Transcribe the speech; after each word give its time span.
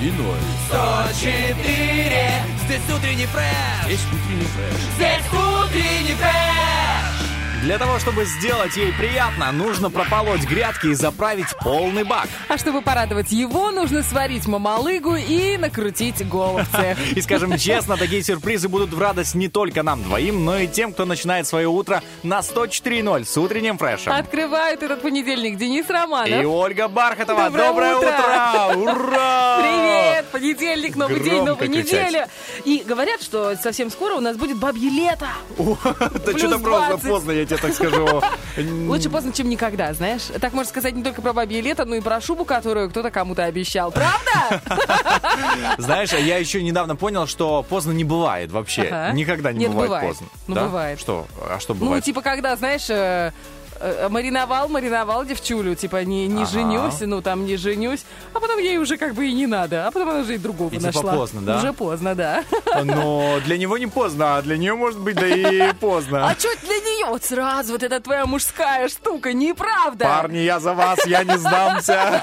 И 0.00 0.10
ноль. 0.12 0.38
104 0.68 2.48
Здесь 2.64 2.96
утренний 2.96 3.26
фреш 3.26 3.88
Есть 3.88 4.06
утренний 4.12 4.44
фреш. 4.44 4.80
Здесь 4.96 5.26
утренний 5.32 6.14
фреш 6.14 6.47
Для 7.62 7.76
того, 7.76 7.98
чтобы 7.98 8.24
сделать 8.24 8.76
ей 8.76 8.92
приятно, 8.92 9.50
нужно 9.50 9.90
прополоть 9.90 10.44
грядки 10.44 10.86
и 10.86 10.94
заправить 10.94 11.48
полный 11.60 12.04
бак. 12.04 12.28
А 12.46 12.56
чтобы 12.56 12.82
порадовать 12.82 13.32
его, 13.32 13.72
нужно 13.72 14.04
сварить 14.04 14.46
мамалыгу 14.46 15.16
и 15.16 15.56
накрутить 15.56 16.26
голубцы. 16.28 16.96
И 17.16 17.20
скажем 17.20 17.58
честно, 17.58 17.96
такие 17.96 18.22
сюрпризы 18.22 18.68
будут 18.68 18.90
в 18.94 19.00
радость 19.00 19.34
не 19.34 19.48
только 19.48 19.82
нам 19.82 20.02
двоим, 20.04 20.44
но 20.44 20.56
и 20.58 20.68
тем, 20.68 20.92
кто 20.92 21.04
начинает 21.04 21.48
свое 21.48 21.66
утро 21.66 22.00
на 22.22 22.38
104.0 22.38 23.24
с 23.24 23.36
утренним 23.36 23.76
фрешем. 23.76 24.12
Открывают 24.12 24.82
этот 24.84 25.02
понедельник 25.02 25.56
Денис 25.58 25.90
Романов. 25.90 26.40
И 26.40 26.44
Ольга 26.46 26.86
Бархатова. 26.86 27.50
Доброе 27.50 27.68
Доброе, 27.68 27.96
утро! 27.96 28.76
утро! 28.76 28.92
Ура! 28.92 29.58
Привет! 29.60 30.26
Понедельник, 30.30 30.94
новый 30.94 31.20
день, 31.20 31.42
новая 31.42 31.66
кричать. 31.66 31.84
неделя. 32.06 32.28
И 32.64 32.84
говорят, 32.86 33.20
что 33.20 33.56
совсем 33.56 33.90
скоро 33.90 34.14
у 34.14 34.20
нас 34.20 34.36
будет 34.36 34.58
бабье 34.58 34.88
лето. 34.90 35.26
Да 35.98 36.32
Плюс 36.32 36.38
что-то 36.38 36.58
просто 36.58 36.88
20. 36.90 37.08
поздно, 37.08 37.32
я 37.32 37.46
тебе 37.48 37.58
так 37.58 37.72
скажу. 37.74 38.22
Лучше 38.86 39.10
поздно, 39.10 39.32
чем 39.32 39.48
никогда, 39.48 39.92
знаешь. 39.94 40.22
Так 40.40 40.52
можно 40.52 40.68
сказать 40.68 40.94
не 40.94 41.02
только 41.02 41.22
про 41.22 41.32
бабье 41.32 41.60
лето, 41.60 41.84
но 41.84 41.94
и 41.96 42.00
про 42.00 42.20
шубу, 42.20 42.44
которую 42.44 42.90
кто-то 42.90 43.10
кому-то 43.10 43.44
обещал. 43.44 43.90
Правда? 43.92 44.62
Знаешь, 45.78 46.12
я 46.12 46.38
еще 46.38 46.62
недавно 46.62 46.96
понял, 46.96 47.26
что 47.26 47.62
поздно 47.68 47.92
не 47.92 48.04
бывает 48.04 48.50
вообще. 48.52 49.10
Никогда 49.12 49.52
не 49.52 49.68
бывает, 49.68 50.08
поздно. 50.08 50.26
Ну, 50.46 50.54
бывает. 50.54 51.00
Что? 51.00 51.26
А 51.48 51.58
что 51.60 51.74
Ну, 51.74 51.80
бывает? 51.80 52.04
типа, 52.04 52.22
когда, 52.22 52.56
знаешь, 52.56 52.88
э, 52.88 53.32
мариновал, 54.08 54.68
мариновал 54.68 55.24
девчулю, 55.24 55.74
типа, 55.74 56.04
не, 56.04 56.26
не 56.26 56.42
Ага. 56.42 56.50
женюсь, 56.52 56.94
ну, 57.00 57.22
там, 57.22 57.44
не 57.46 57.56
женюсь, 57.56 58.04
а 58.34 58.40
потом 58.40 58.58
ей 58.58 58.78
уже 58.78 58.96
как 58.96 59.14
бы 59.14 59.26
и 59.26 59.32
не 59.32 59.46
надо, 59.46 59.86
а 59.86 59.90
потом 59.90 60.08
она 60.10 60.20
уже 60.20 60.34
и 60.34 60.38
другого 60.38 60.68
И 60.70 60.78
типа 60.78 60.86
нашла. 60.86 61.12
поздно, 61.14 61.40
да? 61.42 61.58
Уже 61.58 61.72
поздно, 61.72 62.14
да. 62.14 62.44
Но 62.84 63.38
для 63.44 63.58
него 63.58 63.78
не 63.78 63.86
поздно, 63.86 64.36
а 64.38 64.42
для 64.42 64.56
нее 64.56 64.74
может 64.74 64.98
быть 65.00 65.16
да 65.16 65.26
и 65.26 65.72
поздно. 65.74 66.26
А 66.28 66.34
что 66.38 66.48
для 66.62 66.76
нее? 66.76 67.06
Вот 67.06 67.24
сразу 67.24 67.72
вот 67.72 67.82
эта 67.82 68.00
твоя 68.00 68.26
мужская 68.26 68.88
штука, 68.88 69.32
неправда. 69.32 70.04
Парни, 70.04 70.38
я 70.38 70.60
за 70.60 70.74
вас, 70.74 70.98
я 71.06 71.24
не 71.24 71.38
сдамся. 71.38 72.22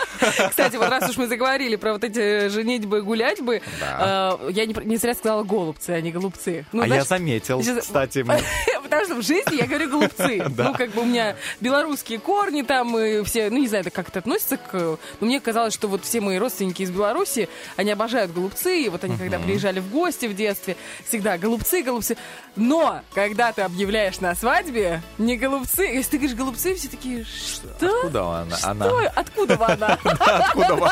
Кстати, 0.49 0.75
вот 0.75 0.89
раз 0.89 1.09
уж 1.09 1.17
мы 1.17 1.27
заговорили 1.27 1.75
про 1.75 1.93
вот 1.93 2.03
эти 2.03 2.49
женитьбы, 2.49 3.01
гулятьбы, 3.01 3.61
Да. 3.79 4.37
э, 4.41 4.51
я 4.51 4.65
не, 4.65 4.75
не 4.85 4.97
зря 4.97 5.13
сказала 5.15 5.43
голубцы, 5.43 5.89
а 5.91 6.01
не 6.01 6.11
голубцы. 6.11 6.65
Ну, 6.71 6.83
А 6.83 6.87
я 6.87 7.03
заметил, 7.03 7.61
сейчас- 7.61 7.79
кстати. 7.85 8.19
мы- 8.19 8.39
Потому 8.83 9.05
что 9.05 9.15
в 9.15 9.21
жизни 9.23 9.55
я 9.57 9.65
говорю 9.67 9.89
голубцы. 9.89 10.43
Да. 10.55 10.65
Ну, 10.69 10.73
как 10.75 10.91
бы 10.91 11.01
у 11.01 11.05
меня 11.05 11.35
белорусские 11.59 12.19
корни 12.19 12.61
там, 12.61 12.97
и 12.97 13.23
все, 13.23 13.49
ну, 13.49 13.57
не 13.57 13.67
знаю, 13.67 13.81
это 13.81 13.91
как 13.91 14.09
это 14.09 14.19
относится 14.19 14.57
к... 14.57 14.73
Но 15.19 15.27
мне 15.27 15.39
казалось, 15.39 15.73
что 15.73 15.87
вот 15.87 16.03
все 16.03 16.21
мои 16.21 16.37
родственники 16.37 16.81
из 16.81 16.91
Беларуси, 16.91 17.49
они 17.75 17.91
обожают 17.91 18.33
голубцы, 18.33 18.81
и 18.81 18.89
вот 18.89 19.03
они, 19.03 19.17
когда 19.17 19.39
приезжали 19.39 19.79
в 19.79 19.89
гости 19.89 20.25
в 20.25 20.35
детстве, 20.35 20.75
всегда 21.07 21.37
голубцы, 21.37 21.81
голубцы. 21.81 22.17
Но, 22.55 23.01
когда 23.13 23.51
ты 23.51 23.61
объявляешь 23.61 24.19
на 24.19 24.35
свадьбе, 24.35 25.01
не 25.17 25.37
голубцы, 25.37 25.83
если 25.83 26.11
ты 26.11 26.17
говоришь 26.17 26.37
голубцы, 26.37 26.75
все 26.75 26.87
такие, 26.87 27.25
что? 27.25 27.87
Откуда 27.87 28.41
она? 28.41 28.57
она? 28.63 28.85
Что? 28.85 29.11
Откуда 29.15 29.65
она? 29.65 29.99
Откуда? 30.03 30.91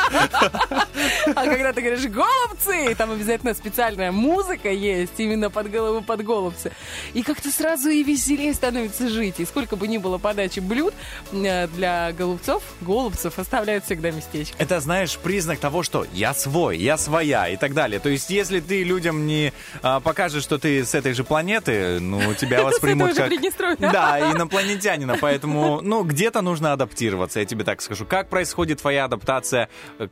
А 1.34 1.44
когда 1.46 1.72
ты 1.72 1.80
говоришь 1.80 2.06
голубцы, 2.06 2.94
там 2.96 3.10
обязательно 3.12 3.54
специальная 3.54 4.12
музыка 4.12 4.70
есть 4.70 5.18
именно 5.18 5.50
под 5.50 5.70
голову 5.70 6.02
под 6.02 6.22
голубцы. 6.22 6.72
И 7.14 7.22
как-то 7.22 7.50
сразу 7.50 7.88
и 7.88 8.02
веселее 8.02 8.54
становится 8.54 9.08
жить. 9.08 9.40
И 9.40 9.44
сколько 9.44 9.76
бы 9.76 9.88
ни 9.88 9.98
было 9.98 10.18
подачи 10.44 10.60
блюд 10.60 10.94
э, 11.32 11.66
для 11.68 12.12
голубцов, 12.12 12.62
голубцев 12.82 13.38
оставляют 13.38 13.84
всегда 13.84 14.10
местечко. 14.10 14.54
Это, 14.58 14.80
знаешь, 14.80 15.16
признак 15.16 15.58
того, 15.58 15.82
что 15.82 16.06
я 16.12 16.34
свой, 16.34 16.78
я 16.78 16.98
своя 16.98 17.48
и 17.48 17.56
так 17.56 17.72
далее. 17.72 17.98
То 17.98 18.08
есть, 18.08 18.30
если 18.30 18.60
ты 18.60 18.82
людям 18.82 19.26
не 19.26 19.52
а, 19.82 20.00
покажешь, 20.00 20.42
что 20.42 20.58
ты 20.58 20.84
с 20.84 20.94
этой 20.94 21.14
же 21.14 21.24
планеты, 21.24 21.98
ну, 22.00 22.34
тебя 22.34 22.62
воспримут 22.64 23.14
как... 23.14 23.32
Да, 23.78 24.32
инопланетянина. 24.32 25.16
Поэтому, 25.20 25.80
ну, 25.80 26.04
где-то 26.04 26.42
нужно 26.42 26.72
адаптироваться, 26.72 27.40
я 27.40 27.46
тебе 27.46 27.64
так 27.64 27.80
скажу. 27.80 28.04
Как 28.04 28.28
происходит 28.28 28.80
твоя 28.80 29.04
адаптация 29.04 29.68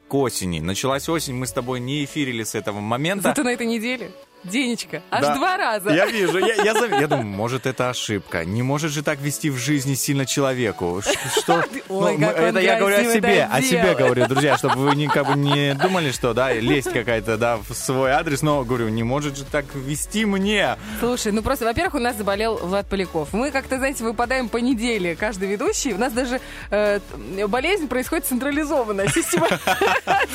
к 0.09 0.14
осени? 0.14 0.60
Началась 0.60 1.09
осень, 1.09 1.34
мы 1.34 1.47
с 1.47 1.53
тобой 1.53 1.81
не 1.81 2.04
эфирили 2.04 2.44
с 2.44 2.54
этого 2.54 2.81
момента. 2.81 3.28
Зато 3.28 3.43
на 3.43 3.53
этой 3.53 3.66
неделе 3.66 4.10
Денечка, 4.44 5.03
аж 5.10 5.22
Да. 5.22 5.34
два 5.36 5.56
раза. 5.56 5.91
Я 5.91 6.06
вижу, 6.06 6.38
я, 6.38 6.54
я, 6.54 6.75
зам- 6.75 7.00
я 7.00 7.06
думаю, 7.06 7.26
может, 7.26 7.66
это 7.66 7.91
ошибка. 7.91 8.44
Не 8.44 8.62
может 8.62 8.91
же 8.92 9.03
так 9.03 9.20
вести 9.20 9.50
в 9.50 9.56
жизни 9.56 9.94
сильно 9.94 10.26
человеку. 10.26 11.00
Что? 11.36 11.64
Ой, 11.88 12.16
Ну, 12.19 12.26
как 12.26 12.38
это 12.38 12.58
я 12.60 12.78
говорю 12.78 12.97
о 13.08 13.12
себе, 13.12 13.48
о 13.50 13.62
себе 13.62 13.94
говорю, 13.94 14.26
друзья, 14.26 14.58
чтобы 14.58 14.76
вы 14.76 14.97
не, 14.97 15.06
как 15.08 15.26
бы 15.28 15.34
не 15.38 15.75
думали, 15.75 16.10
что, 16.10 16.34
да, 16.34 16.52
лезть 16.52 16.92
какая-то, 16.92 17.36
да, 17.36 17.58
в 17.58 17.72
свой 17.75 18.10
адрес, 18.10 18.42
но, 18.42 18.64
говорю, 18.64 18.88
не 18.88 19.02
может 19.04 19.36
же 19.36 19.44
так 19.44 19.64
вести 19.75 20.25
мне. 20.25 20.76
Слушай, 21.00 21.32
ну 21.32 21.42
просто, 21.42 21.64
во-первых, 21.64 21.94
у 21.94 21.98
нас 22.00 22.16
заболел 22.16 22.56
Влад 22.56 22.86
Поляков. 22.88 23.32
Мы 23.32 23.50
как-то, 23.52 23.78
знаете, 23.78 24.02
выпадаем 24.04 24.48
по 24.48 24.56
неделе, 24.58 25.14
каждый 25.14 25.48
ведущий. 25.48 25.92
У 25.94 25.98
нас 25.98 26.12
даже 26.12 26.41
э, 26.70 26.98
болезнь 27.47 27.86
происходит 27.88 28.26
централизованно, 28.26 29.02
система- 29.14 29.48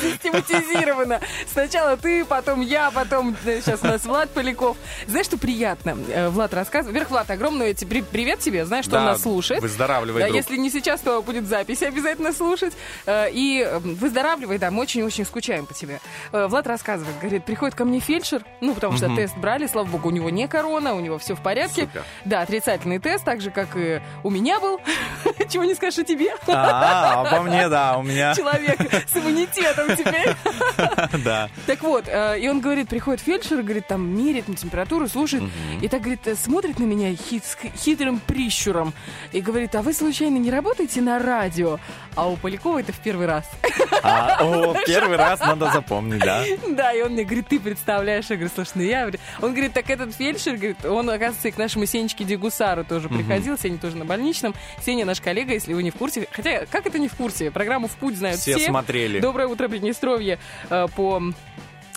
систематизировано. 0.00 1.20
Сначала 1.52 1.96
ты, 1.96 2.24
потом 2.24 2.60
я, 2.60 2.90
потом 2.90 3.36
э, 3.44 3.60
сейчас 3.64 3.80
у 3.82 3.86
нас 3.86 3.97
Влад 4.04 4.30
Поляков. 4.30 4.76
Знаешь, 5.06 5.26
что 5.26 5.38
приятно? 5.38 5.96
Э, 6.08 6.28
Влад 6.28 6.54
рассказывает. 6.54 6.88
Во-первых, 6.94 7.10
Влад, 7.10 7.30
огромный 7.30 7.74
те- 7.74 7.86
при- 7.86 8.02
привет 8.02 8.40
тебе. 8.40 8.64
Знаешь, 8.64 8.84
что 8.84 8.96
он 8.98 9.04
Да, 9.04 9.12
нас 9.12 9.22
слушает. 9.22 9.62
выздоравливай, 9.62 10.20
Да, 10.22 10.28
друг. 10.28 10.36
если 10.36 10.56
не 10.56 10.70
сейчас, 10.70 11.00
то 11.00 11.22
будет 11.22 11.46
запись 11.46 11.82
обязательно 11.82 12.32
слушать. 12.32 12.74
Э, 13.06 13.28
И 13.30 13.62
э, 13.62 13.78
выздоравливай, 13.78 14.58
да, 14.58 14.70
мы 14.70 14.82
очень-очень 14.82 15.24
скучаем 15.24 15.66
по 15.66 15.74
тебе. 15.74 16.00
Э, 16.32 16.46
Влад 16.46 16.66
рассказывает, 16.66 17.18
говорит, 17.20 17.44
приходит 17.44 17.74
ко 17.74 17.84
мне 17.84 18.00
фельдшер, 18.00 18.42
ну, 18.60 18.74
потому 18.74 18.96
что 18.96 19.14
тест 19.14 19.36
брали, 19.36 19.66
слава 19.66 19.86
богу, 19.86 20.08
у 20.08 20.10
него 20.12 20.30
не 20.30 20.46
корона, 20.48 20.94
у 20.94 21.00
него 21.00 21.18
все 21.18 21.34
в 21.34 21.42
порядке. 21.42 21.82
Супер. 21.82 22.04
Да, 22.24 22.40
отрицательный 22.42 22.98
тест, 22.98 23.24
так 23.24 23.40
же, 23.40 23.50
как 23.50 23.68
и 23.76 24.00
у 24.22 24.30
меня 24.30 24.60
был. 24.60 24.80
Чего 25.48 25.64
не 25.64 25.74
скажешь 25.74 25.98
о 26.00 26.04
тебе? 26.04 26.30
А, 26.46 27.22
обо 27.22 27.42
мне, 27.42 27.68
да, 27.68 27.96
у 27.98 28.02
меня, 28.02 28.34
Человек 28.36 28.78
с 29.12 29.16
иммунитетом 29.16 29.96
теперь. 29.96 30.34
да. 31.24 31.48
Так 31.66 31.82
вот, 31.82 32.04
и 32.08 32.48
он 32.48 32.60
говорит, 32.60 32.88
приходит 32.88 33.20
фельдшер, 33.20 33.62
говорит, 33.62 33.86
там 33.88 34.06
меряет 34.16 34.46
мне 34.48 34.56
температуру, 34.56 35.08
слушает, 35.08 35.42
и 35.80 35.88
так, 35.88 36.02
говорит, 36.02 36.20
смотрит 36.38 36.78
на 36.78 36.84
меня 36.84 37.14
хит- 37.14 37.44
с 37.44 37.56
хитрым 37.78 38.20
прищуром 38.20 38.92
и 39.32 39.40
говорит, 39.40 39.74
а 39.74 39.82
вы 39.82 39.92
случайно 39.94 40.36
не 40.36 40.50
работаете 40.50 41.00
на 41.00 41.18
радио? 41.18 41.78
А 42.14 42.28
у 42.28 42.36
Полякова 42.36 42.80
это 42.80 42.92
в 42.92 42.98
первый 43.00 43.26
раз. 43.26 43.48
А, 44.02 44.38
о, 44.42 44.74
первый 44.86 45.16
раз 45.16 45.40
надо 45.40 45.70
запомнить, 45.72 46.20
да. 46.20 46.44
Да, 46.68 46.92
и 46.92 47.02
он 47.02 47.12
мне 47.12 47.24
говорит, 47.24 47.48
ты 47.48 47.58
представляешь? 47.58 48.26
Я 48.28 48.36
говорю, 48.36 48.50
слушай, 48.54 48.72
ну 48.74 48.82
я... 48.82 49.00
говорю». 49.02 49.18
Он 49.40 49.52
говорит, 49.52 49.72
так 49.72 49.88
этот 49.90 50.14
фельдшер, 50.14 50.56
говорит, 50.56 50.84
он, 50.84 51.08
оказывается, 51.10 51.48
и 51.48 51.50
к 51.50 51.58
нашему 51.58 51.86
Сенечке 51.86 52.24
Дегусару 52.24 52.84
тоже 52.84 53.08
приходил. 53.08 53.56
Сеня 53.58 53.78
тоже 53.78 53.96
на 53.96 54.04
больничном. 54.04 54.54
Сеня 54.84 55.04
наш 55.04 55.20
коллега, 55.20 55.52
если 55.54 55.72
вы 55.74 55.82
не 55.82 55.90
в 55.90 55.94
курсе. 55.96 56.28
Хотя, 56.32 56.66
как 56.66 56.86
это 56.86 56.98
не 56.98 57.08
в 57.08 57.14
курсе? 57.14 57.50
Программу 57.50 57.88
«В 57.88 57.92
путь» 57.92 58.16
знают 58.16 58.38
Все 58.40 58.56
все. 58.56 58.66
смотрели. 58.66 59.20
Доброе 59.20 59.48
утро, 59.48 59.68
Приднестровье. 59.68 60.38
э, 60.70 60.86
По 60.96 61.22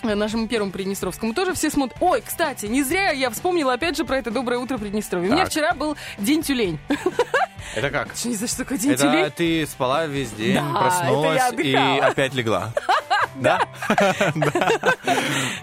нашему 0.02 0.48
первому 0.48 0.72
Приднестровскому 0.72 1.34
тоже 1.34 1.54
все 1.54 1.70
смотрят. 1.70 1.96
Ой, 2.00 2.22
кстати, 2.24 2.66
не 2.66 2.82
зря 2.82 3.10
я 3.10 3.30
вспомнила 3.30 3.72
опять 3.74 3.96
же 3.96 4.04
про 4.04 4.18
это 4.18 4.30
«Доброе 4.30 4.58
утро, 4.58 4.78
Приднестровье». 4.78 5.28
У 5.30 5.32
меня 5.32 5.44
Так. 5.44 5.52
вчера 5.52 5.74
был 5.74 5.96
день 6.18 6.42
тюлень. 6.42 6.78
Это 7.74 7.90
как? 7.90 8.14
Что, 8.14 8.28
не 8.28 8.34
знаешь, 8.34 8.50
что 8.50 8.64
такое 8.64 8.78
день 8.78 8.92
Это 8.92 9.02
тюлень? 9.04 9.30
ты 9.30 9.66
спала 9.66 10.06
весь 10.06 10.30
день, 10.32 10.54
Да, 10.56 10.78
проснулась 10.80 11.42
и 11.58 11.74
опять 11.74 12.34
легла. 12.34 12.72
Да? 13.36 13.60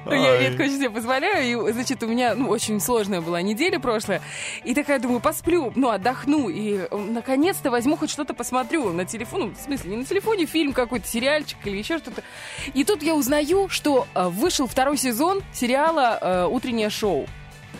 Я 0.10 0.40
редко 0.40 0.64
очень 0.64 0.78
себе 0.78 0.90
позволяю. 0.90 1.68
И, 1.68 1.72
значит, 1.72 2.02
у 2.04 2.08
меня 2.08 2.36
ну, 2.36 2.50
очень 2.50 2.80
сложная 2.80 3.22
была 3.22 3.42
неделя 3.42 3.80
прошлая. 3.80 4.22
И 4.64 4.74
такая 4.74 5.00
думаю, 5.00 5.20
посплю, 5.20 5.72
ну, 5.76 5.90
отдохну. 5.90 6.50
И 6.50 6.88
э, 6.90 6.96
наконец-то 6.98 7.72
возьму 7.72 7.96
хоть 7.98 8.10
что-то 8.10 8.34
посмотрю 8.34 8.92
на 8.92 9.06
телефон. 9.06 9.40
Ну, 9.42 9.52
в 9.52 9.58
смысле, 9.58 9.92
не 9.92 9.98
на 9.98 10.06
телефоне, 10.06 10.46
фильм 10.46 10.74
какой-то, 10.74 11.08
сериальчик 11.08 11.58
или 11.66 11.78
еще 11.78 11.98
что-то. 12.00 12.24
И 12.74 12.84
тут 12.84 13.04
я 13.04 13.16
узнаю, 13.16 13.70
что 13.70 14.08
э, 14.16 14.28
вышел 14.30 14.68
второй 14.68 14.98
сезон 14.98 15.42
сериала 15.54 16.18
э, 16.22 16.46
«Утреннее 16.50 16.90
шоу». 16.90 17.28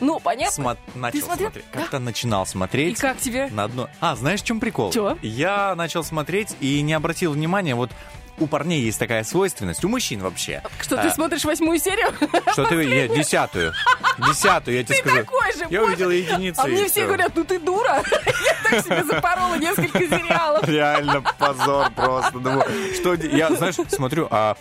Ну, 0.02 0.20
понятно? 0.22 0.64
Смо- 0.64 0.78
Начал 0.96 1.20
смотрел? 1.20 1.50
смотреть. 1.50 1.66
Да. 1.74 1.80
Как-то 1.82 2.00
начинал 2.00 2.44
И 2.44 2.48
смотреть. 2.48 3.00
как 3.00 3.18
тебе? 3.18 3.48
На 3.52 3.66
одно... 3.66 3.90
А, 4.00 4.16
знаешь, 4.16 4.42
в 4.42 4.46
чем 4.46 4.62
прикол? 4.62 4.92
Чё? 4.92 5.18
Я 5.22 5.76
начал 5.76 6.06
смотреть 6.06 6.56
и 6.62 6.82
не 6.82 6.94
обратил 6.94 7.34
внимания, 7.34 7.76
вот 7.76 7.92
у 8.40 8.48
парней 8.48 8.82
есть 8.82 9.00
такая 9.00 9.24
свойственность, 9.24 9.84
у 9.86 9.90
мужчин 9.90 10.22
вообще. 10.22 10.62
Что, 10.82 10.96
ты 10.98 11.08
А, 11.08 11.12
смотришь 11.12 11.44
восьмую 11.46 11.80
серию? 11.80 12.14
Что 12.54 12.66
ты, 12.66 12.76
я, 12.84 13.08
десятую, 13.08 13.74
десятую, 14.18 14.78
я 14.78 14.84
тебе 14.84 14.96
Ты 14.96 15.02
скажу. 15.02 15.18
такой 15.18 15.54
же, 15.54 15.60
Я 15.70 15.80
боже. 15.82 15.84
увидела 15.92 16.12
единицы. 16.12 16.60
А 16.60 16.68
мне 16.68 16.88
все 16.88 17.06
говорят, 17.06 17.32
ну 17.36 17.44
ты 17.44 17.60
дура. 17.60 18.02
Я 18.46 18.70
так 18.70 18.84
себе 18.86 19.04
запорола 19.04 19.56
несколько 19.56 20.00
сериалов. 20.00 20.64
Реально 20.68 21.22
позор 21.38 21.92
просто. 21.92 22.40
Думаю, 22.40 22.66
что 22.96 23.14
я, 23.16 23.50
знаешь, 23.56 23.76
смотрю, 23.90 24.28
а 24.30 24.56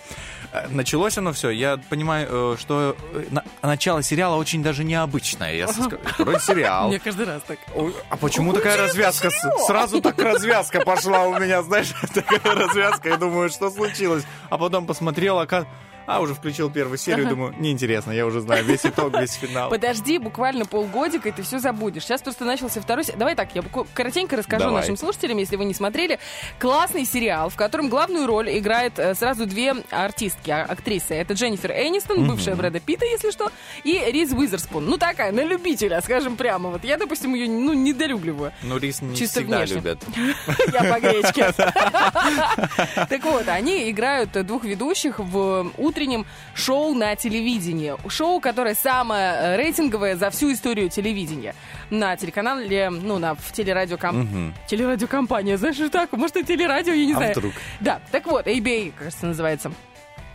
началось 0.71 1.19
оно 1.19 1.33
все, 1.33 1.50
я 1.50 1.77
понимаю, 1.91 2.27
э, 2.31 2.56
что 2.59 2.97
э, 3.12 3.25
на- 3.31 3.45
начало 3.62 4.03
сериала 4.03 4.37
очень 4.37 4.62
даже 4.62 4.85
необычное. 4.85 5.55
Я 5.55 5.69
вроде 6.19 6.41
сериал. 6.41 6.89
Мне 6.89 6.99
каждый 6.99 7.27
раз 7.27 7.43
так. 7.43 7.59
А 8.11 8.17
почему 8.17 8.53
такая 8.53 8.77
развязка? 8.77 9.31
Сразу 9.67 10.00
так 10.00 10.19
развязка 10.21 10.81
пошла 10.81 11.25
у 11.27 11.39
меня, 11.39 11.62
знаешь, 11.62 11.93
такая 12.15 12.55
развязка. 12.55 13.09
Я 13.11 13.17
думаю, 13.17 13.50
что 13.50 13.71
случилось? 13.71 14.25
А 14.50 14.59
потом 14.59 14.87
посмотрел, 14.87 15.39
а 15.39 15.47
а, 16.08 16.20
уже 16.20 16.34
включил 16.34 16.70
первую 16.70 16.96
серию, 16.96 17.28
думаю, 17.28 17.55
неинтересно, 17.58 18.12
я 18.12 18.25
уже 18.25 18.40
знаю 18.40 18.64
весь 18.64 18.87
итог, 18.87 19.14
весь 19.20 19.34
финал. 19.34 19.69
Подожди, 19.69 20.16
буквально 20.16 20.64
полгодика, 20.64 21.28
и 21.28 21.32
ты 21.32 21.43
все 21.43 21.58
забудешь. 21.58 22.05
Сейчас 22.05 22.22
просто 22.22 22.46
начался 22.46 22.81
второй... 22.81 23.05
Давай 23.16 23.34
так, 23.34 23.50
я 23.55 23.62
коротенько 23.93 24.34
расскажу 24.34 24.64
Давай. 24.64 24.81
нашим 24.81 24.96
слушателям, 24.96 25.37
если 25.37 25.56
вы 25.56 25.66
не 25.66 25.75
смотрели. 25.75 26.19
Классный 26.58 27.05
сериал, 27.05 27.50
в 27.50 27.56
котором 27.56 27.90
главную 27.90 28.26
роль 28.26 28.58
играет 28.58 28.99
э, 28.99 29.14
сразу 29.14 29.44
две 29.44 29.75
артистки, 29.90 30.50
а- 30.50 30.64
актрисы. 30.64 31.14
Это 31.14 31.34
Дженнифер 31.34 31.72
Энистон, 31.72 32.26
бывшая 32.26 32.56
Брэда 32.56 32.81
Питта, 32.81 33.05
если 33.05 33.31
что, 33.31 33.52
и 33.84 34.02
Риз 34.10 34.32
Уизерспун. 34.32 34.87
Ну, 34.87 34.96
такая, 34.96 35.31
на 35.31 35.44
любителя, 35.44 36.00
скажем 36.00 36.37
прямо. 36.37 36.70
Вот 36.70 36.84
я, 36.84 36.96
допустим, 36.96 37.34
ее, 37.34 37.50
ну, 37.50 37.75
недолюбливаю. 37.75 38.52
Ну, 38.62 38.78
рис 38.78 39.02
не 39.02 39.14
Чисто 39.14 39.40
всегда 39.40 39.58
внешне. 39.58 39.76
любят. 39.76 40.02
Я 40.72 40.94
по 40.94 41.00
гречке. 41.00 41.52
Так 43.08 43.25
вот, 43.25 43.49
они 43.49 43.90
играют 43.90 44.32
двух 44.46 44.64
ведущих 44.64 45.19
в 45.19 45.70
утреннем 45.76 45.98
шоу 46.55 46.95
на 46.95 47.17
телевидении. 47.17 47.95
Шоу, 48.09 48.41
которое 48.41 48.75
самое 48.75 49.33
э, 49.35 49.56
рейтинговое 49.56 50.17
за 50.17 50.31
всю 50.31 50.53
историю 50.53 50.89
телевидения. 50.89 51.55
На 51.91 52.17
телеканале, 52.17 52.91
ну, 52.91 53.19
на, 53.19 53.35
в 53.35 53.53
телерадиоком... 53.53 54.21
Мгм. 54.21 54.55
Телерадиокомпания, 54.67 55.56
знаешь, 55.56 55.77
так? 55.91 56.12
Может, 56.12 56.37
и 56.37 56.45
телерадио, 56.45 56.93
я 56.93 57.06
не 57.06 57.12
А 57.15 57.17
знаю. 57.17 57.33
вдруг? 57.33 57.53
Да, 57.81 58.00
так 58.11 58.27
вот, 58.27 58.47
ABA, 58.47 58.93
кажется, 58.97 59.27
называется. 59.27 59.73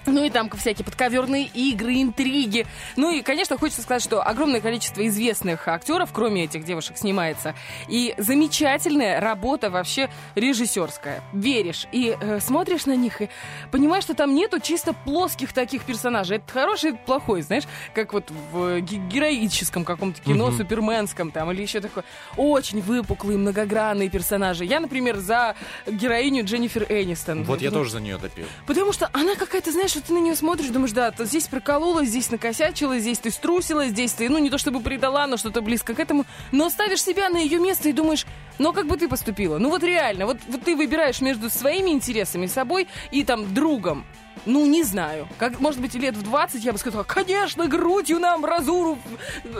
Ну 0.05 0.23
и 0.23 0.29
там 0.29 0.49
всякие 0.51 0.85
подковерные 0.85 1.45
игры, 1.45 2.01
интриги. 2.01 2.65
Ну 2.95 3.11
и, 3.11 3.21
конечно, 3.21 3.57
хочется 3.57 3.81
сказать, 3.81 4.03
что 4.03 4.21
огромное 4.21 4.61
количество 4.61 5.05
известных 5.07 5.67
актеров, 5.67 6.09
кроме 6.13 6.43
этих 6.45 6.65
девушек, 6.65 6.97
снимается. 6.97 7.55
И 7.87 8.13
замечательная 8.17 9.19
работа 9.21 9.69
вообще 9.69 10.09
режиссерская. 10.35 11.21
Веришь 11.33 11.87
и 11.91 12.15
э, 12.19 12.39
смотришь 12.39 12.85
на 12.85 12.95
них 12.95 13.21
и 13.21 13.29
понимаешь, 13.71 14.03
что 14.03 14.13
там 14.13 14.35
нету 14.35 14.59
чисто 14.59 14.93
плоских 14.93 15.53
таких 15.53 15.83
персонажей. 15.83 16.37
Это 16.37 16.51
хороший, 16.51 16.89
это 16.91 16.99
плохой, 16.99 17.41
знаешь, 17.41 17.63
как 17.93 18.13
вот 18.13 18.29
в 18.51 18.81
ге- 18.81 18.97
героическом 18.97 19.85
каком-то 19.85 20.21
кино, 20.21 20.51
суперменском 20.51 21.31
там, 21.31 21.51
или 21.51 21.61
еще 21.61 21.79
такое. 21.79 22.03
Очень 22.37 22.81
выпуклые, 22.81 23.37
многогранные 23.37 24.09
персонажи. 24.09 24.65
Я, 24.65 24.79
например, 24.79 25.17
за 25.17 25.55
героиню 25.87 26.43
Дженнифер 26.45 26.83
Энистон. 26.89 27.43
Вот 27.43 27.61
я 27.61 27.71
Ну, 27.71 27.77
тоже 27.77 27.91
за 27.91 27.99
нее 28.01 28.17
топил. 28.17 28.45
Потому 28.67 28.93
что 28.93 29.09
она 29.13 29.35
какая-то, 29.35 29.71
знаешь, 29.71 29.92
что 29.93 30.01
ты 30.01 30.13
на 30.13 30.17
нее 30.17 30.35
смотришь, 30.35 30.69
думаешь, 30.69 30.91
да, 30.91 31.11
ты 31.11 31.25
здесь 31.25 31.47
проколола, 31.47 32.03
здесь 32.03 32.31
накосячила, 32.31 32.97
здесь 32.97 33.19
ты 33.19 33.29
струсила, 33.29 33.85
здесь 33.85 34.13
ты, 34.13 34.27
ну, 34.27 34.39
не 34.39 34.49
то 34.49 34.57
чтобы 34.57 34.79
предала, 34.81 35.27
но 35.27 35.37
что-то 35.37 35.61
близко 35.61 35.93
к 35.93 35.99
этому. 35.99 36.25
Но 36.51 36.69
ставишь 36.71 37.03
себя 37.03 37.29
на 37.29 37.37
ее 37.37 37.59
место 37.59 37.89
и 37.89 37.93
думаешь, 37.93 38.25
а 38.57 38.71
как 38.71 38.87
бы 38.87 38.97
ты 38.97 39.07
поступила? 39.07 39.59
Ну, 39.59 39.69
вот 39.69 39.83
реально, 39.83 40.25
вот, 40.25 40.37
вот 40.47 40.63
ты 40.63 40.75
выбираешь 40.75 41.21
между 41.21 41.49
своими 41.51 41.91
интересами, 41.91 42.47
собой 42.47 42.87
и 43.11 43.23
там 43.23 43.53
другом. 43.53 44.03
Ну, 44.45 44.65
не 44.65 44.83
знаю. 44.83 45.27
Как, 45.37 45.59
может 45.59 45.79
быть, 45.79 45.93
лет 45.95 46.15
в 46.15 46.23
20 46.23 46.63
я 46.63 46.71
бы 46.71 46.77
сказала, 46.77 47.03
конечно, 47.03 47.67
грудью 47.67 48.19
нам 48.19 48.45
разуру. 48.45 48.97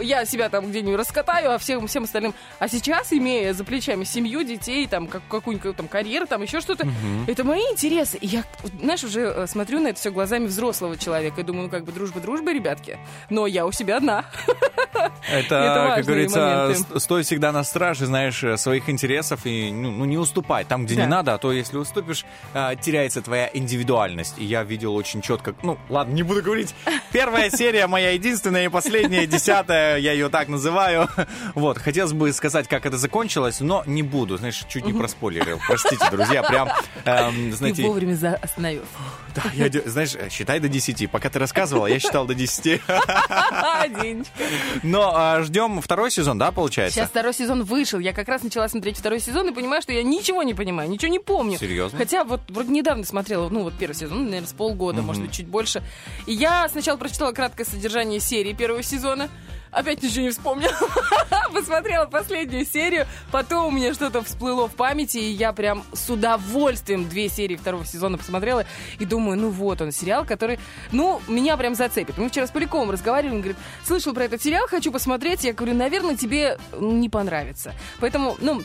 Я 0.02 0.26
себя 0.26 0.50
там 0.50 0.70
где-нибудь 0.70 0.98
раскатаю, 0.98 1.54
а 1.54 1.58
всем, 1.58 1.88
всем 1.88 2.04
остальным. 2.04 2.34
А 2.60 2.68
сейчас, 2.68 3.14
имея 3.14 3.54
за 3.54 3.64
плечами 3.64 4.04
семью, 4.04 4.44
детей, 4.44 4.88
там, 4.88 5.08
как, 5.08 5.22
какую-нибудь 5.30 5.76
там 5.76 5.88
карьеру, 5.88 6.28
там 6.28 6.42
еще 6.42 6.62
что-то, 6.62 6.88
это 7.28 7.44
мои 7.44 7.62
интересы. 7.72 8.18
И 8.18 8.28
я, 8.28 8.44
знаешь, 8.82 9.04
уже 9.04 9.22
э, 9.22 9.48
смотрю 9.48 9.80
на 9.80 9.90
это 9.90 10.00
все 10.00 10.12
глазами 10.12 10.48
взрослого 10.48 10.98
человека 10.98 11.42
и 11.42 11.44
думаю, 11.44 11.66
ну, 11.66 11.70
как 11.70 11.86
бы 11.86 11.92
дружба 11.92 12.20
дружба, 12.20 12.52
ребятки. 12.52 12.98
Но 13.30 13.48
я 13.48 13.66
у 13.66 13.72
себя 13.72 13.98
одна. 13.98 14.26
Это, 15.30 15.94
как 15.96 16.06
говорится, 16.06 16.74
стой 16.98 17.24
всегда 17.24 17.52
на 17.52 17.64
страже, 17.64 18.06
знаешь, 18.06 18.44
э, 18.44 18.58
своих 18.58 18.90
интересов 18.90 19.46
и 19.46 19.72
ну, 19.72 19.92
ну, 19.92 20.06
не 20.06 20.18
уступай 20.18 20.66
там, 20.66 20.86
где 20.86 20.96
не 20.96 21.08
надо, 21.08 21.34
а 21.34 21.38
то 21.38 21.52
если 21.52 21.78
уступишь, 21.78 22.26
а, 22.54 22.76
теряется 22.76 23.22
твоя 23.22 23.50
индивидуальность. 23.54 24.36
И 24.38 24.46
я 24.46 24.64
видел 24.74 24.96
очень 24.96 25.22
четко, 25.22 25.54
ну, 25.62 25.78
ладно, 25.90 26.14
не 26.14 26.24
буду 26.24 26.42
говорить. 26.42 26.74
Первая 27.12 27.50
серия 27.52 27.86
моя 27.88 28.12
единственная 28.12 28.66
и 28.66 28.70
последняя, 28.70 29.26
десятая, 29.28 29.98
я 29.98 30.14
ее 30.14 30.30
так 30.30 30.48
называю. 30.48 31.08
Вот, 31.56 31.78
хотелось 31.78 32.14
бы 32.14 32.32
сказать, 32.34 32.68
как 32.68 32.86
это 32.86 32.98
закончилось, 32.98 33.60
но 33.60 33.84
не 33.86 34.02
буду, 34.04 34.38
знаешь, 34.38 34.64
чуть 34.68 34.86
не 34.86 34.94
проспойлерил. 34.94 35.60
Простите, 35.68 36.04
друзья, 36.10 36.42
прям, 36.44 36.70
эм, 37.06 37.52
Ты 37.52 37.56
знаете, 37.58 37.84
вовремя 37.84 38.16
за- 38.16 38.36
остановился. 38.42 38.88
да, 39.36 39.44
я, 39.54 39.70
знаешь, 39.86 40.16
э, 40.16 40.30
считай 40.30 40.60
до 40.60 40.68
10. 40.68 41.08
Пока 41.08 41.30
ты 41.30 41.38
рассказывала, 41.40 41.86
я 41.88 42.00
считал 42.00 42.26
до 42.26 42.34
10. 42.34 42.82
А, 42.88 43.88
Денечка. 43.88 44.34
Но 44.82 45.12
а, 45.16 45.42
ждем 45.44 45.82
второй 45.82 46.10
сезон, 46.12 46.38
да, 46.38 46.52
получается? 46.52 46.96
Сейчас 46.96 47.10
второй 47.10 47.34
сезон 47.34 47.64
вышел. 47.64 48.00
Я 48.00 48.14
как 48.14 48.28
раз 48.28 48.44
начала 48.44 48.68
смотреть 48.68 48.98
второй 48.98 49.20
сезон 49.20 49.50
и 49.50 49.54
понимаю, 49.54 49.82
что 49.82 49.92
я 49.94 50.04
ничего 50.04 50.44
не 50.44 50.54
понимаю, 50.54 50.90
ничего 50.90 51.12
не 51.12 51.20
помню. 51.20 51.58
Серьезно? 51.60 51.98
Хотя 51.98 52.24
вот 52.24 52.42
вроде 52.50 52.72
недавно 52.72 53.04
смотрела, 53.06 53.50
ну 53.50 53.64
вот 53.64 53.74
первый 53.78 53.94
сезон, 53.96 54.26
наверное, 54.26 54.48
с 54.48 54.54
полгода, 54.64 55.02
может 55.02 55.22
быть, 55.22 55.34
чуть 55.34 55.48
больше. 55.48 55.84
И 56.26 56.32
я 56.32 56.70
сначала 56.70 56.96
прочитала 56.96 57.34
краткое 57.34 57.66
содержание 57.66 58.22
серии 58.22 58.54
первого 58.54 58.82
сезона. 58.82 59.30
Опять 59.72 60.02
ничего 60.02 60.22
не 60.22 60.30
вспомнила. 60.30 60.72
Посмотрела 61.54 62.06
последнюю 62.06 62.66
серию, 62.66 63.06
потом 63.30 63.68
у 63.68 63.72
меня 63.72 63.94
что-то 63.94 64.24
всплыло 64.24 64.70
в 64.70 64.76
памяти, 64.76 65.18
и 65.18 65.32
я 65.32 65.52
прям 65.52 65.84
с 65.92 66.10
удовольствием 66.10 67.10
две 67.10 67.28
серии 67.28 67.58
второго 67.58 67.84
сезона 67.84 68.18
посмотрела, 68.18 68.66
и 69.00 69.06
думаю, 69.06 69.38
ну 69.38 69.50
вот 69.50 69.82
он, 69.82 69.92
сериал, 69.92 70.26
который, 70.26 70.60
ну, 70.92 71.20
меня 71.28 71.58
прям 71.58 71.76
зацепит. 71.76 72.18
Мы 72.18 72.30
вчера 72.30 72.48
с 72.48 72.52
Поляковым 72.52 72.92
разговаривали, 72.92 73.34
он 73.34 73.42
говорит, 73.42 73.58
слышал 73.84 74.14
про 74.14 74.24
этот 74.26 74.42
сериал, 74.42 74.68
хочу 74.68 74.92
посмотреть. 74.92 75.44
Я 75.44 75.54
говорю, 75.54 75.74
наверное, 75.74 76.16
тебе 76.16 76.58
не 76.80 77.10
понравится. 77.10 77.74
Поэтому, 78.00 78.38
ну, 78.40 78.62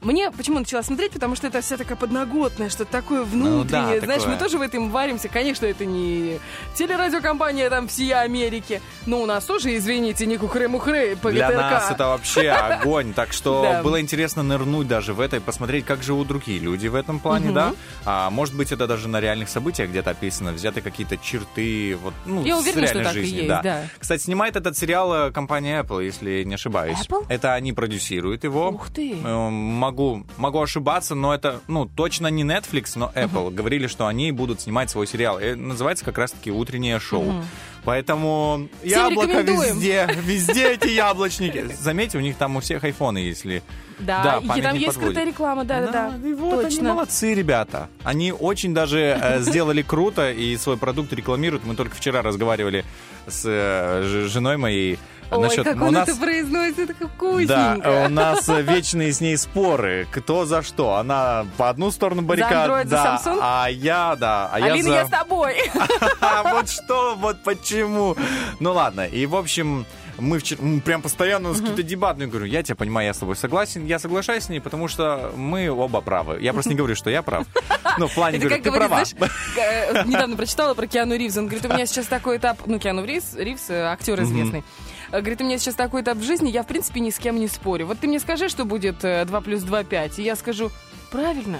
мне 0.00 0.30
почему 0.30 0.58
начала 0.58 0.82
смотреть, 0.82 1.12
потому 1.12 1.36
что 1.36 1.46
это 1.46 1.60
вся 1.60 1.76
такая 1.76 1.96
подноготная, 1.96 2.68
что-то 2.68 2.92
такое 2.92 3.22
внутреннее. 3.22 3.94
Ну 3.94 4.00
да, 4.00 4.00
Знаешь, 4.00 4.22
такое. 4.22 4.34
мы 4.36 4.40
тоже 4.40 4.58
в 4.58 4.60
этом 4.60 4.90
варимся. 4.90 5.28
Конечно, 5.28 5.66
это 5.66 5.84
не 5.84 6.38
телерадиокомпания 6.74 7.68
там 7.70 7.88
всей 7.88 8.12
Америки, 8.14 8.80
но 9.06 9.20
у 9.20 9.26
нас 9.26 9.44
тоже, 9.44 9.76
извините, 9.76 10.26
не 10.26 10.36
кухры-мухры 10.36 11.16
по 11.16 11.30
Для 11.30 11.48
ГТРК. 11.48 11.60
нас 11.60 11.90
это 11.90 12.06
вообще 12.08 12.50
огонь. 12.50 13.12
Так 13.14 13.32
что 13.32 13.80
было 13.82 14.00
интересно 14.00 14.42
нырнуть 14.42 14.86
даже 14.88 15.14
в 15.14 15.20
это 15.20 15.36
и 15.36 15.40
посмотреть, 15.40 15.84
как 15.84 16.02
живут 16.02 16.28
другие 16.28 16.58
люди 16.58 16.88
в 16.88 16.94
этом 16.94 17.18
плане, 17.18 17.50
да? 17.50 17.74
А 18.04 18.30
может 18.30 18.54
быть, 18.54 18.72
это 18.72 18.86
даже 18.86 19.08
на 19.08 19.20
реальных 19.20 19.48
событиях 19.48 19.90
где-то 19.90 20.10
описано, 20.10 20.52
взяты 20.52 20.80
какие-то 20.80 21.16
черты, 21.16 21.96
вот, 21.96 22.14
ну, 22.24 22.44
Я 22.44 22.56
с 22.56 22.60
уверена, 22.60 22.86
что 22.86 22.98
реальной 23.00 23.14
так 23.14 23.22
и 23.22 23.26
есть, 23.26 23.48
да. 23.48 23.62
да. 23.62 23.82
Кстати, 23.98 24.22
снимает 24.22 24.56
этот 24.56 24.76
сериал 24.76 25.28
э, 25.28 25.30
компания 25.32 25.82
Apple, 25.82 26.04
если 26.04 26.44
не 26.44 26.54
ошибаюсь. 26.54 26.98
Apple? 27.08 27.24
Это 27.28 27.54
они 27.54 27.72
продюсируют 27.72 28.44
его. 28.44 28.70
Ух 28.70 28.90
ты. 28.90 29.16
Могу, 29.86 30.26
могу 30.36 30.60
ошибаться, 30.60 31.14
но 31.14 31.32
это, 31.32 31.60
ну, 31.68 31.86
точно 31.86 32.26
не 32.26 32.42
Netflix, 32.42 32.94
но 32.96 33.12
Apple. 33.14 33.52
Говорили, 33.52 33.86
что 33.86 34.08
они 34.08 34.32
будут 34.32 34.60
снимать 34.60 34.90
свой 34.90 35.06
сериал. 35.06 35.38
И 35.38 35.54
называется 35.54 36.04
как 36.04 36.18
раз-таки 36.18 36.50
«Утреннее 36.50 36.98
шоу». 36.98 37.32
Поэтому 37.84 38.68
яблоко 38.82 39.28
рекомендуем. 39.28 39.76
везде, 39.76 40.08
везде 40.24 40.72
эти 40.72 40.88
яблочники. 40.88 41.68
Заметьте, 41.80 42.18
у 42.18 42.20
них 42.20 42.36
там 42.36 42.56
у 42.56 42.60
всех 42.60 42.82
айфоны, 42.82 43.18
если... 43.18 43.62
Да, 44.00 44.40
и 44.42 44.46
память 44.48 44.64
там 44.64 44.74
есть 44.74 44.86
подводит. 44.86 44.94
скрытая 44.94 45.24
реклама, 45.24 45.64
да-да-да. 45.64 46.28
и 46.28 46.34
вот 46.34 46.64
они 46.64 46.74
Точно. 46.74 46.92
молодцы, 46.92 47.32
ребята. 47.32 47.88
Они 48.02 48.32
очень 48.32 48.74
даже 48.74 48.98
э, 48.98 49.40
сделали 49.40 49.82
круто 49.82 50.32
и 50.32 50.56
свой 50.56 50.76
продукт 50.76 51.12
рекламируют. 51.12 51.64
Мы 51.64 51.76
только 51.76 51.94
вчера 51.94 52.22
разговаривали 52.22 52.84
с 53.28 53.44
э, 53.46 54.26
женой 54.28 54.56
моей 54.56 54.98
Ой, 55.30 55.40
насчет... 55.48 55.64
как 55.64 55.76
у 55.80 55.86
он 55.86 55.92
нас... 55.94 56.08
это 56.08 56.18
произносит, 56.18 56.88
как 56.88 56.98
Да, 56.98 57.06
вкусненько. 57.08 58.04
у 58.06 58.08
нас 58.08 58.48
э, 58.48 58.62
вечные 58.62 59.12
с 59.12 59.20
ней 59.20 59.36
споры. 59.36 60.06
Кто 60.10 60.44
за 60.44 60.62
что? 60.62 60.94
Она 60.94 61.46
по 61.56 61.68
одну 61.68 61.90
сторону 61.90 62.22
баррикад, 62.22 62.88
да, 62.88 63.20
а 63.40 63.68
я, 63.68 64.16
да, 64.16 64.48
а 64.52 64.56
Алина, 64.56 64.76
я 64.76 64.82
за... 64.82 64.90
я 64.90 65.06
с 65.06 65.10
тобой. 65.10 65.56
Вот 66.50 66.68
что, 66.68 67.16
вот 67.16 67.42
почему. 67.42 68.16
Ну 68.60 68.72
ладно, 68.72 69.06
и 69.06 69.26
в 69.26 69.36
общем, 69.36 69.84
мы, 70.18 70.38
вчера, 70.38 70.62
мы 70.62 70.80
прям 70.80 71.02
постоянно 71.02 71.50
нас 71.50 71.58
какие-то 71.58 71.82
дебаты. 71.82 72.22
Я 72.22 72.26
говорю, 72.28 72.46
я 72.46 72.62
тебя 72.62 72.76
понимаю, 72.76 73.06
я 73.06 73.14
с 73.14 73.18
тобой 73.18 73.36
согласен, 73.36 73.84
я 73.84 73.98
соглашаюсь 73.98 74.44
с 74.44 74.48
ней, 74.48 74.60
потому 74.60 74.88
что 74.88 75.32
мы 75.36 75.70
оба 75.70 76.00
правы. 76.00 76.38
Я 76.40 76.52
просто 76.52 76.70
не 76.70 76.76
говорю, 76.78 76.94
что 76.94 77.10
я 77.10 77.22
прав. 77.22 77.46
Ну, 77.98 78.08
в 78.08 78.14
плане, 78.14 78.38
говорю, 78.38 78.62
ты 78.62 78.70
права. 78.70 79.02
э, 79.56 80.04
недавно 80.06 80.36
прочитала 80.36 80.74
про 80.74 80.86
Киану 80.86 81.16
Ривз. 81.16 81.36
Он 81.36 81.46
говорит, 81.46 81.64
у 81.66 81.72
меня 81.72 81.86
сейчас 81.86 82.06
такой 82.06 82.38
этап, 82.38 82.58
ну, 82.66 82.78
Киану 82.78 83.04
Ривз, 83.04 83.34
Ривз 83.34 83.70
э, 83.70 83.82
актер 83.82 84.22
известный. 84.22 84.64
Э, 85.10 85.20
Говорит, 85.20 85.40
у 85.40 85.44
меня 85.44 85.58
сейчас 85.58 85.74
такой 85.74 86.02
этап 86.02 86.18
в 86.18 86.22
жизни, 86.22 86.50
я, 86.50 86.62
в 86.62 86.66
принципе, 86.66 87.00
ни 87.00 87.10
с 87.10 87.18
кем 87.18 87.36
не 87.36 87.48
спорю. 87.48 87.86
Вот 87.86 87.98
ты 88.00 88.06
мне 88.08 88.20
скажи, 88.20 88.48
что 88.48 88.64
будет 88.64 89.04
э, 89.04 89.24
2 89.24 89.40
плюс 89.40 89.62
2 89.62 89.84
5, 89.84 90.18
и 90.18 90.22
я 90.22 90.36
скажу, 90.36 90.70
правильно, 91.10 91.58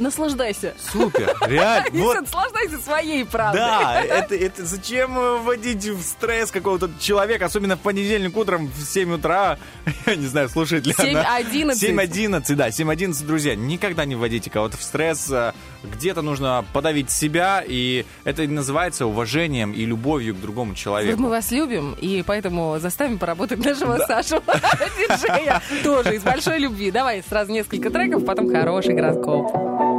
наслаждайся. 0.00 0.74
Супер, 0.92 1.36
реально. 1.46 2.02
Вот 2.02 2.20
наслаждайся 2.20 2.78
своей 2.78 3.24
правдой. 3.24 3.60
Да, 3.60 4.02
это, 4.02 4.34
это 4.34 4.64
зачем 4.64 5.14
вводить 5.42 5.84
в 5.86 6.02
стресс 6.02 6.50
какого-то 6.50 6.90
человека, 6.98 7.46
особенно 7.46 7.76
в 7.76 7.80
понедельник 7.80 8.36
утром 8.36 8.66
в 8.68 8.82
7 8.82 9.14
утра, 9.14 9.58
я 10.06 10.16
не 10.16 10.26
знаю, 10.26 10.48
слушает 10.48 10.86
ли 10.86 10.94
она. 10.96 11.40
7.11. 11.40 11.72
7.11, 11.72 12.54
да, 12.54 12.68
7.11, 12.68 13.26
друзья, 13.26 13.54
никогда 13.54 14.04
не 14.04 14.14
вводите 14.16 14.50
кого-то 14.50 14.76
в 14.76 14.82
стресс, 14.82 15.30
э, 15.30 15.52
где-то 15.82 16.22
нужно 16.22 16.64
подавить 16.72 17.10
себя, 17.10 17.62
и 17.66 18.04
это 18.24 18.42
называется 18.42 19.06
уважением 19.06 19.72
и 19.72 19.84
любовью 19.84 20.34
к 20.34 20.40
другому 20.40 20.70
Вот 20.70 20.78
человеку. 20.78 21.20
мы 21.20 21.28
вас 21.28 21.50
любим, 21.50 21.94
и 22.00 22.22
поэтому 22.26 22.78
заставим 22.78 23.18
поработать 23.18 23.64
нашего 23.64 23.98
Сашу, 23.98 24.42
диджея, 24.98 25.62
тоже 25.82 26.16
из 26.16 26.22
большой 26.22 26.58
любви. 26.58 26.90
Давай 26.90 27.22
сразу 27.28 27.52
несколько 27.52 27.90
треков, 27.90 28.24
потом 28.24 28.50
хороший 28.50 28.94
гороскоп. 28.94 29.89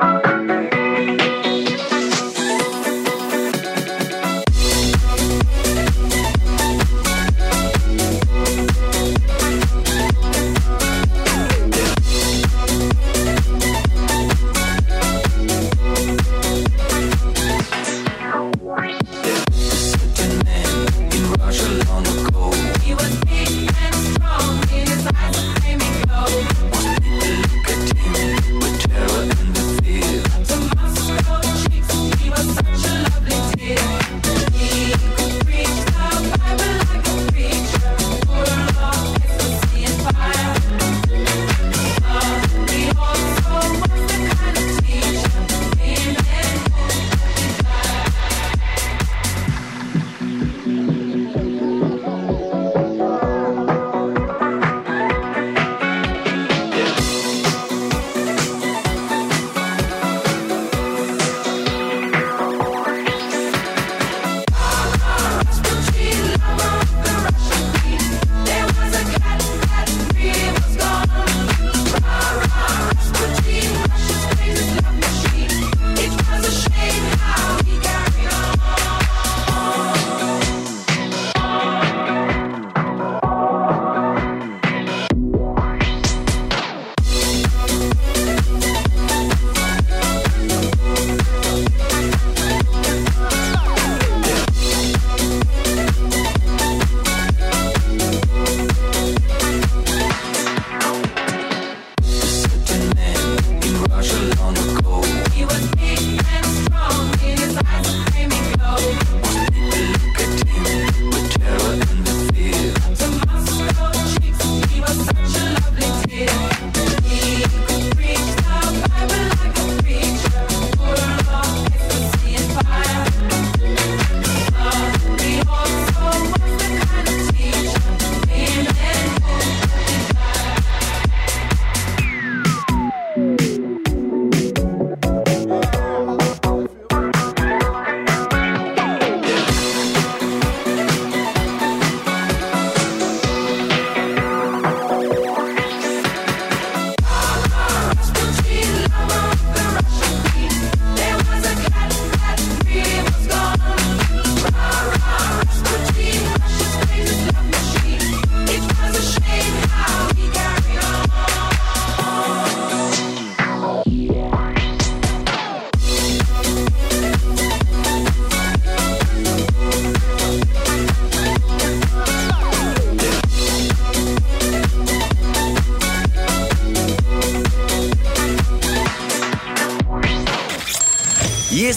Thank 0.00 0.74
you. 0.74 0.79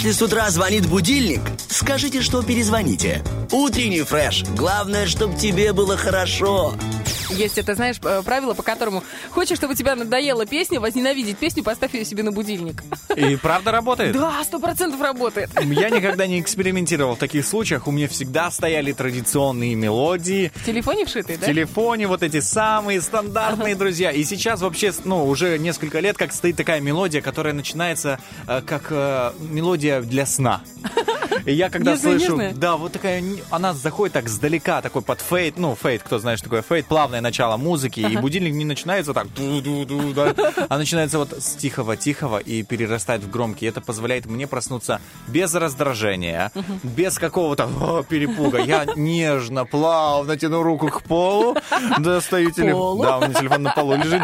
Если 0.03 0.19
с 0.19 0.21
утра 0.21 0.49
звонит 0.49 0.85
будильник, 0.85 1.39
скажите, 1.69 2.21
что 2.21 2.43
перезвоните. 2.43 3.23
Утренний 3.53 4.01
фреш. 4.01 4.43
Главное, 4.53 5.07
чтобы 5.07 5.37
тебе 5.37 5.71
было 5.71 5.95
хорошо. 5.95 6.73
Есть 7.29 7.57
это, 7.57 7.75
знаешь, 7.75 7.97
э, 8.03 8.21
правило, 8.23 8.53
по 8.53 8.63
которому 8.63 9.03
хочешь, 9.31 9.57
чтобы 9.57 9.75
тебя 9.75 9.95
надоела 9.95 10.45
песня, 10.45 10.79
возненавидеть 10.79 11.37
песню, 11.37 11.63
поставь 11.63 11.93
ее 11.93 12.05
себе 12.05 12.23
на 12.23 12.31
будильник. 12.31 12.83
И 13.15 13.35
правда 13.37 13.71
работает? 13.71 14.13
Да, 14.13 14.43
сто 14.43 14.59
процентов 14.59 15.01
работает. 15.01 15.49
Я 15.61 15.89
никогда 15.89 16.27
не 16.27 16.39
экспериментировал 16.39 17.15
в 17.15 17.19
таких 17.19 17.45
случаях. 17.45 17.87
У 17.87 17.91
меня 17.91 18.07
всегда 18.07 18.51
стояли 18.51 18.91
традиционные 18.91 19.75
мелодии. 19.75 20.51
В 20.55 20.65
телефоне 20.65 21.05
вшитый, 21.05 21.37
В 21.37 21.39
да? 21.39 21.47
телефоне 21.47 22.07
вот 22.07 22.23
эти 22.23 22.39
самые 22.39 23.01
стандартные 23.01 23.75
друзья. 23.75 24.11
И 24.11 24.23
сейчас 24.23 24.61
вообще, 24.61 24.91
ну, 25.05 25.25
уже 25.27 25.57
несколько 25.59 25.99
лет, 25.99 26.17
как 26.17 26.33
стоит 26.33 26.57
такая 26.57 26.79
мелодия, 26.81 27.21
которая 27.21 27.53
начинается 27.53 28.19
э, 28.47 28.61
как 28.65 28.87
э, 28.89 29.31
мелодия 29.39 30.01
для 30.01 30.25
сна. 30.25 30.61
И 31.45 31.53
я 31.53 31.69
когда 31.69 31.93
Нежная, 31.93 32.19
слышу, 32.19 32.31
нежная. 32.37 32.53
да, 32.53 32.77
вот 32.77 32.93
такая, 32.93 33.21
она 33.49 33.73
заходит 33.73 34.13
так 34.13 34.29
сдалека, 34.29 34.81
такой 34.81 35.01
под 35.01 35.19
фейт, 35.19 35.57
ну, 35.57 35.75
фейт, 35.75 36.01
кто 36.03 36.19
знает, 36.19 36.39
что 36.39 36.45
такое 36.45 36.61
фейт, 36.61 36.85
плавное 37.13 37.21
начало 37.21 37.57
музыки, 37.57 37.99
и 37.99 38.17
будильник 38.17 38.53
не 38.55 38.65
начинается 38.65 39.13
так, 39.13 39.27
ду-ду-ду, 39.35 40.13
да, 40.13 40.33
а 40.67 40.77
начинается 40.79 41.19
вот 41.19 41.31
с 41.31 41.53
тихого-тихого 41.55 42.39
и 42.39 42.63
перерастает 42.63 43.21
в 43.23 43.29
громкий. 43.29 43.67
Это 43.67 43.81
позволяет 43.81 44.25
мне 44.25 44.47
проснуться 44.47 44.99
без 45.27 45.53
раздражения, 45.53 46.51
без 46.83 47.19
какого-то 47.19 48.03
перепуга. 48.09 48.63
Я 48.63 48.85
нежно, 48.95 49.65
плавно 49.65 50.35
тяну 50.37 50.63
руку 50.63 50.87
к 50.87 51.03
полу, 51.03 51.55
достаю 51.99 52.49
телефон. 52.51 53.01
Да, 53.01 53.17
у 53.19 53.21
меня 53.21 53.33
телефон 53.39 53.61
на 53.63 53.71
полу 53.75 53.95
лежит. 53.95 54.23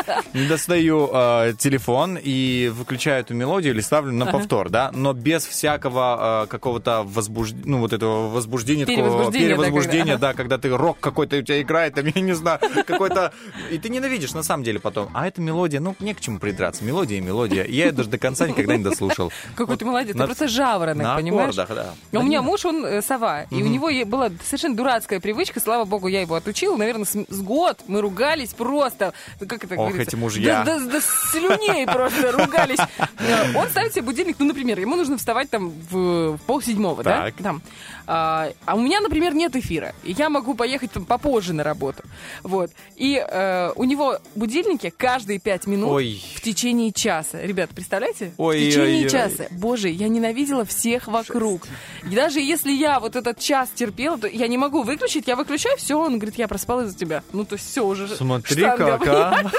Достаю 0.50 1.10
э, 1.14 1.54
телефон 1.60 2.18
и 2.20 2.72
выключаю 2.74 3.20
эту 3.22 3.36
мелодию 3.36 3.74
или 3.76 3.82
ставлю 3.82 4.14
на 4.14 4.26
повтор, 4.26 4.70
да, 4.70 4.90
но 4.96 5.14
без 5.14 5.46
всякого 5.46 6.44
э, 6.46 6.48
какого-то 6.48 7.04
возбуждения, 7.04 7.64
ну, 7.66 7.80
вот 7.82 7.94
этого 7.94 8.30
возбуждения, 8.30 8.86
такого 8.88 9.04
Перевозбуждения, 9.10 9.48
да, 9.50 9.56
перевозбуждения, 9.56 10.14
когда- 10.14 10.28
да, 10.30 10.34
когда 10.34 10.58
ты 10.58 10.70
рок 10.76 10.98
какой-то 11.00 11.38
у 11.38 11.42
тебя 11.44 11.62
играет, 11.62 11.94
там, 11.94 12.06
я 12.16 12.22
не 12.22 12.34
знаю, 12.34 12.60
какой-то... 12.88 13.34
И 13.72 13.78
ты 13.78 13.90
ненавидишь 13.90 14.34
на 14.34 14.44
самом 14.44 14.64
деле 14.64 14.80
потом. 14.80 15.10
А 15.14 15.28
эта 15.28 15.42
мелодия, 15.42 15.80
ну, 15.80 15.96
не 16.00 16.14
к 16.14 16.22
чему 16.22 16.40
придраться. 16.40 16.84
Мелодия 16.84 17.18
и 17.18 17.22
мелодия. 17.22 17.66
Я 17.66 17.86
ее 17.86 17.92
даже 17.92 18.10
до 18.10 18.18
конца 18.18 18.48
никогда 18.48 18.76
не 18.76 18.84
дослушал. 18.84 19.32
Какой 19.56 19.78
ты 19.78 19.86
молодец, 19.86 20.16
ты 20.16 20.24
просто 20.24 20.48
жаворонок, 20.48 21.16
понимаешь? 21.16 21.56
да. 21.56 21.94
А 22.14 22.20
У 22.20 22.24
меня 22.24 22.42
муж, 22.42 22.66
он 22.66 22.86
э, 22.86 23.02
сова, 23.02 23.44
и 23.44 23.64
у 23.64 23.68
него 23.68 23.90
была 24.06 24.30
совершенно 24.44 24.76
дурацкая 24.76 25.20
привычка, 25.20 25.60
слава 25.60 25.86
богу, 25.86 26.08
я 26.08 26.22
его 26.22 26.36
отучила, 26.36 26.76
наверное, 26.76 27.06
с, 27.06 27.42
год 27.42 27.80
мы 27.88 28.02
ругались 28.02 28.54
просто, 28.54 29.14
как 29.48 29.64
это 29.64 29.76
Ох, 29.76 29.96
эти 29.96 30.16
мужья. 30.16 30.64
Да, 30.64 30.80
слюней 31.32 31.86
просто 31.86 32.32
ругались. 32.32 32.80
Э, 33.20 33.58
Он 33.58 33.68
ставит 33.68 33.94
себе 33.94 34.04
будильник, 34.04 34.38
ну, 34.40 34.46
например, 34.46 34.80
ему 34.80 34.96
нужно 34.96 35.18
вставать 35.18 35.50
там 35.50 35.72
в, 35.90 36.38
полседьмого, 36.48 37.04
да? 37.04 37.32
Там. 37.44 37.62
А, 38.12 38.52
а 38.66 38.76
у 38.76 38.80
меня, 38.80 39.02
например, 39.02 39.36
нет 39.36 39.56
эфира, 39.56 39.94
и 40.04 40.14
я 40.14 40.32
могу 40.32 40.56
поехать 40.56 40.92
там 40.92 41.06
попозже 41.06 41.54
на 41.54 41.64
работу, 41.64 42.02
вот. 42.42 42.72
И 42.96 43.24
э, 43.24 43.72
у 43.76 43.84
него 43.84 44.18
будильники 44.34 44.90
каждые 44.90 45.38
пять 45.38 45.68
минут 45.68 45.92
Ой. 45.92 46.20
в 46.34 46.42
течение 46.42 46.92
часа. 46.92 47.40
Ребят, 47.40 47.70
представляете? 47.70 48.34
Ой, 48.38 48.58
в 48.58 48.70
течение 48.72 48.98
ой, 48.98 49.04
ой. 49.04 49.10
часа. 49.10 49.46
Боже, 49.52 49.90
я 49.90 50.08
ненавидела 50.08 50.66
всех 50.66 51.08
вокруг. 51.08 51.68
И 52.04 52.16
даже 52.16 52.40
если 52.42 52.72
я 52.72 53.00
вот 53.00 53.16
этот 53.16 53.38
час 53.38 53.70
терпела, 53.76 54.18
то 54.18 54.28
я 54.28 54.48
не 54.48 54.58
могу 54.58 54.82
выключить, 54.82 55.28
я 55.28 55.36
выключаю, 55.36 55.78
все, 55.78 56.00
он 56.00 56.18
говорит, 56.18 56.40
я 56.40 56.48
проспал 56.48 56.82
из-за 56.82 56.98
тебя. 56.98 57.22
Ну, 57.32 57.46
то 57.46 57.58
есть 57.58 57.70
все 57.70 57.86
уже. 57.86 58.08
Смотри 58.08 58.64
как, 58.64 59.08
а. 59.08 59.52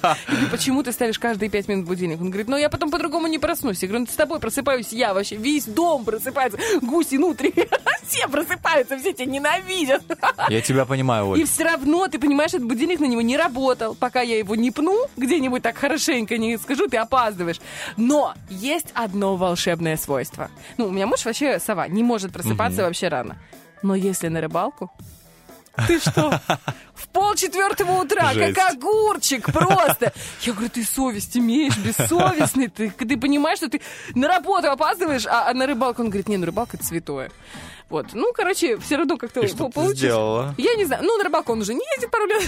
Почему 0.50 0.82
ты 0.82 0.92
ставишь 0.92 1.18
каждые 1.18 1.50
пять 1.50 1.68
минут 1.68 1.84
будильник? 1.84 2.18
Он 2.18 2.30
говорит, 2.30 2.48
ну 2.48 2.56
я 2.56 2.70
потом 2.70 2.90
по-другому 2.90 3.26
не 3.26 3.38
проснусь. 3.38 3.82
Я 3.82 3.88
говорю, 3.88 4.06
ну 4.06 4.10
с 4.10 4.16
тобой 4.16 4.40
просыпаюсь 4.40 4.88
я 4.92 5.12
вообще, 5.12 5.36
весь 5.36 5.66
дом 5.66 6.06
просыпается, 6.06 6.58
гуси 6.80 7.16
внутри, 7.16 7.52
все 8.02 8.28
просыпаются, 8.28 8.98
все 8.98 9.12
тебя 9.12 9.26
ненавидят. 9.26 10.02
Я 10.48 10.60
тебя 10.60 10.84
понимаю, 10.84 11.28
Оль. 11.28 11.40
И 11.40 11.44
все 11.44 11.64
равно, 11.64 12.08
ты 12.08 12.18
понимаешь, 12.18 12.50
этот 12.54 12.66
будильник 12.66 13.00
на 13.00 13.06
него 13.06 13.22
не 13.22 13.36
работал. 13.36 13.94
Пока 13.94 14.20
я 14.20 14.38
его 14.38 14.54
не 14.54 14.70
пну, 14.70 15.06
где-нибудь 15.16 15.62
так 15.62 15.76
хорошенько 15.76 16.38
не 16.38 16.56
скажу, 16.58 16.88
ты 16.88 16.96
опаздываешь. 16.96 17.60
Но 17.96 18.34
есть 18.48 18.88
одно 18.94 19.36
волшебное 19.36 19.96
свойство. 19.96 20.50
Ну, 20.76 20.86
у 20.86 20.90
меня 20.90 21.06
муж 21.06 21.24
вообще 21.24 21.58
сова, 21.58 21.88
не 21.88 22.02
может 22.02 22.32
просыпаться 22.32 22.82
вообще 22.82 23.08
рано. 23.08 23.38
Но 23.82 23.94
если 23.94 24.28
на 24.28 24.40
рыбалку, 24.40 24.90
ты 25.86 25.98
что? 25.98 26.40
В 26.94 27.08
полчетвертого 27.08 28.02
утра, 28.02 28.32
Жесть. 28.32 28.54
как 28.54 28.74
огурчик 28.74 29.50
просто. 29.52 30.12
Я 30.42 30.52
говорю, 30.52 30.68
ты 30.68 30.84
совесть 30.84 31.36
имеешь, 31.36 31.76
бессовестный. 31.78 32.68
Ты, 32.68 32.90
ты 32.90 33.16
понимаешь, 33.16 33.58
что 33.58 33.70
ты 33.70 33.80
на 34.14 34.28
работу 34.28 34.70
опаздываешь, 34.70 35.26
а, 35.26 35.48
а 35.48 35.54
на 35.54 35.66
рыбалку? 35.66 36.02
Он 36.02 36.08
говорит, 36.08 36.28
не, 36.28 36.36
ну 36.36 36.46
рыбалка 36.46 36.76
это 36.76 36.84
святое. 36.84 37.30
Вот. 37.90 38.06
Ну, 38.14 38.32
короче, 38.32 38.78
все 38.78 38.96
равно 38.96 39.16
как-то 39.16 39.46
что 39.48 39.68
получилось. 39.68 39.98
сделала? 39.98 40.54
Я 40.56 40.74
не 40.74 40.84
знаю. 40.84 41.02
Ну, 41.04 41.18
на 41.18 41.24
рыбалку 41.24 41.52
он 41.52 41.60
уже 41.60 41.74
не 41.74 41.82
ездит 41.96 42.10
пару 42.10 42.26
лет. 42.26 42.42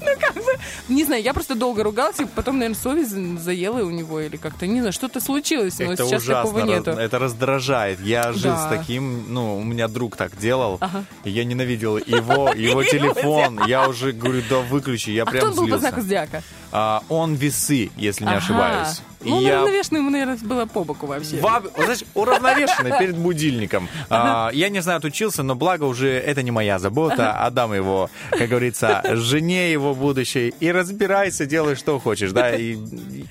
Ну, 0.00 0.10
как 0.20 0.34
бы, 0.34 0.52
не 0.88 1.04
знаю, 1.04 1.22
я 1.22 1.32
просто 1.34 1.54
долго 1.54 1.82
ругалась, 1.82 2.18
и 2.20 2.24
потом, 2.24 2.58
наверное, 2.58 2.80
совесть 2.80 3.10
заела 3.42 3.80
у 3.84 3.90
него 3.90 4.20
или 4.20 4.36
как-то, 4.36 4.66
не 4.66 4.80
знаю, 4.80 4.92
что-то 4.92 5.20
случилось, 5.20 5.78
но 5.78 5.94
сейчас 5.94 6.24
такого 6.24 6.60
нету. 6.60 6.90
это 6.92 7.18
раздражает. 7.18 8.00
Я 8.00 8.32
жил 8.32 8.56
с 8.56 8.66
таким, 8.68 9.32
ну, 9.32 9.58
у 9.58 9.62
меня 9.62 9.88
друг 9.88 10.16
так 10.16 10.36
делал, 10.38 10.80
я 11.24 11.44
ненавидел 11.44 11.98
его, 11.98 12.52
его 12.56 12.82
телефон. 12.82 13.60
Я 13.66 13.88
уже 13.88 14.12
говорю, 14.12 14.42
да 14.48 14.60
выключи, 14.60 15.10
я 15.10 15.24
А 15.24 15.26
кто 15.26 15.32
прям 15.32 15.48
он 15.50 15.54
был 15.54 15.62
по 15.62 15.66
злился. 15.68 15.80
знаку 15.80 16.00
зодиака? 16.00 16.42
А, 16.72 17.02
он 17.08 17.34
весы, 17.34 17.90
если 17.96 18.24
не 18.24 18.34
ошибаюсь. 18.34 19.02
Ну, 19.20 19.40
я 19.40 19.60
ему, 19.60 20.10
наверное, 20.10 20.36
было 20.38 20.66
по 20.66 20.84
боку 20.84 21.06
вообще. 21.06 21.38
Вот 21.38 21.72
знаешь, 21.76 22.04
уравновешенный 22.14 22.98
перед 22.98 23.16
будильником. 23.16 23.88
А, 24.10 24.50
я 24.52 24.68
не 24.68 24.80
знаю, 24.80 24.98
отучился, 24.98 25.42
но 25.42 25.54
благо 25.54 25.84
уже 25.84 26.08
это 26.08 26.42
не 26.42 26.50
моя 26.50 26.78
забота. 26.78 27.32
Отдам 27.32 27.74
его, 27.74 28.10
как 28.30 28.48
говорится, 28.48 29.02
жене 29.04 29.72
его 29.72 29.94
будущей. 29.94 30.54
И 30.60 30.70
разбирайся, 30.70 31.46
делай, 31.46 31.76
что 31.76 31.98
хочешь. 31.98 32.32
Да? 32.32 32.54
И 32.54 32.78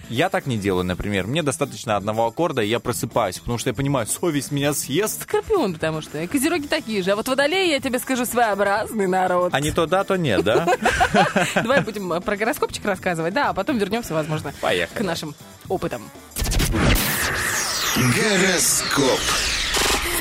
я 0.10 0.30
так 0.30 0.46
не 0.46 0.58
делаю, 0.58 0.86
например. 0.86 1.28
Мне 1.28 1.44
достаточно 1.44 1.96
одного 1.96 2.26
аккорда, 2.26 2.62
и 2.62 2.68
я 2.68 2.80
просыпаюсь, 2.80 3.40
потому 3.40 3.58
что 3.58 3.70
я 3.70 3.74
понимаю, 3.74 4.08
совесть 4.08 4.52
меня 4.52 4.74
съест. 4.74 5.24
Скорпион, 5.24 5.74
потому 5.74 6.02
что. 6.02 6.22
И 6.22 6.28
козероги 6.28 6.68
такие 6.68 7.02
же. 7.04 7.12
А 7.12 7.16
вот 7.16 7.28
водолеи, 7.28 7.70
я 7.70 7.80
тебе 7.80 8.00
скажу, 8.00 8.26
своеобразный 8.26 9.08
народ. 9.08 9.54
А 9.54 9.60
не 9.60 9.72
то 9.72 9.86
да, 9.86 10.04
то 10.04 10.16
нет, 10.16 10.44
да? 10.44 10.68
Давай 11.56 11.82
будем 11.82 12.22
про 12.22 12.38
гороскопчик 12.38 12.86
рассказывать, 12.86 13.34
да, 13.34 13.50
а 13.50 13.54
потом 13.54 13.78
вернемся, 13.78 14.14
возможно, 14.14 14.54
Поехали. 14.62 14.98
к 14.98 15.06
нашим 15.06 15.36
опытам. 15.76 16.10
Гороскоп. 17.98 19.55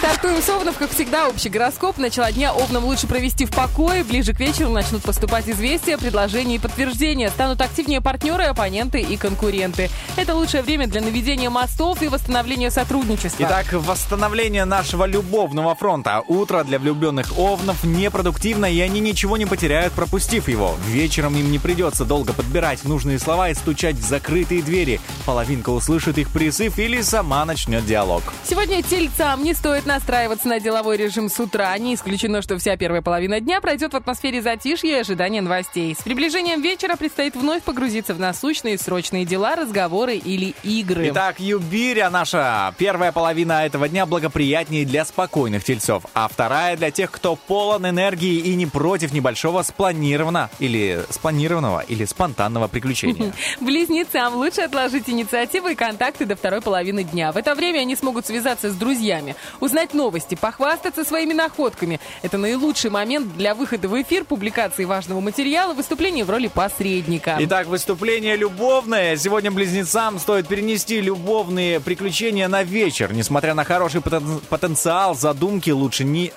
Стартуем 0.05 0.43
с 0.43 0.49
Овнов, 0.51 0.77
как 0.77 0.91
всегда, 0.91 1.31
общий 1.31 1.49
гороскоп. 1.49 1.97
Начало 1.97 2.31
дня 2.31 2.53
Овнам 2.53 2.85
лучше 2.85 3.07
провести 3.07 3.47
в 3.47 3.51
покое. 3.51 4.05
Ближе 4.05 4.35
к 4.35 4.39
вечеру 4.39 4.69
начнут 4.69 5.03
поступать 5.03 5.49
известия, 5.49 5.97
предложения 5.97 6.57
и 6.57 6.59
подтверждения. 6.59 7.31
Станут 7.31 7.63
активнее 7.63 8.03
партнеры, 8.03 8.45
оппоненты 8.45 9.01
и 9.01 9.17
конкуренты. 9.17 9.89
Это 10.17 10.35
лучшее 10.35 10.63
время 10.63 10.89
для 10.89 11.01
наведения 11.01 11.49
мостов 11.49 12.03
и 12.03 12.09
восстановления 12.09 12.71
сотрудничества. 12.71 13.45
Итак, 13.45 13.73
восстановление 13.73 14.67
нашего 14.67 15.07
любовного 15.07 15.75
фронта. 15.75 16.23
Утро 16.29 16.65
для 16.65 16.79
влюбленных 16.79 17.39
овнов 17.39 17.83
непродуктивно, 17.83 18.67
и 18.67 18.79
они 18.81 19.01
ничего 19.01 19.39
не 19.39 19.47
потеряют, 19.47 19.95
пропустив 19.95 20.49
его. 20.49 20.77
Вечером 20.87 21.35
им 21.35 21.51
не 21.51 21.59
придется 21.59 22.05
долго 22.05 22.35
подбирать 22.35 22.85
нужные 22.85 23.19
слова 23.19 23.49
и 23.49 23.55
стучать 23.55 23.97
в 23.97 24.07
закрытые 24.07 24.61
двери. 24.61 25.01
Половинка 25.25 25.71
услышит 25.71 26.19
их 26.19 26.29
призыв 26.29 26.79
или 26.79 27.01
сама 27.01 27.47
начнет 27.47 27.87
диалог. 27.87 28.23
Сегодня 28.47 28.83
тельцам 28.83 29.43
не 29.43 29.55
стоит 29.55 29.87
настраиваться 29.95 30.49
на 30.49 30.59
деловой 30.59 30.97
режим 30.97 31.29
с 31.29 31.39
утра. 31.39 31.79
Не 31.79 31.95
исключено, 31.95 32.43
что 32.43 32.59
вся 32.59 32.77
первая 32.77 33.01
половина 33.01 33.39
дня 33.39 33.61
пройдет 33.61 33.93
в 33.93 33.97
атмосфере 33.97 34.43
затишья 34.43 34.89
и 34.89 35.01
ожидания 35.01 35.41
новостей. 35.41 35.95
С 35.97 36.03
приближением 36.03 36.63
вечера 36.63 36.97
предстоит 36.97 37.37
вновь 37.37 37.63
погрузиться 37.63 38.13
в 38.13 38.19
насущные 38.19 38.77
срочные 38.77 39.25
дела, 39.25 39.55
разговоры 39.55 40.17
или 40.17 40.53
игры. 40.65 41.11
Итак, 41.11 41.39
Юбиря 41.39 42.11
наша 42.11 42.75
первая 42.77 43.13
половина 43.13 43.65
этого 43.65 43.89
дня 43.89 44.05
благоприятнее 44.05 44.85
для 44.85 45.05
спокойных 45.05 45.63
тельцов, 45.63 46.03
а 46.13 46.27
вторая 46.27 46.77
для 46.77 46.91
тех, 46.91 47.13
кто 47.13 47.37
полон 47.37 47.89
энергии 47.89 48.41
и 48.41 48.57
не 48.57 48.67
против 48.67 49.13
небольшого 49.13 49.63
спланированного 49.63 50.51
или 50.59 51.05
спланированного 51.09 51.85
или 51.87 52.05
спонтанного 52.05 52.67
приключения. 52.67 53.33
Близнецам 53.61 54.35
лучше 54.35 54.63
отложить 54.63 55.09
инициативы 55.09 55.73
и 55.73 55.75
контакты 55.77 56.27
до 56.27 56.35
второй 56.35 56.63
половины 56.63 57.05
дня. 57.05 57.31
В 57.31 57.37
это 57.37 57.55
время 57.55 57.79
они 57.79 57.95
смогут 57.95 58.27
связаться 58.27 58.71
с 58.71 58.75
друзьями, 58.75 59.37
узнать 59.61 59.84
новости, 59.93 60.35
похвастаться 60.35 61.05
своими 61.05 61.35
находками. 61.35 62.01
Это 62.23 62.39
наилучший 62.39 62.91
момент 62.91 63.37
для 63.37 63.55
выхода 63.55 63.89
в 63.89 64.01
эфир, 64.01 64.25
публикации 64.25 64.85
важного 64.85 65.21
материала, 65.21 65.75
выступления 65.75 66.25
в 66.25 66.31
роли 66.31 66.47
посредника. 66.47 67.37
Итак, 67.41 67.67
выступление 67.67 68.37
любовное. 68.37 69.17
Сегодня 69.17 69.51
близнецам 69.51 70.19
стоит 70.19 70.49
перенести 70.49 71.01
любовные 71.01 71.81
приключения 71.81 72.49
на 72.49 72.63
вечер. 72.63 73.13
Несмотря 73.13 73.55
на 73.55 73.65
хороший 73.65 74.01
потен- 74.01 74.41
потенциал 74.49 75.15
задумки, 75.15 75.71
лучше 75.71 76.05
не... 76.05 76.33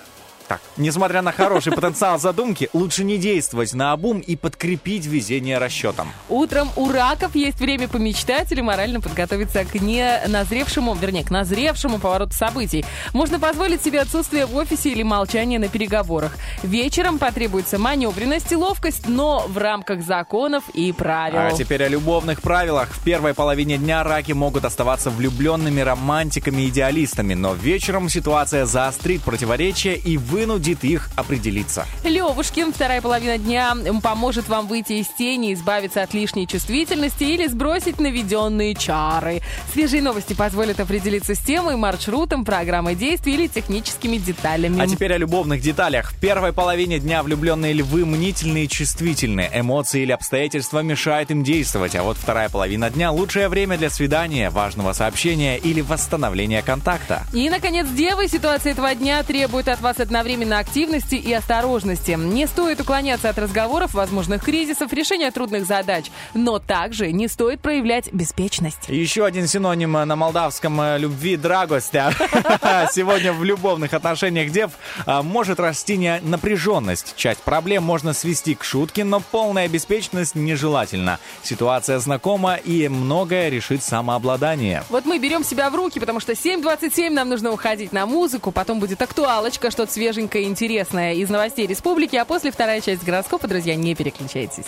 Так, 0.48 0.62
несмотря 0.78 1.22
на 1.22 1.32
хороший 1.32 1.72
потенциал 1.74 2.20
задумки, 2.20 2.70
лучше 2.74 3.04
не 3.04 3.18
действовать 3.18 3.74
на 3.74 3.92
обум 3.92 4.20
и 4.20 4.36
подкрепить 4.36 5.06
везение 5.06 5.58
расчетом. 5.58 6.12
Утром 6.30 6.70
у 6.76 6.92
раков 6.92 7.36
есть 7.36 7.60
время 7.60 7.88
помечтать 7.88 8.52
или 8.52 8.62
морально 8.62 9.02
подготовиться 9.02 9.66
к 9.66 9.76
не 9.76 10.22
назревшему, 10.28 10.94
вернее, 10.96 11.24
к 11.24 11.32
назревшему 11.32 12.00
повороту 12.00 12.34
событий. 12.34 12.86
Можно 13.14 13.40
позволить 13.40 13.84
себе 13.84 14.02
отсутствие 14.02 14.46
в 14.46 14.56
офисе 14.56 14.90
или 14.90 15.04
молчание 15.04 15.60
на 15.60 15.68
переговорах. 15.68 16.38
Вечером 16.64 17.20
потребуется 17.20 17.78
маневренность 17.78 18.52
и 18.52 18.56
ловкость, 18.56 19.08
но 19.08 19.46
в 19.48 19.58
рамках 19.58 20.04
законов 20.04 20.64
и 20.74 20.92
правил. 20.92 21.40
А 21.40 21.52
теперь 21.52 21.84
о 21.84 21.88
любовных 21.88 22.42
правилах. 22.42 22.90
В 22.90 23.04
первой 23.04 23.34
половине 23.34 23.78
дня 23.78 24.04
раки 24.04 24.32
могут 24.32 24.66
оставаться 24.66 25.10
влюбленными 25.10 25.82
романтиками, 25.82 26.68
идеалистами, 26.68 27.34
но 27.34 27.54
вечером 27.54 28.10
ситуация 28.10 28.66
заострит 28.66 29.22
противоречия 29.24 29.96
и 29.96 30.18
вынудит 30.18 30.67
их 30.72 31.10
определиться. 31.16 31.86
Левушкин, 32.04 32.74
вторая 32.74 33.02
половина 33.02 33.38
дня 33.38 33.76
поможет 34.02 34.48
вам 34.50 34.68
выйти 34.68 34.94
из 34.94 35.08
тени, 35.08 35.54
избавиться 35.54 36.02
от 36.04 36.14
лишней 36.14 36.48
чувствительности 36.48 37.24
или 37.24 37.48
сбросить 37.48 38.00
наведенные 38.00 38.76
чары. 38.76 39.42
Свежие 39.74 40.02
новости 40.02 40.34
позволят 40.34 40.80
определиться 40.80 41.36
с 41.36 41.40
темой, 41.40 41.76
маршрутом, 41.76 42.46
программой 42.46 42.96
действий 42.96 43.34
или 43.34 43.48
техническими 43.48 44.18
деталями. 44.18 44.82
А 44.82 44.88
теперь 44.88 45.14
о 45.14 45.18
любовных 45.18 45.62
деталях. 45.62 46.12
В 46.14 46.20
первой 46.20 46.54
половине 46.54 47.00
дня 47.00 47.24
влюбленные 47.24 47.74
львы 47.74 48.06
мнительные 48.06 48.66
и 48.66 48.70
чувствительны. 48.70 49.50
Эмоции 49.54 50.02
или 50.02 50.12
обстоятельства 50.12 50.80
мешают 50.80 51.32
им 51.32 51.44
действовать. 51.44 51.96
А 51.96 52.04
вот 52.04 52.18
вторая 52.18 52.50
половина 52.50 52.90
дня– 52.90 53.12
лучшее 53.14 53.50
время 53.50 53.78
для 53.78 53.90
свидания, 53.90 54.50
важного 54.50 54.94
сообщения 54.94 55.58
или 55.58 55.82
восстановления 55.82 56.62
контакта. 56.62 57.24
И, 57.34 57.50
наконец, 57.50 57.88
девы, 57.88 58.28
ситуация 58.28 58.74
этого 58.74 58.94
дня 58.96 59.24
требует 59.24 59.68
от 59.68 59.82
вас 59.82 60.00
одновременно 60.00 60.57
активности 60.60 61.16
и 61.16 61.34
осторожности. 61.34 62.12
Не 62.12 62.48
стоит 62.48 62.82
уклоняться 62.82 63.30
от 63.30 63.38
разговоров, 63.38 63.94
возможных 63.94 64.44
кризисов, 64.44 64.94
решения 64.94 65.32
трудных 65.32 65.66
задач. 65.66 66.06
Но 66.34 66.60
также 66.60 67.12
не 67.12 67.28
стоит 67.28 67.62
проявлять 67.62 68.12
беспечность. 68.14 68.88
Еще 68.88 69.26
один 69.26 69.48
синоним 69.48 69.94
на 69.94 70.16
молдавском 70.16 70.80
э, 70.82 70.98
любви– 70.98 71.38
драгостя. 71.38 72.14
Сегодня 72.92 73.34
в 73.34 73.44
любовных 73.44 73.94
отношениях 73.94 74.52
дев 74.52 74.72
а, 75.06 75.22
может 75.24 75.60
расти 75.60 75.98
не 75.98 76.20
напряженность. 76.22 77.14
Часть 77.16 77.42
проблем 77.42 77.84
можно 77.84 78.14
свести 78.14 78.56
к 78.56 78.64
шутке, 78.64 79.04
но 79.04 79.20
полная 79.20 79.68
беспечность 79.68 80.36
нежелательна. 80.36 81.20
Ситуация 81.44 82.00
знакома 82.00 82.56
и 82.56 82.88
многое 82.88 83.50
решит 83.50 83.84
самообладание. 83.84 84.84
Вот 84.90 85.06
мы 85.06 85.20
берем 85.20 85.44
себя 85.44 85.70
в 85.70 85.76
руки, 85.76 86.00
потому 86.00 86.20
что 86.20 86.34
7.27 86.34 87.10
нам 87.10 87.30
нужно 87.30 87.52
уходить 87.52 87.94
на 87.94 88.06
музыку, 88.06 88.52
потом 88.52 88.80
будет 88.80 89.02
актуалочка, 89.02 89.72
что-то 89.72 89.92
свеженькое 89.92 90.47
интересное 90.48 91.14
из 91.14 91.30
новостей 91.30 91.68
республики, 91.68 92.16
а 92.16 92.26
после 92.26 92.52
вторая 92.52 92.82
часть 92.82 93.04
гороскопа, 93.04 93.48
друзья, 93.48 93.76
не 93.76 93.96
переключайтесь. 93.96 94.66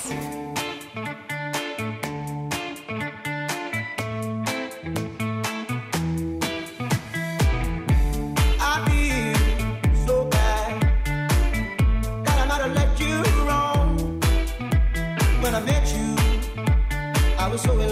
So 10.06 10.26
bad. 10.26 10.82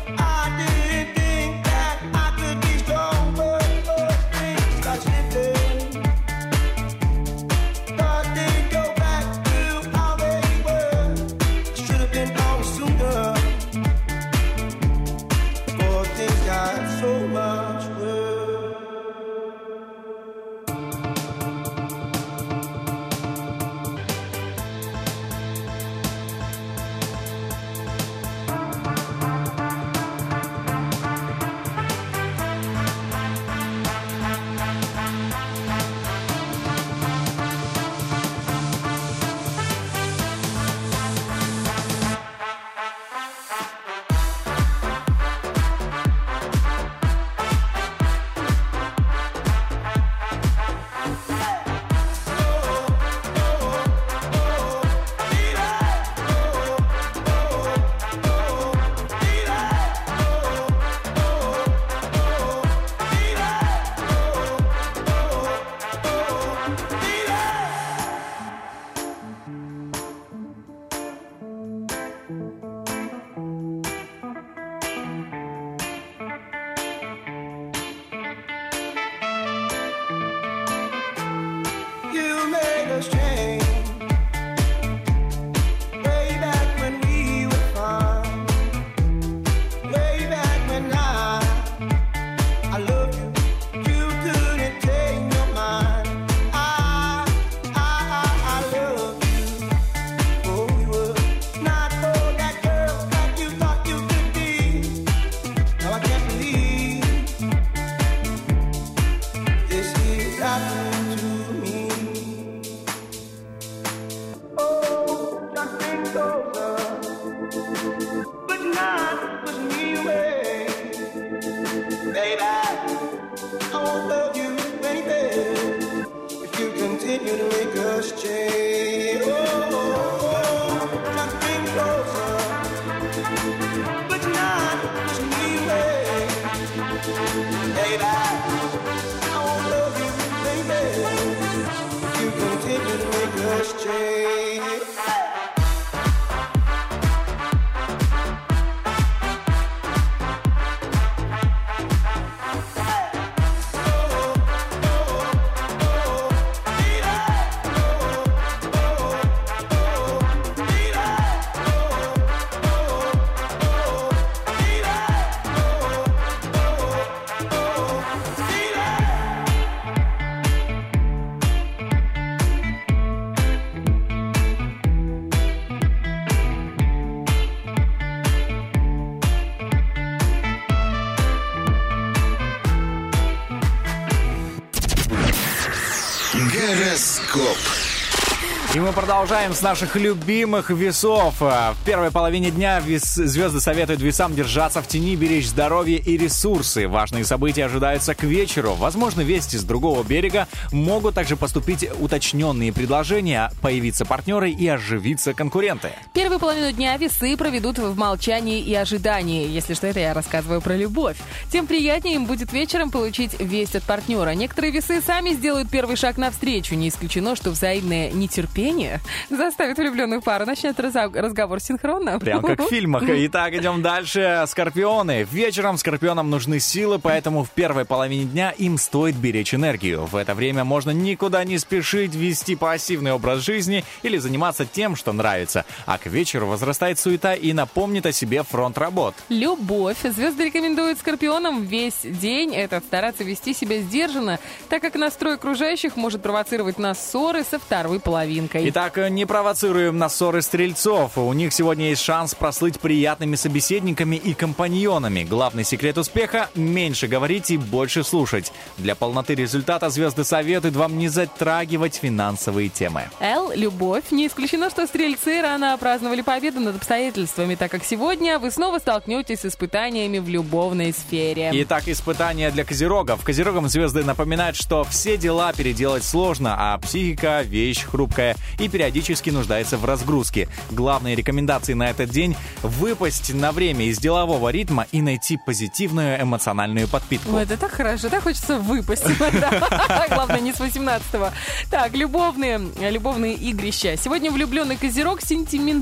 продолжаем 189.26 189.54
с 189.54 189.62
наших 189.62 189.96
любимых 189.96 190.70
весов. 190.70 191.34
А, 191.40 191.72
В 191.74 191.84
первой 191.84 192.12
половине 192.12 192.52
дня 192.52 192.78
вес- 192.78 193.16
звезды 193.26 193.60
советуют 193.60 194.00
весам 194.00 194.36
держаться 194.36 194.80
в 194.82 194.86
тени, 194.86 195.16
беречь 195.16 195.48
здоровье 195.48 195.98
и 195.98 196.16
ресурсы. 196.16 196.86
Важные 196.86 197.24
события 197.24 197.64
ожидаются 197.64 198.14
к 198.14 198.22
вечеру. 198.22 198.74
Возможно, 198.74 199.22
вести 199.22 199.56
с 199.58 199.64
другого 199.64 200.04
берега 200.04 200.46
могут 200.70 201.16
также 201.16 201.36
поступить 201.36 201.88
уточненные 201.98 202.72
предложения, 202.72 203.50
появиться 203.62 204.04
партнеры 204.04 204.52
и 204.52 204.68
оживиться 204.68 205.34
конкуренты. 205.34 205.90
Первую 206.16 206.40
половину 206.40 206.72
дня 206.72 206.96
весы 206.96 207.36
проведут 207.36 207.78
в 207.78 207.94
молчании 207.94 208.62
и 208.62 208.74
ожидании. 208.74 209.46
Если 209.48 209.74
что, 209.74 209.86
это 209.86 210.00
я 210.00 210.14
рассказываю 210.14 210.62
про 210.62 210.74
любовь. 210.74 211.18
Тем 211.52 211.66
приятнее 211.66 212.14
им 212.14 212.24
будет 212.24 212.54
вечером 212.54 212.90
получить 212.90 213.38
весть 213.38 213.76
от 213.76 213.82
партнера. 213.82 214.30
Некоторые 214.30 214.72
весы 214.72 215.02
сами 215.02 215.34
сделают 215.34 215.68
первый 215.68 215.96
шаг 215.96 216.16
навстречу. 216.16 216.74
Не 216.74 216.88
исключено, 216.88 217.36
что 217.36 217.50
взаимное 217.50 218.10
нетерпение 218.12 219.00
заставит 219.28 219.76
влюбленную 219.76 220.22
пару 220.22 220.46
начать 220.46 220.78
разговор 220.78 221.60
синхронно. 221.60 222.18
Прям 222.18 222.40
как 222.40 222.60
в 222.60 222.66
фильмах. 222.70 223.02
Итак, 223.06 223.52
идем 223.52 223.82
дальше. 223.82 224.42
Скорпионы. 224.46 225.28
Вечером 225.30 225.76
скорпионам 225.76 226.30
нужны 226.30 226.60
силы, 226.60 226.98
поэтому 226.98 227.44
в 227.44 227.50
первой 227.50 227.84
половине 227.84 228.24
дня 228.24 228.52
им 228.52 228.78
стоит 228.78 229.16
беречь 229.16 229.52
энергию. 229.52 230.06
В 230.06 230.16
это 230.16 230.34
время 230.34 230.64
можно 230.64 230.92
никуда 230.92 231.44
не 231.44 231.58
спешить, 231.58 232.14
вести 232.14 232.56
пассивный 232.56 233.12
образ 233.12 233.44
жизни 233.44 233.84
или 234.02 234.16
заниматься 234.16 234.64
тем, 234.64 234.96
что 234.96 235.12
нравится. 235.12 235.66
А 235.84 235.98
к 236.06 236.08
вечеру 236.08 236.46
возрастает 236.46 236.98
суета 236.98 237.34
и 237.34 237.52
напомнит 237.52 238.06
о 238.06 238.12
себе 238.12 238.44
фронт 238.44 238.78
работ. 238.78 239.14
Любовь. 239.28 239.96
Звезды 240.04 240.44
рекомендуют 240.44 240.98
скорпионам 240.98 241.64
весь 241.64 242.00
день 242.04 242.54
этот 242.54 242.84
стараться 242.84 243.24
вести 243.24 243.52
себя 243.52 243.80
сдержанно, 243.80 244.38
так 244.68 244.82
как 244.82 244.94
настрой 244.94 245.34
окружающих 245.34 245.96
может 245.96 246.22
провоцировать 246.22 246.78
на 246.78 246.94
ссоры 246.94 247.42
со 247.42 247.58
второй 247.58 247.98
половинкой. 247.98 248.68
Итак, 248.68 248.98
не 249.10 249.26
провоцируем 249.26 249.98
на 249.98 250.08
ссоры 250.08 250.42
стрельцов. 250.42 251.18
У 251.18 251.32
них 251.32 251.52
сегодня 251.52 251.88
есть 251.88 252.02
шанс 252.02 252.34
прослыть 252.34 252.78
приятными 252.78 253.34
собеседниками 253.34 254.16
и 254.16 254.32
компаньонами. 254.32 255.24
Главный 255.24 255.64
секрет 255.64 255.98
успеха– 255.98 256.50
меньше 256.54 257.08
говорить 257.08 257.50
и 257.50 257.56
больше 257.56 258.04
слушать. 258.04 258.52
Для 258.78 258.94
полноты 258.94 259.34
результата 259.34 259.90
звезды 259.90 260.22
советуют 260.22 260.76
вам 260.76 260.98
не 260.98 261.08
затрагивать 261.08 261.96
финансовые 261.96 262.68
темы. 262.68 263.10
Л. 263.20 263.50
Любовь. 263.54 264.04
Не 264.12 264.28
исключено, 264.28 264.70
что 264.70 264.86
стрельцы 264.86 265.42
рано 265.42 265.74
праздновали 265.96 266.20
победу 266.20 266.60
над 266.60 266.76
обстоятельствами, 266.76 267.54
так 267.54 267.70
как 267.70 267.82
сегодня 267.82 268.38
вы 268.38 268.50
снова 268.50 268.80
столкнетесь 268.80 269.40
с 269.40 269.46
испытаниями 269.46 270.18
в 270.18 270.28
любовной 270.28 270.92
сфере. 270.92 271.50
Итак, 271.54 271.88
испытания 271.88 272.50
для 272.50 272.66
козерогов. 272.66 273.24
Козерогам 273.24 273.66
звезды 273.66 274.04
напоминают, 274.04 274.56
что 274.56 274.84
все 274.84 275.16
дела 275.16 275.54
переделать 275.54 276.04
сложно, 276.04 276.54
а 276.58 276.76
психика– 276.76 277.40
вещь 277.44 277.82
хрупкая 277.82 278.36
и 278.58 278.68
периодически 278.68 279.30
нуждается 279.30 279.78
в 279.78 279.86
разгрузке. 279.86 280.50
Главные 280.70 281.14
рекомендации 281.14 281.72
на 281.72 281.88
этот 281.88 282.10
день– 282.10 282.36
выпасть 282.62 283.32
на 283.32 283.50
время 283.50 283.86
из 283.86 283.98
делового 283.98 284.50
ритма 284.50 284.86
и 284.92 285.00
найти 285.00 285.38
позитивную 285.46 286.20
эмоциональную 286.20 286.88
подпитку. 286.88 287.34
Ой, 287.34 287.44
это 287.44 287.56
так 287.56 287.70
хорошо, 287.70 288.10
так 288.10 288.24
хочется 288.24 288.58
выпасть. 288.58 289.06
Главное, 290.10 290.40
не 290.40 290.52
с 290.52 290.60
18-го. 290.60 291.30
Так, 291.70 291.94
любовные, 291.94 292.60
любовные 292.90 293.32
игрища. 293.32 293.96
Сегодня 293.96 294.30
влюбленный 294.30 294.76
козерог 294.76 295.22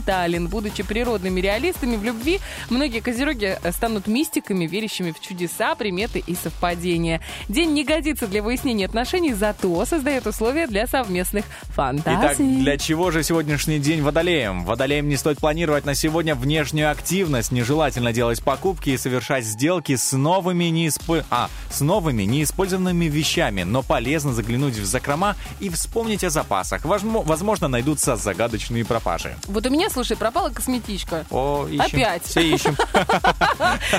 сентиментален. 0.05 0.49
Будучи 0.49 0.83
природными 0.83 1.41
реалистами 1.41 1.97
в 1.97 2.05
любви, 2.05 2.41
многие 2.71 3.01
козероги 3.01 3.59
станут 3.71 4.07
мистиками, 4.07 4.67
верящими 4.67 5.13
в 5.13 5.21
чудеса, 5.21 5.75
приметы 5.75 6.23
и 6.25 6.35
совпадения. 6.35 7.21
День 7.49 7.73
не 7.73 7.85
годится 7.85 8.27
для 8.27 8.43
выяснения 8.43 8.87
отношений, 8.87 9.33
зато 9.35 9.85
создает 9.87 10.27
условия 10.27 10.67
для 10.67 10.87
совместных 10.87 11.45
Итак, 11.45 11.75
фантазий. 11.75 12.57
для 12.57 12.79
чего 12.79 13.11
же 13.11 13.23
сегодняшний 13.23 13.79
день 13.79 14.03
водолеем? 14.03 14.65
Водолеем 14.65 15.09
не 15.09 15.17
стоит 15.17 15.39
планировать 15.39 15.85
на 15.85 15.95
сегодня 15.95 16.35
внешнюю 16.35 16.91
активность. 16.91 17.53
Нежелательно 17.53 18.13
делать 18.13 18.43
покупки 18.43 18.91
и 18.91 18.99
совершать 18.99 19.45
сделки 19.45 19.97
с 19.97 20.13
новыми, 20.13 20.65
неиспо... 20.65 21.25
а, 21.31 21.49
с 21.71 21.81
новыми 21.81 22.23
неиспользованными 22.25 23.07
вещами, 23.07 23.63
но 23.63 23.83
полезно 23.83 24.33
заглянуть 24.33 24.77
в 24.77 24.85
закрома 24.85 25.37
и 25.61 25.69
вспомнить 25.69 26.25
о 26.25 26.31
запасах. 26.31 26.85
Возможно, 26.85 27.69
найдутся 27.69 28.17
загадочные 28.17 28.85
пропажи. 28.85 29.37
Вот 29.47 29.67
у 29.67 29.71
меня, 29.71 29.91
слушай, 29.95 30.17
пропала 30.17 30.51
косметичка. 30.51 31.25
О, 31.31 31.67
ищем. 31.71 31.81
Опять. 31.81 32.25
Все 32.25 32.41
ищем. 32.43 32.77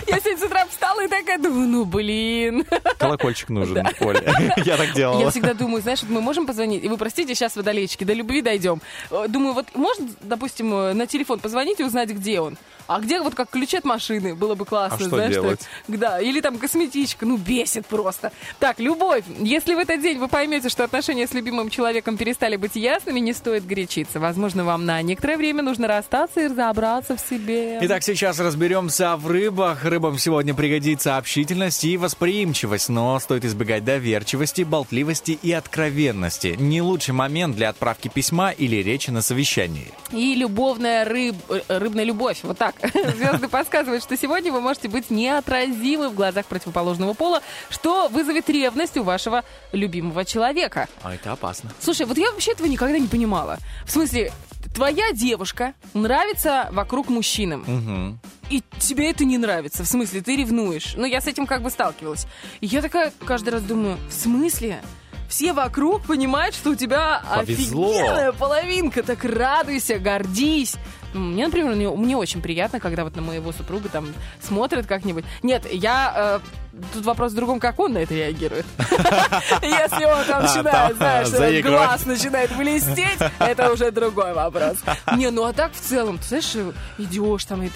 Я 0.08 0.20
сегодня 0.20 0.38
с 0.38 0.44
утра 0.44 0.66
встала 0.68 1.04
и 1.04 1.08
такая 1.08 1.38
думаю, 1.40 1.68
ну 1.68 1.86
блин. 1.86 2.66
Колокольчик 2.98 3.50
нужен, 3.50 3.88
Оля. 4.02 4.54
Я 4.58 4.78
так 4.78 4.88
Я 4.90 4.94
делала. 4.94 5.32
всегда 5.32 5.54
думаю, 5.54 5.82
знаешь, 5.82 6.04
мы 6.04 6.22
можем 6.22 6.46
позвонить, 6.46 6.84
и 6.84 6.88
вы 6.90 6.98
простите, 6.98 7.34
сейчас 7.34 7.56
водолейчики, 7.56 8.04
до 8.04 8.14
любви 8.14 8.42
дойдем. 8.42 8.82
Э, 9.10 9.26
Думаю, 9.30 9.54
вот 9.54 9.74
можно, 9.74 10.08
допустим, 10.22 10.74
э, 10.74 10.94
на 10.94 11.08
телефон 11.08 11.40
позвонить 11.40 11.80
и 11.80 11.84
узнать, 11.84 12.10
где 12.10 12.42
он? 12.42 12.58
А 12.88 13.00
где 13.00 13.20
вот 13.22 13.34
как 13.36 13.50
ключи 13.50 13.78
от 13.78 13.84
машины? 13.86 14.36
Было 14.36 14.56
бы 14.56 14.66
классно, 14.66 14.98
А 14.98 15.00
что 15.00 15.10
знаешь. 15.10 15.34
делать? 15.34 15.60
так. 15.88 16.00
Да, 16.00 16.20
или 16.22 16.42
там 16.42 16.58
косметичка, 16.58 17.26
ну 17.26 17.38
бесит 17.38 17.86
просто. 17.86 18.32
Так, 18.60 18.80
любовь. 18.80 19.24
Если 19.40 19.74
в 19.74 19.80
этот 19.80 20.02
день 20.02 20.18
вы 20.20 20.28
поймете, 20.28 20.70
что 20.70 20.84
отношения 20.84 21.28
с 21.28 21.34
любимым 21.34 21.70
человеком 21.70 22.18
перестали 22.18 22.56
быть 22.58 22.76
ясными, 22.76 23.20
не 23.20 23.34
стоит 23.34 23.66
горячиться. 23.66 24.20
Возможно, 24.20 24.64
вам 24.64 24.86
на 24.86 25.02
некоторое 25.02 25.38
время 25.38 25.64
нужно 25.64 25.88
расстаться 25.88 26.42
и 26.42 26.48
разобраться 26.48 27.16
в 27.18 27.20
себе. 27.20 27.80
Итак, 27.82 28.04
сейчас 28.04 28.40
разберемся 28.40 29.16
в 29.16 29.28
рыбах. 29.28 29.84
Рыбам 29.84 30.18
сегодня 30.20 30.54
пригодится 30.54 31.18
общительность 31.18 31.84
и 31.86 31.98
восприимчивость, 31.98 32.90
но 32.90 33.20
стоит 33.20 33.46
избегать 33.46 33.84
доверчивости, 33.84 34.62
болтливости 34.62 35.38
и 35.42 35.52
откровенности. 35.52 36.56
Не 36.60 36.82
лучший 36.82 37.14
момент 37.14 37.56
для 37.56 37.70
отправки 37.70 38.08
письма 38.08 38.52
или 38.52 38.78
речи 38.78 39.10
на 39.10 39.22
совещании. 39.22 39.88
И 40.12 40.36
любовная 40.36 41.06
рыб... 41.06 41.36
э, 41.50 41.62
рыбная 41.68 42.04
любовь. 42.04 42.40
Вот 42.44 42.58
так. 42.58 42.75
Звезды 43.16 43.48
подсказывают, 43.48 44.04
что 44.04 44.18
сегодня 44.18 44.52
вы 44.52 44.62
можете 44.62 44.88
быть 44.88 45.10
неотразимы 45.10 46.10
в 46.10 46.16
глазах 46.16 46.46
противоположного 46.46 47.14
пола, 47.14 47.42
что 47.70 48.08
вызовет 48.10 48.50
ревность 48.50 48.98
у 48.98 49.04
вашего 49.04 49.44
любимого 49.72 50.26
человека. 50.26 50.88
А 51.04 51.14
это 51.14 51.32
опасно. 51.32 51.72
Слушай, 51.80 52.06
вот 52.06 52.18
я 52.18 52.32
вообще 52.32 52.52
этого 52.52 52.68
никогда 52.68 52.98
не 52.98 53.08
понимала. 53.08 53.58
В 53.86 53.92
смысле, 53.92 54.32
твоя 54.74 55.12
девушка 55.12 55.74
нравится 55.94 56.68
вокруг 56.72 57.10
мужчинам. 57.10 58.20
И 58.50 58.62
тебе 58.80 59.10
это 59.10 59.26
не 59.26 59.38
нравится. 59.38 59.84
В 59.84 59.88
смысле, 59.88 60.22
ты 60.22 60.36
ревнуешь. 60.36 60.94
Ну, 60.96 61.06
я 61.06 61.20
с 61.20 61.28
этим 61.28 61.48
как 61.48 61.64
бы 61.64 61.72
сталкивалась. 61.72 62.28
И 62.62 62.68
я 62.68 62.82
такая 62.82 63.12
каждый 63.26 63.50
раз 63.50 63.64
думаю, 63.64 63.98
в 64.08 64.14
смысле? 64.14 64.82
Все 65.28 65.54
вокруг 65.54 66.04
понимают, 66.04 66.56
что 66.56 66.72
у 66.72 66.76
тебя 66.76 67.22
Повезло. 67.36 67.90
офигенная 67.90 68.32
половинка. 68.32 69.04
Так 69.04 69.24
радуйся, 69.24 70.00
гордись. 70.00 70.76
Ну, 71.14 71.20
Мне, 71.22 71.46
например, 71.46 71.76
мне, 71.76 71.90
мне 71.90 72.18
очень 72.18 72.42
приятно, 72.42 72.80
когда 72.80 73.04
вот 73.04 73.16
на 73.16 73.22
моего 73.22 73.52
супруга 73.52 73.90
там 73.90 74.14
смотрят 74.42 74.86
как-нибудь. 74.86 75.26
Нет, 75.44 75.66
я... 75.72 76.40
э, 76.44 76.48
тут 76.94 77.06
вопрос 77.06 77.32
в 77.32 77.36
другом, 77.36 77.60
как 77.60 77.80
он 77.80 77.94
на 77.94 78.00
это 78.00 78.14
реагирует. 78.14 78.66
Если 79.62 80.06
он 80.06 80.26
там 80.26 80.44
А, 80.44 80.48
начинает, 80.48 80.98
знаешь, 80.98 81.64
глаз 81.64 82.06
начинает 82.06 82.56
блестеть, 82.56 83.20
это 83.40 83.72
уже 83.72 83.92
другой 83.92 84.34
вопрос. 84.34 84.78
Не, 85.16 85.30
ну 85.32 85.44
а 85.44 85.54
так 85.54 85.74
в 85.74 85.80
целом, 85.80 86.18
ты 86.18 86.26
знаешь, 86.26 86.56
идешь 86.98 87.46
там 87.46 87.62
э, 87.62 87.70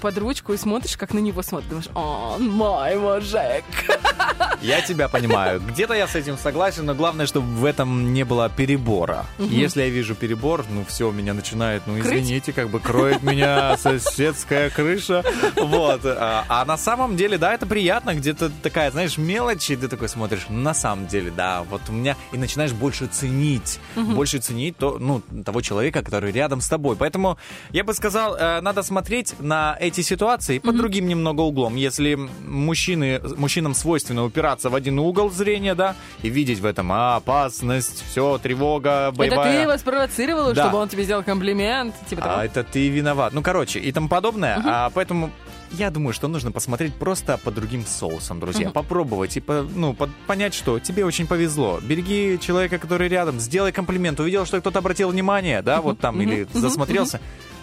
под 0.00 0.18
ручку 0.18 0.52
и 0.52 0.56
смотришь, 0.56 0.96
как 0.96 1.14
на 1.14 1.18
него 1.18 1.42
смотришь, 1.42 1.68
думаешь, 1.68 1.88
он 1.94 2.48
мой 2.48 2.96
мужик. 2.96 3.64
Я 4.62 4.80
тебя 4.82 5.08
понимаю. 5.08 5.60
Где-то 5.60 5.94
я 5.94 6.06
с 6.06 6.14
этим 6.14 6.36
согласен, 6.36 6.84
но 6.84 6.94
главное, 6.94 7.26
чтобы 7.26 7.46
в 7.46 7.64
этом 7.64 8.12
не 8.12 8.24
было 8.24 8.50
перебора. 8.50 9.24
Если 9.38 9.82
я 9.82 9.88
вижу 9.88 10.14
перебор, 10.14 10.64
ну 10.68 10.84
все, 10.86 11.10
меня 11.10 11.32
начинает, 11.32 11.82
ну 11.86 11.98
извините, 11.98 12.52
как 12.52 12.68
бы 12.68 12.78
кроет 12.78 13.22
меня 13.22 13.76
соседская 13.78 14.68
крыша. 14.68 15.24
Вот. 15.56 16.02
А, 16.04 16.44
а 16.48 16.64
на 16.66 16.76
самом 16.76 17.16
деле, 17.16 17.38
да, 17.38 17.54
это 17.54 17.66
приятно, 17.66 18.14
где-то 18.32 18.50
такая, 18.62 18.90
знаешь, 18.90 19.18
мелочь, 19.18 19.70
и 19.70 19.76
ты 19.76 19.88
такой 19.88 20.08
смотришь, 20.08 20.46
на 20.48 20.74
самом 20.74 21.06
деле, 21.06 21.32
да, 21.36 21.62
вот 21.68 21.82
у 21.88 21.92
меня, 21.92 22.16
и 22.32 22.38
начинаешь 22.38 22.72
больше 22.72 23.06
ценить, 23.06 23.80
больше 23.96 24.38
ценить 24.38 24.76
то, 24.76 24.98
ну, 24.98 25.20
того 25.44 25.60
человека, 25.60 26.02
который 26.02 26.32
рядом 26.32 26.60
с 26.60 26.68
тобой. 26.68 26.96
Поэтому 26.96 27.38
я 27.70 27.84
бы 27.84 27.92
сказал, 27.94 28.36
э, 28.36 28.60
надо 28.60 28.82
смотреть 28.82 29.34
на 29.40 29.76
эти 29.80 30.00
ситуации 30.02 30.58
под 30.58 30.76
другим 30.76 31.08
немного 31.08 31.40
углом. 31.40 31.76
Если 31.76 32.18
мужчины, 32.46 33.20
мужчинам 33.36 33.74
свойственно 33.74 34.24
упираться 34.24 34.70
в 34.70 34.74
один 34.74 34.98
угол 34.98 35.30
зрения, 35.30 35.74
да, 35.74 35.96
и 36.22 36.28
видеть 36.28 36.60
в 36.60 36.66
этом 36.66 36.92
опасность, 36.92 38.04
все, 38.10 38.38
тревога, 38.38 39.08
Это 39.08 39.12
боевая... 39.16 39.52
ты 39.52 39.62
его 39.62 39.76
спровоцировала, 39.76 40.52
Да. 40.54 40.64
чтобы 40.64 40.78
он 40.78 40.88
тебе 40.88 41.04
сделал 41.04 41.22
комплимент? 41.22 41.94
Типа? 42.08 42.22
А 42.24 42.44
это 42.44 42.62
ты 42.62 42.88
виноват. 42.88 43.32
Ну, 43.32 43.42
короче, 43.42 43.78
и 43.80 43.92
тому 43.92 44.08
подобное. 44.08 44.60
А, 44.64 44.90
поэтому 44.90 45.30
я 45.72 45.90
думаю, 45.90 46.12
что 46.12 46.28
нужно 46.28 46.52
посмотреть 46.52 46.94
просто 46.94 47.38
по 47.38 47.50
другим 47.50 47.84
соусам, 47.86 48.40
друзья. 48.40 48.66
Попробовать 48.72 49.36
и 49.36 49.40
по- 49.40 49.62
ну, 49.74 49.94
под- 49.94 50.10
понять, 50.26 50.54
что 50.54 50.78
тебе 50.78 51.04
очень 51.04 51.26
повезло. 51.26 51.78
Береги 51.82 52.38
человека, 52.40 52.78
который 52.78 53.08
рядом, 53.08 53.40
сделай 53.40 53.72
комплимент. 53.72 54.18
Увидел, 54.20 54.46
что 54.46 54.60
кто-то 54.60 54.78
обратил 54.80 55.10
внимание, 55.10 55.62
да, 55.62 55.80
вот 55.80 55.98
там, 56.00 56.20
или 56.20 56.46
засмотрелся. 56.60 57.20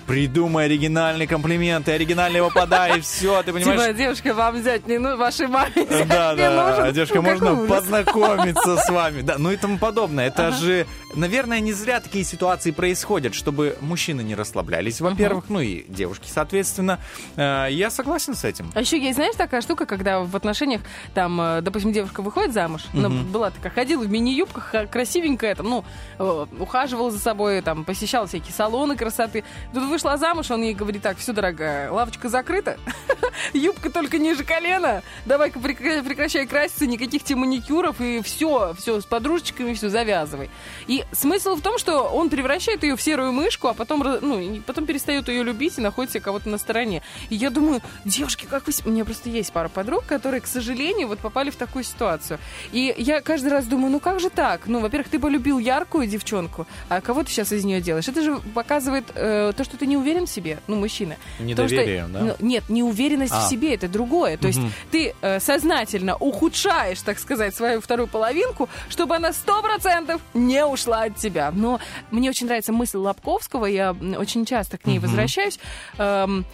Придумай 0.07 0.65
оригинальный 0.65 1.27
комплимент, 1.27 1.87
и 1.89 1.91
оригинально 1.91 2.37
его 2.37 2.49
подай, 2.49 2.97
и 2.99 3.01
все, 3.01 3.43
ты 3.43 3.51
понимаешь? 3.51 3.81
Типа, 3.81 3.93
девушка, 3.93 4.33
вам 4.33 4.55
взять 4.55 4.87
не 4.87 4.97
ну, 4.97 5.17
вашей 5.17 5.47
маме 5.47 5.71
взять 5.75 6.07
Да, 6.07 6.31
не 6.33 6.37
да, 6.37 6.77
нужен. 6.77 6.93
девушка, 6.93 7.15
Ну, 7.17 7.21
можно 7.23 7.55
познакомиться 7.67 8.77
с 8.77 8.89
вами. 8.89 9.21
Да, 9.21 9.35
ну 9.37 9.51
и 9.51 9.57
тому 9.57 9.77
подобное. 9.77 10.27
Это 10.27 10.51
же, 10.51 10.87
наверное, 11.15 11.59
не 11.59 11.73
зря 11.73 11.99
такие 11.99 12.23
ситуации 12.23 12.71
происходят, 12.71 13.35
чтобы 13.35 13.77
мужчины 13.81 14.21
не 14.21 14.35
расслаблялись, 14.35 15.01
во-первых, 15.01 15.45
ну 15.49 15.59
и 15.59 15.83
девушки, 15.89 16.29
соответственно. 16.33 16.99
Э, 17.35 17.67
Я 17.69 17.89
согласен 17.89 18.33
с 18.35 18.43
этим. 18.45 18.71
А 18.73 18.79
еще 18.81 18.97
есть, 18.99 19.15
знаешь, 19.15 19.35
такая 19.35 19.61
штука, 19.61 19.85
когда 19.85 20.21
в 20.21 20.35
отношениях, 20.35 20.81
там, 21.13 21.39
э, 21.41 21.61
допустим, 21.61 21.91
девушка 21.91 22.21
выходит 22.21 22.53
замуж, 22.53 22.83
она 22.93 23.09
была 23.09 23.51
такая, 23.51 23.71
ходила 23.71 24.03
в 24.03 24.09
мини-юбках, 24.09 24.73
красивенькая, 24.89 25.55
там, 25.55 25.69
ну, 25.69 25.85
э, 26.19 26.45
ухаживала 26.59 27.11
за 27.11 27.19
собой, 27.19 27.61
там, 27.61 27.83
посещала 27.83 28.25
всякие 28.27 28.53
салоны 28.53 28.95
красоты. 28.95 29.43
Тут 29.73 29.83
вышла 29.97 30.15
замуж, 30.17 30.51
он 30.51 30.61
ей 30.61 30.75
говорит, 30.75 31.01
так, 31.01 31.17
все, 31.17 31.33
дорогая, 31.33 31.91
лавочка 31.91 32.29
закрыта, 32.29 32.77
юбка 33.53 33.89
только 33.89 34.19
ниже 34.19 34.43
колена, 34.43 35.01
давай-ка 35.25 35.57
прекра- 35.57 36.03
прекращай 36.03 36.45
краситься, 36.45 36.85
никаких 36.85 37.23
тебе 37.23 37.37
маникюров, 37.37 37.99
и 37.99 38.21
все, 38.21 38.75
все, 38.77 39.01
с 39.01 39.05
подружечками 39.05 39.73
все, 39.73 39.89
завязывай. 39.89 40.51
И 40.85 41.03
смысл 41.13 41.55
в 41.55 41.61
том, 41.61 41.79
что 41.79 42.03
он 42.03 42.29
превращает 42.29 42.83
ее 42.83 42.95
в 42.95 43.01
серую 43.01 43.31
мышку, 43.31 43.69
а 43.69 43.73
потом, 43.73 44.03
ну, 44.21 44.61
потом 44.67 44.85
перестает 44.85 45.29
ее 45.29 45.41
любить 45.41 45.79
и 45.79 45.81
находит 45.81 46.11
себе 46.11 46.21
кого-то 46.21 46.47
на 46.47 46.59
стороне. 46.59 47.01
И 47.31 47.35
я 47.35 47.49
думаю, 47.49 47.81
девушки, 48.05 48.45
как 48.47 48.67
вы... 48.67 48.73
У 48.85 48.91
меня 48.91 49.03
просто 49.03 49.29
есть 49.29 49.51
пара 49.51 49.67
подруг, 49.67 50.05
которые, 50.05 50.41
к 50.41 50.47
сожалению, 50.47 51.07
вот 51.07 51.17
попали 51.17 51.49
в 51.49 51.55
такую 51.55 51.83
ситуацию. 51.83 52.37
И 52.71 52.93
я 52.99 53.21
каждый 53.21 53.47
раз 53.47 53.65
думаю, 53.65 53.91
ну 53.91 53.99
как 53.99 54.19
же 54.19 54.29
так? 54.29 54.67
Ну, 54.67 54.79
во-первых, 54.79 55.09
ты 55.09 55.17
полюбил 55.17 55.57
яркую 55.57 56.05
девчонку, 56.05 56.67
а 56.87 57.01
кого 57.01 57.23
ты 57.23 57.31
сейчас 57.31 57.51
из 57.51 57.65
нее 57.65 57.81
делаешь? 57.81 58.07
Это 58.07 58.21
же 58.21 58.39
показывает 58.53 59.05
э, 59.15 59.53
то, 59.57 59.63
что 59.63 59.75
ты 59.77 59.86
не 59.87 59.97
уверен 59.97 60.25
в 60.27 60.29
себе, 60.29 60.59
ну, 60.67 60.75
мужчина. 60.75 61.15
То, 61.15 61.19
что- 61.37 61.43
Недоверие, 61.43 62.05
да? 62.09 62.19
ну, 62.19 62.35
нет, 62.39 62.63
неуверенность 62.69 63.33
А. 63.33 63.45
в 63.45 63.49
себе 63.49 63.73
это 63.73 63.87
другое. 63.87 64.37
То 64.37 64.47
есть 64.47 64.59
ты 64.91 65.13
э, 65.21 65.39
сознательно 65.39 66.15
ухудшаешь, 66.15 67.01
так 67.01 67.19
сказать, 67.19 67.55
свою 67.55 67.81
вторую 67.81 68.07
половинку, 68.07 68.69
чтобы 68.89 69.15
она 69.15 69.33
сто 69.33 69.61
процентов 69.61 70.21
не 70.33 70.65
ушла 70.65 71.03
от 71.03 71.15
тебя. 71.17 71.51
Но 71.53 71.79
мне 72.11 72.29
очень 72.29 72.47
нравится 72.47 72.73
мысль 72.73 72.97
Лобковского, 72.97 73.65
я 73.65 73.91
очень 74.17 74.45
часто 74.45 74.77
к 74.77 74.85
ней 74.85 74.99
возвращаюсь. 74.99 75.59
Эм, 75.97 76.45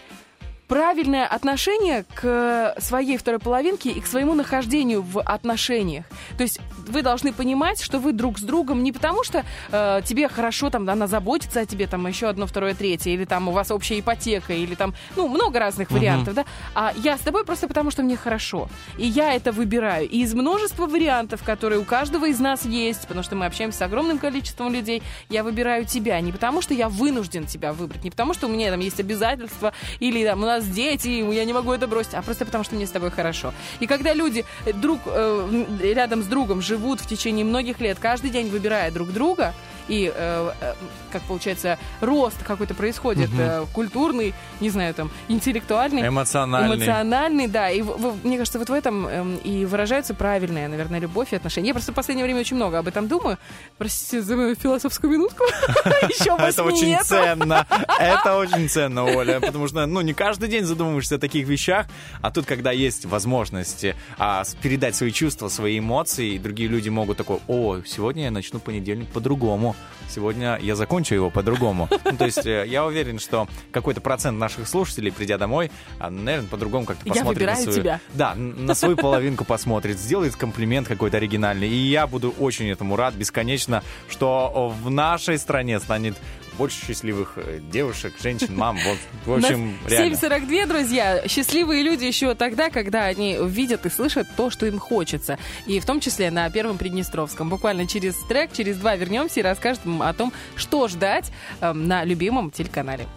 правильное 0.67 1.25
отношение 1.27 2.05
к 2.13 2.75
своей 2.79 3.17
второй 3.17 3.39
половинке 3.39 3.91
и 3.91 4.01
к 4.01 4.07
своему 4.07 4.33
нахождению 4.33 5.01
в 5.01 5.21
отношениях. 5.21 6.05
То 6.37 6.43
есть 6.43 6.59
вы 6.87 7.01
должны 7.01 7.33
понимать, 7.33 7.81
что 7.81 7.99
вы 7.99 8.11
друг 8.13 8.39
с 8.39 8.41
другом 8.41 8.83
не 8.83 8.91
потому, 8.91 9.23
что 9.23 9.43
э, 9.71 10.01
тебе 10.05 10.27
хорошо, 10.27 10.69
там, 10.69 10.89
она 10.89 11.07
заботится 11.07 11.61
о 11.61 11.65
тебе, 11.65 11.87
там, 11.87 12.05
еще 12.07 12.27
одно, 12.27 12.45
второе, 12.45 12.73
третье, 12.73 13.11
или 13.11 13.25
там 13.25 13.47
у 13.47 13.51
вас 13.51 13.71
общая 13.71 13.99
ипотека, 13.99 14.53
или 14.53 14.75
там, 14.75 14.93
ну, 15.15 15.27
много 15.27 15.59
разных 15.59 15.91
вариантов, 15.91 16.33
да, 16.33 16.45
а 16.75 16.93
я 16.97 17.17
с 17.17 17.21
тобой 17.21 17.45
просто 17.45 17.67
потому, 17.67 17.91
что 17.91 18.03
мне 18.03 18.17
хорошо. 18.17 18.69
И 18.97 19.07
я 19.07 19.33
это 19.33 19.51
выбираю. 19.51 20.07
И 20.07 20.21
из 20.21 20.33
множества 20.33 20.87
вариантов, 20.87 21.43
которые 21.43 21.79
у 21.79 21.85
каждого 21.85 22.25
из 22.25 22.39
нас 22.39 22.65
есть, 22.65 23.07
потому 23.07 23.23
что 23.23 23.35
мы 23.35 23.45
общаемся 23.45 23.79
с 23.79 23.81
огромным 23.81 24.17
количеством 24.17 24.73
людей, 24.73 25.01
я 25.29 25.43
выбираю 25.43 25.85
тебя. 25.85 26.19
Не 26.19 26.31
потому, 26.31 26.61
что 26.61 26.73
я 26.73 26.89
вынужден 26.89 27.45
тебя 27.45 27.73
выбрать, 27.73 28.03
не 28.03 28.11
потому, 28.11 28.33
что 28.33 28.47
у 28.47 28.49
меня 28.49 28.69
там 28.69 28.79
есть 28.79 28.99
обязательства, 28.99 29.73
или 29.99 30.23
там, 30.25 30.43
у 30.43 30.45
нас 30.45 30.52
дети, 30.61 31.07
и 31.07 31.33
я 31.33 31.45
не 31.45 31.53
могу 31.53 31.71
это 31.71 31.87
бросить, 31.87 32.13
а 32.13 32.21
просто 32.21 32.45
потому, 32.45 32.63
что 32.63 32.75
мне 32.75 32.85
с 32.85 32.91
тобой 32.91 33.11
хорошо. 33.11 33.53
И 33.79 33.87
когда 33.87 34.13
люди 34.13 34.45
э, 34.65 34.73
друг 34.73 34.99
э, 35.05 35.65
рядом 35.81 36.23
с 36.23 36.25
другом 36.25 36.61
живут 36.61 36.99
в 36.99 37.07
течение 37.07 37.45
многих 37.45 37.79
лет, 37.79 37.97
каждый 37.99 38.29
день 38.29 38.49
выбирая 38.49 38.91
друг 38.91 39.11
друга, 39.11 39.53
и, 39.87 40.11
э, 40.13 40.51
э, 40.61 40.73
как 41.11 41.21
получается, 41.23 41.77
рост 42.01 42.41
какой-то 42.43 42.73
происходит, 42.73 43.29
э, 43.37 43.65
культурный, 43.73 44.33
не 44.59 44.69
знаю, 44.69 44.93
там, 44.93 45.11
интеллектуальный, 45.27 46.07
Эмоциональный. 46.07 46.75
эмоциональный, 46.75 47.47
да. 47.47 47.69
И 47.69 47.81
мне 48.23 48.37
кажется, 48.37 48.59
вот 48.59 48.69
в 48.69 48.73
этом 48.73 49.07
эм, 49.07 49.37
и 49.37 49.65
выражается 49.65 50.13
правильная, 50.13 50.67
наверное, 50.67 50.99
любовь 50.99 51.33
и 51.33 51.35
отношения. 51.35 51.69
Я 51.69 51.73
просто 51.73 51.91
в 51.91 51.95
последнее 51.95 52.25
время 52.25 52.41
очень 52.41 52.55
много 52.55 52.79
об 52.79 52.87
этом 52.87 53.07
думаю. 53.07 53.37
Простите 53.77 54.21
за 54.21 54.35
мою 54.35 54.55
философскую 54.55 55.11
минутку. 55.11 55.43
Еще 56.03 56.35
Это 56.37 56.63
очень 56.63 56.97
ценно. 57.03 57.65
Это 57.99 58.37
очень 58.37 58.69
ценно, 58.69 59.03
Оля. 59.03 59.39
Потому 59.39 59.67
что, 59.67 59.85
ну, 59.85 60.01
не 60.01 60.13
каждый 60.13 60.49
день 60.49 60.63
задумываешься 60.63 61.15
о 61.15 61.19
таких 61.19 61.47
вещах, 61.47 61.87
а 62.21 62.31
тут, 62.31 62.45
когда 62.45 62.71
есть 62.71 63.05
возможность 63.05 63.85
а, 64.17 64.43
передать 64.61 64.95
свои 64.95 65.11
чувства, 65.11 65.49
свои 65.49 65.79
эмоции, 65.79 66.35
и 66.35 66.39
другие 66.39 66.69
люди 66.69 66.89
могут 66.89 67.17
такой, 67.17 67.39
о, 67.47 67.81
сегодня 67.85 68.23
я 68.23 68.31
начну 68.31 68.59
понедельник 68.59 69.07
по-другому. 69.09 69.72
Сегодня 70.09 70.59
я 70.61 70.75
закончу 70.75 71.15
его 71.15 71.29
по-другому. 71.29 71.89
Ну, 72.03 72.17
то 72.17 72.25
есть 72.25 72.45
э, 72.45 72.65
я 72.67 72.85
уверен, 72.85 73.17
что 73.17 73.47
какой-то 73.71 73.99
процент 73.99 74.37
наших 74.37 74.67
слушателей, 74.67 75.11
придя 75.11 75.37
домой, 75.39 75.71
а, 75.99 76.11
наверное, 76.11 76.47
по-другому 76.47 76.85
как-то 76.85 77.01
Я 77.05 77.13
посмотрит 77.13 77.25
на 77.25 77.33
выбираю 77.33 77.63
свою... 77.63 77.79
тебя. 77.79 77.99
Да, 78.13 78.35
на 78.35 78.75
свою 78.75 78.95
половинку 78.97 79.45
посмотрит, 79.45 79.97
сделает 79.97 80.35
комплимент 80.35 80.87
какой-то 80.87 81.17
оригинальный. 81.17 81.67
И 81.67 81.75
я 81.75 82.05
буду 82.05 82.35
очень 82.37 82.69
этому 82.69 82.95
рад 82.95 83.15
бесконечно, 83.15 83.83
что 84.09 84.75
в 84.83 84.91
нашей 84.91 85.39
стране 85.39 85.79
станет 85.79 86.15
больше 86.57 86.85
счастливых 86.85 87.33
э, 87.37 87.59
девушек, 87.71 88.13
женщин, 88.21 88.55
мам. 88.55 88.77
Вот, 88.85 88.97
в 89.25 89.33
общем, 89.33 89.77
На 89.85 89.89
реально. 89.89 90.15
7.42, 90.15 90.67
друзья. 90.67 91.27
Счастливые 91.27 91.83
люди 91.83 92.05
еще 92.05 92.35
тогда, 92.35 92.69
когда 92.69 93.05
они 93.05 93.37
видят 93.41 93.85
и 93.85 93.89
слышат 93.89 94.27
то, 94.35 94.49
что 94.49 94.65
им 94.65 94.79
хочется. 94.79 95.37
И 95.65 95.79
в 95.79 95.85
том 95.85 95.99
числе 95.99 96.31
на 96.31 96.49
Первом 96.49 96.77
Приднестровском. 96.77 97.49
Буквально 97.49 97.87
через 97.87 98.15
трек, 98.27 98.51
через 98.53 98.77
два 98.77 98.95
вернемся 98.95 99.39
и 99.39 99.43
расскажем 99.43 100.01
о 100.01 100.13
том, 100.13 100.33
что 100.55 100.87
ждать 100.87 101.31
эм, 101.61 101.87
на 101.87 102.03
любимом 102.03 102.51
телеканале. 102.51 103.07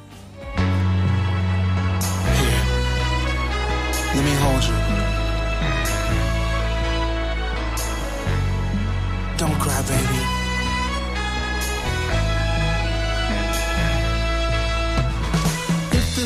Let 4.15 4.25
me 4.25 4.35
hold 4.41 4.63
you. 4.63 4.96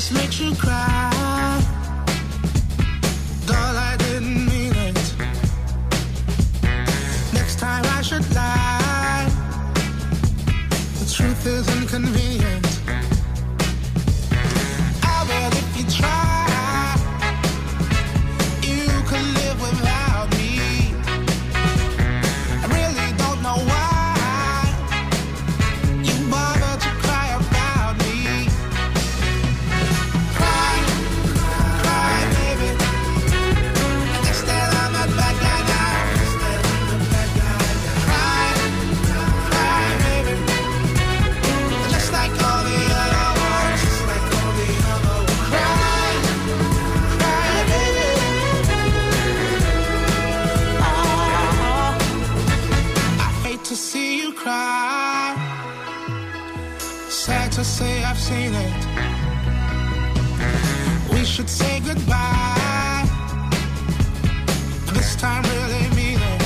This 0.01 0.13
makes 0.13 0.41
you 0.41 0.55
cry, 0.55 1.20
seen 58.31 58.55
it. 58.55 58.73
We 61.13 61.25
should 61.25 61.51
say 61.51 61.81
goodbye. 61.81 63.05
This 64.95 65.17
time 65.17 65.43
really 65.55 65.87
mean 65.99 66.21
it. 66.33 66.43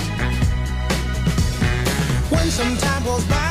When 2.33 2.47
some 2.59 2.77
time 2.79 3.03
goes 3.05 3.25
by, 3.27 3.44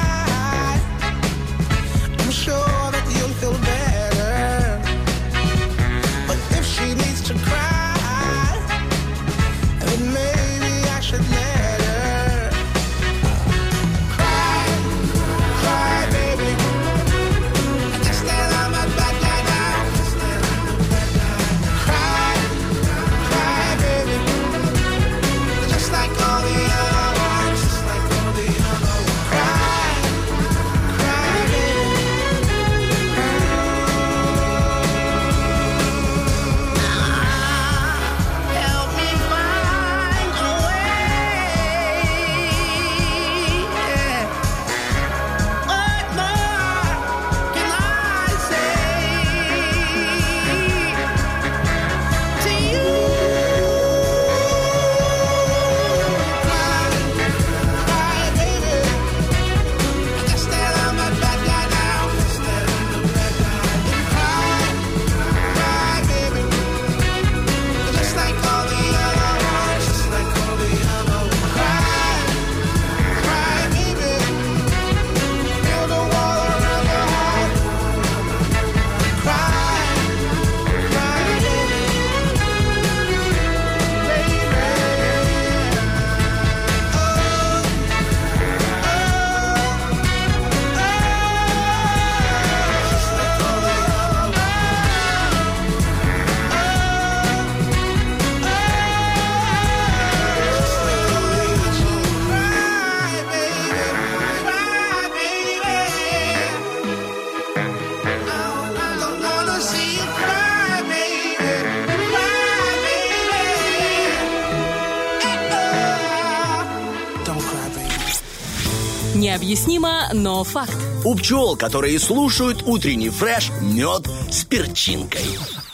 Необъяснимо, 119.34 120.10
но 120.14 120.44
факт. 120.44 120.78
У 121.04 121.16
пчел, 121.16 121.56
которые 121.56 121.98
слушают 121.98 122.62
утренний 122.68 123.10
фреш, 123.10 123.50
мед 123.64 124.06
с 124.30 124.46
перчинкой. 124.46 125.26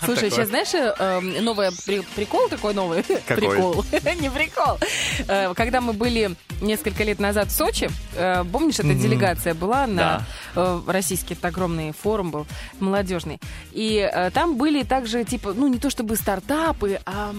Слушай, 0.01 0.31
сейчас 0.31 0.47
знаешь, 0.47 0.73
э, 0.73 0.93
э, 0.97 1.41
новый 1.41 1.67
при- 1.85 1.99
прикол 2.15 2.47
такой 2.47 2.73
новый? 2.73 3.03
Какой? 3.27 3.49
Прикол. 3.49 3.85
Не 4.21 4.31
прикол. 4.31 4.77
Э, 5.27 5.53
Когда 5.55 5.81
мы 5.81 5.91
были 5.91 6.37
несколько 6.61 7.03
лет 7.03 7.19
назад 7.19 7.49
в 7.49 7.51
Сочи, 7.51 7.91
э, 8.15 8.45
помнишь, 8.49 8.79
эта 8.79 8.93
делегация 8.93 9.53
была 9.53 9.87
на 9.87 10.25
э, 10.55 10.79
российский, 10.87 11.33
это 11.33 11.49
огромный 11.49 11.91
форум 11.91 12.31
был, 12.31 12.47
молодежный. 12.79 13.41
И 13.73 13.97
э, 14.09 14.31
там 14.31 14.55
были 14.55 14.83
также, 14.83 15.25
типа, 15.25 15.51
ну, 15.53 15.67
не 15.67 15.79
то 15.79 15.89
чтобы 15.89 16.15
стартапы, 16.15 17.01
а... 17.05 17.35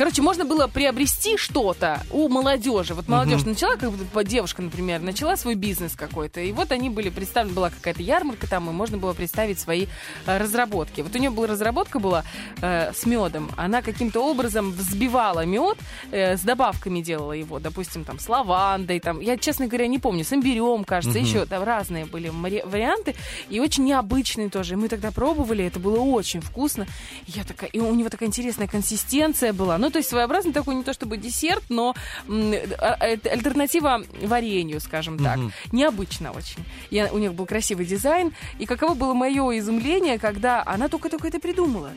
Короче, 0.00 0.22
можно 0.22 0.46
было 0.46 0.66
приобрести 0.66 1.36
что-то 1.36 2.00
у 2.10 2.30
молодежи. 2.30 2.94
Вот 2.94 3.06
молодежь 3.06 3.44
начала, 3.44 3.76
как 3.76 3.90
бы 3.90 4.24
девушка, 4.24 4.62
например, 4.62 5.02
начала 5.02 5.36
свой 5.36 5.56
бизнес 5.56 5.92
какой-то. 5.94 6.40
И 6.40 6.52
вот 6.52 6.72
они 6.72 6.88
были 6.88 7.10
представлены, 7.10 7.54
была 7.54 7.68
какая-то 7.68 8.02
ярмарка 8.02 8.48
там, 8.48 8.70
и 8.70 8.72
можно 8.72 8.96
было 8.96 9.12
представить 9.12 9.60
свои 9.60 9.88
э, 10.24 10.38
разработки. 10.38 11.02
Вот 11.02 11.14
у 11.14 11.18
нее 11.18 11.28
была 11.28 11.48
разработка 11.48 11.98
была 11.98 12.24
э, 12.62 12.94
с 12.94 13.04
медом. 13.04 13.50
Она 13.58 13.82
каким-то 13.82 14.20
образом 14.20 14.72
взбивала 14.72 15.44
мед, 15.44 15.76
э, 16.12 16.38
с 16.38 16.40
добавками 16.40 17.02
делала 17.02 17.32
его, 17.32 17.58
допустим, 17.58 18.04
там, 18.04 18.18
с 18.18 18.26
лавандой, 18.26 19.00
там, 19.00 19.20
я, 19.20 19.36
честно 19.36 19.66
говоря, 19.66 19.86
не 19.86 19.98
помню, 19.98 20.24
с 20.24 20.32
имбирем, 20.32 20.84
кажется, 20.84 21.18
еще 21.18 21.44
там 21.44 21.62
разные 21.62 22.06
были 22.06 22.30
варианты, 22.30 23.16
и 23.50 23.60
очень 23.60 23.84
необычные 23.84 24.48
тоже. 24.48 24.72
И 24.72 24.76
мы 24.78 24.88
тогда 24.88 25.10
пробовали, 25.10 25.62
это 25.66 25.78
было 25.78 26.00
очень 26.00 26.40
вкусно. 26.40 26.86
И 27.26 27.32
я 27.32 27.44
такая, 27.44 27.68
и 27.68 27.80
у 27.80 27.94
него 27.94 28.08
такая 28.08 28.28
интересная 28.28 28.66
консистенция 28.66 29.52
была. 29.52 29.76
Ну, 29.76 29.89
то 29.90 29.98
есть 29.98 30.08
своеобразный 30.10 30.52
такой 30.52 30.74
не 30.74 30.82
то 30.82 30.92
чтобы 30.92 31.16
десерт, 31.16 31.64
но 31.68 31.94
а- 32.28 32.96
а- 33.00 33.04
альтернатива 33.04 34.02
варенью, 34.22 34.80
скажем 34.80 35.18
так. 35.18 35.36
Необычно 35.72 36.32
очень. 36.32 36.64
Я, 36.90 37.12
у 37.12 37.18
них 37.18 37.34
был 37.34 37.46
красивый 37.46 37.86
дизайн. 37.86 38.32
И 38.58 38.66
каково 38.66 38.94
было 38.94 39.14
мое 39.14 39.58
изумление, 39.58 40.18
когда 40.18 40.62
она 40.64 40.88
только-только 40.88 41.28
это 41.28 41.40
придумала. 41.40 41.92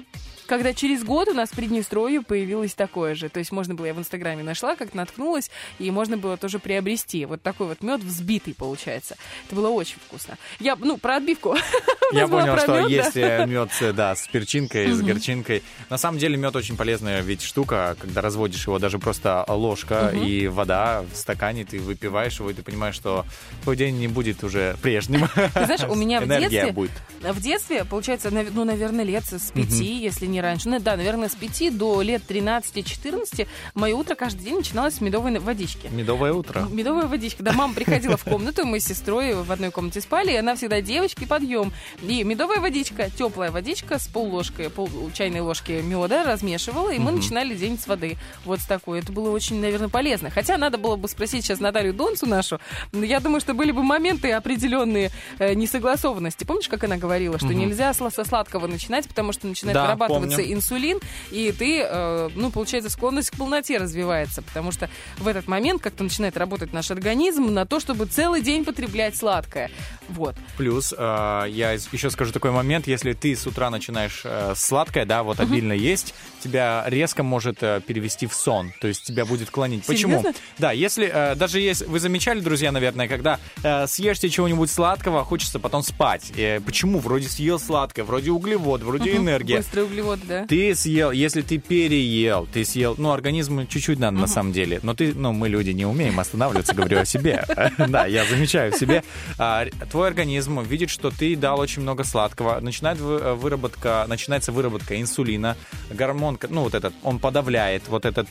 Когда 0.54 0.72
через 0.72 1.04
год 1.04 1.30
у 1.30 1.34
нас 1.34 1.49
в 1.49 1.56
Приднестровье 1.56 2.22
появилось 2.22 2.76
такое 2.76 3.16
же. 3.16 3.28
То 3.28 3.39
есть 3.39 3.51
можно 3.51 3.74
было, 3.74 3.88
я 3.88 3.95
в 3.95 3.97
Инстаграме 3.97 4.43
нашла, 4.43 4.76
как 4.76 4.93
наткнулась, 4.93 5.49
и 5.80 5.89
можно 5.89 6.16
было 6.16 6.38
тоже 6.38 6.60
приобрести. 6.60 7.26
Вот 7.26 7.41
такой 7.41 7.66
вот 7.66 7.82
мед 7.82 8.01
взбитый 8.01 8.54
получается. 8.54 9.16
Это 9.47 9.56
было 9.56 9.70
очень 9.70 9.95
вкусно. 10.06 10.38
Я, 10.60 10.76
ну, 10.76 10.97
про 10.97 11.16
отбивку. 11.16 11.56
Я 12.12 12.28
была 12.28 12.41
понял, 12.41 12.58
что 12.60 12.68
да. 12.68 12.82
есть 12.82 13.18
э, 13.18 13.47
мед, 13.47 13.72
э, 13.82 13.93
да, 13.93 14.16
с 14.16 14.28
перчинкой, 14.28 14.91
с 14.91 15.01
горчинкой. 15.01 15.64
На 15.89 15.97
самом 15.97 16.20
деле 16.20 16.38
мед 16.38 16.56
очень 16.56 16.78
полезная 16.78 17.22
ведь 17.22 17.41
штука, 17.41 17.97
когда 17.99 18.22
разводишь 18.22 18.68
его, 18.68 18.78
даже 18.78 18.99
просто 18.99 19.43
ложка 19.47 20.10
и 20.10 20.45
вода 20.45 21.04
в 21.12 21.16
стакане, 21.18 21.66
ты 21.66 21.80
выпиваешь 21.80 22.39
его, 22.39 22.51
и 22.51 22.54
ты 22.54 22.62
понимаешь, 22.62 22.93
что 22.93 23.26
твой 23.64 23.76
день 23.76 23.97
не 23.97 24.08
будет 24.08 24.43
уже 24.43 24.78
прежним. 24.84 25.28
Ты 25.56 25.66
знаешь, 25.66 25.84
у 25.89 25.95
меня 25.95 26.22
в 26.22 26.28
детстве, 26.28 26.72
будет. 26.72 26.91
в 27.22 27.41
детстве, 27.41 27.86
получается, 27.86 28.30
ну, 28.30 28.64
наверное, 28.64 29.04
лет 29.04 29.24
с 29.26 29.49
пяти, 29.49 29.97
если 29.97 30.28
не 30.28 30.43
раньше, 30.44 30.70
ну, 30.70 30.80
да, 30.80 30.96
наверное, 30.96 31.30
с 31.30 31.36
пяти 31.36 31.70
до 31.70 32.02
лет 32.02 32.22
13-14 32.30 33.48
мое 33.76 33.96
утро 33.96 34.16
каждый 34.16 34.44
день 34.44 34.58
начиналось 34.58 34.96
с 34.96 35.02
медовой 35.02 35.38
водички. 35.39 35.88
Медовое 35.91 36.34
утро. 36.34 36.68
Медовая 36.72 37.08
водичка. 37.08 37.44
Да, 37.44 37.54
мама 37.54 37.74
приходила 37.74 38.18
в 38.18 38.24
комнату, 38.24 38.66
мы 38.66 38.80
с 38.80 38.86
сестрой 38.86 39.34
в 39.34 39.52
одной 39.52 39.72
комнате 39.72 40.02
спали, 40.02 40.32
и 40.32 40.36
она 40.36 40.56
всегда 40.56 40.82
девочки, 40.82 41.26
подъем. 41.26 41.74
И 42.02 42.24
медовая 42.24 42.60
водичка, 42.60 43.10
теплая 43.10 43.52
водичка 43.52 44.00
с 44.00 44.08
полложкой, 44.08 44.70
пол 44.70 44.89
чайной 45.14 45.39
ложки 45.41 45.82
меда 45.84 46.24
размешивала, 46.24 46.91
и 46.91 47.00
мы 47.00 47.12
начинали 47.12 47.56
день 47.56 47.80
с 47.80 47.88
воды. 47.88 48.18
Вот 48.46 48.60
с 48.60 48.66
такой. 48.66 49.00
Это 49.00 49.12
было 49.12 49.30
очень, 49.32 49.60
наверное, 49.60 49.89
полезно. 49.89 50.30
Хотя 50.30 50.58
надо 50.58 50.78
было 50.78 50.96
бы 50.96 51.08
спросить 51.08 51.44
сейчас 51.46 51.60
Наталью 51.60 51.94
Донцу 51.94 52.26
нашу. 52.26 52.60
но 52.91 53.04
Я 53.04 53.20
думаю, 53.20 53.41
что 53.41 53.54
были 53.54 53.72
бы 53.72 53.84
моменты 53.84 54.32
определенные 54.32 55.12
э, 55.39 55.54
несогласованности. 55.54 56.44
Помнишь, 56.44 56.68
как 56.68 56.84
она 56.84 56.98
говорила, 56.98 57.38
что 57.38 57.48
нельзя 57.54 57.91
сла- 57.91 58.12
со 58.14 58.24
сладкого 58.26 58.68
начинать, 58.68 59.08
потому 59.08 59.32
что 59.32 59.48
начинает 59.48 59.76
Да, 59.76 59.84
вырабатываться 59.86 60.22
помню. 60.30 60.53
инсулин, 60.53 60.99
и 61.32 61.51
ты, 61.51 61.82
э, 61.82 62.30
ну, 62.36 62.51
получается, 62.51 62.89
склонность 62.89 63.32
к 63.32 63.38
полноте 63.38 63.78
развивается, 63.78 64.41
потому 64.41 64.71
что 64.71 64.89
в 65.17 65.28
этот 65.28 65.47
момент 65.47 65.82
как-то 65.82 66.03
начинает 66.03 66.38
работать 66.38 66.74
наш 66.74 66.91
организм 66.91 67.53
на 67.53 67.65
то, 67.65 67.80
чтобы 67.80 68.05
целый 68.05 68.41
день 68.41 68.65
потреблять 68.65 69.15
сладкое. 69.15 69.69
Вот. 70.09 70.36
Плюс, 70.57 70.93
э, 70.97 71.45
я 71.49 71.71
еще 71.71 72.09
скажу 72.09 72.32
такой 72.32 72.51
момент, 72.51 72.88
если 72.88 73.13
ты 73.13 73.36
с 73.36 73.47
утра 73.47 73.69
начинаешь 73.69 74.21
э, 74.24 74.53
сладкое, 74.55 75.05
да, 75.05 75.24
вот 75.24 75.39
обильно 75.39 75.74
есть, 75.74 76.13
тебя 76.41 76.84
резко 76.88 77.24
может 77.24 77.63
э, 77.63 77.82
перевести 77.86 78.28
в 78.28 78.34
сон, 78.34 78.74
то 78.82 78.88
есть 78.88 79.03
тебя 79.03 79.26
будет 79.26 79.49
клонить. 79.49 79.86
Почему? 79.86 80.19
Серьезно? 80.19 80.34
Да, 80.57 80.71
если, 80.71 81.09
э, 81.11 81.36
даже 81.36 81.59
если, 81.59 81.86
вы 81.86 81.99
замечали, 81.99 82.39
друзья, 82.39 82.71
наверное, 82.71 83.07
когда 83.07 83.39
э, 83.63 83.88
съешьте 83.88 84.30
чего-нибудь 84.30 84.69
сладкого, 84.69 85.24
хочется 85.24 85.59
потом 85.59 85.84
спать. 85.84 86.32
Э, 86.36 86.59
почему? 86.59 86.99
Вроде 86.99 87.28
съел 87.28 87.59
сладкое, 87.59 88.05
вроде 88.05 88.32
углевод, 88.32 88.82
вроде 88.82 89.15
энергия. 89.15 89.57
Быстрый 89.57 89.84
углевод, 89.86 90.12
да. 90.18 90.45
Ты 90.45 90.76
съел, 90.76 91.11
если 91.11 91.41
ты 91.41 91.57
переел, 91.57 92.47
ты 92.51 92.66
съел, 92.66 92.95
ну, 92.97 93.11
организму 93.11 93.66
чуть-чуть 93.66 93.99
надо 93.99 94.18
на 94.18 94.28
самом 94.28 94.51
деле, 94.53 94.80
но 94.84 94.93
ты, 94.93 95.14
ну, 95.14 95.32
мы 95.34 95.49
люди 95.49 95.72
не 95.72 95.86
умеем 95.86 96.20
останавливаться, 96.20 96.74
говорю 96.74 96.99
о 96.99 97.05
себе. 97.05 97.45
Да, 97.88 98.05
я 98.05 98.26
замечаю 98.26 98.72
в 98.72 98.76
себе. 98.78 99.03
А, 99.38 99.66
Твой 99.91 100.07
организм 100.07 100.61
видит, 100.61 100.89
что 100.89 101.11
ты 101.11 101.36
дал 101.36 101.59
очень 101.59 101.82
много 101.82 102.03
сладкого, 102.03 102.59
начинает 102.59 102.99
вы- 102.99 103.36
выработка, 103.36 104.05
начинается 104.07 104.51
выработка 104.51 104.99
инсулина, 104.99 105.55
гормон, 105.91 106.39
ну, 106.49 106.61
вот 106.64 106.74
этот, 106.74 106.93
он 107.03 107.20
подавляет 107.20 107.88
вот 107.88 108.05
этот, 108.05 108.28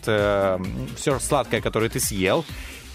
все 0.96 1.18
сладкое, 1.18 1.60
которое 1.60 1.88
ты 1.88 2.00
съел, 2.00 2.44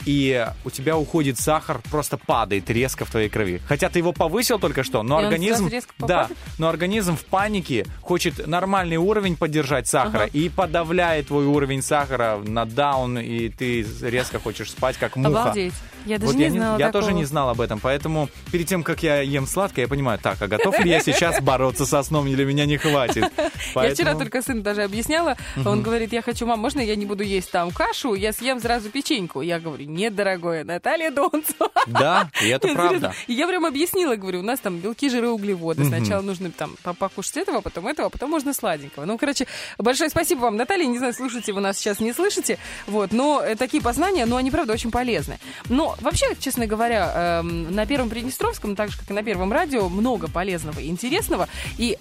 и 0.07 0.47
у 0.63 0.69
тебя 0.69 0.97
уходит 0.97 1.37
сахар, 1.37 1.81
просто 1.91 2.17
падает 2.17 2.69
резко 2.69 3.03
в 3.03 3.11
твоей 3.11 3.27
крови. 3.27 3.61
Хотя 3.67 3.89
ты 3.89 3.99
его 3.99 4.13
повысил 4.13 4.57
только 4.57 4.83
что, 4.83 5.03
но 5.03 5.19
И 5.19 5.25
организм... 5.25 5.69
да, 5.99 6.29
но 6.57 6.69
организм 6.69 7.17
в 7.17 7.25
панике 7.25 7.85
хочет 8.01 8.47
нормальный 8.47 8.95
уровень 8.97 9.35
поддержать 9.35 9.87
сахара 9.87 10.25
и 10.25 10.47
подавляет 10.47 11.27
твой 11.27 11.45
уровень 11.45 11.81
сахара 11.81 12.37
на 12.37 12.65
даун, 12.65 13.19
и 13.19 13.49
ты 13.49 13.85
резко 14.01 14.39
хочешь 14.39 14.71
спать, 14.71 14.95
как 14.97 15.17
муха. 15.17 15.41
Обалдеть. 15.41 15.73
Я 16.05 16.19
даже 16.19 16.31
Вот 16.31 16.37
не 16.37 16.45
я, 16.45 16.51
знала 16.51 16.77
я 16.79 16.85
такого. 16.87 17.03
тоже 17.03 17.13
не 17.13 17.25
знал 17.25 17.49
об 17.49 17.59
этом, 17.59 17.79
поэтому 17.81 18.29
перед 18.53 18.65
тем, 18.65 18.81
как 18.83 19.03
я 19.03 19.19
ем 19.19 19.45
сладкое, 19.45 19.83
я 19.85 19.89
понимаю, 19.89 20.17
так, 20.19 20.41
а 20.41 20.47
готов 20.47 20.79
ли 20.79 20.89
я 20.89 21.01
сейчас 21.01 21.41
бороться 21.41 21.85
со 21.85 22.01
сном, 22.01 22.27
или 22.27 22.45
меня 22.45 22.65
не 22.65 22.77
хватит? 22.77 23.29
Я 23.37 23.51
Поэтому- 23.73 23.95
вчера 23.95 24.15
только 24.15 24.41
сыну 24.41 24.61
даже 24.61 24.83
объясняла. 24.83 25.35
Он 25.65 25.81
говорит, 25.83 26.13
я 26.13 26.21
хочу, 26.21 26.45
мам, 26.45 26.59
можно 26.59 26.79
я 26.79 26.95
не 26.95 27.05
буду 27.05 27.23
есть 27.23 27.51
там 27.51 27.71
кашу, 27.71 28.13
я 28.13 28.31
съем 28.31 28.59
сразу 28.61 28.89
печеньку? 28.89 29.41
Я 29.41 29.59
говорю, 29.59 29.83
нет, 29.97 30.15
дорогое, 30.15 30.63
Наталья 30.63 31.09
Донцова. 31.11 31.71
Да, 31.87 32.29
и 32.41 32.47
это 32.47 32.67
правда. 32.73 33.13
И 33.27 33.33
я 33.33 33.47
прям 33.47 33.65
объяснила, 33.65 34.15
говорю, 34.15 34.39
у 34.39 34.43
нас 34.43 34.59
там 34.59 34.77
белки, 34.77 35.09
жиры, 35.09 35.29
углеводы. 35.29 35.83
Сначала 35.85 36.21
нужно 36.21 36.51
там 36.51 36.75
по- 36.83 36.93
покушать 36.93 37.37
этого, 37.37 37.61
потом 37.61 37.87
этого, 37.87 38.09
потом 38.09 38.29
можно 38.29 38.53
сладенького. 38.53 39.05
Ну, 39.05 39.17
короче, 39.17 39.47
большое 39.77 40.09
спасибо 40.09 40.41
вам, 40.41 40.55
Наталья. 40.55 40.85
Не 40.85 40.97
знаю, 40.99 41.13
слушаете 41.13 41.51
вы 41.53 41.61
нас 41.61 41.77
сейчас, 41.77 41.99
не 41.99 42.13
слышите. 42.13 42.57
Вот, 42.85 43.11
но 43.11 43.41
э, 43.43 43.55
такие 43.55 43.81
познания, 43.81 44.25
но 44.25 44.35
они, 44.37 44.51
правда, 44.51 44.73
очень 44.73 44.91
полезны. 44.91 45.39
Но 45.69 45.95
вообще, 46.01 46.35
честно 46.39 46.67
говоря, 46.67 47.39
эм, 47.41 47.73
на 47.73 47.85
Первом 47.85 48.09
Приднестровском, 48.09 48.75
так 48.75 48.89
же, 48.91 48.97
как 48.97 49.09
и 49.09 49.13
на 49.13 49.23
Первом 49.23 49.51
радио, 49.51 49.89
много 49.89 50.29
полезного 50.29 50.79
и 50.79 50.87
интересного. 50.87 51.47
И 51.77 51.97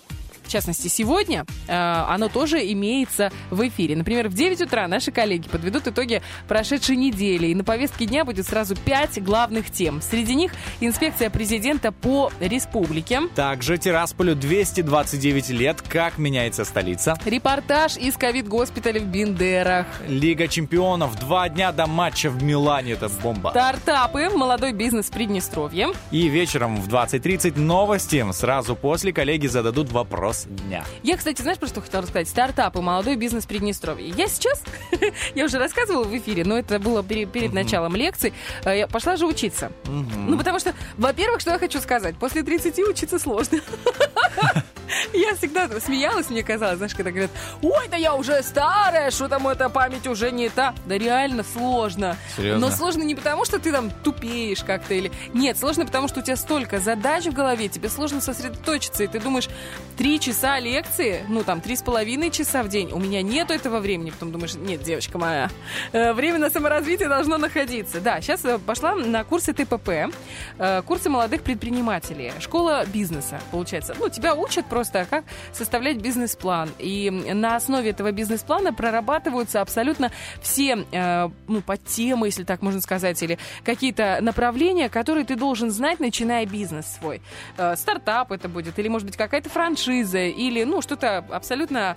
в 0.46 0.48
частности, 0.48 0.88
сегодня 0.88 1.44
э, 1.66 1.72
оно 1.72 2.28
тоже 2.28 2.58
имеется 2.72 3.30
в 3.50 3.66
эфире. 3.68 3.96
Например, 3.96 4.28
в 4.28 4.34
9 4.34 4.62
утра 4.62 4.86
наши 4.88 5.10
коллеги 5.10 5.48
подведут 5.48 5.86
итоги 5.88 6.22
прошедшей 6.48 6.96
недели. 6.96 7.48
И 7.48 7.54
на 7.54 7.64
повестке 7.64 8.06
дня 8.06 8.24
будет 8.24 8.46
сразу 8.46 8.76
5 8.76 9.22
главных 9.22 9.70
тем. 9.70 10.00
Среди 10.00 10.34
них 10.34 10.52
инспекция 10.80 11.30
президента 11.30 11.92
по 11.92 12.30
республике, 12.40 13.22
Также 13.34 13.78
Тирасполю 13.78 14.34
229 14.34 15.50
лет, 15.50 15.82
как 15.82 16.18
меняется 16.18 16.64
столица. 16.64 17.18
репортаж 17.24 17.96
из 17.96 18.16
ковид-госпиталя 18.16 19.00
в 19.00 19.06
Бендерах, 19.06 19.86
Лига 20.08 20.48
чемпионов, 20.48 21.18
два 21.18 21.48
дня 21.48 21.72
до 21.72 21.86
матча 21.86 22.30
в 22.30 22.42
Милане, 22.42 22.92
это 22.92 23.08
бомба. 23.22 23.50
стартапы, 23.50 24.30
молодой 24.30 24.72
бизнес 24.72 25.06
в 25.06 25.10
Приднестровье. 25.10 25.88
И 26.10 26.28
вечером 26.28 26.76
в 26.76 26.88
20.30 26.88 27.58
новости. 27.58 28.24
Сразу 28.32 28.76
после 28.76 29.12
коллеги 29.12 29.46
зададут 29.46 29.90
вопрос 29.92 30.35
дня. 30.44 30.84
Я, 31.02 31.16
кстати, 31.16 31.40
знаешь, 31.42 31.58
про 31.58 31.66
что 31.68 31.80
хотела 31.80 32.02
рассказать? 32.02 32.28
Стартапы, 32.28 32.80
молодой 32.80 33.16
бизнес 33.16 33.44
в 33.44 33.48
Приднестровье. 33.48 34.08
Я 34.10 34.28
сейчас, 34.28 34.62
я 35.34 35.44
уже 35.44 35.58
рассказывала 35.58 36.04
в 36.04 36.16
эфире, 36.16 36.44
но 36.44 36.58
это 36.58 36.78
было 36.78 37.02
пере- 37.02 37.26
перед 37.26 37.52
началом 37.52 37.96
лекции, 37.96 38.32
э, 38.64 38.78
я 38.78 38.86
пошла 38.86 39.16
же 39.16 39.26
учиться. 39.26 39.72
Ну, 39.86 40.36
потому 40.36 40.58
что, 40.58 40.74
во-первых, 40.96 41.40
что 41.40 41.52
я 41.52 41.58
хочу 41.58 41.80
сказать, 41.80 42.16
после 42.18 42.42
30 42.42 42.78
учиться 42.80 43.18
сложно. 43.18 43.60
Я 45.12 45.34
всегда 45.34 45.68
смеялась, 45.80 46.30
мне 46.30 46.42
казалось, 46.42 46.78
знаешь, 46.78 46.94
когда 46.94 47.10
говорят, 47.10 47.30
ой, 47.62 47.88
да 47.88 47.96
я 47.96 48.14
уже 48.14 48.42
старая, 48.42 49.10
что 49.10 49.28
там 49.28 49.46
эта 49.48 49.68
память 49.68 50.06
уже 50.06 50.30
не 50.30 50.48
та. 50.48 50.74
Да 50.86 50.96
реально 50.96 51.44
сложно. 51.44 52.16
Серьезно? 52.36 52.68
Но 52.68 52.74
сложно 52.74 53.02
не 53.02 53.14
потому, 53.14 53.44
что 53.44 53.58
ты 53.58 53.72
там 53.72 53.90
тупеешь 53.90 54.62
как-то 54.64 54.94
или... 54.94 55.10
Нет, 55.32 55.58
сложно 55.58 55.86
потому, 55.86 56.08
что 56.08 56.20
у 56.20 56.22
тебя 56.22 56.36
столько 56.36 56.78
задач 56.78 57.24
в 57.26 57.32
голове, 57.32 57.68
тебе 57.68 57.88
сложно 57.88 58.20
сосредоточиться, 58.20 59.04
и 59.04 59.06
ты 59.06 59.20
думаешь, 59.20 59.48
три 59.96 60.20
часа 60.20 60.58
лекции, 60.58 61.24
ну 61.28 61.42
там, 61.42 61.60
три 61.60 61.76
с 61.76 61.82
половиной 61.82 62.30
часа 62.30 62.62
в 62.62 62.68
день, 62.68 62.90
у 62.92 62.98
меня 62.98 63.22
нету 63.22 63.52
этого 63.52 63.80
времени. 63.80 64.10
Потом 64.10 64.32
думаешь, 64.32 64.54
нет, 64.54 64.82
девочка 64.82 65.18
моя, 65.18 65.50
э, 65.92 66.12
время 66.12 66.38
на 66.38 66.50
саморазвитие 66.50 67.08
должно 67.08 67.38
находиться. 67.38 68.00
Да, 68.00 68.20
сейчас 68.20 68.42
пошла 68.66 68.94
на 68.94 69.24
курсы 69.24 69.52
ТПП, 69.52 70.12
э, 70.58 70.82
курсы 70.82 71.08
молодых 71.08 71.42
предпринимателей, 71.42 72.32
школа 72.40 72.84
бизнеса, 72.86 73.40
получается. 73.50 73.94
Ну, 73.98 74.08
тебя 74.08 74.34
учат 74.34 74.66
просто, 74.76 75.06
как 75.08 75.24
составлять 75.54 76.02
бизнес-план. 76.02 76.68
И 76.78 77.10
на 77.10 77.56
основе 77.56 77.88
этого 77.88 78.12
бизнес-плана 78.12 78.74
прорабатываются 78.74 79.62
абсолютно 79.62 80.10
все, 80.42 80.84
э, 80.92 81.28
ну, 81.48 81.62
подтемы, 81.62 82.26
если 82.26 82.44
так 82.44 82.60
можно 82.60 82.82
сказать, 82.82 83.22
или 83.22 83.38
какие-то 83.64 84.18
направления, 84.20 84.90
которые 84.90 85.24
ты 85.24 85.34
должен 85.34 85.70
знать, 85.70 85.98
начиная 85.98 86.44
бизнес 86.44 86.84
свой. 86.98 87.22
Э, 87.56 87.74
стартап 87.74 88.32
это 88.32 88.50
будет, 88.50 88.78
или, 88.78 88.88
может 88.88 89.06
быть, 89.06 89.16
какая-то 89.16 89.48
франшиза, 89.48 90.18
или, 90.18 90.64
ну, 90.64 90.82
что-то 90.82 91.24
абсолютно 91.30 91.96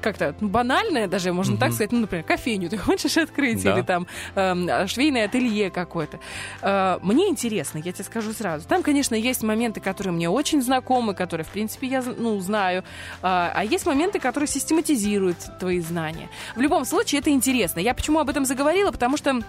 как-то 0.00 0.34
банальное 0.40 1.06
даже, 1.08 1.32
можно 1.32 1.56
так 1.56 1.72
сказать, 1.72 1.92
ну, 1.92 2.00
например, 2.00 2.24
кофейню 2.24 2.68
ты 2.68 2.76
хочешь 2.78 3.16
открыть, 3.16 3.62
Да. 3.62 3.74
или 3.74 3.82
там 3.82 4.06
эм, 4.34 4.88
швейное 4.88 5.26
ателье 5.26 5.70
какое-то. 5.70 6.18
Э, 6.62 6.98
мне 7.02 7.28
интересно, 7.28 7.78
я 7.78 7.92
тебе 7.92 8.04
скажу 8.04 8.32
сразу. 8.32 8.66
Там, 8.66 8.82
конечно, 8.82 9.14
есть 9.14 9.42
моменты, 9.42 9.80
которые 9.80 10.12
мне 10.12 10.28
очень 10.28 10.62
знакомы, 10.62 11.14
которые, 11.14 11.44
в 11.44 11.48
принципе, 11.48 11.86
я 11.86 12.02
ну, 12.02 12.38
знаю. 12.40 12.84
А, 13.22 13.52
а 13.54 13.64
есть 13.64 13.86
моменты, 13.86 14.18
которые 14.18 14.48
систематизируют 14.48 15.38
твои 15.58 15.80
знания. 15.80 16.28
В 16.54 16.60
любом 16.60 16.84
случае, 16.84 17.20
это 17.20 17.30
интересно. 17.30 17.80
Я 17.80 17.94
почему 17.94 18.18
об 18.20 18.28
этом 18.28 18.44
заговорила? 18.44 18.90
Потому 18.90 19.16
что 19.16 19.30
э, 19.30 19.42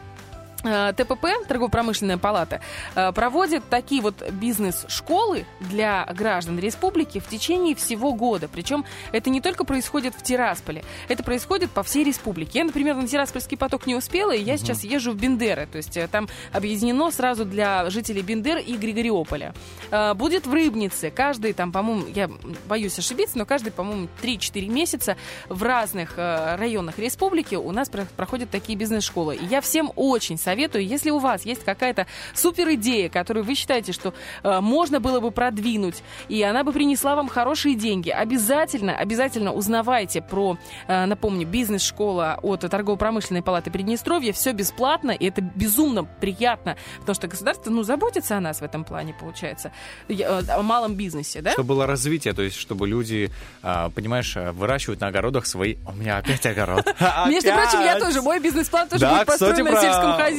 ТПП, 0.63 1.27
торгово-промышленная 1.47 2.17
палата, 2.17 2.61
э, 2.95 3.11
проводит 3.11 3.63
такие 3.69 4.01
вот 4.01 4.21
бизнес-школы 4.31 5.45
для 5.59 6.05
граждан 6.13 6.59
республики 6.59 7.19
в 7.19 7.27
течение 7.27 7.75
всего 7.75 8.13
года. 8.13 8.47
Причем 8.47 8.83
это 9.11 9.29
не 9.29 9.39
только 9.39 9.63
происходит 9.63 10.15
в 10.15 10.23
Тирасполе, 10.23 10.83
это 11.07 11.23
происходит 11.23 11.71
по 11.71 11.83
всей 11.83 12.03
республике. 12.03 12.59
Я, 12.59 12.65
например, 12.65 12.95
на 12.95 13.07
Тираспольский 13.07 13.57
поток 13.57 13.85
не 13.87 13.95
успела, 13.95 14.31
и 14.31 14.41
я 14.41 14.57
сейчас 14.57 14.83
езжу 14.83 15.11
в 15.11 15.15
Бендеры. 15.15 15.67
То 15.71 15.77
есть 15.77 15.95
э, 15.95 16.07
там 16.07 16.27
объединено 16.51 17.11
сразу 17.11 17.45
для 17.45 17.89
жителей 17.89 18.21
Бендер 18.21 18.57
и 18.57 18.75
Григориополя. 18.77 19.53
Э, 19.91 20.13
Будет 20.15 20.47
в 20.47 20.53
Рыбнице. 20.53 21.11
Каждый 21.11 21.53
там, 21.53 21.71
по-моему, 21.71 22.05
я 22.13 22.29
боюсь 22.67 22.97
ошибиться, 22.97 23.37
но 23.37 23.45
каждый, 23.45 23.71
по-моему, 23.71 24.07
3-4 24.21 24.67
месяца 24.67 25.17
в 25.49 25.61
разных 25.63 26.13
э, 26.17 26.55
районах 26.55 26.97
республики 26.99 27.55
у 27.55 27.71
нас 27.71 27.89
про- 27.89 28.05
проходят 28.17 28.49
такие 28.49 28.77
бизнес-школы. 28.77 29.35
И 29.35 29.45
я 29.45 29.61
всем 29.61 29.91
очень 29.95 30.37
советую, 30.47 30.87
если 30.87 31.09
у 31.09 31.19
вас 31.19 31.45
есть 31.45 31.65
какая-то 31.65 32.07
супер 32.33 32.69
идея, 32.75 33.09
которую 33.09 33.43
вы 33.43 33.53
считаете, 33.53 33.91
что 33.91 34.13
э, 34.43 34.61
можно 34.61 35.01
было 35.01 35.19
бы 35.19 35.31
продвинуть, 35.31 36.01
и 36.29 36.41
она 36.41 36.63
бы 36.63 36.71
принесла 36.71 37.17
вам 37.17 37.27
хорошие 37.27 37.75
деньги, 37.75 38.09
обязательно, 38.09 38.95
обязательно 38.95 39.51
узнавайте 39.51 40.21
про, 40.21 40.57
э, 40.87 41.05
напомню, 41.05 41.45
бизнес-школа 41.45 42.39
от 42.41 42.61
торгово-промышленной 42.61 43.41
палаты 43.41 43.71
Приднестровья. 43.71 44.31
Все 44.31 44.53
бесплатно, 44.53 45.11
и 45.11 45.25
это 45.25 45.41
безумно 45.41 46.05
приятно, 46.05 46.77
потому 46.99 47.15
что 47.15 47.27
государство, 47.27 47.69
ну, 47.69 47.83
заботится 47.83 48.37
о 48.37 48.39
нас 48.39 48.61
в 48.61 48.63
этом 48.63 48.85
плане, 48.85 49.13
получается, 49.19 49.73
э, 50.07 50.23
о 50.23 50.61
малом 50.61 50.95
бизнесе, 50.95 51.41
да? 51.41 51.51
Чтобы 51.51 51.67
было 51.75 51.85
развитие, 51.85 52.33
то 52.33 52.41
есть 52.41 52.55
чтобы 52.55 52.87
люди, 52.87 53.31
а, 53.63 53.89
понимаешь, 53.89 54.33
выращивают 54.53 55.01
на 55.01 55.07
огородах 55.07 55.45
свои... 55.45 55.75
У 55.85 55.91
меня 55.91 56.19
опять 56.19 56.45
огород. 56.45 56.85
Между 57.27 57.51
прочим, 57.51 57.81
я 57.81 57.99
тоже, 57.99 58.21
мой 58.21 58.39
бизнес-план 58.39 58.87
тоже 58.87 59.05
будет 59.05 59.25
построен 59.25 59.65
на 59.65 59.81
сельском 59.81 60.13
хозяйстве. 60.13 60.36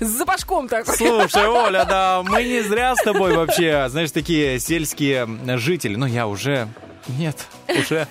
С 0.00 0.06
запашком 0.06 0.68
такой. 0.68 0.96
Слушай, 0.96 1.48
Оля, 1.48 1.84
да, 1.84 2.22
мы 2.22 2.44
не 2.44 2.62
зря 2.62 2.94
с 2.96 3.02
тобой 3.02 3.36
вообще, 3.36 3.86
знаешь, 3.88 4.10
такие 4.10 4.58
сельские 4.58 5.28
жители. 5.58 5.96
Но 5.96 6.06
я 6.06 6.26
уже... 6.26 6.68
Нет, 7.08 7.46
уже, 7.68 8.06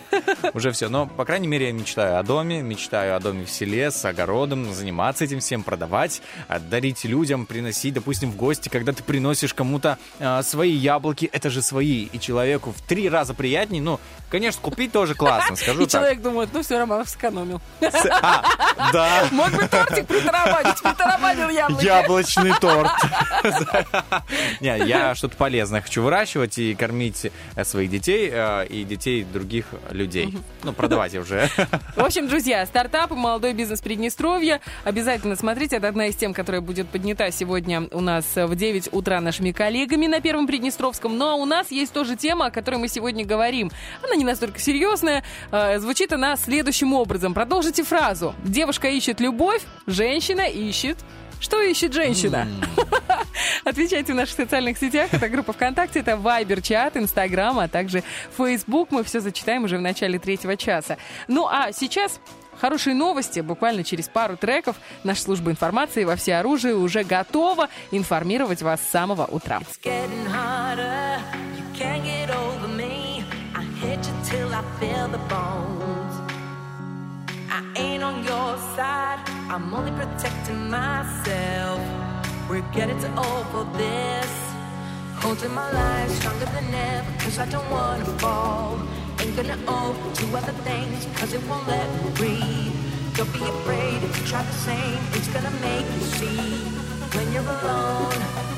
уже 0.53 0.71
все. 0.71 0.89
Но, 0.89 1.05
по 1.05 1.25
крайней 1.25 1.47
мере, 1.47 1.67
я 1.67 1.71
мечтаю 1.71 2.19
о 2.19 2.23
доме, 2.23 2.61
мечтаю 2.61 3.15
о 3.15 3.19
доме 3.19 3.45
в 3.45 3.49
селе 3.49 3.91
с 3.91 4.03
огородом, 4.05 4.73
заниматься 4.73 5.23
этим 5.23 5.39
всем, 5.39 5.63
продавать, 5.63 6.21
дарить 6.69 7.03
людям, 7.05 7.45
приносить, 7.45 7.93
допустим, 7.93 8.31
в 8.31 8.35
гости, 8.35 8.69
когда 8.69 8.91
ты 8.91 9.03
приносишь 9.03 9.53
кому-то 9.53 9.97
а, 10.19 10.41
свои 10.43 10.71
яблоки, 10.71 11.29
это 11.31 11.49
же 11.49 11.61
свои, 11.61 12.05
и 12.05 12.19
человеку 12.19 12.71
в 12.71 12.81
три 12.81 13.09
раза 13.09 13.33
приятнее. 13.33 13.81
Ну, 13.81 13.99
конечно, 14.29 14.61
купить 14.61 14.91
тоже 14.91 15.15
классно, 15.15 15.55
скажу 15.55 15.81
И 15.81 15.85
так. 15.85 15.91
человек 15.91 16.21
думает, 16.21 16.49
ну 16.53 16.61
все, 16.61 16.77
Романов 16.77 17.09
сэкономил. 17.09 17.61
А, 18.21 18.43
да. 18.91 19.27
Мог 19.31 19.51
бы 19.51 19.67
тортик 19.67 20.07
притарабанить, 20.07 20.81
притарабанил 20.81 21.49
яблоки. 21.49 21.85
Яблочный 21.85 22.53
торт. 22.59 22.91
Не, 24.61 24.77
я 24.87 25.15
что-то 25.15 25.35
полезное 25.35 25.81
хочу 25.81 26.03
выращивать 26.03 26.57
и 26.57 26.75
кормить 26.75 27.31
э, 27.55 27.63
своих 27.63 27.89
детей 27.89 28.29
э, 28.31 28.65
и 28.82 28.84
детей 28.84 29.23
других 29.23 29.65
людей. 29.91 30.34
Ну, 30.63 30.73
продавать 30.73 31.13
я 31.13 31.21
уже. 31.21 31.49
В 31.95 32.03
общем, 32.03 32.27
друзья, 32.27 32.65
стартапы, 32.65 33.15
молодой 33.15 33.53
бизнес 33.53 33.82
Приднестровья. 33.82 34.61
Обязательно 34.84 35.36
смотрите. 35.36 35.77
Это 35.77 35.88
одна 35.88 36.07
из 36.07 36.15
тем, 36.15 36.34
которая 36.34 36.61
будет 36.61 36.88
поднята 36.89 37.32
сегодня 37.32 37.88
у 37.91 38.01
нас 38.01 38.25
в 38.36 38.55
9 38.55 38.89
утра 38.91 39.21
нашими 39.21 39.51
коллегами 39.51 40.07
на 40.07 40.21
Первом 40.21 40.47
Приднестровском. 40.47 41.17
Но 41.17 41.39
у 41.39 41.45
нас 41.45 41.71
есть 41.71 41.93
тоже 41.93 42.15
тема, 42.15 42.47
о 42.47 42.51
которой 42.51 42.77
мы 42.77 42.88
сегодня 42.88 43.25
говорим. 43.25 43.71
Она 44.03 44.15
не 44.15 44.25
настолько 44.25 44.59
серьезная. 44.59 45.23
Э, 45.51 45.80
Звучит 45.80 46.13
она 46.13 46.36
следующим 46.36 46.93
образом. 46.93 47.34
Продолжите 47.34 47.84
фразу. 47.84 48.36
Девушка 48.43 48.88
ищет 48.89 49.19
любовь, 49.19 49.61
женщина 49.88 50.41
ищет... 50.41 50.97
Что 51.39 51.61
ищет 51.61 51.93
женщина? 51.93 52.47
Отвечайте 53.63 54.13
в 54.13 54.15
наших 54.15 54.35
социальных 54.35 54.77
сетях. 54.77 55.13
Это 55.13 55.29
группа 55.29 55.53
ВКонтакте, 55.53 55.99
это 55.99 56.17
Вайбер, 56.17 56.61
чат, 56.61 56.97
Инстаграм, 56.97 57.57
а 57.59 57.67
также 57.67 58.03
Фейсбук. 58.37 58.91
Мы 58.91 59.03
все 59.03 59.19
зачитаем 59.19 59.63
уже 59.63 59.77
в 59.77 59.81
начале 59.81 60.19
третьего 60.19 60.57
часа. 60.57 60.97
Ну 61.27 61.47
а 61.47 61.71
сейчас 61.71 62.19
Хорошие 62.59 62.93
новости. 62.93 63.39
Буквально 63.39 63.85
через 63.85 64.09
пару 64.09 64.35
треков 64.35 64.75
наша 65.05 65.21
служба 65.21 65.49
информации 65.49 66.03
во 66.03 66.17
все 66.17 66.35
оружие 66.35 66.75
уже 66.75 67.05
готова 67.05 67.69
информировать 67.91 68.61
вас 68.61 68.81
с 68.81 68.89
самого 68.89 69.25
утра. 69.25 69.61
Harder. 70.27 71.19
I 74.51 74.63
feel 74.79 75.07
the. 75.07 75.78
I 77.51 77.63
ain't 77.77 78.03
on 78.03 78.23
your 78.23 78.57
side. 78.75 79.19
I'm 79.49 79.73
only 79.73 79.91
protecting 79.91 80.69
myself. 80.69 81.79
We're 82.47 82.67
getting 82.71 82.99
too 82.99 83.13
old 83.17 83.47
for 83.47 83.65
this. 83.75 84.31
Holding 85.15 85.53
my 85.53 85.69
life 85.71 86.11
stronger 86.11 86.45
than 86.45 86.73
ever. 86.73 87.11
Cause 87.19 87.39
I 87.39 87.47
don't 87.47 87.69
wanna 87.71 88.05
fall. 88.19 88.77
Ain't 89.19 89.35
gonna 89.35 89.57
owe 89.67 89.95
to 90.13 90.37
other 90.37 90.53
things. 90.63 91.07
Cause 91.17 91.33
it 91.33 91.41
won't 91.47 91.67
let 91.67 91.87
me 92.03 92.11
breathe. 92.19 92.73
Don't 93.15 93.33
be 93.33 93.41
afraid 93.41 94.03
if 94.03 94.19
you 94.19 94.27
try 94.27 94.43
the 94.43 94.59
same. 94.69 94.99
It's 95.13 95.27
gonna 95.29 95.53
make 95.61 95.87
you 95.95 96.01
see. 96.17 96.37
When 97.15 97.31
you're 97.33 97.49
alone, 97.57 98.13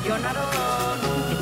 you're 0.05 0.19
not 0.19 0.35
alone. 0.35 1.40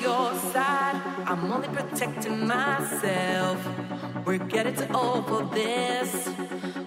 Your 0.00 0.34
side. 0.52 1.00
I'm 1.26 1.52
only 1.52 1.68
protecting 1.68 2.46
myself. 2.46 3.58
We're 4.24 4.38
getting 4.38 4.74
too 4.76 4.86
old 4.94 5.26
for 5.28 5.42
this. 5.54 6.28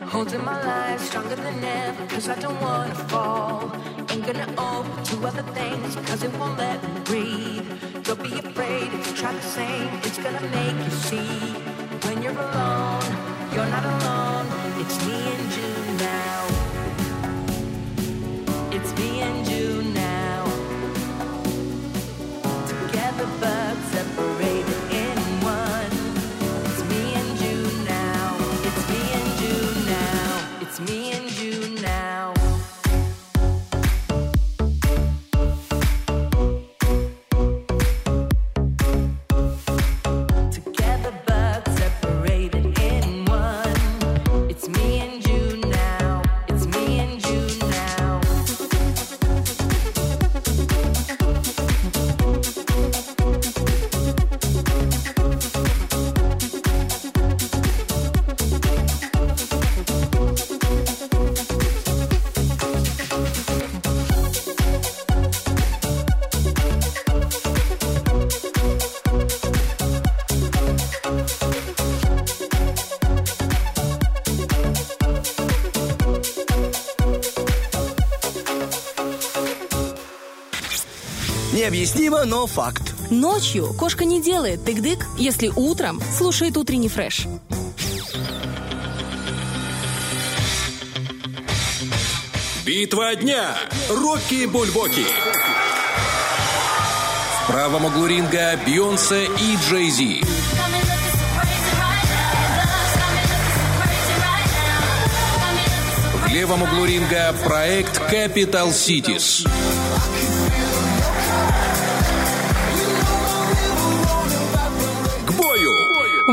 Holding 0.04 0.44
my 0.44 0.62
line 0.64 1.00
stronger 1.00 1.36
than 1.36 1.64
ever, 1.64 2.06
cause 2.08 2.28
I 2.30 2.36
don't 2.36 2.60
wanna 2.62 2.96
fall. 3.12 3.72
Ain't 4.10 4.26
gonna 4.26 4.48
open 4.58 5.04
to 5.10 5.28
other 5.28 5.44
things, 5.54 5.96
cause 6.08 6.24
it 6.24 6.32
won't 6.38 6.58
let 6.58 6.84
me 6.84 7.00
breathe. 7.10 7.68
Don't 8.04 8.22
be 8.22 8.34
afraid 8.40 8.94
if 8.94 9.08
you 9.08 9.14
try 9.16 9.32
the 9.34 9.42
same, 9.42 9.90
it's 10.04 10.18
gonna 10.18 10.42
make 10.58 10.78
you 10.86 10.92
see. 10.92 11.34
When 12.06 12.22
you're 12.24 12.40
alone, 12.48 13.10
you're 13.54 13.72
not 13.76 13.86
alone. 13.94 14.48
It's 14.82 14.98
me 15.08 15.18
and 15.36 15.48
you 15.58 15.72
now. 16.08 16.42
It's 18.76 18.92
me 19.00 19.22
and 19.22 19.48
you 19.48 19.84
now. 19.94 20.11
Необъяснимо, 81.72 82.26
но 82.26 82.48
факт. 82.48 82.94
Ночью 83.10 83.74
кошка 83.74 84.04
не 84.04 84.22
делает 84.22 84.60
тык-дык, 84.68 85.06
если 85.18 85.48
утром 85.56 86.02
слушает 86.18 86.58
утренний 86.58 86.90
фреш. 86.90 87.28
Битва 92.66 93.16
дня. 93.16 93.56
Рокки 93.90 94.48
Бульбоки. 94.48 95.06
В 97.38 97.48
правом 97.48 97.86
углу 97.86 98.06
ринга 98.06 98.60
Бейонсе 98.66 99.28
и 99.28 99.58
Джей 99.70 99.90
Зи. 99.92 100.24
В 106.26 106.34
левом 106.34 106.64
углу 106.64 106.84
ринга 106.84 107.34
проект 107.46 107.98
Capital 108.12 108.72
Cities. 108.72 109.48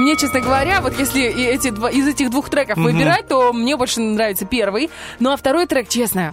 Меня, 0.08 0.16
честно 0.16 0.40
говоря, 0.40 0.80
вот 0.80 0.98
если 0.98 1.22
эти 1.22 1.68
два, 1.68 1.90
из 1.90 2.08
этих 2.08 2.30
двух 2.30 2.48
треков 2.48 2.78
выбирать, 2.78 3.28
то 3.28 3.52
мне 3.52 3.76
больше 3.76 4.00
нравится 4.00 4.46
первый. 4.46 4.88
Ну 5.18 5.32
а 5.32 5.36
второй 5.36 5.66
трек, 5.66 5.86
честно, 5.86 6.32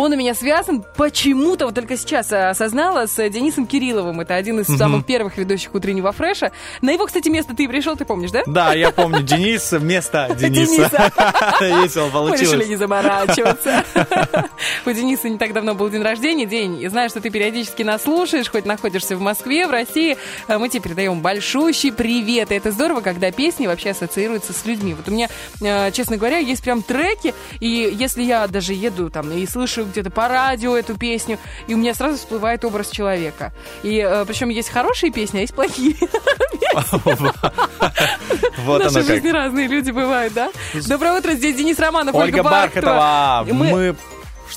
он 0.00 0.12
у 0.12 0.16
меня 0.16 0.34
связан 0.34 0.84
почему-то, 0.96 1.66
вот 1.66 1.74
только 1.74 1.96
сейчас 1.96 2.32
э, 2.32 2.48
осознала, 2.48 3.06
с 3.06 3.28
Денисом 3.28 3.66
Кирилловым. 3.66 4.20
Это 4.20 4.34
один 4.34 4.60
из 4.60 4.66
самых 4.66 5.04
первых 5.04 5.36
ведущих 5.36 5.74
утреннего 5.74 6.12
фреша. 6.12 6.52
На 6.80 6.90
его, 6.90 7.06
кстати, 7.06 7.28
место 7.28 7.54
ты 7.54 7.68
пришел, 7.68 7.96
ты 7.96 8.04
помнишь, 8.04 8.30
да? 8.30 8.42
Да, 8.46 8.72
я 8.72 8.90
помню, 8.90 9.22
Денис 9.22 9.70
вместо 9.72 10.34
Дениса. 10.38 11.12
Весело 11.60 12.06
Мы 12.06 12.32
решили 12.32 12.46
получилось. 12.46 12.68
не 12.68 12.76
заморачиваться. 12.76 13.84
У 14.86 14.90
Дениса 14.90 15.28
не 15.28 15.38
так 15.38 15.52
давно 15.52 15.74
был 15.74 15.90
день 15.90 16.02
рождения. 16.02 16.46
День, 16.46 16.80
и 16.80 16.88
знаю, 16.88 17.10
что 17.10 17.20
ты 17.20 17.30
периодически 17.30 17.82
нас 17.82 18.02
слушаешь, 18.02 18.48
хоть 18.50 18.64
находишься 18.64 19.16
в 19.16 19.20
Москве, 19.20 19.66
в 19.66 19.70
России. 19.70 20.16
А 20.48 20.58
Мы 20.58 20.68
тебе 20.68 20.82
передаем 20.82 21.20
большущий 21.20 21.92
привет. 21.92 22.52
И 22.52 22.54
это 22.54 22.72
здорово, 22.72 23.00
когда 23.00 23.30
песни 23.30 23.66
вообще 23.66 23.90
ассоциируются 23.90 24.52
с 24.52 24.64
людьми. 24.64 24.94
Вот 24.94 25.08
у 25.08 25.10
меня, 25.10 25.28
э, 25.60 25.90
честно 25.92 26.16
говоря, 26.16 26.38
есть 26.38 26.62
прям 26.62 26.82
треки, 26.82 27.34
и 27.60 27.94
если 27.98 28.22
я 28.22 28.46
даже 28.46 28.72
еду 28.72 29.10
там 29.10 29.30
и 29.32 29.46
слышу 29.46 29.89
где-то 29.90 30.10
по 30.10 30.28
радио 30.28 30.76
эту 30.76 30.96
песню, 30.96 31.38
и 31.66 31.74
у 31.74 31.76
меня 31.76 31.94
сразу 31.94 32.16
всплывает 32.16 32.64
образ 32.64 32.90
человека. 32.90 33.52
И 33.82 34.24
причем 34.26 34.48
есть 34.48 34.70
хорошие 34.70 35.12
песни, 35.12 35.38
а 35.38 35.40
есть 35.42 35.54
плохие. 35.54 35.96
Вот 38.64 38.82
В 38.82 38.84
нашей 38.84 39.02
жизни 39.02 39.28
разные 39.30 39.66
люди 39.66 39.90
бывают, 39.90 40.32
да? 40.34 40.50
Доброе 40.86 41.18
утро, 41.18 41.32
здесь 41.32 41.56
Денис 41.56 41.78
Романов, 41.78 42.14
Ольга, 42.14 42.42
Бархатова. 42.42 43.46
Мы... 43.50 43.96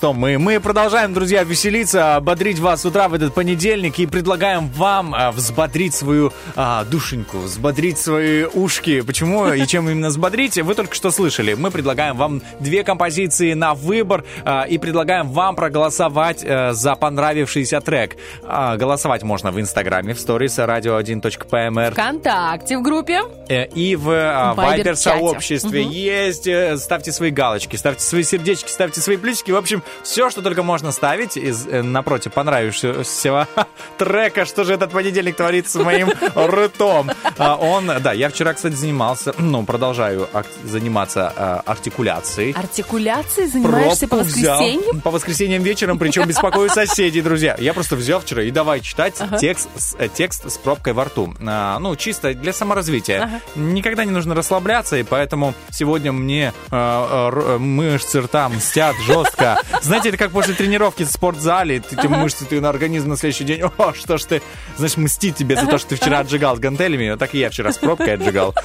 Мы 0.03 0.09
что, 0.09 0.13
мы, 0.13 0.37
мы 0.37 0.59
продолжаем, 0.59 1.13
друзья, 1.13 1.43
веселиться, 1.43 2.19
бодрить 2.21 2.59
вас 2.59 2.81
с 2.81 2.85
утра 2.85 3.07
в 3.07 3.13
этот 3.13 3.33
понедельник 3.33 3.99
и 3.99 4.05
предлагаем 4.05 4.67
вам 4.67 5.15
а, 5.15 5.31
взбодрить 5.31 5.95
свою 5.95 6.33
а, 6.57 6.83
душеньку, 6.83 7.37
взбодрить 7.37 7.97
свои 7.97 8.43
ушки. 8.43 8.99
Почему 8.99 9.47
и 9.47 9.65
чем 9.65 9.89
именно 9.89 10.09
взбодрить? 10.09 10.57
Вы 10.57 10.75
только 10.75 10.93
что 10.93 11.09
слышали. 11.09 11.53
Мы 11.53 11.71
предлагаем 11.71 12.17
вам 12.17 12.41
две 12.59 12.83
композиции 12.83 13.53
на 13.53 13.75
выбор 13.75 14.25
а, 14.43 14.63
и 14.63 14.77
предлагаем 14.77 15.29
вам 15.29 15.55
проголосовать 15.55 16.43
а, 16.43 16.73
за 16.73 16.95
понравившийся 16.95 17.79
трек. 17.79 18.17
А, 18.43 18.75
голосовать 18.75 19.23
можно 19.23 19.51
в 19.51 19.61
Инстаграме, 19.61 20.13
в 20.15 20.19
сторис 20.19 20.59
radio1.pmr 20.59 21.91
ВКонтакте 21.93 22.77
в 22.77 22.81
группе. 22.81 23.21
Э, 23.47 23.67
и 23.67 23.95
в 23.95 24.09
а. 24.11 24.53
Вайбер-сообществе 24.53 25.83
есть. 25.83 26.45
э, 26.45 26.75
Ставьте 26.75 27.13
свои 27.13 27.31
галочки, 27.31 27.77
ставьте 27.77 28.03
свои 28.03 28.23
сердечки, 28.23 28.69
ставьте 28.69 28.99
свои 28.99 29.15
плюсики. 29.15 29.51
В 29.51 29.55
общем, 29.55 29.81
все, 30.01 30.29
что 30.29 30.41
только 30.41 30.63
можно 30.63 30.91
ставить 30.91 31.37
из, 31.37 31.67
э, 31.67 31.81
напротив 31.81 32.33
понравившегося 32.33 33.47
трека. 33.97 34.45
Что 34.45 34.63
же 34.63 34.73
этот 34.73 34.91
понедельник 34.91 35.35
творится 35.35 35.79
с 35.79 35.83
моим 35.83 36.09
ртом? 36.35 37.11
А, 37.37 37.55
Он, 37.55 37.91
да, 38.01 38.13
я 38.13 38.29
вчера, 38.29 38.53
кстати, 38.53 38.73
занимался, 38.73 39.33
ну, 39.37 39.63
продолжаю 39.65 40.27
заниматься 40.63 41.31
а, 41.35 41.61
артикуляцией. 41.65 42.53
Артикуляцией 42.53 43.47
занимаешься 43.47 44.07
по 44.07 44.17
взял. 44.17 44.57
воскресеньям? 44.59 45.01
По 45.01 45.11
воскресеньям 45.11 45.63
вечером, 45.63 45.99
причем 45.99 46.23
беспокою 46.27 46.69
соседей, 46.69 47.21
друзья. 47.21 47.55
Я 47.59 47.73
просто 47.73 47.95
взял 47.95 48.19
вчера 48.21 48.43
и 48.43 48.51
давай 48.51 48.81
читать 48.81 49.21
текст, 49.39 49.69
с- 49.75 49.95
э, 49.99 50.07
текст 50.13 50.49
с 50.49 50.57
пробкой 50.57 50.93
во 50.93 51.05
рту. 51.05 51.33
А, 51.45 51.77
ну, 51.79 51.95
чисто 51.95 52.33
для 52.33 52.53
саморазвития. 52.53 53.41
Никогда 53.55 54.05
не 54.05 54.11
нужно 54.11 54.35
расслабляться, 54.35 54.97
и 54.97 55.03
поэтому 55.03 55.53
сегодня 55.71 56.11
мне 56.11 56.53
э, 56.71 57.57
мышцы 57.59 58.21
рта 58.21 58.49
мстят 58.49 58.95
жестко. 59.05 59.61
Знаете, 59.83 60.09
это 60.09 60.17
как 60.17 60.31
после 60.31 60.53
тренировки 60.53 61.03
в 61.03 61.09
спортзале, 61.09 61.79
ты, 61.81 61.95
эти 61.95 62.07
мышцы, 62.07 62.45
ты 62.45 62.59
на 62.61 62.69
организм 62.69 63.09
на 63.09 63.17
следующий 63.17 63.43
день, 63.43 63.61
о, 63.77 63.93
что 63.93 64.17
ж 64.17 64.23
ты, 64.23 64.41
значит, 64.77 64.97
мстить 64.97 65.35
тебе 65.35 65.55
за 65.55 65.67
то, 65.67 65.77
что 65.77 65.89
ты 65.89 65.95
вчера 65.95 66.19
отжигал 66.19 66.55
с 66.55 66.59
гантелями, 66.59 67.09
вот 67.11 67.19
так 67.19 67.33
и 67.35 67.39
я 67.39 67.49
вчера 67.49 67.71
с 67.71 67.77
пробкой 67.77 68.13
отжигал. 68.15 68.55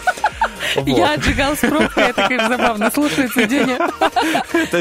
Вот. 0.77 0.87
Я 0.87 1.15
отжигал 1.15 1.57
с 1.57 1.61
пробкой, 1.61 2.05
это, 2.05 2.29
конечно, 2.29 2.49
забавно 2.49 2.91
слушается, 2.91 3.45
Деня. 3.47 3.79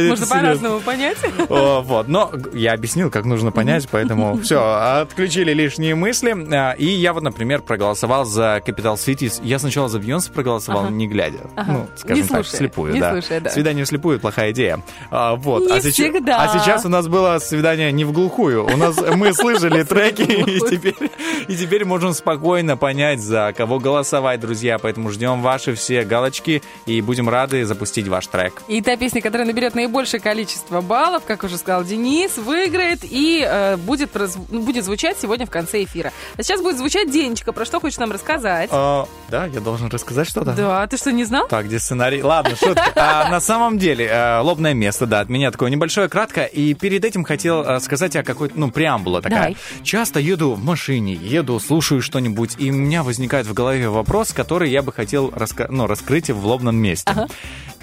Можно 0.10 0.28
по-разному 0.28 0.80
понять. 0.82 1.18
Вот, 1.48 2.08
но 2.08 2.32
я 2.54 2.74
объяснил, 2.74 3.10
как 3.10 3.26
нужно 3.26 3.52
понять, 3.52 3.88
поэтому 3.90 4.38
все, 4.40 4.62
отключили 5.02 5.54
лишние 5.54 5.96
мысли. 5.96 6.36
А, 6.54 6.74
И 6.74 6.86
я 6.86 7.14
вот, 7.14 7.24
например, 7.24 7.62
проголосовал 7.62 8.26
за 8.26 8.62
Capital 8.66 8.96
Cities. 8.96 9.40
Я 9.44 9.60
сначала 9.60 9.88
за 9.88 10.00
Бейонсе 10.00 10.32
проголосовал, 10.32 10.84
Ага. 10.86 10.92
не 10.94 11.08
глядя. 11.08 11.40
Ага. 11.56 11.72
Ну, 11.72 11.88
скажем 11.96 12.16
Не 12.18 12.22
так, 12.24 12.32
слушая, 12.38 12.54
вслепую, 12.56 12.94
не 12.94 13.00
да. 13.00 13.12
слушая, 13.14 13.40
да. 13.40 13.50
Свидание 13.50 13.86
вслепую— 13.86 14.20
плохая 14.22 14.52
идея. 14.52 14.82
А, 15.10 15.36
Вот. 15.36 15.64
Не 15.70 15.78
а, 15.78 15.82
сейчас, 15.82 16.17
всегда. 16.18 16.42
а 16.42 16.60
сейчас 16.60 16.86
у 16.86 16.90
нас 16.90 17.08
было 17.08 17.40
свидание 17.40 17.92
не 17.92 18.06
в 18.06 18.12
глухую. 18.12 18.66
У 18.66 18.78
нас 18.78 18.98
мы 19.16 19.34
слышали 19.34 19.84
треки, 19.84 20.22
и 20.22 20.60
теперь, 20.60 21.07
и 21.48 21.56
теперь 21.56 21.86
можем 21.86 22.14
спокойно 22.14 22.78
понять, 22.78 23.20
за 23.20 23.54
кого 23.56 23.80
голосовать, 23.80 24.40
друзья. 24.40 24.78
Поэтому 24.78 25.10
ждем 25.10 25.42
ваши 25.42 25.76
все 25.76 26.04
галочки 26.04 26.62
и 26.86 27.02
будем 27.02 27.30
рады 27.30 27.66
запустить 27.66 28.08
ваш 28.08 28.28
трек. 28.28 28.62
И 28.68 28.82
та 28.82 28.98
песня, 28.98 29.22
которая 29.22 29.48
наберет 29.48 29.76
наибольшее 29.76 30.20
количество 30.20 30.82
баллов, 30.82 31.24
как 31.26 31.44
уже 31.44 31.58
сказал 31.58 31.84
Денис, 31.84 32.38
выиграет 32.38 33.00
и 33.04 33.46
э, 33.48 33.78
будет, 33.78 34.12
ну, 34.50 34.62
будет 34.62 34.86
звучать 34.86 35.18
сегодня 35.20 35.46
в 35.46 35.50
конце 35.50 35.84
эфира. 35.84 36.12
А 36.38 36.44
сейчас 36.44 36.62
будет 36.62 36.78
звучать 36.78 37.12
Денечка. 37.12 37.52
Про 37.52 37.66
что 37.66 37.80
хочешь 37.80 37.98
нам 37.98 38.12
рассказать? 38.12 38.70
А, 38.72 39.08
да, 39.30 39.46
я 39.46 39.60
должен 39.60 39.88
рассказать 39.90 40.28
что-то? 40.28 40.54
Да, 40.54 40.86
ты 40.88 40.98
что, 40.98 41.12
не 41.12 41.24
знал? 41.24 41.48
Так, 41.48 41.66
где 41.66 41.80
сценарий? 41.80 42.22
Ладно, 42.22 42.56
шутка. 42.56 42.92
А, 42.96 43.30
на 43.30 43.40
самом 43.40 43.78
деле, 43.78 44.06
э, 44.06 44.40
лобное 44.40 44.74
место, 44.74 45.06
да, 45.06 45.22
от 45.22 45.30
меня 45.30 45.52
такое 45.52 45.70
небольшое, 45.70 46.10
кратко. 46.10 46.44
И 46.44 46.74
перед 46.74 47.06
этим 47.06 47.24
хотел 47.24 47.64
э, 47.64 47.80
сказать 47.80 48.16
о 48.16 48.24
какой-то, 48.24 48.58
ну, 48.58 48.72
преамбула 48.72 49.22
такая. 49.22 49.40
Давай. 49.40 49.58
Часто 49.84 50.20
еду 50.20 50.54
в 50.54 50.64
машине, 50.64 51.07
еду, 51.16 51.60
слушаю 51.60 52.02
что-нибудь, 52.02 52.56
и 52.58 52.72
у 52.72 52.74
меня 52.74 53.04
возникает 53.04 53.48
в 53.48 53.54
голове 53.54 53.90
вопрос, 53.90 54.34
который 54.34 54.70
я 54.70 54.82
бы 54.82 54.92
хотел 54.92 55.30
раска- 55.30 55.68
ну, 55.70 55.88
раскрыть 55.88 56.30
в 56.30 56.46
лобном 56.46 56.76
месте. 56.76 57.28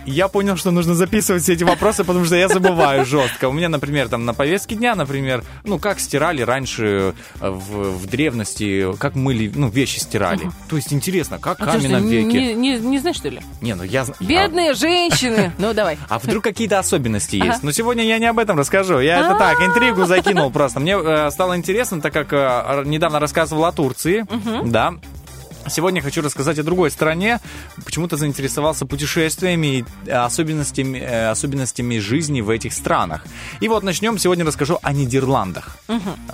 Я 0.07 0.29
понял, 0.29 0.57
что 0.57 0.71
нужно 0.71 0.95
записывать 0.95 1.43
все 1.43 1.55
эти 1.55 1.65
вопросы, 1.65 2.05
потому 2.05 2.25
что 2.25 2.37
я 2.37 2.49
забываю 2.49 3.05
жестко. 3.05 3.49
У 3.49 3.53
меня, 3.53 3.69
например, 3.69 4.09
там 4.09 4.25
на 4.25 4.35
повестке 4.35 4.75
дня, 4.75 4.95
например, 4.95 5.43
ну, 5.65 5.79
как 5.79 6.01
стирали 6.01 6.43
раньше 6.43 7.15
э, 7.41 7.51
в, 7.51 7.99
в 7.99 8.07
древности, 8.07 8.95
как 8.99 9.15
мыли, 9.15 9.51
ну, 9.55 9.69
вещи 9.69 9.99
стирали. 9.99 10.51
То 10.69 10.77
есть 10.77 10.93
интересно, 10.93 11.39
как 11.39 11.61
А 11.61 11.67
каменном 11.67 12.07
веке. 12.07 12.27
не, 12.27 12.55
не, 12.55 12.79
не 12.79 12.99
знаешь, 12.99 13.17
что 13.17 13.29
ли? 13.29 13.41
Не, 13.61 13.75
ну 13.75 13.83
я... 13.83 14.05
Бедные 14.21 14.75
женщины! 14.75 15.53
Ну, 15.59 15.73
давай. 15.73 15.99
А 16.09 16.19
вдруг 16.19 16.45
какие-то 16.45 16.79
особенности 16.79 17.37
есть? 17.37 17.63
Но 17.63 17.71
сегодня 17.73 18.05
я 18.05 18.19
не 18.19 18.27
об 18.27 18.39
этом 18.39 18.59
расскажу. 18.59 18.99
Я 18.99 19.21
это 19.21 19.39
так, 19.39 19.61
интригу 19.63 20.05
закинул 20.05 20.51
просто. 20.51 20.81
Мне 20.81 20.97
э, 20.99 21.31
стало 21.31 21.57
интересно, 21.57 22.01
так 22.01 22.13
как 22.13 22.33
э, 22.33 22.83
недавно 22.85 23.19
рассказывал 23.21 23.65
о 23.65 23.73
Турции. 23.73 24.27
Да. 24.67 24.95
Сегодня 25.69 26.03
хочу 26.03 26.21
рассказать 26.23 26.59
о 26.59 26.63
другой 26.63 26.91
стороне. 26.91 27.41
Почему-то 27.85 28.17
заинтересовался 28.17 28.87
путешествиями 28.87 29.79
и 29.79 29.85
э, 30.07 30.13
особенностями, 30.13 30.99
э, 30.99 31.31
особенностями 31.31 31.99
жизни 31.99 32.41
в 32.41 32.51
этих 32.51 32.73
странах. 32.73 33.25
И 33.61 33.69
вот 33.69 33.83
начнем. 33.83 34.19
Сегодня 34.19 34.45
расскажу 34.45 34.79
о 34.83 34.93
Нидерландах. 34.93 35.77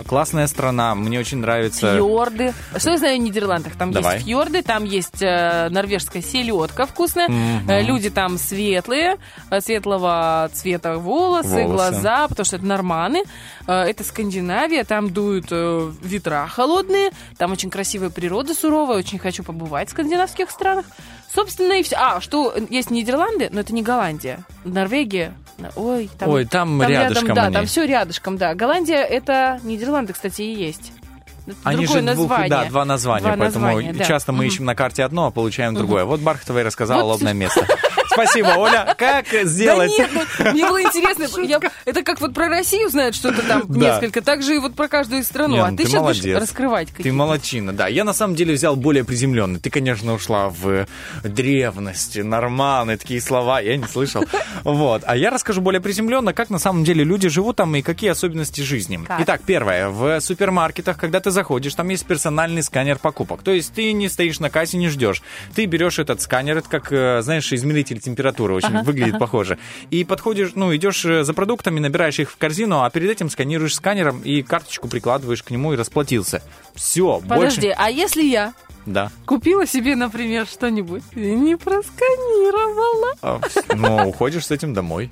Классная 0.06 0.46
страна. 0.46 0.94
Мне 0.94 1.20
очень 1.20 1.38
нравится. 1.38 1.96
Фьорды. 1.96 2.54
Что 2.76 2.90
я 2.90 2.98
знаю 2.98 3.14
о 3.14 3.18
Нидерландах? 3.18 3.76
Там 3.76 3.92
Давай. 3.92 4.16
есть 4.16 4.26
фьорды, 4.26 4.62
там 4.62 4.84
есть 4.84 5.22
э, 5.22 5.68
норвежская 5.70 6.22
селедка 6.22 6.86
вкусная. 6.86 7.28
Э, 7.68 7.82
люди 7.82 8.10
там 8.10 8.38
светлые, 8.38 9.16
светлого 9.60 10.50
цвета 10.52 10.96
волосы, 10.96 11.64
Волосы. 11.64 11.66
глаза, 11.66 12.28
потому 12.28 12.44
что 12.44 12.56
это 12.56 12.66
норманы. 12.66 13.22
Это 13.66 14.02
Скандинавия, 14.02 14.82
там 14.84 15.10
дуют 15.10 15.46
ветра 15.50 16.48
холодные, 16.48 17.10
там 17.38 17.52
очень 17.52 17.70
красивая 17.70 18.10
природа 18.10 18.52
суровая, 18.54 18.98
очень 18.98 19.19
хочу 19.20 19.42
побывать 19.44 19.88
в 19.88 19.92
скандинавских 19.92 20.50
странах. 20.50 20.86
Собственно, 21.32 21.74
и 21.74 21.82
все. 21.82 21.96
А, 21.96 22.20
что 22.20 22.52
есть 22.70 22.90
Нидерланды, 22.90 23.48
но 23.52 23.60
это 23.60 23.72
не 23.72 23.82
Голландия. 23.82 24.40
Норвегия. 24.64 25.32
Ой, 25.76 26.10
там, 26.18 26.28
Ой, 26.30 26.44
там 26.46 26.82
рядышком 26.82 27.34
Да, 27.34 27.44
они. 27.44 27.54
там 27.54 27.66
все 27.66 27.84
рядышком, 27.86 28.36
да. 28.38 28.54
Голландия 28.54 29.02
это 29.04 29.60
Нидерланды, 29.62 30.12
кстати, 30.14 30.42
и 30.42 30.54
есть. 30.54 30.92
Они 31.64 31.86
же 31.86 31.94
двух, 32.00 32.04
название. 32.30 32.48
да, 32.48 32.64
два 32.66 32.84
названия, 32.84 33.26
Два 33.26 33.36
поэтому 33.36 33.66
названия, 33.66 33.92
да. 33.92 34.04
часто 34.04 34.32
мы 34.32 34.46
ищем 34.46 34.64
на 34.64 34.74
карте 34.74 35.04
одно, 35.04 35.26
а 35.26 35.30
получаем 35.30 35.74
другое. 35.74 36.04
Вот 36.04 36.20
Бархатова 36.20 36.60
и 36.60 36.62
рассказала 36.62 37.02
Вот. 37.02 37.12
лобное 37.12 37.32
место. 37.34 37.66
Спасибо, 38.12 38.48
Оля. 38.56 38.94
Как 38.98 39.26
Да 39.32 39.44
сделать? 39.44 39.90
нет, 39.96 40.10
ну, 40.12 40.50
мне 40.52 40.66
было 40.68 40.82
интересно. 40.82 41.40
я- 41.42 41.60
это 41.84 42.02
как 42.02 42.20
вот 42.20 42.34
про 42.34 42.48
Россию 42.48 42.88
знают 42.90 43.14
что-то 43.14 43.42
там 43.46 43.64
Да. 43.68 43.78
несколько, 43.94 44.20
так 44.22 44.42
же 44.42 44.56
и 44.56 44.58
вот 44.58 44.74
про 44.74 44.88
каждую 44.88 45.22
страну. 45.24 45.54
Не, 45.54 45.60
а 45.60 45.70
ну 45.70 45.76
ты 45.76 45.84
ты 45.84 45.90
сейчас 45.90 46.02
будешь 46.02 46.36
раскрывать 46.36 46.88
Ты 46.88 46.94
какие-то. 46.96 47.16
молодчина, 47.16 47.72
да. 47.72 47.86
Я 47.88 48.04
на 48.04 48.12
самом 48.12 48.34
деле 48.34 48.54
взял 48.54 48.76
более 48.76 49.04
приземленный. 49.04 49.60
Ты, 49.60 49.70
конечно, 49.70 50.14
ушла 50.14 50.48
в 50.48 50.86
древность, 51.24 52.16
норманы, 52.22 52.96
такие 52.96 53.20
слова, 53.20 53.60
я 53.60 53.76
не 53.76 53.86
слышал. 53.86 54.24
Вот. 54.64 55.02
А 55.06 55.16
я 55.16 55.30
расскажу 55.30 55.60
более 55.60 55.80
приземленно, 55.80 56.32
как 56.34 56.50
на 56.50 56.58
самом 56.58 56.84
деле 56.84 57.02
люди 57.04 57.28
живут 57.28 57.56
там 57.56 57.74
и 57.76 57.82
какие 57.82 58.10
особенности 58.10 58.60
жизни. 58.60 59.00
Так. 59.06 59.20
Итак, 59.22 59.40
первое. 59.46 59.88
В 59.88 60.20
супермаркетах, 60.20 60.98
когда 60.98 61.20
ты 61.20 61.30
заходишь, 61.30 61.74
там 61.74 61.88
есть 61.88 62.04
персональный 62.04 62.62
сканер 62.62 62.98
покупок. 62.98 63.42
То 63.42 63.52
есть 63.52 63.72
ты 63.72 63.92
не 63.92 64.08
стоишь 64.08 64.38
на 64.40 64.50
кассе, 64.50 64.76
не 64.76 64.88
ждешь. 64.88 65.22
Ты 65.54 65.64
берешь 65.66 65.98
этот 65.98 66.20
сканер, 66.20 66.58
это 66.58 66.68
как, 66.68 66.92
э, 66.92 67.22
знаешь, 67.22 67.52
измеритель 67.52 67.99
температуры, 68.00 68.54
очень 68.54 68.82
выглядит 68.82 69.18
похоже. 69.18 69.58
И 69.90 70.04
подходишь, 70.04 70.52
ну, 70.54 70.74
идешь 70.74 71.04
э, 71.04 71.24
за 71.24 71.34
продуктами, 71.34 71.80
набираешь 71.80 72.18
их 72.18 72.30
в 72.30 72.36
корзину, 72.36 72.82
а 72.82 72.90
перед 72.90 73.10
этим 73.10 73.30
сканируешь 73.30 73.74
сканером 73.74 74.20
и 74.22 74.42
карточку 74.42 74.88
прикладываешь 74.88 75.42
к 75.42 75.50
нему 75.50 75.72
и 75.72 75.76
расплатился. 75.76 76.42
Все, 76.74 77.20
Подожди, 77.28 77.68
больше... 77.68 77.76
а 77.78 77.90
если 77.90 78.22
я 78.22 78.52
Да. 78.86 79.10
купила 79.26 79.66
себе, 79.66 79.96
например, 79.96 80.46
что-нибудь 80.46 81.02
и 81.14 81.30
не 81.34 81.56
просканировала? 81.56 83.14
А, 83.22 83.40
Ну, 83.74 84.08
уходишь 84.08 84.46
с 84.46 84.50
этим 84.50 84.74
домой. 84.74 85.10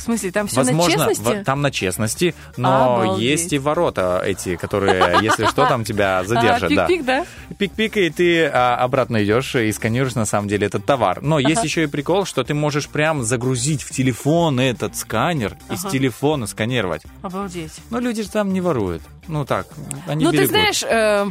В 0.00 0.02
смысле, 0.02 0.32
там 0.32 0.46
все 0.46 0.60
на 0.60 0.64
Возможно, 0.64 0.92
честности? 1.08 1.42
в- 1.42 1.44
там 1.44 1.60
на 1.60 1.70
честности, 1.70 2.34
но 2.56 2.94
Обалдеть. 3.02 3.22
есть 3.22 3.52
и 3.52 3.58
ворота 3.58 4.22
эти, 4.24 4.56
которые, 4.56 5.18
если 5.20 5.44
что, 5.44 5.66
там 5.66 5.84
тебя 5.84 6.24
задержат. 6.26 6.72
Ага, 6.72 6.74
да. 6.74 6.86
пик-пик, 6.86 7.04
да? 7.04 7.26
Пик-пик, 7.58 7.96
и 7.98 8.08
ты 8.10 8.46
а, 8.46 8.76
обратно 8.76 9.22
идешь 9.22 9.54
и 9.56 9.70
сканируешь 9.72 10.14
на 10.14 10.24
самом 10.24 10.48
деле 10.48 10.66
этот 10.66 10.86
товар. 10.86 11.20
Но 11.20 11.38
есть 11.38 11.62
еще 11.62 11.84
и 11.84 11.86
прикол, 11.86 12.24
что 12.24 12.42
ты 12.44 12.54
можешь 12.54 12.88
прям 12.88 13.22
загрузить 13.22 13.82
в 13.82 13.90
телефон 13.90 14.58
этот 14.58 14.96
сканер 14.96 15.56
и 15.70 15.76
с 15.76 15.82
телефона 15.84 16.46
сканировать. 16.46 17.02
Обалдеть. 17.20 17.72
Но 17.90 18.00
люди 18.00 18.22
же 18.22 18.30
там 18.30 18.52
не 18.54 18.62
воруют. 18.62 19.02
Ну 19.28 19.44
так, 19.44 19.66
они 20.08 20.24
Ну, 20.24 20.32
ты 20.32 20.46
знаешь, 20.46 20.82
э, 20.82 21.26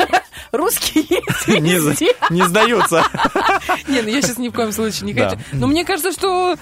русские 0.52 1.04
не, 1.60 2.34
не 2.34 2.42
сдаются. 2.48 3.04
Не, 3.86 4.00
ну 4.02 4.08
я 4.08 4.22
сейчас 4.22 4.38
ни 4.38 4.48
в 4.48 4.52
коем 4.52 4.72
случае 4.72 5.12
не 5.12 5.14
хочу. 5.14 5.38
Но 5.52 5.66
мне 5.66 5.84
кажется, 5.84 6.10
что 6.12 6.56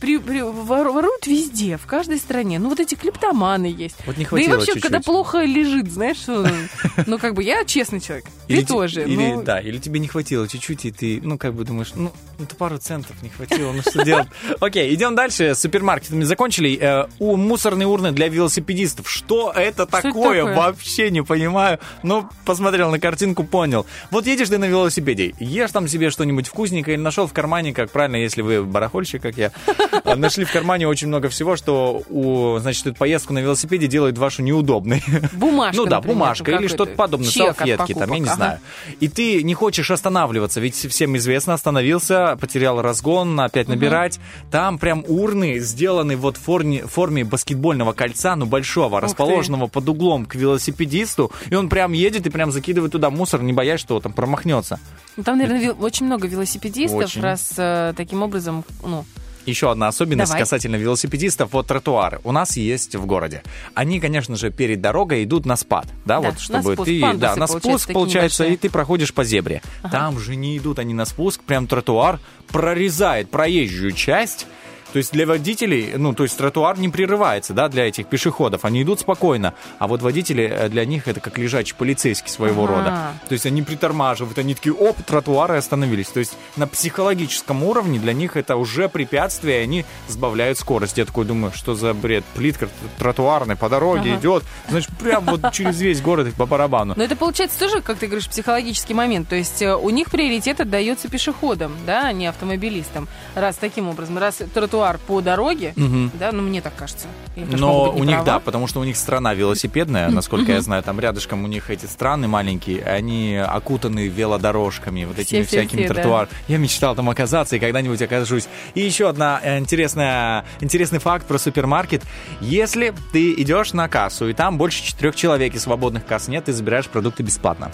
при- 0.00 0.18
при- 0.18 0.42
вор- 0.42 0.90
воруют 0.90 1.26
везде, 1.26 1.76
в 1.76 1.86
каждой 1.86 2.18
стране. 2.18 2.58
Ну, 2.58 2.68
вот 2.68 2.80
эти 2.80 2.94
клептоманы 2.94 3.66
есть. 3.66 3.96
Вот 4.06 4.16
не 4.16 4.22
да 4.22 4.22
и 4.22 4.24
хватило 4.24 4.52
вообще, 4.54 4.66
чуть-чуть. 4.66 4.82
когда 4.82 5.00
плохо 5.00 5.42
лежит, 5.42 5.90
знаешь, 5.90 6.18
что... 6.18 6.46
Ну, 7.06 7.18
как 7.18 7.34
бы 7.34 7.42
я 7.42 7.64
честный 7.64 8.00
человек. 8.00 8.24
Или 8.48 8.60
Ты 8.60 8.66
тоже. 8.66 9.02
Или, 9.04 9.32
ну, 9.34 9.42
да, 9.42 9.60
или 9.60 9.78
тебе 9.78 10.00
не 10.00 10.08
хватило 10.08 10.46
чуть-чуть, 10.48 10.84
и 10.84 10.90
ты, 10.90 11.20
ну, 11.22 11.38
как 11.38 11.54
бы 11.54 11.64
думаешь, 11.64 11.92
ну, 11.94 12.12
это 12.38 12.54
пару 12.54 12.78
центов 12.78 13.16
не 13.22 13.28
хватило, 13.28 13.72
ну, 13.72 13.82
что 13.82 14.04
делать? 14.04 14.28
Окей, 14.60 14.92
идем 14.94 15.14
дальше. 15.14 15.54
С 15.54 15.60
супермаркетами 15.60 16.24
закончили. 16.24 16.78
Э, 16.80 17.06
у 17.18 17.36
мусорные 17.36 17.86
урны 17.86 18.12
для 18.12 18.28
велосипедистов. 18.28 19.08
Что 19.10 19.52
это 19.54 19.86
такое? 19.86 20.44
Вообще 20.44 21.10
не 21.10 21.22
понимаю. 21.22 21.78
Ну, 22.02 22.28
посмотрел 22.44 22.90
на 22.90 22.98
картинку, 22.98 23.44
понял. 23.44 23.86
Вот 24.10 24.26
едешь 24.26 24.48
ты 24.48 24.58
на 24.58 24.66
велосипеде, 24.66 25.34
ешь 25.38 25.70
там 25.70 25.88
себе 25.88 26.10
что-нибудь 26.10 26.48
вкусненькое 26.48 26.96
или 26.96 27.02
нашел 27.02 27.26
в 27.26 27.32
кармане, 27.32 27.72
как 27.72 27.90
правильно, 27.90 28.16
если 28.16 28.42
вы 28.42 28.62
барахольщик, 28.62 29.22
как 29.22 29.36
я, 29.36 29.52
нашли 30.16 30.44
в 30.44 30.52
кармане 30.52 30.88
очень 30.88 31.08
много 31.08 31.28
всего, 31.28 31.56
что, 31.56 32.02
у, 32.08 32.58
значит, 32.58 32.86
эту 32.86 32.96
поездку 32.96 33.32
на 33.32 33.40
велосипеде 33.40 33.86
делает 33.86 34.18
вашу 34.18 34.42
неудобной. 34.42 35.02
Бумажка, 35.32 35.76
Ну 35.76 35.86
да, 35.86 35.96
например, 35.96 36.16
бумажка 36.16 36.50
или 36.52 36.66
что-то 36.66 36.94
подобное, 36.94 37.30
салфетки 37.30 37.94
там, 37.94 38.12
я 38.12 38.18
не 38.18 38.26
знаю. 38.26 38.60
И 39.00 39.08
ты 39.08 39.42
не 39.42 39.54
хочешь 39.54 39.90
останавливаться, 39.90 40.60
ведь 40.60 40.74
всем 40.74 41.16
известно, 41.16 41.54
остановился, 41.54 42.36
потерял 42.40 42.80
разгон, 42.80 43.38
опять 43.40 43.68
набирать. 43.68 44.20
Там 44.50 44.78
прям 44.78 45.04
урны 45.06 45.58
сделаны 45.58 46.16
вот 46.16 46.36
в 46.36 46.40
форме, 46.40 46.86
форме 46.86 47.24
баскетбольного 47.24 47.92
кольца, 47.92 48.36
ну 48.36 48.46
большого, 48.46 49.00
ты. 49.00 49.06
расположенного 49.06 49.66
под 49.66 49.88
углом 49.88 50.26
к 50.26 50.34
велосипедисту, 50.34 51.32
и 51.50 51.54
он 51.54 51.68
прям 51.68 51.92
едет 51.92 52.26
и 52.26 52.30
прям 52.30 52.50
закидывает 52.50 52.92
туда 52.92 53.10
мусор, 53.10 53.42
не 53.42 53.52
боясь, 53.52 53.80
что 53.80 54.00
там 54.00 54.12
промахнется. 54.12 54.78
Ну, 55.16 55.22
Там, 55.22 55.38
наверное, 55.38 55.72
очень 55.72 56.06
много 56.06 56.26
велосипедистов, 56.26 57.04
Очень. 57.04 57.22
раз 57.22 57.52
э, 57.56 57.94
таким 57.96 58.22
образом, 58.22 58.64
ну, 58.82 59.04
Еще 59.46 59.70
одна 59.70 59.88
особенность 59.88 60.30
Давай. 60.30 60.42
касательно 60.42 60.76
велосипедистов, 60.76 61.52
вот 61.52 61.66
тротуары. 61.66 62.20
У 62.24 62.32
нас 62.32 62.56
есть 62.56 62.94
в 62.94 63.06
городе. 63.06 63.42
Они, 63.74 64.00
конечно 64.00 64.36
же, 64.36 64.50
перед 64.50 64.80
дорогой 64.80 65.24
идут 65.24 65.46
на 65.46 65.56
спад, 65.56 65.86
да, 66.04 66.20
Да, 66.20 66.30
вот 66.30 66.40
чтобы 66.40 66.74
спуск, 66.74 66.84
ты, 66.84 67.00
пандусы, 67.00 67.20
да, 67.20 67.36
на 67.36 67.46
спуск 67.46 67.92
получается, 67.92 68.44
и 68.44 68.56
ты 68.56 68.70
проходишь 68.70 69.12
по 69.12 69.24
зебре. 69.24 69.62
Там 69.90 70.18
же 70.18 70.36
не 70.36 70.56
идут 70.56 70.78
они 70.78 70.94
на 70.94 71.04
спуск, 71.04 71.42
прям 71.42 71.66
тротуар 71.66 72.20
прорезает 72.48 73.30
проезжую 73.30 73.92
часть. 73.92 74.46
То 74.94 74.98
есть 74.98 75.10
для 75.10 75.26
водителей, 75.26 75.94
ну, 75.96 76.14
то 76.14 76.22
есть 76.22 76.38
тротуар 76.38 76.78
не 76.78 76.88
прерывается, 76.88 77.52
да, 77.52 77.68
для 77.68 77.88
этих 77.88 78.06
пешеходов. 78.06 78.64
Они 78.64 78.80
идут 78.84 79.00
спокойно. 79.00 79.54
А 79.80 79.88
вот 79.88 80.02
водители, 80.02 80.44
э, 80.48 80.68
для 80.68 80.84
них 80.84 81.08
это 81.08 81.18
как 81.18 81.36
лежачий 81.36 81.74
полицейский 81.74 82.30
своего 82.30 82.62
Ага. 82.62 82.72
рода. 82.72 83.12
То 83.28 83.32
есть 83.32 83.44
они 83.44 83.62
притормаживают, 83.62 84.38
они 84.38 84.54
такие, 84.54 84.72
оп, 84.72 85.02
тротуары 85.02 85.56
остановились. 85.56 86.06
То 86.06 86.20
есть 86.20 86.38
на 86.54 86.68
психологическом 86.68 87.64
уровне 87.64 87.98
для 87.98 88.12
них 88.12 88.36
это 88.36 88.54
уже 88.54 88.88
препятствие, 88.88 89.58
и 89.58 89.62
они 89.64 89.84
сбавляют 90.06 90.60
скорость. 90.60 90.96
Я 90.96 91.06
такой 91.06 91.24
думаю, 91.24 91.52
что 91.52 91.74
за 91.74 91.92
бред? 91.92 92.24
Плитка 92.36 92.68
тротуарная 92.96 93.56
по 93.56 93.68
дороге 93.68 94.12
Ага. 94.12 94.20
идет, 94.20 94.44
значит, 94.68 94.96
прям 94.96 95.24
вот 95.24 95.50
через 95.52 95.80
весь 95.80 96.02
город 96.02 96.32
по 96.38 96.46
барабану. 96.46 96.94
Но 96.96 97.02
это 97.02 97.16
получается 97.16 97.58
тоже, 97.58 97.80
как 97.80 97.98
ты 97.98 98.06
говоришь, 98.06 98.28
психологический 98.28 98.94
момент. 98.94 99.28
То 99.28 99.34
есть 99.34 99.60
э, 99.60 99.74
у 99.74 99.90
них 99.90 100.12
приоритет 100.12 100.60
отдается 100.60 101.08
пешеходам, 101.08 101.72
да, 101.84 102.06
а 102.06 102.12
не 102.12 102.28
автомобилистам. 102.28 103.08
Раз 103.34 103.56
таким 103.56 103.88
образом, 103.88 104.18
раз 104.18 104.40
тротуар 104.54 104.83
тротуар 104.84 104.98
по 105.06 105.20
дороге, 105.20 105.72
Мгм. 105.76 106.10
да, 106.18 106.30
ну 106.32 106.42
мне 106.42 106.60
так 106.60 106.74
кажется. 106.76 107.06
Я, 107.36 107.44
конечно, 107.44 107.66
Но 107.66 107.90
у 107.90 108.04
них, 108.04 108.16
права. 108.16 108.24
да, 108.24 108.38
потому 108.38 108.66
что 108.66 108.80
у 108.80 108.84
них 108.84 108.96
страна 108.96 109.34
велосипедная, 109.34 110.08
насколько 110.10 110.52
я 110.52 110.60
знаю, 110.60 110.82
там 110.82 111.00
рядышком 111.00 111.44
у 111.44 111.46
них 111.46 111.70
эти 111.70 111.86
страны 111.86 112.28
маленькие, 112.28 112.84
они 112.84 113.36
окутаны 113.36 114.08
велодорожками, 114.08 115.04
вот 115.04 115.18
этими 115.18 115.42
Все-все-все, 115.42 115.66
всякими 115.68 115.86
да. 115.88 115.94
тротуарами. 115.94 116.32
Я 116.48 116.58
мечтал 116.58 116.94
там 116.94 117.08
оказаться 117.10 117.56
и 117.56 117.58
когда-нибудь 117.58 118.00
окажусь. 118.02 118.46
И 118.74 118.80
еще 118.80 119.08
одна 119.08 119.40
интересная, 119.58 120.44
интересный 120.60 120.98
факт 120.98 121.26
про 121.26 121.38
супермаркет. 121.38 122.02
Если 122.40 122.92
ты 123.12 123.32
идешь 123.34 123.72
на 123.72 123.88
кассу, 123.88 124.28
и 124.28 124.32
там 124.32 124.58
больше 124.58 124.82
четырех 124.82 125.16
человек, 125.16 125.54
и 125.54 125.58
свободных 125.58 126.04
касс 126.06 126.28
нет, 126.28 126.44
ты 126.44 126.52
забираешь 126.52 126.86
продукты 126.88 127.22
бесплатно. 127.22 127.70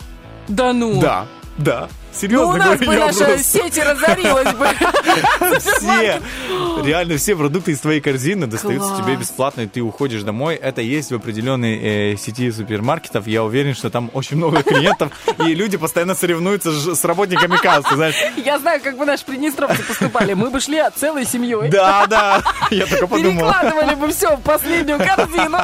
Да 0.48 0.72
ну. 0.72 1.00
Да, 1.00 1.26
да. 1.58 1.88
Ну, 2.12 2.18
Серьезно 2.18 2.46
у 2.54 2.56
нас 2.56 2.78
говорю, 2.80 2.86
бы 2.86 2.96
наша 2.98 3.24
просто- 3.24 3.44
сеть 3.44 3.78
разорилась 3.78 4.52
бы. 4.54 4.68
все, 5.60 6.20
реально 6.84 7.16
все 7.16 7.36
продукты 7.36 7.70
из 7.72 7.80
твоей 7.80 8.00
корзины 8.00 8.46
достаются 8.46 8.96
тебе 9.00 9.16
бесплатно, 9.16 9.62
и 9.62 9.66
ты 9.66 9.80
уходишь 9.80 10.22
домой. 10.22 10.56
Это 10.56 10.82
есть 10.82 11.12
в 11.12 11.14
определенной 11.14 12.12
э, 12.12 12.16
сети 12.16 12.50
супермаркетов. 12.50 13.26
Я 13.26 13.44
уверен, 13.44 13.74
что 13.74 13.90
там 13.90 14.10
очень 14.12 14.36
много 14.36 14.62
клиентов, 14.62 15.12
и 15.38 15.54
люди 15.54 15.76
постоянно 15.76 16.14
соревнуются 16.14 16.94
с 16.94 17.04
работниками 17.04 17.56
кассы, 17.56 17.94
знаешь. 17.94 18.16
Я 18.36 18.58
знаю, 18.58 18.80
как 18.82 18.96
бы 18.98 19.06
наши 19.06 19.24
приднестровцы 19.24 19.82
поступали. 19.82 20.34
Мы 20.34 20.50
бы 20.50 20.60
шли 20.60 20.82
целой 20.96 21.24
семьей. 21.24 21.70
Да, 21.70 22.06
да, 22.06 22.42
я 22.70 22.86
только 22.86 23.06
подумал. 23.06 23.32
Перекладывали 23.52 23.94
бы 23.94 24.08
все 24.12 24.36
в 24.36 24.40
последнюю 24.42 24.98
корзину. 24.98 25.58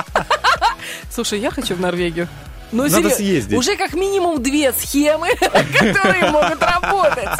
Слушай, 1.10 1.40
я 1.40 1.50
хочу 1.50 1.74
в 1.74 1.80
Норвегию. 1.80 2.28
Ну, 2.72 2.82
Надо 2.82 2.94
серьезно, 2.96 3.16
съездить. 3.16 3.58
Уже 3.58 3.76
как 3.76 3.94
минимум 3.94 4.42
две 4.42 4.72
схемы, 4.72 5.28
которые 5.78 6.30
могут 6.30 6.60
работать. 6.60 7.38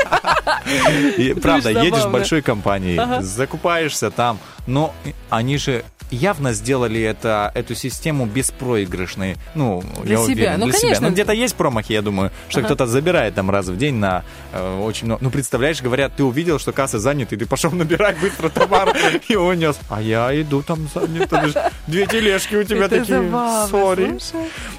И, 1.18 1.35
правда, 1.35 1.70
едешь 1.70 2.05
в 2.05 2.11
большой 2.11 2.43
компании, 2.43 3.01
закупаешься 3.22 4.11
там, 4.11 4.39
но 4.66 4.95
они 5.31 5.59
же 5.59 5.85
явно 6.11 6.53
сделали 6.53 7.01
это, 7.03 7.51
эту 7.55 7.75
систему 7.75 8.27
беспроигрышной. 8.27 9.37
Ну, 9.55 9.83
Для 10.03 10.17
я 10.19 10.23
себя. 10.25 10.33
уверен, 10.33 10.61
Ну, 10.61 10.67
для 10.67 10.73
конечно. 10.75 10.95
себя. 10.97 11.07
Ну, 11.09 11.13
где-то 11.13 11.33
есть 11.33 11.55
промахи, 11.55 11.93
я 11.93 12.03
думаю, 12.03 12.31
что 12.49 12.61
Ага. 12.61 12.67
кто-то 12.69 12.87
забирает 12.87 13.35
там 13.35 13.51
раз 13.51 13.67
в 13.67 13.77
день 13.77 13.95
на 13.97 14.25
э, 14.53 14.81
очень 14.81 15.07
много. 15.07 15.23
Ну, 15.23 15.31
представляешь, 15.31 15.81
говорят, 15.83 16.13
ты 16.17 16.25
увидел, 16.25 16.59
что 16.59 16.73
касса 16.73 16.99
занята, 16.99 17.35
и 17.35 17.39
ты 17.39 17.47
пошел 17.47 17.71
набирать 17.71 18.19
быстро 18.21 18.49
товар 18.49 18.95
и 19.29 19.37
унес. 19.37 19.79
А 19.89 20.01
я 20.01 20.29
иду 20.41 20.63
там 20.63 20.89
занят. 20.95 21.29
Ты 21.31 21.49
же- 21.49 21.63
Две 21.87 22.07
тележки 22.07 22.55
у 22.57 22.65
тебя 22.65 22.89
такие. 22.89 23.31
Сори. 23.71 24.19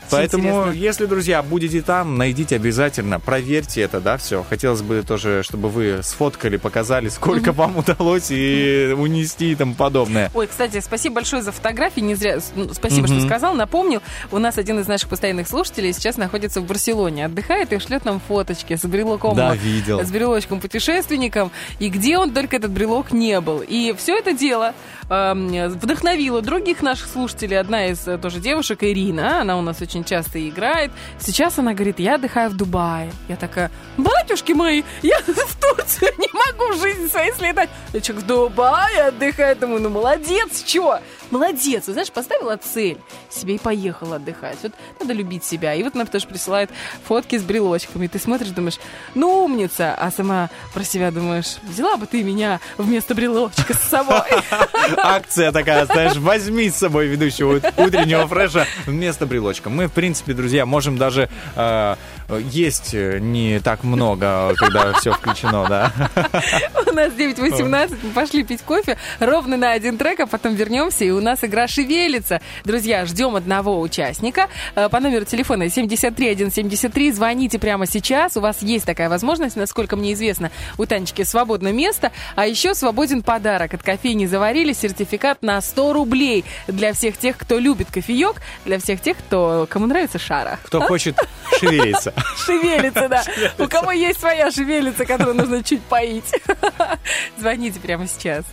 Поэтому, 0.10 0.72
если, 0.72 1.06
друзья, 1.06 1.42
будете 1.44 1.82
там, 1.82 2.18
найдите 2.18 2.56
обязательно, 2.56 3.20
проверьте 3.20 3.82
это, 3.82 4.00
да, 4.00 4.18
все. 4.18 4.46
Хотелось 4.50 4.82
бы 4.82 5.04
тоже, 5.06 5.44
чтобы 5.44 5.70
вы 5.70 6.00
сфоткали, 6.04 6.58
показали, 6.58 7.10
сколько 7.10 7.52
вам 7.52 7.78
удалось 7.78 8.28
и 8.30 8.94
унести 8.98 9.52
и 9.52 9.56
тому 9.56 9.74
подобное. 9.76 10.32
Ой, 10.34 10.48
кстати, 10.48 10.80
спасибо 10.80 11.17
большое 11.18 11.42
за 11.42 11.52
фотографии. 11.52 12.00
Не 12.00 12.14
зря, 12.14 12.38
ну, 12.56 12.72
спасибо, 12.74 13.08
что 13.08 13.20
сказал. 13.22 13.56
Напомню, 13.56 14.04
у 14.32 14.38
нас 14.38 14.60
один 14.60 14.80
из 14.80 14.88
наших 14.88 15.10
постоянных 15.10 15.48
слушателей 15.48 15.92
сейчас 15.92 16.16
находится 16.16 16.62
в 16.62 16.66
Барселоне, 16.66 17.26
отдыхает 17.26 17.74
и 17.74 17.80
шлет 17.80 18.06
нам 18.06 18.20
фоточки 18.20 18.76
с 18.76 18.86
брелоком. 18.86 19.36
Да, 19.36 19.56
видел. 19.56 20.00
С 20.06 20.12
брелочком 20.12 20.60
путешественником. 20.60 21.52
И 21.80 21.90
где 21.90 22.20
он 22.20 22.34
только 22.34 22.58
этот 22.58 22.70
брелок 22.70 23.12
не 23.12 23.42
был. 23.42 23.64
И 23.68 23.96
все 23.98 24.16
это 24.16 24.34
дело 24.34 24.76
эм, 25.10 25.70
вдохновило 25.70 26.42
других 26.42 26.82
наших 26.82 27.08
слушателей. 27.08 27.60
Одна 27.60 27.88
из 27.88 28.08
э, 28.08 28.18
тоже 28.18 28.40
девушек, 28.40 28.84
Ирина, 28.84 29.42
она 29.42 29.58
у 29.58 29.62
нас 29.62 29.82
очень 29.82 30.04
часто 30.04 30.48
играет. 30.48 30.92
Сейчас 31.20 31.60
она 31.60 31.74
говорит, 31.74 32.00
я 32.00 32.16
отдыхаю 32.16 32.50
в 32.50 32.56
Дубае. 32.56 33.12
Я 33.28 33.36
такая, 33.36 33.72
батюшки 33.98 34.52
мои, 34.54 34.84
я 35.02 35.20
в 35.26 35.62
Турцию 35.62 36.12
не 36.18 36.30
могу 36.34 36.74
в 36.74 36.82
жизни 36.82 37.08
своей 37.08 37.32
слетать. 37.34 37.70
Я 37.94 38.02
человек 38.02 38.26
в 38.26 38.28
Дубае 38.28 39.04
отдыхает. 39.04 39.60
Думаю, 39.60 39.82
ну 39.82 39.90
молодец, 39.90 40.64
чё? 40.64 41.00
Молодец. 41.32 41.86
Знаешь, 41.86 42.12
поставила 42.12 42.58
цель 42.58 42.98
себе 43.30 43.56
и 43.56 43.58
поехала 43.58 44.16
отдыхать. 44.16 44.58
Вот 44.64 44.74
надо 45.00 45.14
любить 45.14 45.44
себя. 45.44 45.74
И 45.74 45.84
вот 45.84 45.96
она 45.96 46.06
тоже 46.06 46.28
присылает 46.28 46.70
фотки 47.06 47.38
с 47.38 47.44
брелочками. 47.44 48.08
Ты 48.08 48.20
смотришь, 48.20 48.50
думаешь, 48.50 48.80
ну 49.16 49.44
умница. 49.44 49.94
А 49.94 50.12
сама 50.12 50.50
про 50.74 50.84
себя 50.84 51.12
думаешь, 51.12 51.58
взяла 51.64 51.98
бы 51.98 52.06
ты 52.06 52.24
меня 52.24 52.60
вместо 52.78 53.16
брелочка 53.16 53.74
с 53.74 53.82
собой. 53.82 54.22
Акция 54.98 55.52
такая, 55.52 55.86
знаешь, 55.86 56.18
возьми 56.18 56.70
с 56.70 56.76
собой 56.76 57.08
ведущего 57.08 57.62
утреннего 57.78 58.28
фреша 58.28 58.66
вместо 58.86 59.26
брелочка. 59.26 59.70
Мы, 59.70 59.88
в 59.88 59.92
принципе, 59.92 60.34
друзья, 60.34 60.66
можем 60.66 60.98
даже 60.98 61.30
э, 61.56 61.96
есть 62.52 62.94
не 62.94 63.60
так 63.60 63.84
много, 63.84 64.54
когда 64.56 64.94
все 64.94 65.12
включено, 65.12 65.66
да. 65.68 65.92
У 66.92 66.94
нас 66.94 67.14
9.18, 67.14 67.98
мы 68.04 68.10
пошли 68.12 68.44
пить 68.44 68.62
кофе 68.62 68.98
ровно 69.20 69.58
на 69.58 69.72
один 69.72 69.98
трек, 69.98 70.20
а 70.22 70.28
потом 70.28 70.56
вернемся, 70.56 71.06
и 71.06 71.12
у 71.18 71.22
нас 71.22 71.44
игра 71.44 71.68
«Шевелится». 71.68 72.42
Друзья, 72.64 73.06
ждем 73.06 73.36
одного 73.36 73.80
участника. 73.80 74.48
Э, 74.76 74.88
По 74.90 75.00
номеру 75.00 75.26
телефона 75.26 75.70
73173 75.70 77.12
звоните 77.12 77.60
прямо 77.60 77.86
сейчас. 77.86 78.38
У 78.38 78.42
вас 78.42 78.62
есть 78.62 78.86
такая 78.86 79.10
возможность, 79.10 79.56
насколько 79.56 79.96
мне 79.96 80.14
известно, 80.14 80.52
у 80.78 80.86
Танечки 80.86 81.24
свободно 81.24 81.72
место, 81.72 82.12
а 82.36 82.46
еще 82.46 82.74
свободен 82.74 83.24
подарок 83.24 83.74
от 83.74 83.84
кофейни 83.84 84.26
«Заварили», 84.26 84.74
сертификат 84.74 85.42
на 85.42 85.60
100 85.60 85.94
рублей 85.94 86.46
для 86.68 86.94
всех 86.94 87.18
тех, 87.18 87.38
кто 87.38 87.58
любит 87.60 87.88
кофеек, 87.92 88.36
для 88.66 88.80
всех 88.80 89.02
тех, 89.02 89.18
кто, 89.18 89.68
кому 89.70 89.88
нравится 89.88 90.20
шара. 90.20 90.60
Кто 90.64 90.82
хочет 90.82 91.18
шевелиться. 91.60 92.14
Шевелится, 92.46 93.10
да. 93.10 93.24
У 93.58 93.68
кого 93.68 93.92
есть 93.92 94.20
своя 94.20 94.52
шевелица, 94.52 95.06
которую 95.06 95.36
нужно 95.36 95.64
чуть 95.64 95.82
поить. 95.82 96.32
Звоните 97.38 97.80
прямо 97.80 98.08
сейчас. 98.08 98.46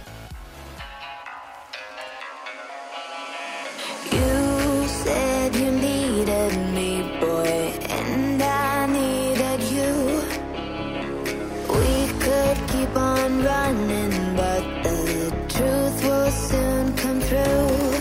On 12.97 13.45
running, 13.45 14.37
but 14.37 14.63
the 14.83 15.31
truth 15.49 16.05
will 16.05 16.31
soon 16.31 16.97
come 16.97 17.21
through. 17.21 17.95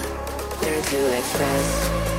Express. 0.93 2.12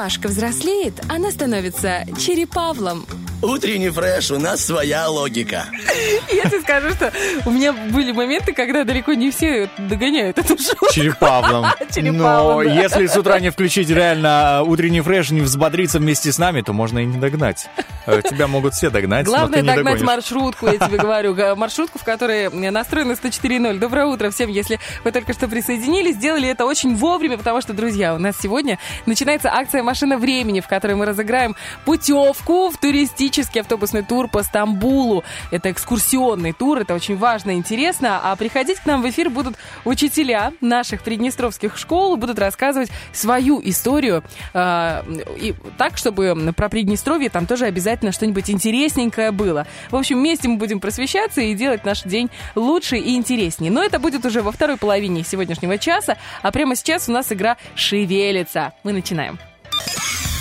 Черепашка 0.00 0.28
взрослеет, 0.28 0.94
она 1.10 1.30
становится 1.30 2.06
черепавлом. 2.18 3.04
Утренний 3.42 3.90
фреш, 3.90 4.30
у 4.30 4.38
нас 4.38 4.64
своя 4.64 5.08
логика. 5.08 5.66
Я 6.32 6.44
тебе 6.48 6.60
скажу, 6.62 6.90
что 6.90 7.12
у 7.44 7.50
меня 7.50 7.72
были 7.72 8.12
моменты, 8.12 8.54
когда 8.54 8.84
далеко 8.84 9.12
не 9.12 9.30
все 9.30 9.68
догоняют 9.76 10.38
эту 10.38 10.56
шутку. 10.58 10.86
Черепавлом. 10.92 11.66
Но 11.96 12.62
да. 12.64 12.72
если 12.72 13.06
с 13.06 13.16
утра 13.16 13.40
не 13.40 13.50
включить 13.50 13.90
реально 13.90 14.60
э, 14.60 14.62
утренний 14.66 15.02
фреш, 15.02 15.30
не 15.30 15.42
взбодриться 15.42 15.98
вместе 15.98 16.32
с 16.32 16.38
нами, 16.38 16.62
то 16.62 16.72
можно 16.72 17.00
и 17.00 17.04
не 17.04 17.18
догнать. 17.18 17.68
Э, 18.06 18.22
Тебя 18.22 18.46
могут 18.46 18.74
все 18.74 18.90
догнать, 18.90 19.26
но 19.26 19.32
Главное 19.32 19.62
догнать 19.62 20.00
маршрутку, 20.02 20.66
я 20.66 20.78
тебе 20.78 20.98
говорю. 20.98 21.34
Маршрутку, 21.56 21.98
в 21.98 22.04
которой 22.04 22.48
настроена 22.50 23.12
104.0. 23.12 23.78
Доброе 23.78 24.06
утро 24.06 24.30
всем, 24.30 24.48
если 24.50 24.78
вы 25.04 25.12
только 25.12 25.32
что 25.32 25.48
присоединились. 25.48 26.16
Сделали 26.16 26.48
это 26.48 26.64
очень 26.64 26.96
вовремя, 26.96 27.38
потому 27.38 27.60
что, 27.60 27.72
друзья, 27.72 28.14
у 28.14 28.18
нас 28.18 28.36
сегодня 28.40 28.78
начинается 29.06 29.50
акция 29.52 29.82
«Машина 29.82 30.18
времени», 30.18 30.60
в 30.60 30.68
которой 30.68 30.94
мы 30.94 31.04
разыграем 31.06 31.56
путевку 31.84 32.70
в 32.70 32.78
туристический 32.78 33.60
автобусный 33.60 34.02
тур 34.02 34.28
по 34.28 34.42
Стамбулу. 34.42 35.24
Это 35.50 35.70
экскурсионный 35.70 36.52
тур, 36.52 36.78
это 36.78 36.94
очень 36.94 37.16
важно 37.16 37.52
и 37.52 37.54
интересно. 37.54 38.20
А 38.22 38.34
приходить 38.36 38.78
к 38.80 38.86
нам 38.86 39.02
в 39.02 39.08
эфир 39.08 39.30
будут 39.30 39.56
учителя 39.84 40.52
наших 40.60 41.02
приднестровских 41.02 41.76
школ, 41.76 42.16
будут 42.16 42.38
рассказывать 42.38 42.90
свою 43.12 43.60
историю. 43.62 44.22
э, 44.54 45.02
и 45.36 45.54
так, 45.76 45.96
чтобы 45.96 46.52
про 46.56 46.68
Приднестровье 46.68 47.30
там 47.30 47.46
тоже 47.46 47.66
обязательно 47.66 47.89
что-нибудь 48.12 48.50
интересненькое 48.50 49.30
было. 49.30 49.66
В 49.90 49.96
общем, 49.96 50.18
вместе 50.18 50.48
мы 50.48 50.56
будем 50.56 50.80
просвещаться 50.80 51.40
и 51.40 51.54
делать 51.54 51.84
наш 51.84 52.02
день 52.02 52.30
лучше 52.54 52.96
и 52.96 53.16
интереснее. 53.16 53.70
Но 53.70 53.82
это 53.82 53.98
будет 53.98 54.24
уже 54.24 54.42
во 54.42 54.52
второй 54.52 54.76
половине 54.76 55.24
сегодняшнего 55.24 55.78
часа. 55.78 56.16
А 56.42 56.52
прямо 56.52 56.76
сейчас 56.76 57.08
у 57.08 57.12
нас 57.12 57.32
игра 57.32 57.56
«Шевелится». 57.74 58.72
Мы 58.84 58.92
начинаем. 58.92 59.38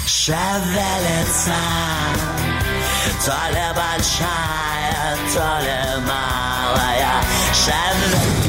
Шевелится, 0.07 1.55
то 3.25 3.31
ли 3.51 3.67
большая, 3.75 5.17
то 5.33 5.59
ли 5.63 6.05
малая. 6.07 7.21
Шевелится. 7.53 8.39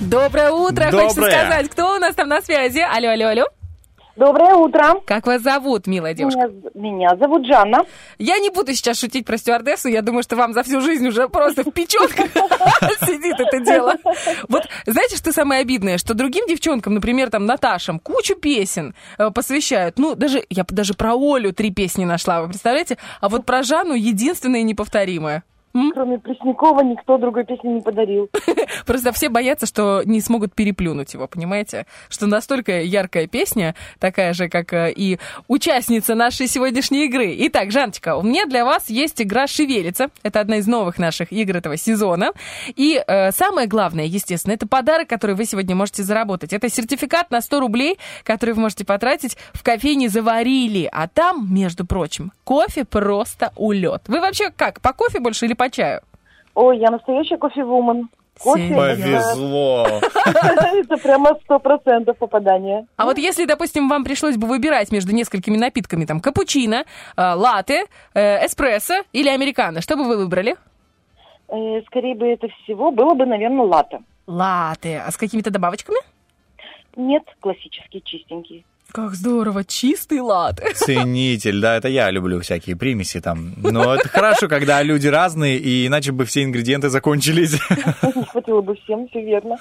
Доброе 0.00 0.50
утро! 0.50 0.90
Хочется 0.90 1.14
Доброе. 1.14 1.30
сказать, 1.30 1.70
кто 1.70 1.96
у 1.96 1.98
нас 1.98 2.14
там 2.14 2.28
на 2.28 2.42
связи? 2.42 2.80
Алло, 2.80 3.10
алло, 3.10 3.28
алло. 3.28 3.61
Доброе 4.16 4.54
утро. 4.54 5.00
Как 5.06 5.26
вас 5.26 5.42
зовут, 5.42 5.86
милая 5.86 6.12
девушка? 6.12 6.50
Меня, 6.74 6.92
меня 6.92 7.16
зовут 7.16 7.46
Жанна. 7.46 7.84
Я 8.18 8.38
не 8.38 8.50
буду 8.50 8.74
сейчас 8.74 9.00
шутить 9.00 9.24
про 9.24 9.38
стюардессу, 9.38 9.88
я 9.88 10.02
думаю, 10.02 10.22
что 10.22 10.36
вам 10.36 10.52
за 10.52 10.62
всю 10.62 10.80
жизнь 10.82 11.06
уже 11.06 11.28
просто 11.28 11.62
в 11.64 11.70
печенках 11.70 12.26
сидит 13.06 13.40
это 13.40 13.60
дело. 13.60 13.94
Вот 14.48 14.68
знаете, 14.86 15.16
что 15.16 15.32
самое 15.32 15.62
обидное? 15.62 15.96
Что 15.96 16.12
другим 16.14 16.46
девчонкам, 16.46 16.94
например, 16.94 17.30
там, 17.30 17.46
Наташам, 17.46 17.98
кучу 17.98 18.34
песен 18.34 18.94
э, 19.18 19.30
посвящают. 19.30 19.98
Ну, 19.98 20.14
даже, 20.14 20.44
я 20.50 20.64
даже 20.68 20.94
про 20.94 21.14
Олю 21.14 21.52
три 21.52 21.70
песни 21.70 22.04
нашла, 22.04 22.42
вы 22.42 22.48
представляете? 22.48 22.98
А 23.20 23.28
вот 23.28 23.46
про 23.46 23.62
Жанну 23.62 23.94
единственная 23.94 24.60
и 24.60 24.64
неповторимая. 25.72 25.92
Кроме 25.92 26.18
Преснякова 26.18 26.80
никто 26.82 27.18
другой 27.18 27.44
песни 27.44 27.68
не 27.68 27.80
подарил. 27.80 28.28
Просто 28.86 29.12
все 29.12 29.28
боятся, 29.28 29.66
что 29.66 30.02
не 30.04 30.20
смогут 30.20 30.54
переплюнуть 30.54 31.14
его, 31.14 31.26
понимаете? 31.26 31.86
Что 32.08 32.26
настолько 32.26 32.82
яркая 32.82 33.26
песня, 33.26 33.74
такая 33.98 34.32
же, 34.32 34.48
как 34.48 34.72
э, 34.72 34.92
и 34.94 35.18
участница 35.48 36.14
нашей 36.14 36.46
сегодняшней 36.46 37.06
игры. 37.06 37.34
Итак, 37.46 37.70
Жаночка, 37.70 38.16
у 38.16 38.22
меня 38.22 38.46
для 38.46 38.64
вас 38.64 38.90
есть 38.90 39.20
игра 39.20 39.46
«Шевелится». 39.46 40.08
Это 40.22 40.40
одна 40.40 40.56
из 40.56 40.66
новых 40.66 40.98
наших 40.98 41.32
игр 41.32 41.56
этого 41.56 41.76
сезона. 41.76 42.32
И 42.76 43.02
э, 43.06 43.32
самое 43.32 43.66
главное, 43.66 44.04
естественно, 44.04 44.52
это 44.52 44.66
подарок, 44.66 45.08
который 45.08 45.36
вы 45.36 45.44
сегодня 45.44 45.74
можете 45.74 46.02
заработать. 46.02 46.52
Это 46.52 46.68
сертификат 46.68 47.30
на 47.30 47.40
100 47.40 47.60
рублей, 47.60 47.98
который 48.24 48.54
вы 48.54 48.62
можете 48.62 48.84
потратить 48.84 49.36
в 49.52 49.62
кофейне 49.62 50.08
«Заварили». 50.08 50.88
А 50.92 51.08
там, 51.08 51.52
между 51.52 51.86
прочим, 51.86 52.32
кофе 52.44 52.84
просто 52.84 53.52
улет. 53.56 54.02
Вы 54.08 54.20
вообще 54.20 54.50
как, 54.50 54.80
по 54.80 54.92
кофе 54.92 55.20
больше 55.20 55.46
или 55.46 55.54
по 55.62 55.70
чаю? 55.70 56.00
Ой, 56.54 56.78
я 56.78 56.90
настоящая 56.90 57.38
кофе-вумен. 57.38 58.08
Кофе 58.38 58.74
Повезло. 58.74 59.86
это 60.74 60.96
прямо 60.96 61.38
сто 61.44 61.60
процентов 61.60 62.18
попадание. 62.18 62.86
А 62.96 63.04
вот 63.04 63.16
если, 63.18 63.44
допустим, 63.44 63.88
вам 63.88 64.02
пришлось 64.02 64.36
бы 64.36 64.48
выбирать 64.48 64.90
между 64.90 65.12
несколькими 65.12 65.56
напитками, 65.56 66.04
там, 66.04 66.18
капучино, 66.20 66.84
э, 67.16 67.34
латте, 67.34 67.84
э, 68.14 68.44
эспрессо 68.44 69.04
или 69.12 69.28
американо, 69.28 69.82
что 69.82 69.96
бы 69.96 70.04
вы 70.04 70.16
выбрали? 70.16 70.56
Э, 71.48 71.82
скорее 71.86 72.16
бы 72.16 72.26
это 72.26 72.48
всего 72.64 72.90
было 72.90 73.14
бы, 73.14 73.24
наверное, 73.24 73.66
латте. 73.66 74.00
Латте. 74.26 75.00
А 75.06 75.12
с 75.12 75.16
какими-то 75.16 75.50
добавочками? 75.50 75.98
Нет, 76.96 77.22
классический, 77.38 78.02
чистенький. 78.02 78.64
Как 78.92 79.14
здорово, 79.14 79.64
чистый 79.64 80.20
латте. 80.20 80.74
Ценитель, 80.74 81.60
да, 81.62 81.76
это 81.76 81.88
я 81.88 82.10
люблю 82.10 82.40
всякие 82.40 82.76
примеси 82.76 83.20
там. 83.22 83.54
Но 83.56 83.94
это 83.94 84.06
хорошо, 84.08 84.48
когда 84.48 84.82
люди 84.82 85.06
разные, 85.08 85.56
и 85.58 85.86
иначе 85.86 86.12
бы 86.12 86.26
все 86.26 86.42
ингредиенты 86.42 86.90
закончились. 86.90 87.52
Не 88.02 88.24
хватило 88.26 88.60
бы 88.60 88.74
всем, 88.84 89.08
все 89.08 89.24
верно. 89.24 89.56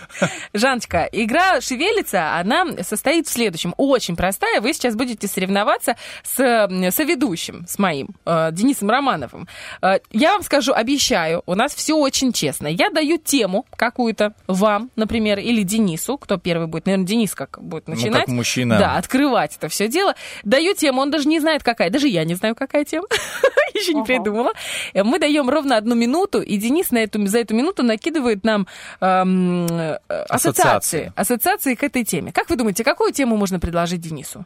Жаночка, 0.54 1.08
игра 1.14 1.62
«Шевелится», 1.62 2.36
она 2.38 2.66
состоит 2.82 3.28
в 3.28 3.32
следующем. 3.32 3.74
Очень 3.78 4.18
простая. 4.18 4.60
Вы 4.60 4.74
сейчас 4.74 4.96
будете 4.96 5.28
соревноваться 5.30 5.96
с 6.24 6.68
соведущим, 6.92 7.66
с 7.68 7.80
моим, 7.80 8.10
э, 8.26 8.50
Денисом 8.52 8.90
Романовым. 8.90 9.48
Э, 9.82 10.00
я 10.12 10.34
вам 10.34 10.44
скажу, 10.44 10.74
обещаю, 10.74 11.42
у 11.46 11.56
нас 11.56 11.74
все 11.74 11.96
очень 11.96 12.34
честно. 12.34 12.68
Я 12.68 12.90
даю 12.90 13.18
тему 13.18 13.66
какую-то 13.78 14.34
вам, 14.48 14.92
например, 14.98 15.40
или 15.40 15.64
Денису, 15.64 16.18
кто 16.18 16.38
первый 16.38 16.68
будет. 16.68 16.86
Наверное, 16.86 17.08
Денис 17.08 17.34
как 17.34 17.60
будет 17.62 17.88
Ну, 17.88 17.96
начинать. 17.96 18.26
как 18.26 18.28
мужчина. 18.28 18.78
Да, 18.78 18.98
открывать 19.22 19.56
это 19.58 19.68
все 19.68 19.88
дело. 19.88 20.16
Даю 20.44 20.74
тему, 20.74 21.02
он 21.02 21.12
даже 21.12 21.28
не 21.28 21.40
знает, 21.40 21.64
какая. 21.64 21.90
Даже 21.90 22.08
я 22.08 22.24
не 22.24 22.36
знаю, 22.36 22.56
какая 22.56 22.86
тема. 22.86 23.08
Еще 23.74 23.94
не 23.94 24.04
придумала. 24.04 24.54
Э, 24.94 25.04
Мы 25.04 25.20
даем 25.20 25.50
ровно 25.50 25.78
одну 25.78 25.96
минуту, 25.96 26.42
и 26.42 26.58
Денис 26.58 26.92
на 26.92 27.00
эту, 27.00 27.26
за 27.28 27.40
эту 27.40 27.54
минуту 27.56 27.84
накидывает 27.84 28.44
нам 28.44 28.68
эм, 29.00 29.68
э, 29.68 29.98
ассоциации. 30.30 31.14
Ассоциации. 31.16 31.76
К 31.76 31.84
этой 31.84 32.04
теме. 32.04 32.32
Как 32.32 32.50
вы 32.50 32.56
думаете, 32.56 32.84
какую 32.84 33.12
тему 33.14 33.38
можно 33.38 33.60
предложить 33.60 34.02
Денису? 34.02 34.46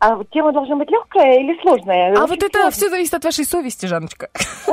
А 0.00 0.22
тема 0.32 0.52
должна 0.52 0.76
быть 0.76 0.90
легкая 0.90 1.40
или 1.40 1.58
сложная? 1.62 2.10
А 2.10 2.24
Очень 2.24 2.28
вот 2.28 2.42
это 2.42 2.58
сложно. 2.60 2.70
все 2.72 2.88
зависит 2.90 3.14
от 3.14 3.24
вашей 3.24 3.44
совести, 3.46 3.86
Жанночка. 3.86 4.28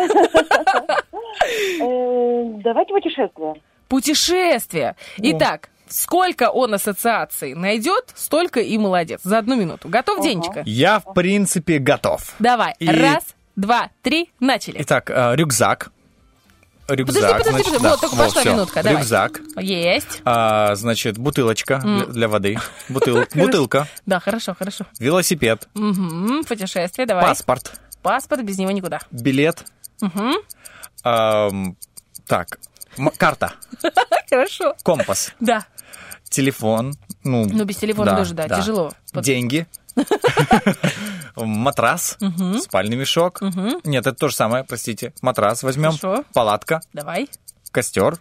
Давайте 1.80 2.94
путешествие. 2.94 3.54
Путешествие. 3.88 4.96
Итак, 5.18 5.70
сколько 5.92 6.50
он 6.50 6.74
ассоциаций 6.74 7.54
найдет, 7.54 8.12
столько 8.16 8.60
и 8.60 8.78
молодец. 8.78 9.22
За 9.24 9.38
одну 9.40 9.56
минуту. 9.56 9.90
Готов, 9.90 10.24
Денечка? 10.24 10.64
Я, 10.66 11.00
в 11.00 11.14
принципе, 11.14 11.80
готов. 11.80 12.34
Давай. 12.40 12.76
И- 12.80 12.88
Раз, 12.88 13.24
два, 13.56 13.90
три, 14.02 14.32
начали. 14.40 14.78
Итак, 14.82 15.10
э, 15.10 15.36
рюкзак. 15.36 15.92
Рюкзак. 16.88 17.38
Подожди, 17.38 17.44
подожди, 17.44 17.50
значит, 17.52 17.66
подожди. 17.66 17.84
да. 17.84 17.90
Вот, 17.92 18.02
только 18.02 18.16
пошла 18.18 18.42
всё. 18.42 18.54
минутка. 18.54 18.84
Давай. 18.84 18.98
Рюкзак. 19.02 19.42
Есть. 19.60 20.22
А, 20.26 20.76
значит, 20.76 21.18
бутылочка 21.18 21.78
для, 21.80 22.06
для 22.08 22.28
воды. 22.28 22.58
Бутыл- 22.90 23.26
бутылка. 23.34 23.88
Да, 24.06 24.20
хорошо, 24.20 24.54
хорошо. 24.58 24.86
Велосипед. 25.00 25.70
Мгм, 25.74 26.44
Путешествие, 26.44 27.06
давай. 27.06 27.24
Паспорт. 27.24 27.80
Паспорт, 28.02 28.42
без 28.44 28.58
него 28.58 28.72
никуда. 28.72 29.00
Билет. 29.12 29.64
Мгм. 30.02 30.34
ам, 31.04 31.78
так, 32.28 32.60
карта. 33.18 33.54
Хорошо. 34.30 34.76
Компас. 34.84 35.34
Да. 35.40 35.66
Телефон. 36.32 36.94
Ну, 37.24 37.46
Ну, 37.46 37.66
без 37.66 37.76
телефона 37.78 38.16
тоже, 38.16 38.34
да, 38.34 38.48
тяжело. 38.50 38.92
Вот. 39.14 39.24
Деньги. 39.24 39.68
Матрас. 41.36 42.18
Спальный 42.62 42.96
мешок. 42.98 43.42
Нет, 43.84 44.08
это 44.08 44.14
то 44.14 44.28
же 44.30 44.36
самое, 44.36 44.64
простите. 44.64 45.14
Матрас 45.22 45.62
возьмем. 45.64 45.94
Палатка. 46.34 46.82
Давай. 46.94 47.30
Костер. 47.72 48.18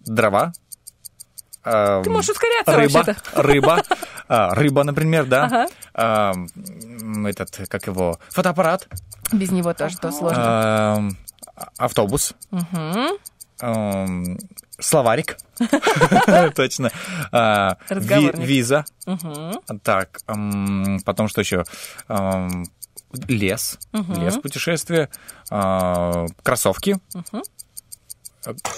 Дрова. 0.00 0.52
ам, 1.64 2.02
Ты 2.04 2.10
можешь 2.10 2.30
ускоряться 2.30 2.76
рыба, 2.76 3.04
рыба, 3.34 3.82
А, 4.28 4.54
рыба, 4.54 4.84
например, 4.84 5.26
да. 5.26 5.44
Ага. 5.44 5.66
Ам, 5.94 6.48
м, 6.54 7.26
этот, 7.26 7.68
как 7.68 7.86
его, 7.88 8.18
фотоаппарат, 8.30 8.86
Без 9.32 9.50
него 9.50 9.74
тоже 9.74 9.96
то 9.98 10.12
сложно. 10.12 10.94
Ам, 10.94 11.16
автобус, 11.76 12.34
Мгм. 12.52 13.18
Ам, 13.60 14.38
словарик, 14.78 15.36
точно, 16.54 16.90
А, 17.32 17.76
виза, 17.90 18.84
так, 19.82 20.20
потом 21.04 21.28
что 21.28 21.40
еще, 21.40 21.64
лес, 23.28 23.78
лес, 23.92 24.36
путешествие, 24.38 25.08
а, 25.50 26.26
кроссовки. 26.42 26.98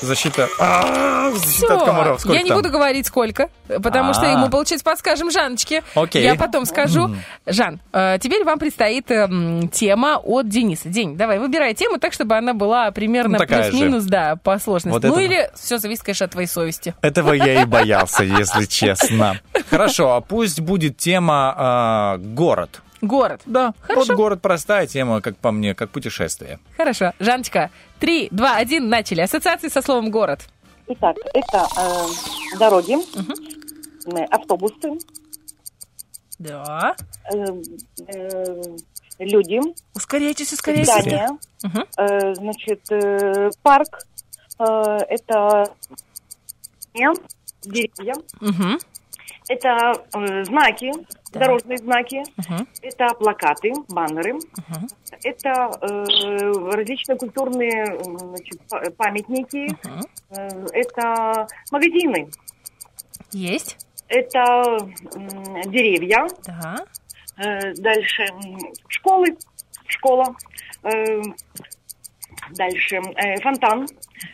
Защита... 0.00 0.48
А, 0.58 1.30
Защита 1.32 1.76
от 1.76 1.84
комаров. 1.84 2.20
Сколько 2.20 2.36
Я 2.36 2.42
не 2.42 2.48
там? 2.48 2.58
буду 2.58 2.70
говорить 2.70 3.06
сколько, 3.06 3.48
потому 3.66 4.14
что 4.14 4.22
А. 4.22 4.32
ему, 4.32 4.48
получается, 4.48 4.84
подскажем 4.84 5.30
Жаночке. 5.30 5.82
Окей. 5.94 6.22
Я 6.22 6.34
потом 6.34 6.64
скажу. 6.64 7.14
Жан, 7.46 7.80
э, 7.92 8.18
теперь 8.20 8.44
вам 8.44 8.58
предстоит 8.58 9.10
эм, 9.10 9.68
тема 9.68 10.16
от 10.22 10.48
Дениса. 10.48 10.88
День, 10.88 11.16
давай, 11.16 11.38
выбирай 11.38 11.74
тему 11.74 11.98
так, 11.98 12.12
чтобы 12.12 12.36
она 12.36 12.54
была 12.54 12.90
примерно 12.90 13.38
Ну, 13.38 13.46
плюс-минус, 13.46 14.04
да, 14.04 14.36
по 14.36 14.58
сложности. 14.58 14.94
Вот 14.94 15.02
ну 15.04 15.14
это- 15.14 15.20
или 15.22 15.50
все 15.54 15.78
зависит, 15.78 16.02
конечно, 16.04 16.26
от 16.26 16.32
твоей 16.32 16.48
совести. 16.48 16.94
Этого 17.02 17.32
я 17.32 17.62
и 17.62 17.64
боялся, 17.64 18.22
если 18.24 18.64
честно. 18.64 19.40
Хорошо, 19.70 20.14
а 20.14 20.20
пусть 20.20 20.60
будет 20.60 20.96
тема 20.96 21.54
а, 21.56 22.16
город. 22.18 22.80
Город. 23.00 23.40
Да, 23.46 23.74
Хорошо. 23.80 24.06
вот 24.08 24.16
город 24.16 24.42
простая 24.42 24.86
тема, 24.86 25.20
как 25.20 25.36
по 25.36 25.52
мне, 25.52 25.74
как 25.74 25.90
путешествие. 25.90 26.58
Хорошо. 26.76 27.12
Жаночка, 27.20 27.70
три, 28.00 28.28
два, 28.32 28.56
один, 28.56 28.88
начали. 28.88 29.20
Ассоциации 29.20 29.68
со 29.68 29.82
словом 29.82 30.10
город. 30.10 30.40
Итак, 30.88 31.16
это 31.34 31.66
э, 31.78 32.58
дороги, 32.58 32.96
э, 32.96 34.24
автобусы, 34.30 34.98
Да. 36.38 36.96
э, 37.32 37.44
э, 38.08 38.76
люди, 39.18 39.60
Ускоряйтесь, 39.94 40.52
ускоряйтесь. 40.52 40.88
здания, 40.88 41.28
э, 41.98 42.34
значит, 42.34 42.80
э, 42.90 43.50
парк, 43.62 44.00
э, 44.58 44.64
это 45.08 45.72
деревья, 47.64 48.14
Мгм. 48.40 48.78
Это 49.48 49.92
э, 50.14 50.44
знаки, 50.44 50.92
дорожные 51.32 51.78
знаки, 51.78 52.22
Мгм. 52.36 52.66
это 52.82 53.08
плакаты, 53.14 53.72
баннеры, 53.88 54.38
это 55.24 55.70
э, 55.80 56.70
различные 56.72 57.16
культурные 57.18 57.84
э, 57.84 58.02
значит, 58.02 58.60
па- 58.68 58.82
памятники, 58.96 59.74
э, 60.30 60.66
это 60.72 61.46
магазины, 61.70 62.28
Есть. 63.32 63.76
это 64.08 64.78
м, 65.14 65.62
деревья, 65.70 66.26
Да. 66.46 66.76
Э, 67.40 67.72
дальше 67.74 68.26
школы, 68.88 69.36
школа, 69.86 70.34
Э, 70.84 71.20
дальше 72.50 72.96
э, 73.16 73.40
фонтан, 73.40 73.86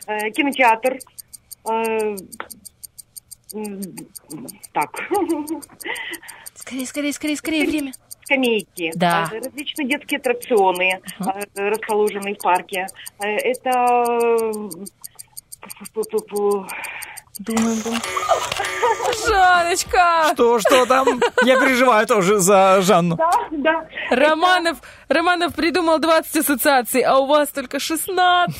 э, 0.06 0.30
кинотеатр, 0.30 0.98
э, 1.70 2.16
так, 4.72 4.90
Скорее, 6.54 6.86
скорее, 6.86 7.12
скорее, 7.12 7.36
скорее, 7.36 7.66
время. 7.66 7.92
скамейки, 8.24 8.92
Да. 8.94 9.28
э, 9.32 9.38
различные 9.38 9.88
детские 9.88 10.18
аттракционы, 10.18 11.00
э, 11.20 11.24
расположенные 11.68 12.34
в 12.34 12.38
парке. 12.42 12.86
Э, 13.20 13.26
Это 13.26 13.70
м, 13.70 14.70
пу-пу-пу-пу. 15.94 16.66
Думаем, 17.40 17.80
думаем. 17.82 18.00
Жаночка! 19.26 20.30
Что, 20.34 20.58
что 20.60 20.86
там? 20.86 21.20
Я 21.44 21.58
переживаю 21.58 22.06
тоже 22.06 22.38
за 22.38 22.80
Жанну. 22.80 23.16
Да, 23.16 23.30
да. 23.50 23.88
Романов, 24.10 24.78
Романов 25.08 25.54
придумал 25.54 25.98
20 25.98 26.36
ассоциаций, 26.36 27.00
а 27.02 27.18
у 27.18 27.26
вас 27.26 27.48
только 27.48 27.78
16. 27.80 28.54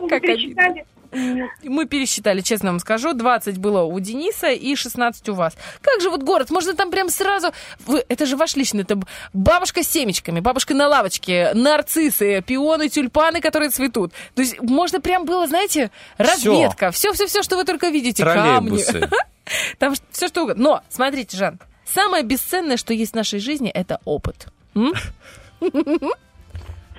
Вы 0.00 0.08
Как 0.08 0.22
обидно. 0.24 0.74
Мы 1.10 1.86
пересчитали, 1.86 2.40
честно 2.40 2.70
вам 2.70 2.80
скажу. 2.80 3.12
20 3.14 3.58
было 3.58 3.82
у 3.82 3.98
Дениса 4.00 4.48
и 4.48 4.76
16 4.76 5.28
у 5.30 5.34
вас. 5.34 5.56
Как 5.80 6.00
же 6.00 6.10
вот 6.10 6.22
город? 6.22 6.50
Можно 6.50 6.74
там 6.74 6.90
прям 6.90 7.08
сразу... 7.08 7.52
Вы, 7.86 8.04
это 8.08 8.26
же 8.26 8.36
ваш 8.36 8.56
личный. 8.56 8.82
Это 8.82 9.00
бабушка 9.32 9.82
с 9.82 9.88
семечками, 9.88 10.40
бабушка 10.40 10.74
на 10.74 10.88
лавочке, 10.88 11.52
нарциссы, 11.54 12.42
пионы, 12.42 12.88
тюльпаны, 12.88 13.40
которые 13.40 13.70
цветут. 13.70 14.12
То 14.34 14.42
есть 14.42 14.60
можно 14.60 15.00
прям 15.00 15.24
было, 15.24 15.46
знаете, 15.46 15.90
разведка. 16.18 16.90
Все-все-все, 16.90 17.42
что 17.42 17.56
вы 17.56 17.64
только 17.64 17.88
видите. 17.88 18.24
Камни. 18.24 18.82
Там 19.78 19.94
все 20.10 20.28
что 20.28 20.42
угодно. 20.42 20.62
Но, 20.62 20.82
смотрите, 20.90 21.36
Жан, 21.36 21.58
самое 21.86 22.22
бесценное, 22.22 22.76
что 22.76 22.92
есть 22.92 23.12
в 23.12 23.16
нашей 23.16 23.38
жизни, 23.40 23.70
это 23.70 24.00
опыт. 24.04 24.48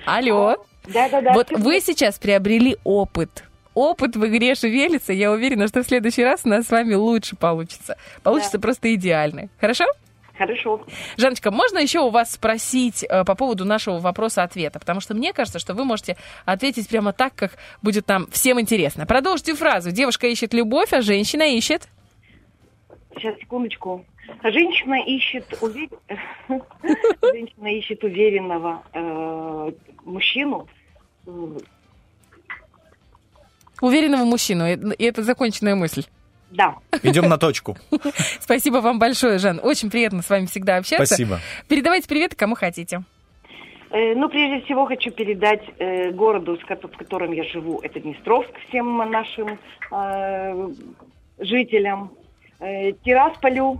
Алло. 0.06 0.56
Да-да-да. 0.86 1.32
Вот 1.34 1.50
вы 1.50 1.80
сейчас 1.80 2.18
приобрели 2.18 2.76
опыт. 2.84 3.44
Опыт 3.74 4.16
в 4.16 4.26
игре 4.26 4.54
шевелится. 4.54 5.12
Я 5.12 5.30
уверена, 5.30 5.68
что 5.68 5.82
в 5.82 5.86
следующий 5.86 6.24
раз 6.24 6.42
у 6.44 6.48
нас 6.48 6.66
с 6.66 6.70
вами 6.70 6.94
лучше 6.94 7.36
получится. 7.36 7.96
Получится 8.22 8.58
просто 8.58 8.92
идеально. 8.94 9.48
Хорошо? 9.60 9.84
Хорошо. 10.36 10.82
Жаночка, 11.18 11.50
можно 11.50 11.78
еще 11.78 12.00
у 12.00 12.08
вас 12.08 12.32
спросить 12.32 13.04
э, 13.04 13.24
по 13.24 13.34
поводу 13.34 13.66
нашего 13.66 13.98
вопроса-ответа? 13.98 14.78
Потому 14.78 15.00
что 15.00 15.14
мне 15.14 15.34
кажется, 15.34 15.58
что 15.58 15.74
вы 15.74 15.84
можете 15.84 16.16
ответить 16.46 16.88
прямо 16.88 17.12
так, 17.12 17.34
как 17.34 17.58
будет 17.82 18.08
нам 18.08 18.26
всем 18.30 18.58
интересно. 18.58 19.04
Продолжите 19.04 19.54
фразу. 19.54 19.90
Девушка 19.90 20.26
ищет 20.28 20.54
любовь, 20.54 20.94
а 20.94 21.02
женщина 21.02 21.42
ищет... 21.42 21.88
Сейчас, 23.14 23.38
секундочку. 23.38 24.06
Женщина 24.42 25.02
ищет, 25.04 25.44
увер- 25.60 25.98
Женщина 27.22 27.66
ищет 27.66 28.02
уверенного 28.02 28.82
э, 28.94 29.72
мужчину. 30.06 30.68
Уверенного 33.80 34.24
мужчину. 34.24 34.66
И 34.68 35.04
это 35.04 35.22
законченная 35.22 35.74
мысль. 35.74 36.04
Да. 36.50 36.76
Идем 37.02 37.28
на 37.28 37.38
точку. 37.38 37.76
Спасибо 38.40 38.78
вам 38.78 38.98
большое, 38.98 39.38
Жан. 39.38 39.60
Очень 39.62 39.90
приятно 39.90 40.22
с 40.22 40.28
вами 40.30 40.46
всегда 40.46 40.76
общаться. 40.76 41.06
Спасибо. 41.06 41.38
Передавайте 41.68 42.08
привет 42.08 42.34
кому 42.34 42.54
хотите. 42.56 43.02
Э, 43.90 44.14
Ну, 44.14 44.28
прежде 44.28 44.64
всего, 44.64 44.86
хочу 44.86 45.10
передать 45.10 45.62
э, 45.78 46.10
городу, 46.10 46.58
в 46.58 46.96
котором 46.96 47.32
я 47.32 47.44
живу, 47.44 47.80
это 47.82 48.00
Днестровск, 48.00 48.50
всем 48.68 48.98
нашим 49.10 49.58
э, 49.92 50.68
жителям, 51.38 52.10
э, 52.58 52.92
Тирасполю, 53.04 53.78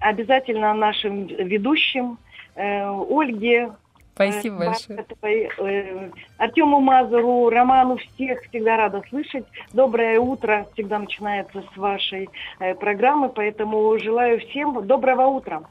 обязательно 0.00 0.72
нашим 0.74 1.26
ведущим, 1.26 2.18
э, 2.54 2.84
Ольге, 2.88 3.72
Спасибо 4.14 4.56
большое. 4.58 5.04
Э, 5.58 6.10
Артему 6.38 6.80
Мазуру, 6.80 7.50
Роману, 7.50 7.96
всех 7.96 8.42
всегда 8.48 8.76
рада 8.76 9.02
слышать. 9.08 9.44
Доброе 9.72 10.20
утро 10.20 10.66
всегда 10.74 11.00
начинается 11.00 11.62
с 11.74 11.76
вашей 11.76 12.28
э, 12.60 12.74
программы, 12.74 13.28
поэтому 13.28 13.98
желаю 13.98 14.38
всем 14.40 14.86
доброго 14.86 15.26
утра. 15.26 15.62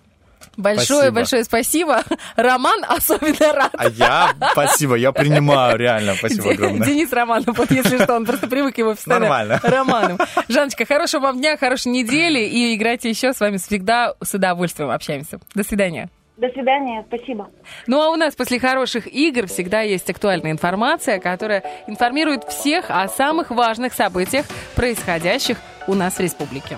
Большое, 0.58 0.86
Спасибо. 0.86 1.16
большое 1.16 1.44
спасибо. 1.46 2.04
Роман 2.36 2.84
особенно 2.88 3.54
рад. 3.54 3.74
А 3.78 3.88
я, 3.88 4.34
спасибо, 4.52 4.96
я 4.96 5.14
принимаю, 5.14 5.78
реально, 5.78 6.16
спасибо 6.16 6.52
огромное. 6.52 6.86
Денис 6.86 7.12
Романов, 7.14 7.58
вот 7.58 7.72
если 7.72 7.98
что, 7.98 8.14
он 8.16 8.26
просто 8.26 8.48
привык 8.48 8.78
его 8.78 8.91
постоянно 8.91 9.22
Нормально. 9.22 9.60
Романом. 9.64 10.18
Жаночка, 10.50 10.86
хорошего 10.86 11.22
вам 11.22 11.39
дня, 11.39 11.58
хорошей 11.58 11.94
недели, 11.94 12.39
и 12.39 12.76
играйте 12.76 13.10
еще 13.10 13.34
с 13.34 13.39
вами 13.39 13.58
всегда 13.58 14.16
с 14.22 14.34
удовольствием 14.34 14.91
общаемся. 14.91 15.39
До 15.56 15.64
свидания. 15.64 16.10
До 16.38 16.50
свидания, 16.50 17.06
спасибо. 17.08 17.52
Ну 17.86 18.02
а 18.02 18.10
у 18.10 18.16
нас 18.16 18.36
после 18.36 18.60
хороших 18.60 19.08
игр 19.08 19.46
всегда 19.46 19.82
есть 19.82 20.10
актуальная 20.10 20.52
информация, 20.52 21.20
которая 21.20 21.64
информирует 21.88 22.44
всех 22.46 22.86
о 22.90 23.08
самых 23.08 23.52
важных 23.52 23.94
событиях, 23.94 24.46
происходящих 24.76 25.58
у 25.88 25.94
нас 25.94 26.16
в 26.16 26.20
республике. 26.20 26.78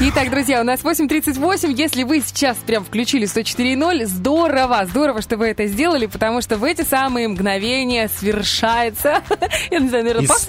Итак, 0.00 0.28
друзья, 0.28 0.60
у 0.60 0.64
нас 0.64 0.80
8.38. 0.82 1.72
Если 1.72 2.02
вы 2.02 2.20
сейчас 2.20 2.56
прям 2.58 2.84
включили 2.84 3.26
104.0, 3.28 4.04
здорово, 4.06 4.84
здорово, 4.86 5.22
что 5.22 5.36
вы 5.36 5.46
это 5.46 5.66
сделали, 5.66 6.06
потому 6.06 6.42
что 6.42 6.58
в 6.58 6.64
эти 6.64 6.82
самые 6.82 7.28
мгновения 7.28 8.08
свершается... 8.08 9.22
Я 9.70 9.78
не 9.78 9.88
знаю, 9.88 10.04
наверное, 10.04 10.26
пас- 10.26 10.42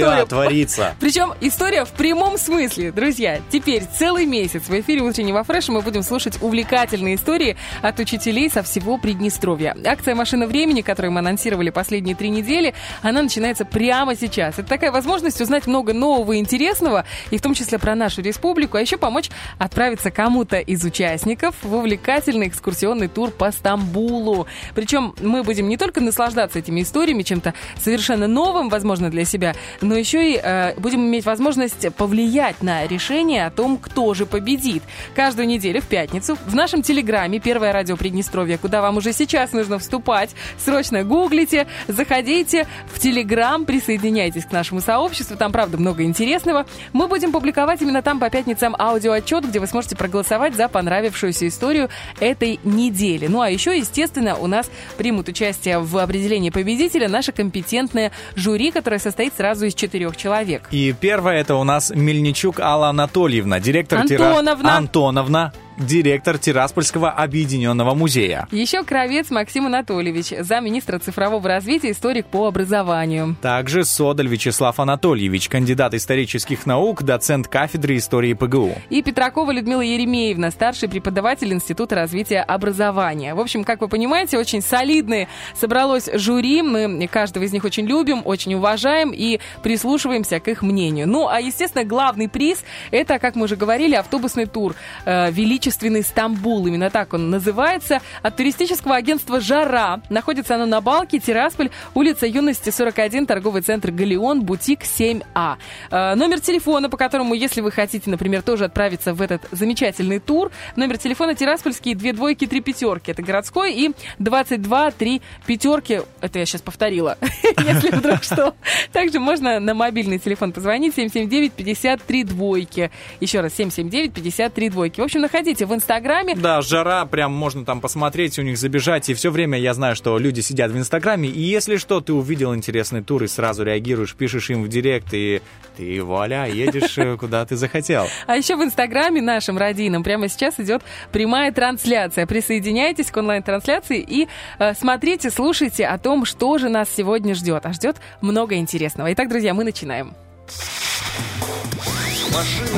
История 0.00 0.26
творится. 0.26 0.94
Причем 1.00 1.32
история 1.40 1.86
в 1.86 1.90
прямом 1.92 2.36
смысле. 2.36 2.92
Друзья, 2.92 3.40
теперь 3.50 3.84
целый 3.98 4.26
месяц 4.26 4.62
в 4.68 4.80
эфире 4.80 5.00
утреннего 5.00 5.42
фреша 5.44 5.72
мы 5.72 5.80
будем 5.80 6.02
слушать 6.02 6.38
увлекательные 6.42 7.14
истории 7.16 7.56
от 7.80 7.98
учителей 7.98 8.50
со 8.50 8.62
всего 8.62 8.98
Приднестровья. 8.98 9.74
Акция 9.86 10.14
«Машина 10.14 10.46
времени», 10.46 10.82
которую 10.82 11.10
мы 11.12 11.20
анонсировали 11.20 11.70
последние 11.70 12.14
три 12.14 12.28
недели, 12.28 12.74
она 13.02 13.22
начинается 13.22 13.64
прямо 13.64 14.14
сейчас. 14.14 14.58
Это 14.58 14.68
такая 14.68 14.92
возможность 14.92 15.40
узнать 15.40 15.66
много 15.66 15.94
нового 15.94 16.32
и 16.32 16.38
интересного, 16.38 17.06
и 17.30 17.38
в 17.38 17.42
том 17.42 17.54
числе 17.54 17.78
про 17.78 17.94
нашу 17.94 18.20
республику, 18.20 18.73
а 18.78 18.80
еще 18.80 18.96
помочь 18.96 19.30
отправиться 19.58 20.10
кому-то 20.10 20.58
из 20.58 20.84
участников 20.84 21.54
в 21.62 21.74
увлекательный 21.74 22.48
экскурсионный 22.48 23.08
тур 23.08 23.30
по 23.30 23.50
Стамбулу. 23.50 24.46
Причем 24.74 25.14
мы 25.20 25.42
будем 25.42 25.68
не 25.68 25.76
только 25.76 26.00
наслаждаться 26.00 26.58
этими 26.58 26.82
историями, 26.82 27.22
чем-то 27.22 27.54
совершенно 27.78 28.26
новым, 28.26 28.68
возможно, 28.68 29.10
для 29.10 29.24
себя, 29.24 29.54
но 29.80 29.94
еще 29.94 30.32
и 30.32 30.40
э, 30.42 30.74
будем 30.78 31.00
иметь 31.00 31.24
возможность 31.24 31.92
повлиять 31.94 32.62
на 32.62 32.86
решение 32.86 33.46
о 33.46 33.50
том, 33.50 33.78
кто 33.78 34.14
же 34.14 34.26
победит. 34.26 34.82
Каждую 35.14 35.46
неделю 35.46 35.80
в 35.80 35.86
пятницу 35.86 36.36
в 36.46 36.54
нашем 36.54 36.82
телеграме 36.82 37.40
«Первое 37.40 37.72
радио 37.72 37.96
Приднестровья», 37.96 38.58
куда 38.58 38.82
вам 38.82 38.96
уже 38.96 39.12
сейчас 39.12 39.52
нужно 39.52 39.78
вступать, 39.78 40.30
срочно 40.58 41.04
гуглите, 41.04 41.66
заходите 41.88 42.66
в 42.92 42.98
телеграм, 42.98 43.64
присоединяйтесь 43.64 44.44
к 44.46 44.52
нашему 44.52 44.80
сообществу, 44.80 45.36
там, 45.36 45.52
правда, 45.52 45.78
много 45.78 46.02
интересного. 46.04 46.66
Мы 46.92 47.08
будем 47.08 47.32
публиковать 47.32 47.82
именно 47.82 48.02
там 48.02 48.18
по 48.18 48.30
пятницам 48.30 48.63
аудиоотчет, 48.78 49.44
где 49.48 49.58
вы 49.58 49.66
сможете 49.66 49.96
проголосовать 49.96 50.54
за 50.54 50.68
понравившуюся 50.68 51.48
историю 51.48 51.88
этой 52.20 52.60
недели. 52.62 53.26
Ну 53.26 53.40
а 53.40 53.50
еще, 53.50 53.76
естественно, 53.76 54.36
у 54.36 54.46
нас 54.46 54.70
примут 54.96 55.28
участие 55.28 55.80
в 55.80 55.98
определении 55.98 56.50
победителя 56.50 57.08
наше 57.08 57.32
компетентное 57.32 58.12
жюри, 58.36 58.70
которое 58.70 58.98
состоит 58.98 59.34
сразу 59.36 59.66
из 59.66 59.74
четырех 59.74 60.16
человек. 60.16 60.68
И 60.70 60.94
первое 60.98 61.40
это 61.40 61.56
у 61.56 61.64
нас 61.64 61.90
Мельничук 61.94 62.60
Алла 62.60 62.88
Анатольевна, 62.90 63.58
директор 63.60 63.98
Тира- 64.06 64.28
Антоновна. 64.76 65.52
Директор 65.78 66.38
Тираспольского 66.38 67.10
объединенного 67.10 67.94
музея. 67.94 68.46
Еще 68.52 68.84
Кровец 68.84 69.30
Максим 69.30 69.66
Анатольевич, 69.66 70.32
замминистра 70.38 71.00
цифрового 71.00 71.48
развития, 71.48 71.90
историк 71.90 72.26
по 72.26 72.46
образованию. 72.46 73.36
Также 73.42 73.84
Содоль 73.84 74.28
Вячеслав 74.28 74.78
Анатольевич, 74.78 75.48
кандидат 75.48 75.94
исторических 75.94 76.66
наук, 76.66 77.02
доцент 77.02 77.48
кафедры 77.48 77.96
истории 77.96 78.34
ПГУ. 78.34 78.76
И 78.88 79.02
Петракова 79.02 79.50
Людмила 79.50 79.80
Еремеевна, 79.80 80.52
старший 80.52 80.88
преподаватель 80.88 81.52
Института 81.52 81.96
развития 81.96 82.40
образования. 82.40 83.34
В 83.34 83.40
общем, 83.40 83.64
как 83.64 83.80
вы 83.80 83.88
понимаете, 83.88 84.38
очень 84.38 84.62
солидные 84.62 85.28
собралось 85.54 86.08
жюри. 86.14 86.62
Мы 86.62 87.08
каждого 87.10 87.44
из 87.44 87.52
них 87.52 87.64
очень 87.64 87.86
любим, 87.86 88.22
очень 88.24 88.54
уважаем 88.54 89.12
и 89.12 89.40
прислушиваемся 89.62 90.38
к 90.38 90.48
их 90.48 90.62
мнению. 90.62 91.08
Ну, 91.08 91.28
а, 91.28 91.40
естественно, 91.40 91.84
главный 91.84 92.28
приз– 92.28 92.64
это, 92.92 93.18
как 93.18 93.34
мы 93.34 93.44
уже 93.44 93.56
говорили, 93.56 93.94
автобусный 93.94 94.46
тур 94.46 94.74
э, 95.04 95.30
«Величественный 95.64 96.02
Стамбул». 96.02 96.66
Именно 96.66 96.90
так 96.90 97.14
он 97.14 97.30
называется. 97.30 98.02
От 98.22 98.36
туристического 98.36 98.96
агентства 98.96 99.40
«Жара». 99.40 100.02
Находится 100.10 100.56
оно 100.56 100.66
на 100.66 100.82
Балке, 100.82 101.18
Тирасполь, 101.18 101.70
улица 101.94 102.26
Юности, 102.26 102.68
41, 102.68 103.26
торговый 103.26 103.62
центр 103.62 103.90
«Галеон», 103.90 104.42
бутик 104.42 104.80
7А. 104.82 105.56
Э, 105.90 106.14
номер 106.16 106.40
телефона, 106.40 106.90
по 106.90 106.98
которому, 106.98 107.32
если 107.32 107.62
вы 107.62 107.70
хотите, 107.70 108.10
например, 108.10 108.42
тоже 108.42 108.66
отправиться 108.66 109.14
в 109.14 109.22
этот 109.22 109.40
замечательный 109.52 110.18
тур, 110.18 110.50
номер 110.76 110.98
телефона 110.98 111.34
Тираспольский, 111.34 111.94
две 111.94 112.12
двойки, 112.12 112.46
три 112.46 112.60
пятерки. 112.60 113.12
Это 113.12 113.22
городской 113.22 113.72
и 113.72 113.94
22, 114.18 114.90
три 114.90 115.22
пятерки. 115.46 116.02
Это 116.20 116.40
я 116.40 116.44
сейчас 116.44 116.60
повторила, 116.60 117.16
если 117.58 117.88
вдруг 117.88 118.22
что. 118.22 118.54
Также 118.92 119.18
можно 119.18 119.60
на 119.60 119.72
мобильный 119.72 120.18
телефон 120.18 120.52
позвонить 120.52 120.94
779-53 120.98 122.24
двойки. 122.24 122.90
Еще 123.20 123.40
раз, 123.40 123.58
779-53 123.58 124.70
двойки. 124.70 125.00
В 125.00 125.04
общем, 125.04 125.22
находите 125.22 125.53
в 125.62 125.74
Инстаграме. 125.74 126.34
Да, 126.34 126.62
жара, 126.62 127.04
прям 127.06 127.32
можно 127.32 127.64
там 127.64 127.80
посмотреть, 127.80 128.38
у 128.38 128.42
них 128.42 128.58
забежать. 128.58 129.08
И 129.08 129.14
все 129.14 129.30
время 129.30 129.58
я 129.58 129.74
знаю, 129.74 129.96
что 129.96 130.18
люди 130.18 130.40
сидят 130.40 130.70
в 130.70 130.78
Инстаграме. 130.78 131.28
И 131.28 131.40
если 131.40 131.76
что, 131.76 132.00
ты 132.00 132.12
увидел 132.12 132.54
интересный 132.54 133.02
тур 133.02 133.24
и 133.24 133.26
сразу 133.28 133.64
реагируешь, 133.64 134.14
пишешь 134.14 134.50
им 134.50 134.62
в 134.62 134.68
директ, 134.68 135.08
и 135.12 135.42
ты, 135.76 136.02
вуаля, 136.02 136.46
едешь 136.46 136.96
э, 136.98 137.16
куда 137.20 137.44
ты 137.44 137.56
захотел. 137.56 138.06
А 138.26 138.36
еще 138.36 138.56
в 138.56 138.62
Инстаграме 138.62 139.20
нашем 139.20 139.58
родийном 139.58 140.02
прямо 140.02 140.28
сейчас 140.28 140.58
идет 140.58 140.82
прямая 141.12 141.52
трансляция. 141.52 142.26
Присоединяйтесь 142.26 143.10
к 143.10 143.16
онлайн-трансляции 143.16 144.00
и 144.00 144.28
э, 144.58 144.74
смотрите, 144.74 145.30
слушайте 145.30 145.86
о 145.86 145.98
том, 145.98 146.24
что 146.24 146.58
же 146.58 146.68
нас 146.68 146.88
сегодня 146.94 147.34
ждет. 147.34 147.66
А 147.66 147.72
ждет 147.72 147.96
много 148.20 148.56
интересного. 148.56 149.12
Итак, 149.12 149.28
друзья, 149.28 149.54
мы 149.54 149.64
начинаем. 149.64 150.14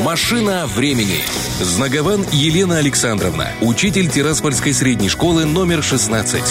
Машина 0.05 0.67
времени. 0.67 1.25
Знагован 1.61 2.27
Елена 2.31 2.77
Александровна, 2.77 3.49
учитель 3.63 4.11
Тираспольской 4.11 4.75
средней 4.75 5.09
школы 5.09 5.47
номер 5.47 5.83
16. 5.83 6.43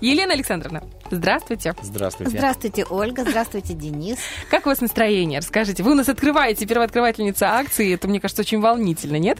Елена 0.00 0.32
Александровна, 0.32 0.84
здравствуйте. 1.10 1.74
Здравствуйте. 1.82 2.30
Здравствуйте, 2.30 2.84
Ольга. 2.88 3.24
Здравствуйте, 3.24 3.74
Денис. 3.74 4.18
Как 4.48 4.66
у 4.66 4.68
вас 4.68 4.80
настроение? 4.80 5.40
Расскажите. 5.40 5.82
Вы 5.82 5.92
у 5.92 5.94
нас 5.96 6.08
открываете, 6.08 6.64
первооткрывательница 6.64 7.56
акции. 7.56 7.92
Это, 7.92 8.06
мне 8.06 8.20
кажется, 8.20 8.42
очень 8.42 8.60
волнительно, 8.60 9.16
нет? 9.16 9.38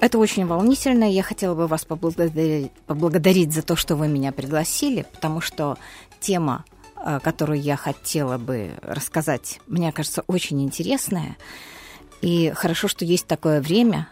Это 0.00 0.18
очень 0.18 0.44
волнительно. 0.44 1.10
Я 1.10 1.22
хотела 1.22 1.54
бы 1.54 1.66
вас 1.66 1.86
поблагодарить, 1.86 2.72
поблагодарить 2.86 3.54
за 3.54 3.62
то, 3.62 3.74
что 3.74 3.96
вы 3.96 4.06
меня 4.06 4.32
пригласили, 4.32 5.06
потому 5.14 5.40
что 5.40 5.78
тема, 6.20 6.66
э, 7.02 7.20
которую 7.22 7.58
я 7.58 7.76
хотела 7.76 8.36
бы 8.36 8.72
рассказать, 8.82 9.60
мне 9.66 9.92
кажется, 9.92 10.24
очень 10.26 10.62
интересная. 10.62 11.38
И 12.20 12.50
хорошо, 12.54 12.88
что 12.88 13.04
есть 13.04 13.26
такое 13.26 13.60
время, 13.60 14.08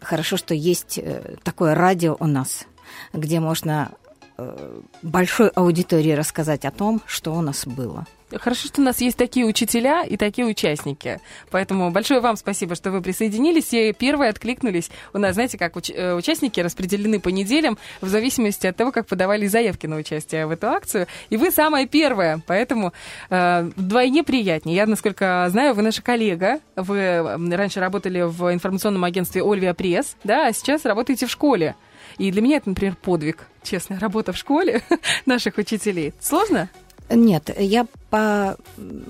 хорошо, 0.00 0.36
что 0.36 0.54
есть 0.54 0.98
э, 0.98 1.36
такое 1.42 1.74
радио 1.74 2.16
у 2.18 2.26
нас, 2.26 2.66
где 3.12 3.40
можно 3.40 3.92
э, 4.36 4.80
большой 5.02 5.48
аудитории 5.48 6.12
рассказать 6.12 6.64
о 6.64 6.70
том, 6.70 7.00
что 7.06 7.34
у 7.34 7.40
нас 7.40 7.66
было. 7.66 8.06
Хорошо, 8.40 8.68
что 8.68 8.80
у 8.80 8.84
нас 8.84 9.00
есть 9.00 9.16
такие 9.16 9.46
учителя 9.46 10.04
и 10.04 10.16
такие 10.16 10.46
участники. 10.46 11.20
Поэтому 11.50 11.90
большое 11.90 12.20
вам 12.20 12.36
спасибо, 12.36 12.74
что 12.74 12.90
вы 12.90 13.02
присоединились 13.02 13.72
и 13.72 13.92
первые 13.92 14.30
откликнулись. 14.30 14.90
У 15.12 15.18
нас, 15.18 15.34
знаете, 15.34 15.58
как 15.58 15.76
уч- 15.76 15.94
э, 15.94 16.14
участники 16.14 16.60
распределены 16.60 17.20
по 17.20 17.28
неделям 17.28 17.78
в 18.00 18.08
зависимости 18.08 18.66
от 18.66 18.76
того, 18.76 18.92
как 18.92 19.06
подавали 19.06 19.46
заявки 19.46 19.86
на 19.86 19.96
участие 19.96 20.46
в 20.46 20.50
эту 20.50 20.68
акцию. 20.68 21.06
И 21.30 21.36
вы 21.36 21.50
самая 21.50 21.86
первая, 21.86 22.40
поэтому 22.46 22.92
э, 23.30 23.70
вдвойне 23.76 24.24
приятнее. 24.24 24.76
Я, 24.76 24.86
насколько 24.86 25.46
знаю, 25.50 25.74
вы 25.74 25.82
наша 25.82 26.02
коллега. 26.02 26.60
Вы 26.76 27.22
раньше 27.54 27.80
работали 27.80 28.22
в 28.22 28.52
информационном 28.52 29.04
агентстве 29.04 29.42
Ольвия 29.42 29.74
Пресс, 29.74 30.16
да, 30.24 30.46
а 30.46 30.52
сейчас 30.52 30.84
работаете 30.84 31.26
в 31.26 31.30
школе. 31.30 31.74
И 32.18 32.30
для 32.30 32.42
меня 32.42 32.58
это, 32.58 32.68
например, 32.68 32.96
подвиг, 32.96 33.46
честно, 33.62 33.98
работа 33.98 34.32
в 34.32 34.36
школе 34.36 34.82
наших 35.26 35.56
учителей. 35.58 36.12
Сложно? 36.20 36.68
Нет, 37.10 37.50
я 37.58 37.86
по 38.10 38.56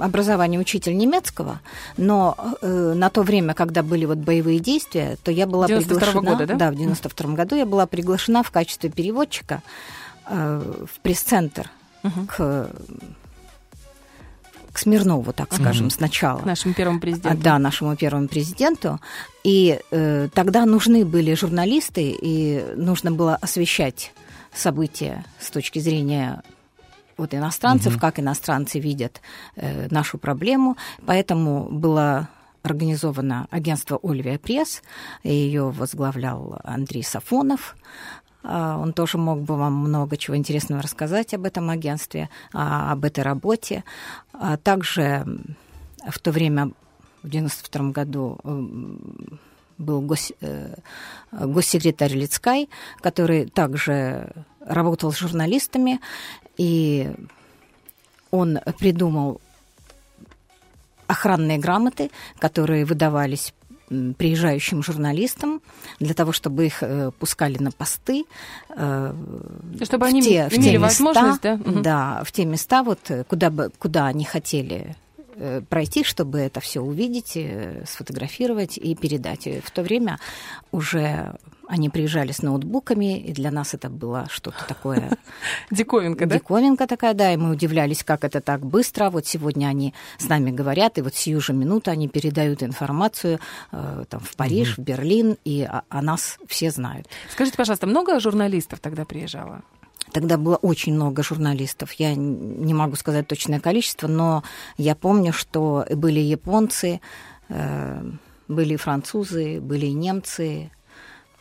образованию 0.01 0.61
учитель 0.61 0.97
немецкого, 0.97 1.61
но 1.97 2.37
э, 2.61 2.93
на 2.97 3.11
то 3.11 3.23
время, 3.23 3.55
когда 3.55 3.83
были 3.83 4.05
вот 4.07 4.19
боевые 4.19 4.59
действия, 4.59 5.17
то 5.23 5.31
я 5.31 5.47
была 5.47 5.67
92-го 5.67 5.99
приглашена... 5.99 6.21
года, 6.33 6.47
да? 6.47 6.55
Да, 6.55 6.71
в 6.71 6.75
92 6.77 7.35
году 7.35 7.57
я 7.57 7.67
была 7.67 7.87
приглашена 7.87 8.43
в 8.43 8.51
качестве 8.51 8.91
переводчика 8.91 9.63
э, 10.27 10.85
в 10.93 11.01
пресс-центр 11.01 11.71
к, 12.29 12.69
к 14.73 14.79
Смирнову, 14.79 15.33
так 15.33 15.53
скажем, 15.55 15.87
Мгм. 15.87 15.91
сначала. 15.91 16.41
К 16.41 16.47
нашему 16.47 16.75
первому 16.75 17.01
президенту. 17.01 17.39
А, 17.39 17.43
Да, 17.43 17.59
нашему 17.59 17.95
первому 17.97 18.27
президенту. 18.29 19.01
И 19.45 19.79
э, 19.91 20.29
тогда 20.35 20.65
нужны 20.67 21.05
были 21.05 21.35
журналисты, 21.35 22.17
и 22.21 22.65
нужно 22.77 23.13
было 23.13 23.37
освещать 23.37 24.13
события 24.53 25.25
с 25.41 25.51
точки 25.51 25.79
зрения 25.79 26.43
вот 27.23 27.35
иностранцев, 27.35 27.93
Мгм. 27.93 28.01
как 28.01 28.19
иностранцы 28.21 28.79
видят 28.81 29.21
э, 29.57 29.89
нашу 29.91 30.19
проблему. 30.19 30.77
Поэтому 31.07 31.69
было 31.71 32.29
организовано 32.63 33.47
агентство 33.51 33.99
«Ольвия 34.03 34.39
Пресс». 34.39 34.83
Ее 35.25 35.71
возглавлял 35.71 36.61
Андрей 36.65 37.03
Сафонов. 37.03 37.77
А, 38.45 38.79
Он 38.79 38.93
тоже 38.93 39.19
мог 39.19 39.41
бы 39.41 39.57
вам 39.57 39.75
много 39.75 40.17
чего 40.17 40.37
интересного 40.37 40.83
рассказать 40.83 41.35
об 41.35 41.45
этом 41.45 41.71
агентстве, 41.71 42.29
а, 42.53 42.93
об 42.93 43.05
этой 43.05 43.25
работе. 43.25 43.83
А 44.33 44.57
Также 44.57 45.25
в 46.09 46.19
то 46.19 46.31
время, 46.33 46.71
в 47.23 47.29
92 47.29 47.93
году, 47.93 48.39
м, 48.45 49.41
был 49.79 50.01
гос- 50.03 50.35
э, 50.41 50.75
госсекретарь 51.33 52.15
Лицкай, 52.15 52.69
который 53.01 53.47
также 53.47 54.31
работал 54.61 55.11
с 55.13 55.19
журналистами, 55.19 55.99
и 56.57 57.11
он 58.31 58.59
придумал 58.79 59.41
охранные 61.07 61.59
грамоты, 61.59 62.11
которые 62.39 62.85
выдавались 62.85 63.53
приезжающим 64.17 64.83
журналистам 64.83 65.61
для 66.01 66.15
того, 66.15 66.33
чтобы 66.33 66.65
их 66.65 66.83
э, 66.83 67.11
пускали 67.19 67.59
на 67.59 67.71
посты. 67.71 68.25
э, 68.71 69.15
Чтобы 69.83 70.07
в 70.07 70.09
они 70.09 70.23
те- 70.23 70.47
в 70.49 70.51
те 70.51 70.57
имели 70.57 70.79
места, 70.79 71.05
возможность, 71.05 71.43
да? 71.43 71.57
Мгм. 71.57 71.83
Да, 71.83 72.23
в 72.25 72.33
те 72.33 72.47
места, 72.47 72.83
вот, 72.85 72.99
э, 73.11 73.25
куда, 73.25 73.51
бы, 73.51 73.71
куда 73.79 74.07
они 74.07 74.25
хотели 74.25 74.97
э, 75.37 75.61
пройти, 75.69 76.05
чтобы 76.05 76.39
это 76.39 76.61
все 76.61 76.81
увидеть, 76.81 77.33
э, 77.37 77.85
сфотографировать 77.87 78.79
и 78.79 78.95
передать. 78.95 79.47
И 79.47 79.61
в 79.61 79.71
то 79.71 79.83
время 79.83 80.19
уже 80.71 81.35
они 81.73 81.89
приезжали 81.89 82.33
с 82.33 82.43
ноутбуками, 82.43 83.19
и 83.19 83.33
для 83.33 83.51
нас 83.51 83.73
это 83.73 83.89
было 83.89 84.27
что-то 84.29 84.63
такое 84.69 85.17
Диковинка, 85.71 86.27
да? 86.27 86.35
Диковинка 86.37 86.87
такая, 86.87 87.15
да, 87.15 87.33
и 87.33 87.39
мы 87.39 87.53
удивлялись, 87.53 88.05
как 88.05 88.25
это 88.25 88.43
так 88.43 88.61
быстро. 88.61 89.09
Вот 89.09 89.27
сегодня 89.27 89.69
они 89.69 89.95
с 90.19 90.29
нами 90.29 90.51
говорят, 90.51 90.99
и 90.99 91.01
вот 91.01 91.15
сию 91.15 91.41
же 91.41 91.55
минуту 91.55 91.91
они 91.91 92.09
передают 92.09 92.63
информацию 92.63 93.41
э, 93.73 94.05
там, 94.07 94.21
в 94.21 94.37
Париж, 94.37 94.77
в 94.77 94.83
Берлин, 94.83 95.39
и 95.47 95.63
о, 95.63 95.83
о 95.89 96.03
нас 96.03 96.37
все 96.47 96.71
знают. 96.71 97.07
Скажите, 97.31 97.57
пожалуйста, 97.57 97.87
много 97.87 98.21
журналистов 98.21 98.81
тогда 98.81 99.07
приезжало? 99.07 99.63
Тогда 100.13 100.37
было 100.37 100.57
очень 100.57 100.93
много 100.93 101.23
журналистов. 101.23 101.95
Я 101.95 102.15
не 102.15 102.75
могу 102.75 102.97
сказать 102.97 103.27
точное 103.27 103.61
количество, 103.61 104.09
но 104.09 104.43
я 104.77 104.95
помню, 104.95 105.33
что 105.33 105.87
были 105.89 106.21
японцы, 106.21 107.01
э, 107.49 108.11
были 108.47 108.77
французы, 108.77 109.59
были 109.59 109.87
немцы. 109.87 110.71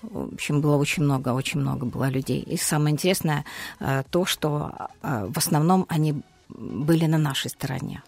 В 0.02 0.34
общем, 0.34 0.62
было 0.62 0.78
очень 0.78 1.04
много, 1.04 1.30
очень 1.34 1.60
много 1.62 1.86
было 1.86 2.10
людей. 2.10 2.42
И 2.42 2.58
самое 2.58 2.92
интересное 2.92 3.46
э, 3.80 4.04
то, 4.10 4.26
что 4.26 4.72
э, 5.04 5.28
в 5.30 5.38
основном 5.38 5.86
они 5.90 6.22
были 6.50 7.06
на 7.08 7.18
нашей 7.18 7.50
стороне. 7.50 8.02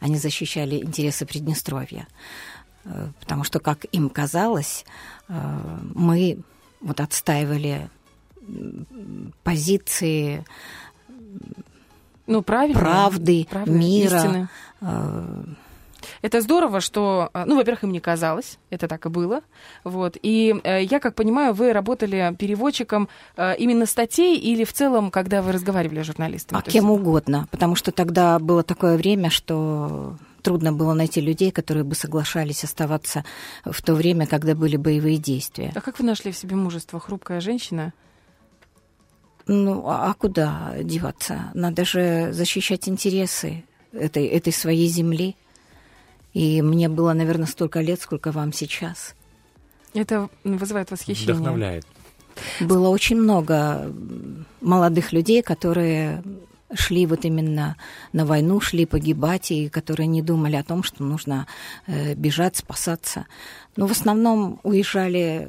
Они 0.00 0.16
защищали 0.18 0.76
интересы 0.82 1.26
Приднестровья. 1.26 2.06
Э, 2.84 3.08
Потому 3.20 3.44
что, 3.44 3.60
как 3.60 3.84
им 3.92 4.08
казалось, 4.10 4.84
мы 5.28 6.38
вот 6.80 7.00
отстаивали 7.00 7.88
позиции 9.44 10.44
Ну, 12.26 12.42
правильно. 12.42 12.80
правды, 12.80 13.46
Правда, 13.48 13.70
мира. 13.70 14.16
истины. 14.16 14.48
Это 16.22 16.40
здорово, 16.40 16.80
что, 16.80 17.30
э, 17.34 17.44
ну, 17.46 17.56
во-первых, 17.56 17.84
им 17.84 17.92
не 17.92 18.00
казалось, 18.00 18.58
это 18.70 18.88
так 18.88 19.06
и 19.06 19.08
было, 19.08 19.40
вот. 19.84 20.16
И 20.22 20.54
э, 20.64 20.82
я, 20.84 21.00
как 21.00 21.14
понимаю, 21.14 21.52
вы 21.54 21.72
работали 21.72 22.34
переводчиком 22.38 23.08
э, 23.36 23.56
именно 23.56 23.86
статей 23.86 24.36
или 24.38 24.64
в 24.64 24.72
целом, 24.72 25.10
когда 25.10 25.42
вы 25.42 25.52
разговаривали 25.52 26.02
с 26.02 26.06
журналистами? 26.06 26.58
А 26.58 26.62
То 26.62 26.70
кем 26.70 26.88
есть- 26.88 27.00
угодно, 27.00 27.48
потому 27.50 27.74
что 27.74 27.92
тогда 27.92 28.38
было 28.38 28.62
такое 28.62 28.96
время, 28.96 29.30
что 29.30 30.16
трудно 30.42 30.72
было 30.72 30.94
найти 30.94 31.20
людей, 31.20 31.50
которые 31.50 31.84
бы 31.84 31.94
соглашались 31.94 32.64
оставаться 32.64 33.24
в 33.64 33.80
то 33.82 33.94
время, 33.94 34.26
когда 34.26 34.54
были 34.54 34.76
боевые 34.76 35.18
действия. 35.18 35.72
А 35.74 35.80
как 35.80 35.98
вы 35.98 36.06
нашли 36.06 36.32
в 36.32 36.36
себе 36.36 36.56
мужество? 36.56 36.98
Хрупкая 36.98 37.40
женщина? 37.40 37.92
Ну, 39.46 39.84
а 39.86 40.10
а 40.10 40.14
куда 40.14 40.74
деваться? 40.82 41.50
Надо 41.54 41.84
же 41.84 42.32
защищать 42.32 42.88
интересы 42.88 43.64
этой, 43.92 44.26
этой 44.26 44.52
своей 44.52 44.86
земли. 44.88 45.36
И 46.32 46.62
мне 46.62 46.88
было, 46.88 47.12
наверное, 47.12 47.46
столько 47.46 47.80
лет, 47.80 48.00
сколько 48.00 48.32
вам 48.32 48.52
сейчас. 48.52 49.14
Это 49.94 50.28
вызывает 50.44 50.90
восхищение. 50.90 51.34
Вдохновляет. 51.34 51.86
Было 52.60 52.88
очень 52.88 53.16
много 53.16 53.92
молодых 54.60 55.12
людей, 55.12 55.42
которые 55.42 56.22
шли 56.74 57.06
вот 57.06 57.24
именно 57.24 57.76
на 58.12 58.24
войну, 58.24 58.60
шли 58.60 58.86
погибать, 58.86 59.50
и 59.50 59.68
которые 59.68 60.06
не 60.06 60.22
думали 60.22 60.56
о 60.56 60.62
том, 60.62 60.82
что 60.82 61.02
нужно 61.02 61.46
э, 61.86 62.14
бежать, 62.14 62.56
спасаться. 62.56 63.26
Но 63.76 63.86
в 63.86 63.92
основном 63.92 64.60
уезжали 64.62 65.48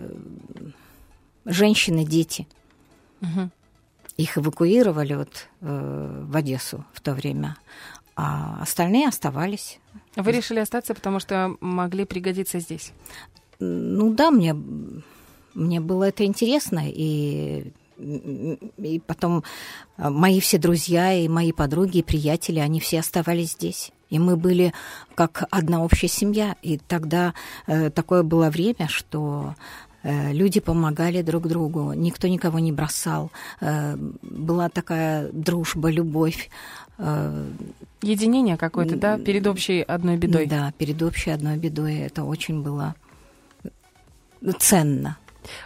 женщины, 1.45 2.05
дети. 2.05 2.47
Мгм. 3.21 3.51
Их 4.17 4.37
эвакуировали 4.37 5.13
вот, 5.13 5.47
э, 5.61 6.25
в 6.27 6.35
Одессу 6.35 6.85
в 6.93 7.01
то 7.01 7.13
время, 7.13 7.55
а 8.15 8.57
остальные 8.61 9.07
оставались. 9.07 9.79
Вы 10.15 10.31
решили 10.31 10.59
остаться, 10.59 10.93
потому 10.93 11.19
что 11.19 11.55
могли 11.61 12.05
пригодиться 12.05 12.59
здесь? 12.59 12.91
Ну 13.59 14.13
да, 14.13 14.31
мне, 14.31 14.55
мне 15.53 15.79
было 15.79 16.05
это 16.05 16.25
интересно, 16.25 16.81
и, 16.85 17.71
и 17.97 19.01
потом 19.05 19.43
а, 19.97 20.09
мои 20.09 20.39
все 20.39 20.57
друзья, 20.57 21.13
и 21.13 21.27
мои 21.27 21.51
подруги, 21.51 21.99
и 21.99 22.03
приятели, 22.03 22.59
они 22.59 22.79
все 22.79 22.99
оставались 22.99 23.51
здесь. 23.51 23.91
И 24.09 24.19
мы 24.19 24.35
были 24.35 24.73
как 25.15 25.45
одна 25.51 25.83
общая 25.83 26.09
семья. 26.09 26.55
И 26.61 26.77
тогда 26.77 27.33
э, 27.65 27.89
такое 27.89 28.23
было 28.23 28.49
время, 28.49 28.89
что 28.89 29.55
э, 30.03 30.33
люди 30.33 30.59
помогали 30.59 31.21
друг 31.21 31.47
другу, 31.47 31.93
никто 31.93 32.27
никого 32.27 32.59
не 32.59 32.73
бросал. 32.73 33.31
Э, 33.61 33.95
была 34.21 34.67
такая 34.69 35.29
дружба, 35.31 35.89
любовь. 35.89 36.49
Э, 36.97 37.49
Единение 38.01 38.57
какое-то, 38.57 38.95
да, 38.95 39.19
перед 39.19 39.45
общей 39.45 39.81
одной 39.81 40.17
бедой? 40.17 40.47
Да, 40.47 40.73
перед 40.77 41.01
общей 41.03 41.29
одной 41.29 41.57
бедой. 41.57 41.97
Это 41.99 42.23
очень 42.23 42.63
было 42.63 42.95
ценно. 44.57 45.17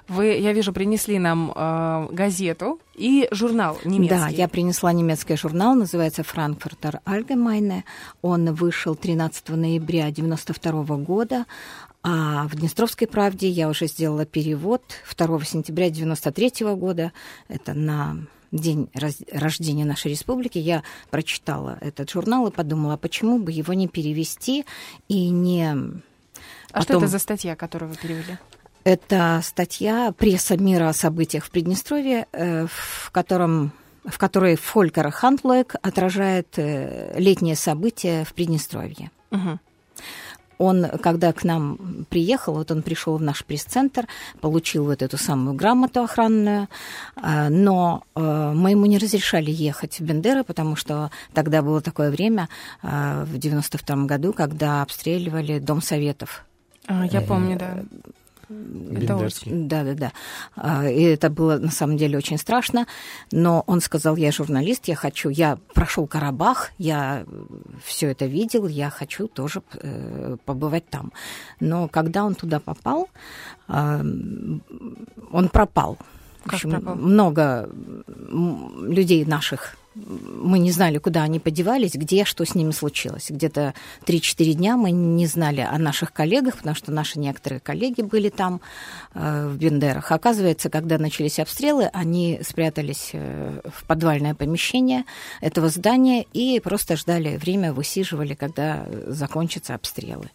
Вы, 0.08 0.38
я 0.38 0.54
вижу, 0.54 0.74
принесли 0.74 1.20
нам 1.20 1.52
э, 1.56 2.08
газету 2.12 2.80
и 2.94 3.28
журнал 3.32 3.78
немецкий. 3.84 4.18
Да, 4.18 4.28
я 4.28 4.48
принесла 4.48 4.92
немецкий 4.94 5.36
журнал, 5.36 5.76
называется 5.76 6.24
«Франкфуртер 6.24 7.02
Allgemeine». 7.06 7.84
Он 8.22 8.54
вышел 8.54 8.96
13 8.96 9.50
ноября 9.50 10.08
1992 10.08 10.98
года, 10.98 11.46
а 12.04 12.48
в 12.48 12.56
«Днестровской 12.56 13.08
правде» 13.08 13.50
я 13.50 13.70
уже 13.70 13.88
сделала 13.88 14.26
перевод 14.26 14.82
2 15.18 15.44
сентября 15.44 15.88
1993 15.88 16.76
года. 16.76 17.12
Это 17.48 17.74
на 17.74 18.18
день 18.58 18.90
раз- 18.94 19.22
рождения 19.32 19.86
нашей 19.86 20.12
республики. 20.12 20.58
Я 20.58 20.84
прочитала 21.10 21.78
этот 21.82 22.10
журнал 22.12 22.48
и 22.48 22.52
подумала, 22.52 22.96
а 22.96 22.98
почему 22.98 23.40
бы 23.40 23.52
его 23.52 23.74
не 23.74 23.88
перевести 23.88 24.66
и 25.08 25.30
не... 25.30 25.72
А 26.72 26.82
что 26.82 26.88
потом- 26.88 27.04
это 27.04 27.08
за 27.12 27.20
статья, 27.20 27.56
которую 27.56 27.92
вы 27.92 27.98
перевели? 27.98 28.38
Это 28.84 29.42
статья 29.44 30.14
«Пресса 30.16 30.58
мира 30.58 30.90
о 30.90 30.94
событиях 30.94 31.46
в 31.46 31.50
Приднестровье», 31.50 32.28
э, 32.32 32.68
в, 32.68 33.10
котором, 33.12 33.72
в 34.06 34.18
которой 34.20 34.56
Фолькер 34.58 35.10
Хантлойк 35.10 35.76
отражает 35.82 36.48
э, 36.58 37.16
летние 37.18 37.56
события 37.56 38.24
в 38.26 38.34
Приднестровье. 38.34 39.10
Мгм. 39.32 39.60
Он, 40.58 40.86
когда 41.02 41.34
к 41.34 41.44
нам 41.44 42.06
приехал, 42.10 42.54
вот 42.54 42.72
он 42.72 42.82
пришел 42.82 43.18
в 43.18 43.22
наш 43.22 43.44
пресс-центр, 43.44 44.08
получил 44.42 44.86
вот 44.86 45.02
эту 45.02 45.18
самую 45.18 45.56
грамоту 45.56 46.04
охранную, 46.04 46.68
а, 47.16 47.50
но 47.50 48.04
э, 48.16 48.54
мы 48.56 48.72
ему 48.72 48.86
не 48.86 48.98
разрешали 48.98 49.52
ехать 49.52 50.00
в 50.00 50.04
Бендеры, 50.04 50.44
потому 50.44 50.76
что 50.76 51.12
тогда 51.34 51.62
было 51.62 51.82
такое 51.82 52.12
время, 52.12 52.50
а, 52.82 53.26
в 53.26 53.38
92 53.38 54.06
году, 54.06 54.34
когда 54.34 54.82
обстреливали 54.82 55.60
Дом 55.60 55.82
Советов. 55.82 56.46
А, 56.88 57.06
я 57.06 57.22
помню, 57.22 57.58
да. 57.58 57.84
Это 58.50 59.16
очень- 59.18 59.68
Да, 59.68 59.84
да, 59.84 60.12
да. 60.56 60.90
И 60.90 61.02
это 61.02 61.30
было 61.30 61.58
на 61.58 61.72
самом 61.72 61.98
деле 61.98 62.18
очень 62.18 62.38
страшно. 62.38 62.86
Но 63.32 63.64
он 63.68 63.82
сказал, 63.82 64.16
я 64.16 64.32
журналист, 64.32 64.88
я 64.88 64.96
хочу, 64.96 65.30
я 65.30 65.58
прошел 65.74 66.08
Карабах, 66.08 66.72
я 66.78 67.26
все 67.84 68.12
это 68.12 68.26
видел, 68.26 68.68
я 68.68 68.90
хочу 68.90 69.28
тоже 69.28 69.62
э, 69.74 70.38
побывать 70.46 70.88
там. 70.90 71.12
Но 71.60 71.88
когда 71.88 72.24
он 72.24 72.36
туда 72.36 72.60
попал, 72.60 73.10
он 73.68 75.50
пропал. 75.52 75.98
Как 76.44 76.54
общем, 76.54 76.70
пропал? 76.72 76.96
много 76.96 77.70
людей 78.88 79.26
наших 79.26 79.76
мы 79.96 80.60
не 80.60 80.72
знали, 80.72 80.98
куда 80.98 81.24
они 81.24 81.40
подевались, 81.40 81.94
где, 81.94 82.26
что 82.26 82.46
с 82.46 82.54
ними 82.54 82.72
случилось. 82.72 83.28
Где-то 83.30 83.74
3-4 84.06 84.54
дня 84.54 84.78
мы 84.78 84.92
не 84.92 85.26
знали 85.26 85.62
о 85.62 85.78
наших 85.78 86.12
коллегах, 86.12 86.58
потому 86.58 86.76
что 86.76 86.92
наши 86.92 87.20
некоторые 87.20 87.60
коллеги 87.60 88.02
были 88.02 88.30
там, 88.30 88.62
э, 89.14 89.48
в 89.48 89.58
Бендерах. 89.58 90.12
Оказывается, 90.12 90.70
когда 90.70 90.98
начались 90.98 91.40
обстрелы, 91.40 91.90
они 91.94 92.40
спрятались 92.46 93.12
э, 93.14 93.62
в 93.66 93.86
подвальное 93.86 94.36
помещение 94.36 95.06
этого 95.42 95.70
здания 95.70 96.26
и 96.34 96.60
просто 96.60 96.98
ждали 96.98 97.38
время, 97.38 97.74
высиживали, 97.74 98.34
когда 98.34 98.88
закончатся 99.08 99.76
обстрелы. 99.76 100.30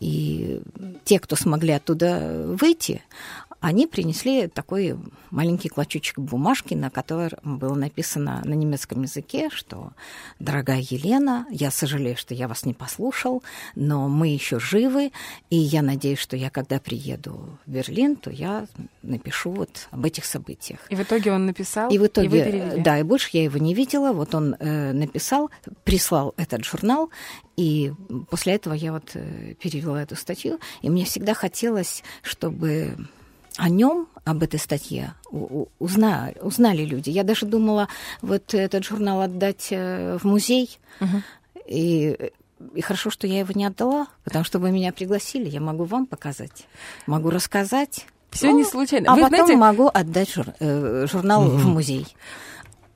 И 0.00 0.60
те, 1.04 1.18
кто 1.18 1.34
смогли 1.34 1.72
оттуда 1.72 2.44
выйти, 2.60 3.02
они 3.64 3.86
принесли 3.86 4.46
такой 4.46 4.94
маленький 5.30 5.70
клочочек 5.70 6.18
бумажки, 6.18 6.74
на 6.74 6.90
котором 6.90 7.58
было 7.58 7.74
написано 7.74 8.42
на 8.44 8.52
немецком 8.52 9.02
языке, 9.02 9.48
что 9.50 9.92
«Дорогая 10.38 10.80
Елена, 10.80 11.46
я 11.50 11.70
сожалею, 11.70 12.14
что 12.16 12.34
я 12.34 12.46
вас 12.46 12.66
не 12.66 12.74
послушал, 12.74 13.42
но 13.74 14.06
мы 14.08 14.28
еще 14.28 14.60
живы, 14.60 15.12
и 15.48 15.56
я 15.56 15.80
надеюсь, 15.80 16.18
что 16.18 16.36
я, 16.36 16.50
когда 16.50 16.78
приеду 16.78 17.58
в 17.64 17.70
Берлин, 17.70 18.16
то 18.16 18.30
я 18.30 18.66
напишу 19.02 19.50
вот 19.50 19.88
об 19.90 20.04
этих 20.04 20.26
событиях». 20.26 20.80
И 20.90 20.94
в 20.94 21.00
итоге 21.00 21.32
он 21.32 21.46
написал, 21.46 21.88
И 21.90 21.96
в 21.96 22.06
итоге, 22.06 22.44
перевели. 22.44 22.82
да, 22.82 22.98
и 22.98 23.02
больше 23.02 23.30
я 23.32 23.44
его 23.44 23.58
не 23.58 23.72
видела. 23.72 24.12
Вот 24.12 24.34
он 24.34 24.56
э, 24.58 24.92
написал, 24.92 25.50
прислал 25.84 26.34
этот 26.36 26.66
журнал, 26.66 27.08
и 27.56 27.92
после 28.28 28.54
этого 28.56 28.74
я 28.74 28.92
вот 28.92 29.12
э, 29.14 29.54
перевела 29.54 30.02
эту 30.02 30.16
статью. 30.16 30.60
И 30.82 30.90
мне 30.90 31.06
всегда 31.06 31.32
хотелось, 31.32 32.02
чтобы 32.22 32.94
о 33.56 33.68
нем, 33.68 34.08
об 34.24 34.42
этой 34.42 34.58
статье 34.58 35.14
узнали, 35.78 36.36
узнали 36.40 36.84
люди. 36.84 37.10
Я 37.10 37.22
даже 37.24 37.46
думала 37.46 37.88
вот 38.22 38.54
этот 38.54 38.84
журнал 38.84 39.20
отдать 39.20 39.68
э, 39.70 40.18
в 40.20 40.24
музей. 40.24 40.78
И, 41.66 42.30
и 42.74 42.80
хорошо, 42.80 43.10
что 43.10 43.26
я 43.26 43.38
его 43.40 43.52
не 43.54 43.64
отдала, 43.64 44.06
потому 44.24 44.44
что 44.44 44.58
вы 44.58 44.70
меня 44.70 44.92
пригласили, 44.92 45.48
я 45.48 45.60
могу 45.60 45.84
вам 45.84 46.06
показать, 46.06 46.66
могу 47.06 47.30
рассказать. 47.30 48.06
Всё 48.30 48.50
не 48.50 48.64
случайно. 48.64 49.12
А 49.12 49.14
Вы 49.14 49.22
потом 49.22 49.36
знаете- 49.46 49.56
могу 49.56 49.90
отдать 49.92 50.32
жур- 50.34 50.54
э, 50.58 51.06
журнал 51.10 51.44
в 51.48 51.66
музей. 51.66 52.06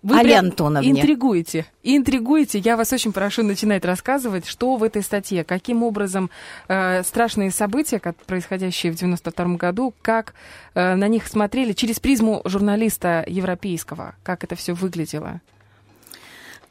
Вы 0.03 0.19
Али 0.19 0.33
Антоновне. 0.33 0.91
Интригуете. 0.91 1.66
Интригуете. 1.83 2.59
Я 2.61 2.77
вас 2.77 2.93
очень 2.93 3.12
прошу 3.12 3.43
начинать 3.43 3.85
рассказывать, 3.85 4.47
что 4.47 4.77
в 4.77 4.85
этой 4.85 5.03
статье, 5.03 5.43
каким 5.43 5.83
образом 5.83 6.31
э, 6.69 7.03
страшные 7.03 7.51
события, 7.51 7.99
как 7.99 8.16
происходящие 8.16 8.93
в 8.93 8.95
92 8.95 9.57
году, 9.57 9.93
как 10.01 10.35
э, 10.75 10.95
на 10.95 11.09
них 11.09 11.27
смотрели 11.27 11.73
через 11.73 11.99
призму 11.99 12.43
журналиста 12.45 13.25
европейского, 13.27 14.15
как 14.23 14.45
это 14.45 14.55
все 14.55 14.73
выглядело. 14.73 15.41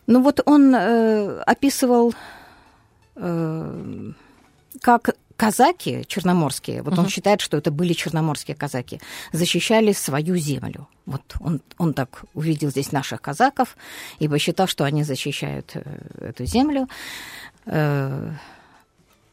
Ну 0.05 0.21
вот 0.21 0.39
он 0.45 0.73
э, 0.73 1.41
описывал, 1.41 2.15
э, 3.17 4.11
как 4.81 5.15
казаки 5.37 6.03
черноморские, 6.07 6.81
вот 6.81 6.93
он 6.93 7.01
Мгм. 7.01 7.09
считает, 7.09 7.41
что 7.41 7.57
это 7.57 7.71
были 7.71 7.93
черноморские 7.93 8.55
казаки, 8.55 8.99
защищали 9.31 9.93
свою 9.93 10.35
землю. 10.35 10.87
Вот 11.05 11.35
он, 11.39 11.61
он 11.77 11.93
так 11.93 12.23
увидел 12.33 12.69
здесь 12.71 12.91
наших 12.91 13.21
казаков 13.21 13.77
и 14.19 14.27
посчитал, 14.27 14.67
что 14.67 14.83
они 14.83 15.03
защищают 15.03 15.71
э, 15.75 15.81
эту 16.29 16.45
землю. 16.45 16.87
Э, 17.65 18.31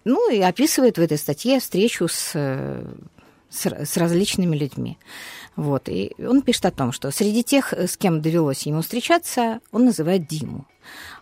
ну 0.05 0.31
и 0.31 0.41
описывает 0.41 0.99
в 0.99 1.01
этой 1.01 1.17
статье 1.17 1.59
встречу 1.59 2.07
с, 2.07 2.33
э, 2.35 2.85
с, 3.49 3.67
с 3.67 3.97
различными 3.97 4.57
людьми. 4.57 4.99
Вот. 5.57 5.89
И 5.89 6.13
он 6.19 6.43
пишет 6.43 6.67
о 6.67 6.71
том, 6.71 6.93
что 6.93 7.11
среди 7.11 7.43
тех, 7.43 7.73
с 7.73 7.97
кем 7.97 8.21
довелось 8.21 8.67
ему 8.67 8.83
встречаться, 8.83 9.61
он 9.73 9.87
называет 9.87 10.27
Диму. 10.27 10.67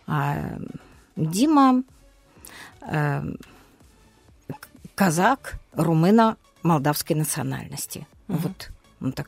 А 0.07 0.57
Дима 1.15 1.83
казак 4.95 5.55
румыно-молдавской 5.75 7.15
национальности. 7.15 8.07
Вот 8.27 8.69
он 9.01 9.11
так 9.11 9.27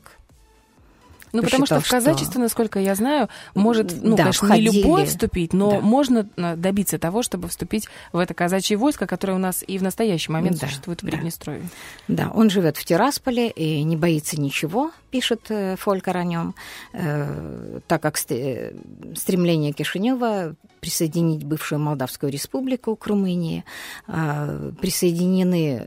Ну, 1.32 1.42
потому 1.42 1.66
что 1.66 1.74
посчитал, 1.76 2.00
в 2.00 2.04
казачество, 2.04 2.38
насколько 2.38 2.78
я 2.78 2.94
знаю, 2.94 3.28
может, 3.54 3.92
ну, 4.02 4.16
Да, 4.16 4.22
конечно, 4.24 4.46
входили. 4.48 4.68
не 4.70 4.82
любой 4.82 5.04
вступить, 5.04 5.52
но 5.52 5.72
Да. 5.72 5.80
можно 5.80 6.26
э, 6.36 6.56
добиться 6.56 6.98
того, 6.98 7.22
чтобы 7.22 7.48
вступить 7.48 7.88
в 8.12 8.18
это 8.18 8.32
казачье 8.32 8.76
войско, 8.78 9.06
которое 9.06 9.34
у 9.34 9.38
нас 9.38 9.62
и 9.66 9.76
в 9.76 9.82
настоящий 9.82 10.32
момент 10.32 10.58
Да, 10.58 10.66
существует 10.66 11.02
в 11.02 11.04
да. 11.04 11.10
Приднестровье. 11.12 11.68
Да, 12.08 12.30
он 12.32 12.48
живет 12.48 12.78
в 12.78 12.84
Тирасполе 12.86 13.50
и 13.50 13.82
не 13.82 13.96
боится 13.96 14.40
ничего, 14.40 14.92
пишет 15.10 15.50
э, 15.50 15.76
Фолькер 15.76 16.16
о 16.16 16.24
нем, 16.24 16.54
э, 16.94 17.80
так 17.86 18.00
как 18.00 18.16
ст- 18.16 18.30
э, 18.32 18.72
стремление 19.14 19.72
Кишинева 19.72 20.54
присоединить 20.80 21.44
бывшую 21.44 21.80
Молдавскую 21.80 22.32
республику 22.32 22.96
к 22.96 23.06
Румынии, 23.06 23.64
э, 24.08 24.72
присоединены, 24.80 25.86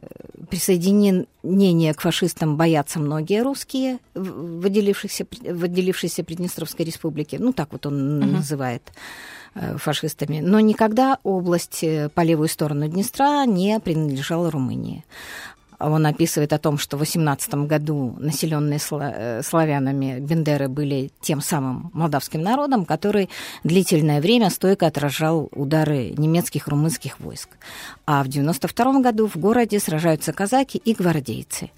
присоединение 0.50 1.94
к 1.94 2.02
фашистам 2.02 2.58
боятся 2.58 3.00
многие 3.00 3.44
русские 3.44 4.00
в 4.14 4.60
в 4.60 4.66
отделившихся, 4.66 5.26
в 5.32 5.64
отделившейся 5.64 6.24
Приднестровской 6.24 6.86
республике, 6.86 7.38
ну 7.40 7.54
так 7.54 7.72
вот 7.72 7.86
он 7.86 8.20
Мгм. 8.20 8.34
называет 8.34 8.84
э, 9.56 9.78
фашистами, 9.78 10.42
но 10.42 10.60
никогда 10.60 11.18
область 11.24 11.84
э, 11.84 12.10
по 12.10 12.22
левую 12.22 12.50
сторону 12.50 12.88
Днестра 12.88 13.46
не 13.46 13.80
принадлежала 13.80 14.52
Румынии. 14.52 15.04
Он 15.80 16.06
описывает 16.06 16.54
о 16.54 16.58
том, 16.58 16.78
что 16.78 16.98
в 16.98 17.00
18 17.00 17.54
году 17.68 18.16
населенные 18.20 18.80
э, 18.92 19.42
славянами 19.44 20.20
Бендеры 20.20 20.68
были 20.68 21.12
тем 21.22 21.42
самым 21.42 21.90
молдавским 21.94 22.42
народом, 22.42 22.86
который 22.86 23.30
длительное 23.64 24.22
время 24.22 24.50
стойко 24.50 24.88
отражал 24.88 25.50
удары 25.52 26.14
немецких 26.18 26.68
румынских 26.68 27.20
войск. 27.20 27.50
А 28.06 28.24
в 28.24 28.28
92 28.28 29.00
году 29.00 29.28
в 29.28 29.38
городе 29.38 29.80
сражаются 29.80 30.34
казаки 30.34 30.78
и 30.78 30.94
гвардейцы. 30.94 31.72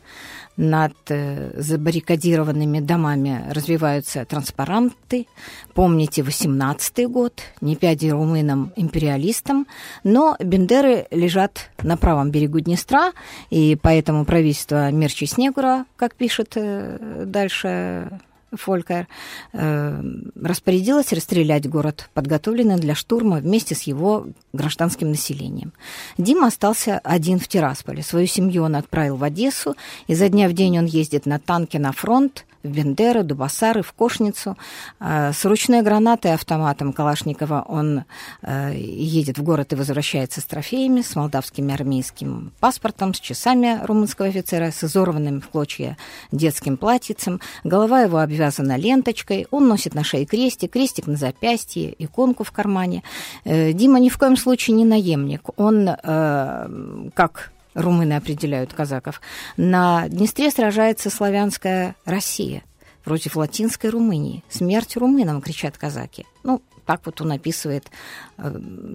Над 0.62 0.94
э, 1.10 1.60
забаррикадированными 1.60 2.82
домами 2.82 3.46
развиваются 3.50 4.26
транспаранты. 4.26 5.26
Помните 5.74 6.22
18 6.22 7.10
год, 7.10 7.42
не 7.62 7.76
пяди 7.76 8.10
румынам-империалистам, 8.12 9.66
но 10.04 10.38
Бендеры 10.40 11.08
лежат 11.10 11.72
на 11.82 11.98
правом 11.98 12.30
берегу 12.30 12.60
Днестра, 12.60 13.14
и 13.50 13.76
поэтому 13.82 14.24
правительство 14.24 14.92
Мерчи 14.92 15.26
Снегура, 15.26 15.86
как 15.96 16.14
пишет 16.14 16.54
э, 16.54 17.24
дальше 17.26 18.20
Фолькер, 18.52 19.07
э, 19.53 20.03
распорядилось 20.41 21.14
расстрелять 21.14 21.69
город, 21.69 22.10
подготовленный 22.14 22.78
для 22.78 22.95
штурма 22.95 23.38
вместе 23.38 23.76
с 23.76 23.84
его 23.84 24.28
гражданским 24.53 25.10
населением. 25.10 25.73
Дима 26.18 26.48
остался 26.48 26.99
один 26.99 27.40
в 27.40 27.48
Тирасполе. 27.48 28.03
Свою 28.03 28.28
семью 28.28 28.64
он 28.64 28.76
отправил 28.76 29.15
в 29.15 29.23
Одессу, 29.23 29.76
и 30.07 30.15
за 30.15 30.30
дня 30.30 30.49
в 30.49 30.53
день 30.53 30.78
он 30.80 30.86
ездит 30.86 31.26
на 31.26 31.40
танке 31.40 31.80
на 31.80 31.91
фронт, 31.91 32.45
в 32.64 32.68
Бендеры, 32.68 33.24
Дубасары, 33.24 33.82
в 33.82 33.94
Кошницу. 33.94 34.58
А, 35.00 35.34
С 35.34 35.46
ручной 35.46 35.82
гранатой 35.82 36.34
автоматом 36.34 36.94
Калашникова 36.94 37.66
он 37.68 38.04
э, 38.42 38.74
едет 38.76 39.38
в 39.38 39.44
город 39.44 39.74
и 39.74 39.76
возвращается 39.76 40.42
с 40.42 40.46
трофеями, 40.46 41.02
с 41.02 41.16
молдавским 41.16 41.72
армейским 41.72 42.52
паспортом, 42.60 43.14
с 43.14 43.20
часами 43.20 43.80
румынского 43.84 44.28
офицера, 44.28 44.72
с 44.72 44.84
изорванным 44.84 45.42
в 45.42 45.50
клочья 45.50 45.98
детским 46.32 46.78
платьицем. 46.78 47.40
Голова 47.64 48.02
его 48.02 48.20
обвязана 48.20 48.78
ленточкой, 48.78 49.48
он 49.52 49.68
носит 49.68 49.94
на 49.94 50.04
шее 50.04 50.26
крестик, 50.26 50.72
крестик 50.72 51.08
на 51.08 51.16
запястье, 51.16 51.96
иконку 51.98 52.44
в 52.44 52.52
кармане. 52.52 53.04
Э, 53.44 53.74
Дима 53.74 54.00
ни 54.00 54.10
в 54.10 54.18
коем 54.18 54.38
случае 54.38 54.76
не 54.76 54.86
наемник. 54.86 55.50
Он, 55.58 55.90
э, 55.90 57.10
как 57.14 57.52
румыны 57.73 58.14
определяют 58.14 58.73
казаков, 58.73 59.22
на 59.57 60.07
Днестре 60.07 60.52
сражается 60.52 61.10
славянская 61.10 61.95
Россия 62.06 62.64
против 63.03 63.35
латинской 63.35 63.89
Румынии. 63.89 64.43
Смерть 64.49 64.95
румынам, 64.98 65.41
кричат 65.41 65.77
казаки. 65.77 66.26
Ну, 66.43 66.61
так 66.91 67.05
вот 67.05 67.22
он 67.22 67.31
описывает 67.31 67.89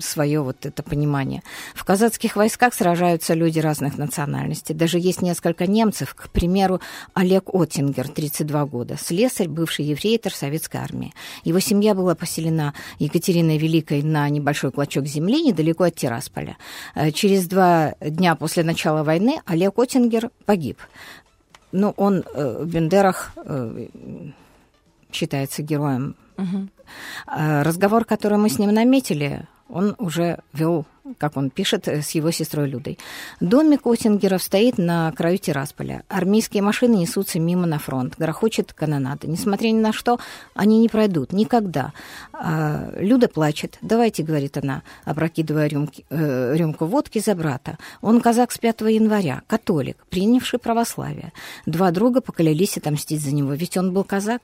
свое 0.01 0.43
вот 0.43 0.67
это 0.67 0.83
понимание. 0.83 1.43
В 1.75 1.83
казацких 1.83 2.37
войсках 2.37 2.75
сражаются 2.75 3.33
люди 3.33 3.59
разных 3.59 3.97
национальностей. 3.97 4.75
Даже 4.75 4.99
есть 4.99 5.23
несколько 5.23 5.67
немцев, 5.67 6.15
к 6.15 6.29
примеру, 6.29 6.81
Олег 7.15 7.55
Оттингер, 7.55 8.09
32 8.09 8.67
года, 8.67 8.97
слесарь, 8.99 9.49
бывший 9.49 9.87
еврейтор 9.87 10.35
советской 10.35 10.77
армии. 10.77 11.15
Его 11.45 11.59
семья 11.59 11.95
была 11.95 12.15
поселена 12.15 12.75
Екатериной 12.99 13.57
Великой 13.57 14.03
на 14.03 14.29
небольшой 14.29 14.73
клочок 14.73 15.07
земли 15.07 15.43
недалеко 15.43 15.85
от 15.85 15.95
Тирасполя. 15.95 16.59
Э, 16.95 17.11
Через 17.13 17.47
два 17.47 17.95
дня 18.01 18.35
после 18.35 18.63
начала 18.63 19.05
войны 19.05 19.41
Олег 19.47 19.79
Оттингер 19.79 20.31
погиб. 20.45 20.79
Ну, 21.73 21.95
он 21.97 22.25
э, 22.35 22.63
в 22.63 22.67
Бендерах 22.67 23.33
э, 23.37 23.87
считается 25.11 25.63
героем 25.63 26.15
Мгм. 26.37 26.71
А 27.27 27.63
Разговор, 27.63 28.05
который 28.05 28.39
мы 28.39 28.49
с 28.49 28.59
ним 28.59 28.73
наметили, 28.73 29.47
он 29.69 29.97
уже 29.99 30.39
вел, 30.53 30.85
как 31.19 31.37
он 31.37 31.51
пишет, 31.51 31.89
э, 31.89 32.01
с 32.01 32.11
его 32.11 32.31
сестрой 32.31 32.69
Людой. 32.69 32.99
Домик 33.41 33.87
Оттингеров 33.87 34.43
стоит 34.43 34.79
на 34.79 35.11
краю 35.13 35.39
Тирасполя. 35.39 36.05
Армейские 36.09 36.63
машины 36.63 36.95
несутся 36.95 37.41
мимо 37.41 37.67
на 37.67 37.79
фронт. 37.79 38.15
Грохочет 38.17 38.73
канонада. 38.73 39.27
Несмотря 39.27 39.69
ни 39.69 39.81
на 39.81 39.93
что, 39.93 40.21
они 40.55 40.79
не 40.79 40.89
пройдут. 40.89 41.33
Никогда. 41.33 41.93
А 42.33 42.93
Люда 42.97 43.29
плачет. 43.29 43.79
«Давайте»,— 43.83 44.23
говорит 44.25 44.57
она, 44.57 44.83
опрокидывая 45.05 45.67
рюмки, 45.67 46.05
э, 46.11 46.55
рюмку 46.57 46.87
водки 46.87 47.19
за 47.19 47.35
брата. 47.35 47.77
Он 48.01 48.21
казак 48.21 48.53
с 48.53 48.59
5 48.59 48.83
января, 48.83 49.43
католик, 49.49 49.97
принявший 50.11 50.61
православие. 50.61 51.33
Два 51.67 51.91
друга 51.91 52.21
поклялись 52.21 52.77
отомстить 52.77 53.21
за 53.21 53.35
него, 53.35 53.53
ведь 53.55 53.77
он 53.77 53.93
был 53.93 54.05
казак. 54.05 54.43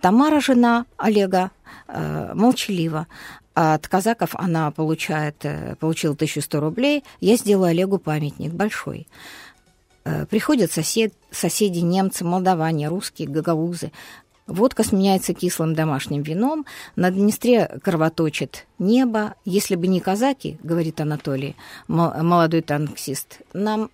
Тамара, 0.00 0.40
жена 0.40 0.86
Олега, 0.96 1.50
э, 1.92 2.34
молчалива. 2.34 3.06
а 3.54 3.74
от 3.74 3.86
казаков 3.86 4.30
она 4.34 4.70
получает, 4.70 5.44
э, 5.44 5.76
получила 5.78 6.14
1100 6.14 6.60
рублей. 6.60 7.04
Я 7.20 7.36
сделаю 7.36 7.70
Олегу 7.70 7.98
памятник 7.98 8.52
большой. 8.52 9.06
Э, 10.04 10.26
Приходят 10.26 10.72
сосед, 10.72 11.12
соседи, 11.30 11.80
немцы, 11.80 12.24
молдаване, 12.24 12.88
русские, 12.88 13.28
гагаузы. 13.28 13.92
Водка 14.46 14.82
сменяется 14.82 15.34
кислым 15.34 15.74
домашним 15.74 16.22
вином, 16.22 16.66
на 16.96 17.10
Днестре 17.10 17.78
кровоточит 17.82 18.66
небо. 18.82 19.34
Если 19.44 19.76
бы 19.76 19.86
не 19.86 20.00
казаки, 20.00 20.58
говорит 20.62 21.00
Анатолий, 21.00 21.56
мо- 21.88 22.22
молодой 22.22 22.60
танкист, 22.60 23.38
нам, 23.54 23.90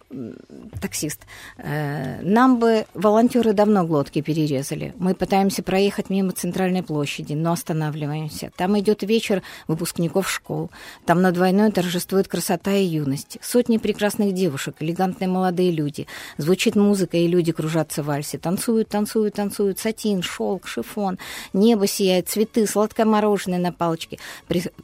таксист, 0.81 1.21
э, 1.59 2.21
нам 2.23 2.59
бы 2.59 2.87
волонтеры 2.95 3.53
давно 3.53 3.85
глотки 3.85 4.21
перерезали. 4.21 4.95
Мы 4.99 5.15
пытаемся 5.15 5.63
проехать 5.63 6.11
мимо 6.11 6.33
центральной 6.33 6.83
площади, 6.83 7.35
но 7.35 7.53
останавливаемся. 7.53 8.51
Там 8.57 8.79
идет 8.79 9.03
вечер 9.03 9.43
выпускников 9.69 10.29
школ. 10.31 10.71
Там 11.07 11.23
над 11.23 11.37
войной 11.37 11.71
торжествует 11.71 12.29
красота 12.29 12.73
и 12.73 12.85
юность. 12.85 13.39
Сотни 13.43 13.77
прекрасных 13.77 14.35
девушек, 14.35 14.77
элегантные 14.81 15.29
молодые 15.29 15.71
люди. 15.71 16.07
Звучит 16.39 16.75
музыка, 16.77 17.17
и 17.17 17.27
люди 17.27 17.53
кружатся 17.53 18.03
в 18.03 18.07
вальсе. 18.07 18.39
Танцуют, 18.39 18.89
танцуют, 18.89 19.35
танцуют. 19.35 19.79
Сатин, 19.79 20.23
шелк, 20.23 20.67
шифон. 20.67 21.19
Небо 21.53 21.87
сияет, 21.87 22.29
цветы, 22.29 22.67
сладкое 22.67 23.07
мороженое 23.07 23.59
на 23.59 23.73
палочке. 23.73 24.19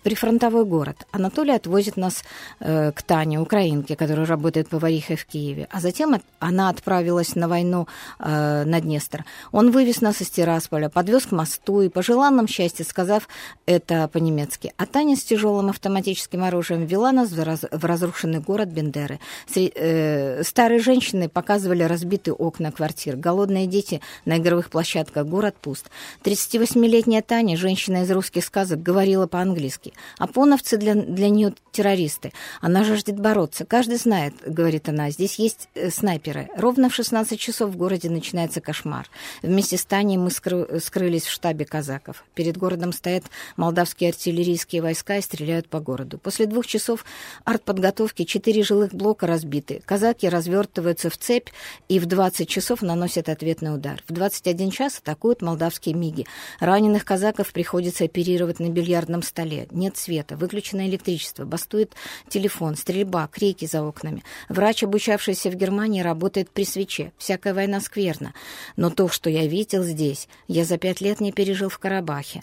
Прифронтовой 0.02 0.64
город. 0.64 1.06
Анатолий 1.12 1.52
отвозит 1.54 1.96
нас 1.96 2.22
э, 2.60 2.92
к 2.92 3.02
Тане, 3.02 3.40
украинке, 3.40 3.96
которая 3.96 4.26
работает 4.26 4.68
поварихой 4.68 5.16
в 5.16 5.24
Киеве. 5.26 5.68
А 5.70 5.80
затем 5.80 6.14
от- 6.14 6.22
она 6.38 6.68
отправилась 6.68 7.34
на 7.36 7.48
войну 7.48 7.86
э, 8.18 8.64
на 8.64 8.80
Днестр. 8.80 9.24
Он 9.52 9.70
вывез 9.70 10.00
нас 10.00 10.20
из 10.20 10.30
Тирасполя, 10.30 10.88
подвез 10.88 11.26
к 11.26 11.32
мосту 11.32 11.80
и 11.82 11.88
пожелал 11.88 12.30
нам 12.32 12.46
счастья, 12.48 12.84
сказав 12.84 13.28
это 13.66 14.08
по-немецки. 14.08 14.72
А 14.76 14.86
Таня 14.86 15.16
с 15.16 15.24
тяжелым 15.24 15.70
автоматическим 15.70 16.44
оружием 16.44 16.86
вела 16.86 17.12
нас 17.12 17.30
в, 17.30 17.42
раз- 17.42 17.64
в 17.70 17.84
разрушенный 17.84 18.40
город 18.40 18.68
Бендеры. 18.68 19.20
Сре- 19.48 19.72
э, 19.74 20.42
старые 20.44 20.80
женщины 20.80 21.28
показывали 21.28 21.82
разбитые 21.82 22.34
окна 22.34 22.72
квартир, 22.72 23.16
голодные 23.16 23.66
дети 23.66 24.00
на 24.24 24.38
игровых 24.38 24.70
площадках, 24.70 25.26
город 25.26 25.54
пуст. 25.60 25.90
38-летняя 26.24 27.22
Таня, 27.22 27.56
женщина 27.56 28.02
из 28.02 28.10
русских 28.10 28.44
сказок, 28.44 28.82
говорила 28.82 29.26
по-английски. 29.26 29.83
Апоновцы 30.18 30.76
для, 30.76 30.94
для 30.94 31.28
нее 31.28 31.54
террористы. 31.72 32.32
Она 32.60 32.84
жаждет 32.84 33.18
бороться. 33.18 33.64
Каждый 33.64 33.96
знает, 33.96 34.34
говорит 34.46 34.88
она, 34.88 35.10
здесь 35.10 35.38
есть 35.38 35.68
э, 35.74 35.90
снайперы. 35.90 36.48
Ровно 36.56 36.88
в 36.88 36.94
16 36.94 37.38
часов 37.38 37.70
в 37.70 37.76
городе 37.76 38.08
начинается 38.08 38.60
кошмар. 38.60 39.08
Вместе 39.42 39.76
с 39.76 39.84
Таней 39.84 40.16
мы 40.16 40.28
скры- 40.28 40.80
скрылись 40.80 41.24
в 41.24 41.30
штабе 41.30 41.64
казаков. 41.64 42.24
Перед 42.34 42.56
городом 42.56 42.92
стоят 42.92 43.24
молдавские 43.56 44.10
артиллерийские 44.10 44.82
войска 44.82 45.16
и 45.16 45.22
стреляют 45.22 45.68
по 45.68 45.80
городу. 45.80 46.18
После 46.18 46.46
двух 46.46 46.66
часов 46.66 47.04
артподготовки 47.44 48.24
четыре 48.24 48.62
жилых 48.62 48.94
блока 48.94 49.26
разбиты. 49.26 49.82
Казаки 49.84 50.28
развертываются 50.28 51.10
в 51.10 51.18
цепь 51.18 51.48
и 51.88 51.98
в 51.98 52.06
20 52.06 52.48
часов 52.48 52.82
наносят 52.82 53.28
ответный 53.28 53.74
удар. 53.74 54.02
В 54.08 54.12
21 54.12 54.70
час 54.70 54.98
атакуют 54.98 55.42
молдавские 55.42 55.94
МИГи. 55.94 56.26
Раненых 56.60 57.04
казаков 57.04 57.52
приходится 57.52 58.04
оперировать 58.04 58.60
на 58.60 58.68
бильярдном 58.68 59.22
столе. 59.22 59.63
Нет 59.72 59.96
света, 59.96 60.36
выключено 60.36 60.86
электричество, 60.86 61.44
бастует 61.44 61.94
телефон, 62.28 62.76
стрельба, 62.76 63.28
крики 63.28 63.66
за 63.66 63.82
окнами. 63.82 64.24
Врач, 64.48 64.82
обучавшийся 64.82 65.50
в 65.50 65.54
Германии, 65.54 66.02
работает 66.02 66.50
при 66.50 66.64
свече. 66.64 67.12
Всякая 67.18 67.54
война 67.54 67.80
скверна. 67.80 68.34
Но 68.76 68.90
то, 68.90 69.08
что 69.08 69.30
я 69.30 69.46
видел 69.46 69.82
здесь, 69.82 70.28
я 70.48 70.64
за 70.64 70.78
пять 70.78 71.00
лет 71.00 71.20
не 71.20 71.32
пережил 71.32 71.68
в 71.68 71.78
Карабахе. 71.78 72.42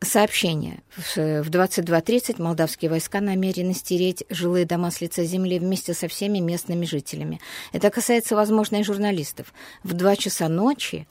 Сообщение. 0.00 0.78
В 0.96 1.42
в 1.42 1.50
22.30 1.50 2.40
молдавские 2.40 2.88
войска 2.88 3.20
намерены 3.20 3.74
стереть 3.74 4.22
жилые 4.30 4.64
дома 4.64 4.92
с 4.92 5.00
лица 5.00 5.24
земли 5.24 5.58
вместе 5.58 5.92
со 5.92 6.06
всеми 6.06 6.38
местными 6.38 6.84
жителями. 6.84 7.40
Это 7.72 7.90
касается, 7.90 8.36
возможно, 8.36 8.76
и 8.76 8.84
журналистов. 8.84 9.52
В 9.82 9.94
2 9.94 10.16
часа 10.16 10.48
ночи 10.48 11.08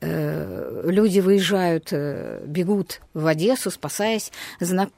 э, 0.00 0.82
люди 0.84 1.18
выезжают, 1.18 1.88
э, 1.90 2.44
бегут 2.46 3.00
в 3.14 3.26
Одессу, 3.26 3.70
спасаясь. 3.70 4.30
Знак- 4.60 4.90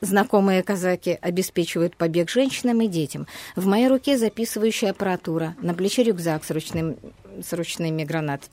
Знакомые 0.00 0.62
казаки 0.62 1.18
обеспечивают 1.20 1.94
побег 1.96 2.30
женщинам 2.30 2.80
и 2.80 2.88
детям. 2.88 3.26
В 3.54 3.66
моей 3.66 3.88
руке 3.88 4.16
записывающая 4.16 4.92
аппаратура, 4.92 5.56
на 5.60 5.74
плече 5.74 6.04
рюкзак 6.04 6.44
с, 6.44 6.50
ручным, 6.50 6.96
с 7.42 7.52
ручными 7.52 8.04
гранатами. 8.04 8.52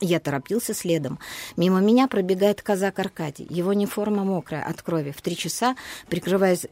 Я 0.00 0.20
торопился 0.20 0.74
следом. 0.74 1.18
Мимо 1.56 1.80
меня 1.80 2.08
пробегает 2.08 2.62
казак 2.62 2.98
Аркадий. 2.98 3.46
Его 3.50 3.72
неформа 3.72 4.24
мокрая 4.24 4.64
от 4.64 4.82
крови. 4.82 5.12
В 5.16 5.22
три 5.22 5.36
часа, 5.36 5.76
прикрываясь 6.08 6.66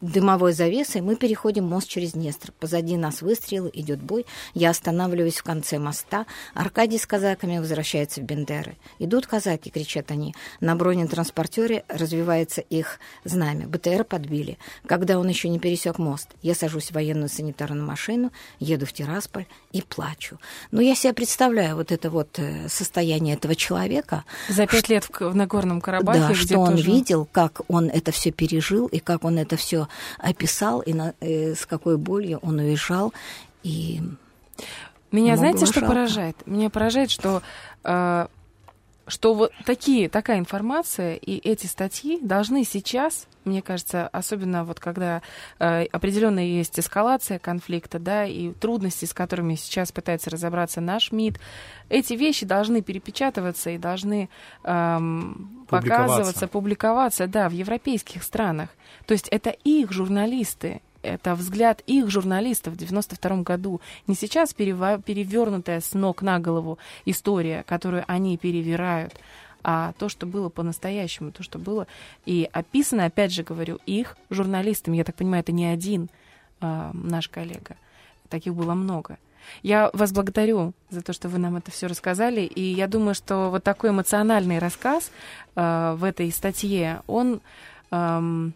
дымовой 0.00 0.52
завесой, 0.52 1.00
мы 1.00 1.16
переходим 1.16 1.64
мост 1.64 1.88
через 1.88 2.12
Днестр. 2.12 2.52
Позади 2.58 2.96
нас 2.96 3.22
выстрелы, 3.22 3.70
идет 3.72 4.02
бой. 4.02 4.26
Я 4.54 4.70
останавливаюсь 4.70 5.38
в 5.38 5.42
конце 5.42 5.78
моста. 5.78 6.26
Аркадий 6.54 6.98
с 6.98 7.06
казаками 7.06 7.58
возвращается 7.58 8.20
в 8.20 8.24
Бендеры. 8.24 8.76
Идут 8.98 9.26
казаки, 9.26 9.70
кричат 9.70 10.10
они. 10.10 10.34
На 10.60 10.76
бронетранспортере 10.76 11.84
развивается 11.88 12.60
их 12.60 12.98
знамя. 13.24 13.66
БТР 13.66 14.04
подбили. 14.04 14.58
Когда 14.86 15.18
он 15.18 15.28
еще 15.28 15.48
не 15.48 15.58
пересек 15.58 15.98
мост, 15.98 16.28
я 16.42 16.54
сажусь 16.54 16.90
в 16.90 16.94
военную 16.94 17.28
санитарную 17.28 17.86
машину, 17.86 18.32
еду 18.58 18.86
в 18.86 18.92
Тирасполь 18.92 19.46
и 19.72 19.82
плачу. 19.82 20.38
Но 20.70 20.80
я 20.80 20.94
себе 20.94 21.12
представляю 21.12 21.76
вот 21.76 21.92
это 21.92 22.10
вот 22.10 22.38
э, 22.38 22.57
состояние 22.68 23.34
этого 23.36 23.54
человека. 23.54 24.24
За 24.48 24.66
пять 24.66 24.88
лет 24.88 25.04
в, 25.04 25.20
в 25.20 25.34
Нагорном 25.36 25.80
Карабахе, 25.80 26.20
Да, 26.20 26.34
что 26.34 26.58
он 26.58 26.70
тоже- 26.72 26.84
видел, 26.84 27.28
как 27.30 27.60
он 27.68 27.88
это 27.88 28.10
все 28.10 28.30
пережил, 28.32 28.86
и 28.86 28.98
как 28.98 29.24
он 29.24 29.38
это 29.38 29.56
все 29.56 29.88
описал, 30.18 30.80
и 30.80 30.92
на- 30.92 31.14
э, 31.20 31.54
с 31.54 31.64
какой 31.66 31.96
болью 31.96 32.38
он 32.42 32.58
уезжал. 32.58 33.12
И 33.62 34.00
Меня 35.12 35.36
знаете, 35.36 35.64
что 35.66 35.80
жалко. 35.80 35.88
поражает? 35.94 36.36
Меня 36.46 36.68
поражает, 36.70 37.10
что, 37.10 37.42
э, 37.84 38.26
что 39.08 39.34
вот 39.34 39.52
такие, 39.64 40.08
такая 40.08 40.38
информация 40.38 41.14
и 41.14 41.36
эти 41.38 41.66
статьи 41.66 42.18
должны 42.20 42.64
сейчас, 42.64 43.26
мне 43.44 43.62
кажется, 43.62 44.06
особенно 44.08 44.64
вот 44.64 44.80
когда 44.80 45.22
э, 45.58 45.84
определенная 45.86 46.44
есть 46.44 46.78
эскалация 46.78 47.38
конфликта, 47.38 47.98
да, 47.98 48.24
и 48.24 48.52
трудности, 48.52 49.04
с 49.04 49.12
которыми 49.12 49.54
сейчас 49.54 49.92
пытается 49.92 50.30
разобраться 50.30 50.80
наш 50.80 51.12
МИД, 51.12 51.40
эти 51.88 52.14
вещи 52.14 52.44
должны 52.46 52.82
перепечатываться 52.82 53.70
и 53.70 53.78
должны 53.78 54.28
эм, 54.64 55.64
Публиковаться. 55.68 56.06
показываться, 56.06 56.48
публиковаться, 56.48 57.26
да, 57.26 57.48
в 57.48 57.52
европейских 57.52 58.22
странах. 58.22 58.70
То 59.06 59.12
есть 59.12 59.28
это 59.28 59.50
их 59.50 59.92
журналисты, 59.92 60.82
это 61.02 61.34
взгляд 61.34 61.82
их 61.86 62.10
журналистов 62.10 62.74
в 62.74 62.76
92 62.76 63.42
году. 63.42 63.80
Не 64.06 64.14
сейчас 64.14 64.54
перевернутая 64.54 65.80
с 65.80 65.94
ног 65.94 66.22
на 66.22 66.38
голову 66.38 66.78
история, 67.04 67.64
которую 67.66 68.04
они 68.06 68.36
перевирают, 68.36 69.14
а 69.62 69.92
то, 69.98 70.08
что 70.08 70.26
было 70.26 70.48
по-настоящему, 70.48 71.32
то, 71.32 71.42
что 71.42 71.58
было. 71.58 71.86
И 72.26 72.48
описано, 72.52 73.04
опять 73.04 73.32
же 73.32 73.42
говорю, 73.42 73.78
их 73.86 74.16
журналистами. 74.30 74.96
Я 74.96 75.04
так 75.04 75.16
понимаю, 75.16 75.40
это 75.40 75.52
не 75.52 75.66
один 75.66 76.08
а, 76.60 76.90
наш 76.94 77.28
коллега. 77.28 77.76
Таких 78.28 78.54
было 78.54 78.74
много. 78.74 79.18
Я 79.62 79.90
вас 79.92 80.12
благодарю 80.12 80.72
за 80.90 81.02
то, 81.02 81.12
что 81.12 81.28
вы 81.28 81.38
нам 81.38 81.56
это 81.56 81.70
все 81.70 81.86
рассказали. 81.86 82.42
И 82.42 82.60
я 82.60 82.86
думаю, 82.86 83.14
что 83.14 83.50
вот 83.50 83.64
такой 83.64 83.90
эмоциональный 83.90 84.58
рассказ 84.58 85.10
а, 85.54 85.94
в 85.96 86.04
этой 86.04 86.30
статье, 86.30 87.02
он 87.06 87.40
ам, 87.90 88.52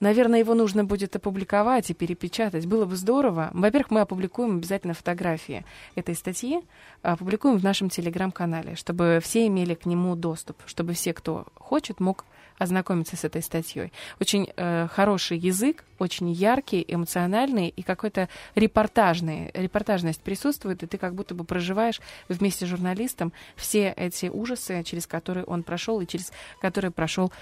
Наверное, 0.00 0.38
его 0.38 0.54
нужно 0.54 0.84
будет 0.84 1.14
опубликовать 1.14 1.90
и 1.90 1.94
перепечатать. 1.94 2.66
Было 2.66 2.86
бы 2.86 2.96
здорово. 2.96 3.50
Во-первых, 3.52 3.90
мы 3.90 4.00
опубликуем 4.00 4.56
обязательно 4.56 4.94
фотографии 4.94 5.64
этой 5.94 6.14
статьи, 6.14 6.60
опубликуем 7.02 7.58
в 7.58 7.64
нашем 7.64 7.90
телеграм-канале, 7.90 8.76
чтобы 8.76 9.20
все 9.22 9.46
имели 9.46 9.74
к 9.74 9.84
нему 9.84 10.16
доступ, 10.16 10.56
чтобы 10.64 10.94
все, 10.94 11.12
кто 11.12 11.46
хочет, 11.54 12.00
мог 12.00 12.24
ознакомиться 12.60 13.16
с 13.16 13.24
этой 13.24 13.42
статьей. 13.42 13.92
Очень 14.20 14.50
э, 14.54 14.86
хороший 14.90 15.38
язык, 15.38 15.84
очень 15.98 16.30
яркий, 16.30 16.84
эмоциональный 16.86 17.68
и 17.68 17.82
какой-то 17.82 18.28
репортажный. 18.54 19.50
Репортажность 19.54 20.20
присутствует, 20.20 20.82
и 20.82 20.86
ты 20.86 20.98
как 20.98 21.14
будто 21.14 21.34
бы 21.34 21.44
проживаешь 21.44 22.00
вместе 22.28 22.66
с 22.66 22.68
журналистом 22.68 23.32
все 23.56 23.94
эти 23.96 24.26
ужасы, 24.26 24.82
через 24.84 25.06
которые 25.06 25.44
он 25.44 25.62
прошел 25.62 26.00
и 26.00 26.06
через 26.06 26.32
которые 26.60 26.90
прошел 26.90 27.32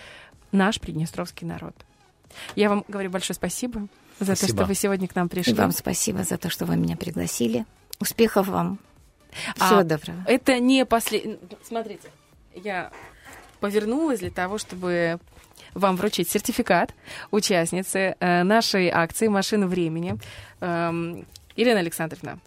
наш 0.52 0.80
приднестровский 0.80 1.46
народ. 1.46 1.74
Я 2.56 2.68
вам 2.68 2.84
говорю 2.88 3.10
большое 3.10 3.34
спасибо 3.34 3.88
за 4.20 4.32
то, 4.32 4.36
Спасибо. 4.36 4.58
что 4.58 4.66
вы 4.66 4.74
сегодня 4.74 5.08
к 5.08 5.14
нам 5.14 5.28
пришли. 5.28 5.52
И 5.52 5.56
вам 5.56 5.72
спасибо 5.72 6.24
за 6.24 6.38
то, 6.38 6.50
что 6.50 6.66
вы 6.66 6.76
меня 6.76 6.96
пригласили. 6.96 7.64
Успехов 8.00 8.48
вам. 8.48 8.78
А 9.58 9.66
Всего 9.66 9.82
доброго. 9.82 10.24
Это 10.26 10.58
не 10.58 10.84
последний... 10.84 11.38
Смотрите, 11.62 12.08
я 12.54 12.90
повернулась 13.60 14.20
для 14.20 14.30
того, 14.30 14.58
чтобы 14.58 15.18
вам 15.74 15.96
вручить 15.96 16.30
сертификат 16.30 16.94
участницы 17.30 18.16
э, 18.18 18.42
нашей 18.42 18.88
акции 18.88 19.28
«Машина 19.28 19.66
времени». 19.66 20.18
Эм, 20.60 21.26
Елена 21.56 21.80
Александровна, 21.80 22.32
А, 22.32 22.38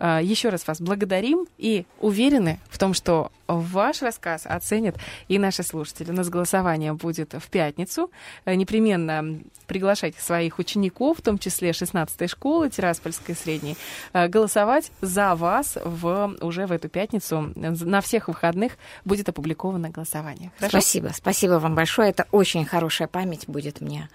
Еще 0.00 0.48
раз 0.48 0.66
вас 0.66 0.80
благодарим 0.80 1.46
и 1.58 1.84
уверены 2.00 2.58
в 2.68 2.78
том, 2.78 2.94
что 2.94 3.30
ваш 3.46 4.02
рассказ 4.02 4.46
оценят 4.46 4.96
и 5.28 5.38
наши 5.38 5.62
слушатели. 5.62 6.10
У 6.10 6.14
нас 6.14 6.28
голосование 6.28 6.92
будет 6.92 7.34
в 7.34 7.50
пятницу. 7.50 8.10
Э, 8.44 8.54
Непременно 8.54 9.40
приглашайте 9.66 10.20
своих 10.20 10.58
учеников, 10.58 11.18
в 11.18 11.22
том 11.22 11.38
числе 11.38 11.70
16-й 11.70 12.28
школы 12.28 12.70
Тираспольской 12.70 13.34
средней, 13.34 13.76
э, 14.12 14.28
голосовать 14.28 14.92
за 15.00 15.34
вас 15.34 15.78
в, 15.84 16.36
уже 16.40 16.66
в 16.66 16.72
эту 16.72 16.88
пятницу. 16.88 17.52
На 17.54 18.00
всех 18.00 18.28
выходных 18.28 18.76
будет 19.04 19.28
опубликовано 19.28 19.90
голосование. 19.90 20.52
Хорошо? 20.58 20.80
Спасибо, 20.80 21.10
спасибо 21.14 21.52
вам 21.54 21.74
большое. 21.74 22.10
Это 22.10 22.26
очень 22.30 22.64
хорошая 22.64 23.08
память 23.08 23.48
будет 23.48 23.80
мне. 23.80 24.08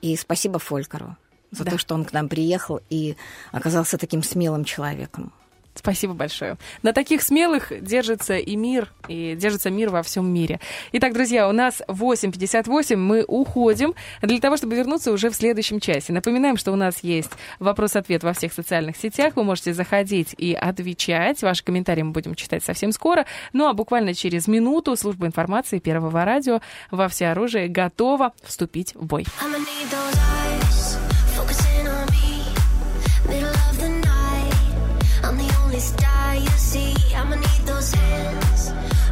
И 0.00 0.16
спасибо 0.16 0.58
Фолькеру 0.58 1.16
за 1.52 1.64
Да. 1.64 1.70
то, 1.72 1.78
что 1.78 1.94
он 1.94 2.04
к 2.04 2.12
нам 2.12 2.28
приехал 2.28 2.80
и 2.90 3.16
оказался 3.52 3.98
таким 3.98 4.22
смелым 4.24 4.64
человеком. 4.64 5.32
Спасибо 5.74 6.12
большое. 6.12 6.58
На 6.82 6.92
таких 6.92 7.22
смелых 7.22 7.72
держится 7.82 8.36
и 8.36 8.56
мир, 8.56 8.92
и 9.08 9.34
держится 9.36 9.70
мир 9.70 9.88
во 9.88 10.02
всем 10.02 10.30
мире. 10.30 10.60
Итак, 10.92 11.14
друзья, 11.14 11.48
у 11.48 11.52
нас 11.52 11.80
8.58, 11.88 12.96
мы 12.96 13.24
уходим 13.26 13.94
для 14.20 14.38
того, 14.38 14.58
чтобы 14.58 14.76
вернуться 14.76 15.10
уже 15.12 15.30
в 15.30 15.34
следующем 15.34 15.80
часе. 15.80 16.12
Напоминаем, 16.12 16.58
что 16.58 16.72
у 16.72 16.76
нас 16.76 17.02
есть 17.02 17.30
вопрос-ответ 17.58 18.22
во 18.22 18.34
всех 18.34 18.52
социальных 18.52 18.98
сетях. 18.98 19.34
Вы 19.34 19.44
можете 19.44 19.72
заходить 19.72 20.34
и 20.36 20.52
отвечать. 20.52 21.40
Ваши 21.40 21.64
комментарии 21.64 22.02
мы 22.02 22.12
будем 22.12 22.34
читать 22.34 22.62
совсем 22.62 22.92
скоро. 22.92 23.24
Ну 23.54 23.66
а 23.66 23.72
буквально 23.72 24.12
через 24.12 24.48
минуту 24.48 24.94
служба 24.94 25.26
информации 25.26 25.78
Первого 25.78 26.26
радио 26.26 26.60
во 26.90 27.08
всеоружии 27.08 27.66
готова 27.68 28.34
вступить 28.44 28.94
в 28.94 29.06
бой. 29.06 29.24
I'ma 29.40 31.01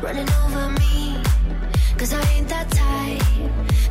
running 0.03 0.29
over 0.45 0.69
me. 0.81 1.23
Cause 1.99 2.13
I 2.15 2.23
ain't 2.33 2.49
that 2.49 2.71
type 2.71 3.23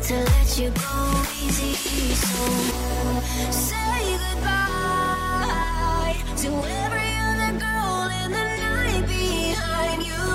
to 0.07 0.15
let 0.15 0.57
you 0.57 0.69
go 0.71 1.23
easy. 1.43 1.73
So 2.15 2.37
say 3.51 4.17
goodbye 4.23 6.15
to 6.41 6.49
every 6.83 7.11
other 7.29 7.51
girl 7.65 8.09
in 8.21 8.29
the 8.37 8.45
night 8.65 9.03
behind 9.07 9.99
you. 10.09 10.25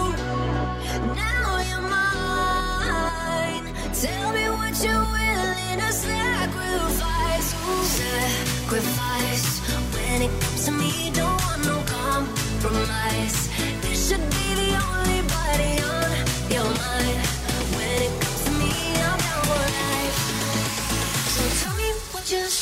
Now 1.18 1.59
you're 1.68 1.86
mine. 1.96 3.64
Tell 4.01 4.28
me 4.32 4.44
what 4.59 4.74
you're 4.84 5.06
willing 5.16 5.78
to 5.82 5.90
sacrifice. 6.06 7.48
Sacrifice. 7.98 9.46
When 9.94 10.18
it 10.22 10.32
comes 10.40 10.62
to 10.66 10.72
me, 10.72 11.10
don't 11.12 11.40
want 11.46 11.62
no 11.64 11.76
compromise. 11.98 13.38
This 13.82 13.98
should 14.09 14.24
be 14.30 14.46
the 14.55 14.63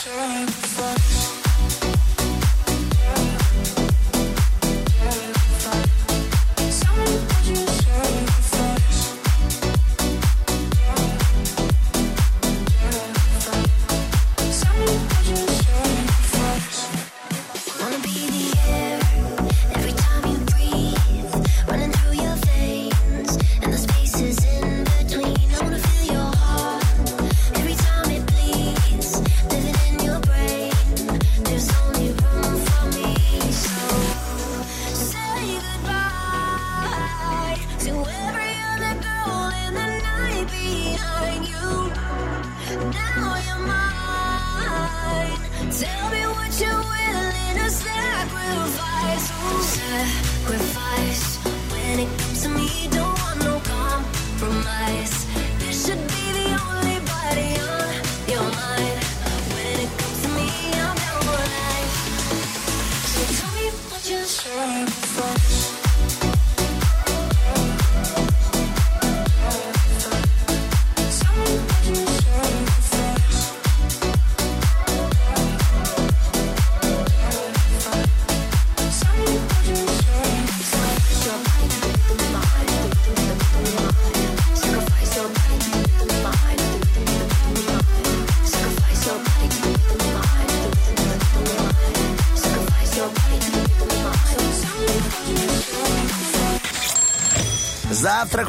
Shine 0.04 1.31
just 64.12 64.46
right 64.54 64.84
before 64.84 65.81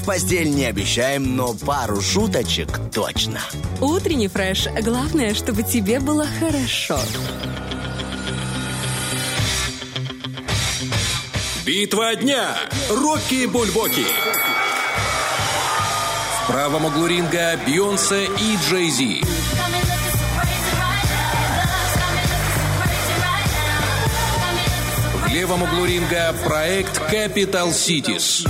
в 0.04 0.06
постель 0.06 0.50
не 0.50 0.66
обещаем, 0.66 1.38
но 1.38 1.54
пару 1.54 2.02
шуточек 2.02 2.78
точно. 2.94 3.40
Утренний 3.80 4.28
фреш. 4.28 4.68
Главное, 4.82 5.34
чтобы 5.34 5.64
тебе 5.64 6.02
было 6.02 6.28
хорошо. 6.40 7.00
Битва 11.66 12.16
дня. 12.16 12.58
Рокки 12.90 13.46
Бульбоки. 13.46 14.06
В 16.44 16.48
правом 16.48 16.86
углу 16.86 17.08
ринга 17.08 17.58
Бьонсе 17.66 18.26
и 18.26 18.58
Джей 18.68 18.90
Зи. 18.90 19.24
В 25.24 25.28
левом 25.34 25.64
углу 25.64 25.86
ринга 25.86 26.36
проект 26.44 27.00
Capital 27.10 27.70
Cities. 27.70 28.46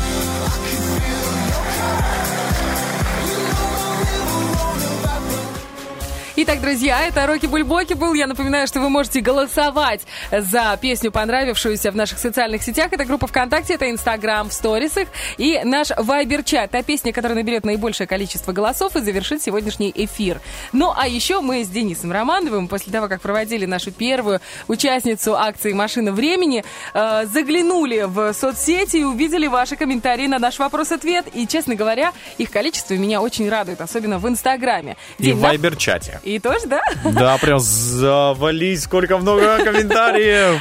Итак, 6.46 6.60
друзья, 6.60 7.08
это 7.08 7.26
Рокки 7.26 7.46
Бульбоки 7.46 7.94
был. 7.94 8.14
Я 8.14 8.28
напоминаю, 8.28 8.68
что 8.68 8.82
вы 8.82 8.90
можете 8.90 9.22
голосовать 9.22 10.02
за 10.32 10.78
песню, 10.82 11.12
понравившуюся 11.12 11.92
в 11.92 11.96
наших 11.96 12.20
социальных 12.20 12.64
сетях. 12.64 12.88
Это 12.92 13.06
группа 13.06 13.28
ВКонтакте, 13.28 13.76
это 13.76 13.90
Инстаграм 13.90 14.50
в 14.50 14.54
сторисах 14.54 15.08
и 15.38 15.60
наш 15.64 15.90
Вайбер-чат. 15.92 16.72
Та 16.72 16.84
песня, 16.84 17.12
которая 17.14 17.38
наберет 17.38 17.66
наибольшее 17.66 18.08
количество 18.08 18.52
голосов 18.52 18.96
и 18.96 19.02
завершит 19.02 19.42
сегодняшний 19.42 19.92
эфир. 19.96 20.40
Ну, 20.72 20.94
а 20.96 21.08
еще 21.08 21.42
мы 21.42 21.64
с 21.64 21.68
Денисом 21.70 22.12
Романовым, 22.12 22.68
после 22.68 22.92
того, 22.92 23.08
как 23.08 23.22
проводили 23.22 23.66
нашу 23.66 23.92
первую 23.92 24.40
участницу 24.68 25.36
акции 25.36 25.74
«Машина 25.74 26.12
времени», 26.12 26.64
э, 26.94 27.26
заглянули 27.26 28.04
в 28.08 28.34
соцсети 28.34 28.98
и 28.98 29.04
увидели 29.04 29.48
ваши 29.48 29.76
комментарии 29.76 30.28
на 30.28 30.40
наш 30.40 30.60
вопрос-ответ. 30.60 31.26
И, 31.34 31.48
честно 31.48 31.76
говоря, 31.76 32.12
их 32.38 32.52
количество 32.52 32.94
меня 32.94 33.22
очень 33.22 33.50
радует, 33.50 33.82
особенно 33.82 34.20
в 34.20 34.28
Инстаграме. 34.28 34.96
И 35.18 35.24
День, 35.24 35.36
в 35.36 35.42
на- 35.42 35.50
Вайбер-чате. 35.50 36.20
И 36.24 36.40
тоже, 36.40 36.68
да? 36.68 36.82
Да, 37.04 37.38
прям 37.38 37.60
завались, 37.60 38.84
сколько 38.84 39.18
много 39.18 39.58
комментариев. 39.64 40.13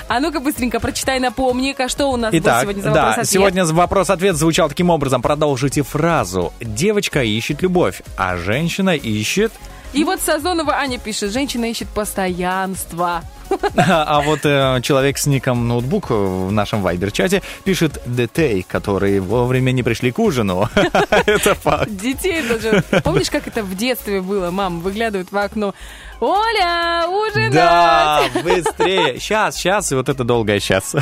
А 0.08 0.20
ну-ка 0.20 0.40
быстренько 0.40 0.80
прочитай, 0.80 1.18
напомни-ка, 1.20 1.88
что 1.88 2.06
у 2.06 2.16
нас 2.16 2.32
Итак, 2.34 2.62
сегодня 2.62 2.82
за 2.82 2.90
да, 2.90 2.94
вопрос-ответ. 2.94 3.28
сегодня 3.28 3.64
вопрос-ответ 3.64 4.36
звучал 4.36 4.68
таким 4.68 4.90
образом. 4.90 5.22
Продолжите 5.22 5.82
фразу. 5.82 6.52
Девочка 6.60 7.22
ищет 7.22 7.62
любовь, 7.62 8.02
а 8.16 8.36
женщина 8.36 8.90
ищет... 8.90 9.52
И 9.92 10.04
вот 10.04 10.20
Сазонова 10.22 10.72
Аня 10.76 10.98
пишет, 10.98 11.32
женщина 11.32 11.66
ищет 11.66 11.88
постоянство. 11.88 13.22
А 13.76 14.20
вот 14.22 14.40
э, 14.44 14.80
человек 14.82 15.18
с 15.18 15.26
ником 15.26 15.68
ноутбук 15.68 16.10
в 16.10 16.50
нашем 16.50 16.82
вайбер-чате 16.82 17.42
пишет 17.64 18.00
детей, 18.06 18.64
которые 18.66 19.20
вовремя 19.20 19.72
не 19.72 19.82
пришли 19.82 20.10
к 20.10 20.18
ужину. 20.18 20.68
Это 21.26 21.54
факт. 21.54 21.94
Детей 21.94 22.42
даже. 22.48 22.82
Помнишь, 23.02 23.30
как 23.30 23.46
это 23.46 23.62
в 23.62 23.76
детстве 23.76 24.20
было? 24.20 24.50
Мама 24.50 24.80
выглядывает 24.80 25.30
в 25.30 25.36
окно. 25.36 25.74
Оля, 26.24 27.08
ужинать! 27.08 27.52
Да, 27.52 28.22
быстрее. 28.44 29.18
Сейчас, 29.18 29.56
сейчас, 29.56 29.90
и 29.90 29.96
вот 29.96 30.08
это 30.08 30.22
долгое 30.22 30.60
сейчас. 30.60 30.94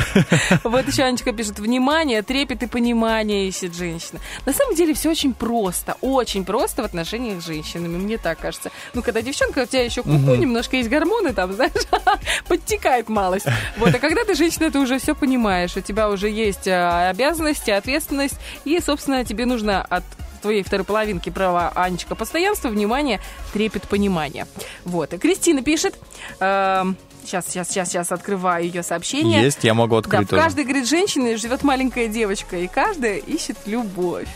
Вот 0.63 0.87
еще 0.87 1.03
Анечка 1.03 1.31
пишет, 1.31 1.59
внимание, 1.59 2.23
трепет 2.23 2.63
и 2.63 2.67
понимание 2.67 3.47
ищет 3.47 3.75
женщина. 3.75 4.19
На 4.47 4.53
самом 4.53 4.73
деле 4.73 4.95
все 4.95 5.11
очень 5.11 5.35
просто, 5.35 5.95
очень 6.01 6.43
просто 6.43 6.81
в 6.81 6.85
отношениях 6.85 7.43
с 7.43 7.45
женщинами, 7.45 7.97
мне 7.97 8.17
так 8.17 8.39
кажется. 8.39 8.71
Ну, 8.95 9.03
когда 9.03 9.21
девчонка, 9.21 9.59
у 9.59 9.65
тебя 9.65 9.83
еще 9.83 10.01
куку, 10.01 10.33
немножко 10.33 10.77
есть 10.77 10.89
гормоны 10.89 11.33
там, 11.33 11.53
знаешь, 11.53 11.71
подтекает 12.47 13.07
малость. 13.07 13.45
Вот, 13.77 13.93
а 13.93 13.99
когда 13.99 14.23
ты 14.23 14.33
женщина, 14.33 14.71
ты 14.71 14.79
уже 14.79 14.97
все 14.97 15.13
понимаешь, 15.13 15.77
у 15.77 15.81
тебя 15.81 16.09
уже 16.09 16.29
есть 16.29 16.67
а, 16.67 17.09
обязанности, 17.11 17.69
ответственность, 17.69 18.39
и, 18.65 18.79
собственно, 18.79 19.23
тебе 19.23 19.45
нужно 19.45 19.83
от 19.83 20.03
твоей 20.41 20.63
второй 20.63 20.85
половинки 20.85 21.29
права 21.29 21.71
Анечка 21.75 22.15
постоянство, 22.15 22.69
внимание, 22.69 23.19
трепет, 23.53 23.83
понимание. 23.87 24.47
Вот. 24.85 25.13
И 25.13 25.17
Кристина 25.17 25.61
пишет, 25.63 25.95
эм, 26.39 26.97
сейчас, 27.23 27.45
сейчас, 27.47 27.69
сейчас, 27.69 27.89
сейчас 27.89 28.11
открываю 28.11 28.65
ее 28.65 28.83
сообщение. 28.83 29.41
Есть, 29.41 29.63
я 29.63 29.73
могу 29.73 29.95
открыть 29.95 30.21
Да, 30.21 30.25
в 30.25 30.29
тоже. 30.29 30.41
каждой, 30.41 30.63
говорит, 30.65 30.87
женщине 30.87 31.37
живет 31.37 31.63
маленькая 31.63 32.07
девочка, 32.07 32.57
и 32.57 32.67
каждая 32.67 33.17
ищет 33.17 33.57
любовь. 33.65 34.27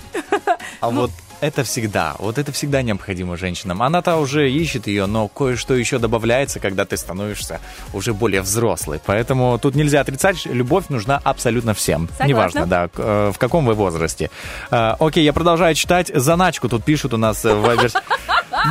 А 0.79 0.89
вот 0.91 1.11
это 1.41 1.63
всегда, 1.63 2.15
вот 2.19 2.37
это 2.37 2.51
всегда 2.51 2.81
необходимо 2.81 3.37
женщинам. 3.37 3.81
Она-то 3.81 4.17
уже 4.17 4.49
ищет 4.51 4.87
ее, 4.87 5.05
но 5.05 5.27
кое-что 5.27 5.75
еще 5.75 5.99
добавляется, 5.99 6.59
когда 6.59 6.85
ты 6.85 6.97
становишься 6.97 7.59
уже 7.93 8.13
более 8.13 8.41
взрослый. 8.41 8.99
Поэтому 9.05 9.57
тут 9.59 9.75
нельзя 9.75 10.01
отрицать, 10.01 10.45
любовь 10.45 10.85
нужна 10.89 11.21
абсолютно 11.23 11.73
всем. 11.73 12.07
Согласна. 12.17 12.27
Неважно, 12.27 12.65
да, 12.67 12.89
э, 12.95 13.31
в 13.33 13.37
каком 13.37 13.65
вы 13.65 13.73
возрасте. 13.73 14.29
Э, 14.71 14.95
Окей, 14.99 15.23
я 15.23 15.33
продолжаю 15.33 15.75
читать. 15.75 16.11
Заначку 16.13 16.69
тут 16.69 16.83
пишут 16.83 17.13
у 17.13 17.17
нас 17.17 17.43
э, 17.45 17.53
в. 17.53 17.65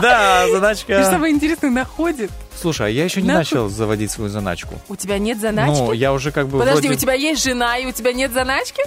Да, 0.01 0.49
заначка. 0.51 1.05
самое 1.05 1.33
интересное, 1.33 1.71
находит. 1.71 2.31
Слушай, 2.61 2.87
а 2.87 2.91
я 2.91 3.05
еще 3.05 3.21
не 3.23 3.29
Да. 3.29 3.35
начал 3.35 3.69
заводить 3.69 4.11
свою 4.11 4.31
заначку. 4.31 4.75
У 4.89 4.97
тебя 4.97 5.19
нет 5.19 5.41
заначки? 5.41 5.81
Ну, 5.81 5.93
я 5.93 6.13
уже 6.13 6.33
как 6.33 6.49
бы 6.49 6.59
Подожди, 6.59 6.89
вроде- 6.89 6.97
у 6.97 7.01
тебя 7.01 7.15
есть 7.15 7.43
жена, 7.45 7.77
и 7.79 7.87
у 7.87 7.93
тебя 7.93 8.13
нет 8.13 8.33
заначки? 8.33 8.83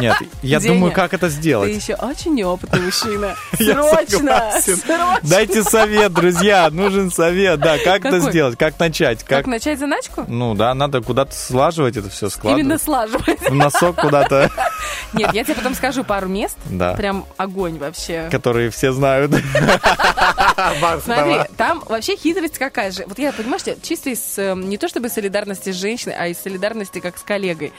Нет, 0.00 0.16
я 0.42 0.60
Деня, 0.60 0.74
думаю, 0.74 0.92
как 0.92 1.14
это 1.14 1.26
Ты 1.26 1.32
сделать. 1.32 1.74
еще 1.74 1.94
очень 1.94 2.34
неопытный 2.34 2.80
мужчина. 2.80 3.34
Срочно! 3.56 4.52
Срочно! 4.60 5.18
Дайте 5.22 5.62
совет, 5.62 6.12
друзья, 6.12 6.70
нужен 6.70 7.10
совет, 7.10 7.60
да, 7.60 7.76
как 7.78 8.04
это 8.04 8.20
сделать, 8.20 8.56
как 8.58 8.78
начать, 8.78 9.20
Как 9.20 9.28
как... 9.40 9.46
начать 9.46 9.78
заначку? 9.78 10.24
Ну 10.28 10.54
да, 10.54 10.74
надо 10.74 11.00
куда-то 11.00 11.34
слаживать 11.34 11.96
это 11.96 12.08
все, 12.10 12.28
складывать. 12.30 12.64
Именно 12.64 12.78
слаживать. 12.78 13.40
В 13.40 13.54
носок 13.54 13.96
куда-то, 13.96 14.50
Нет, 15.12 15.32
я 15.32 15.44
тебе 15.44 15.54
потом 15.54 15.74
скажу 15.74 16.04
пару 16.04 16.28
мест. 16.28 16.56
Да. 16.66 16.94
Прям 16.94 17.24
огонь 17.36 17.78
вообще. 17.78 18.28
которые 18.30 18.70
все 18.70 18.92
знают. 18.92 19.32
Смотри, 21.04 21.40
там 21.56 21.82
вообще 21.86 22.16
хитрость 22.16 22.58
какая 22.58 22.90
же. 22.90 22.97
Вот 23.06 23.18
я, 23.18 23.32
понимаешь, 23.32 23.62
чисто 23.82 24.10
из, 24.10 24.38
э, 24.38 24.54
не 24.54 24.78
то 24.78 24.88
чтобы 24.88 25.08
солидарности 25.08 25.72
с 25.72 25.76
женщиной, 25.76 26.14
а 26.18 26.26
из 26.28 26.38
солидарности 26.38 27.00
как 27.00 27.18
с 27.18 27.22
коллегой. 27.22 27.72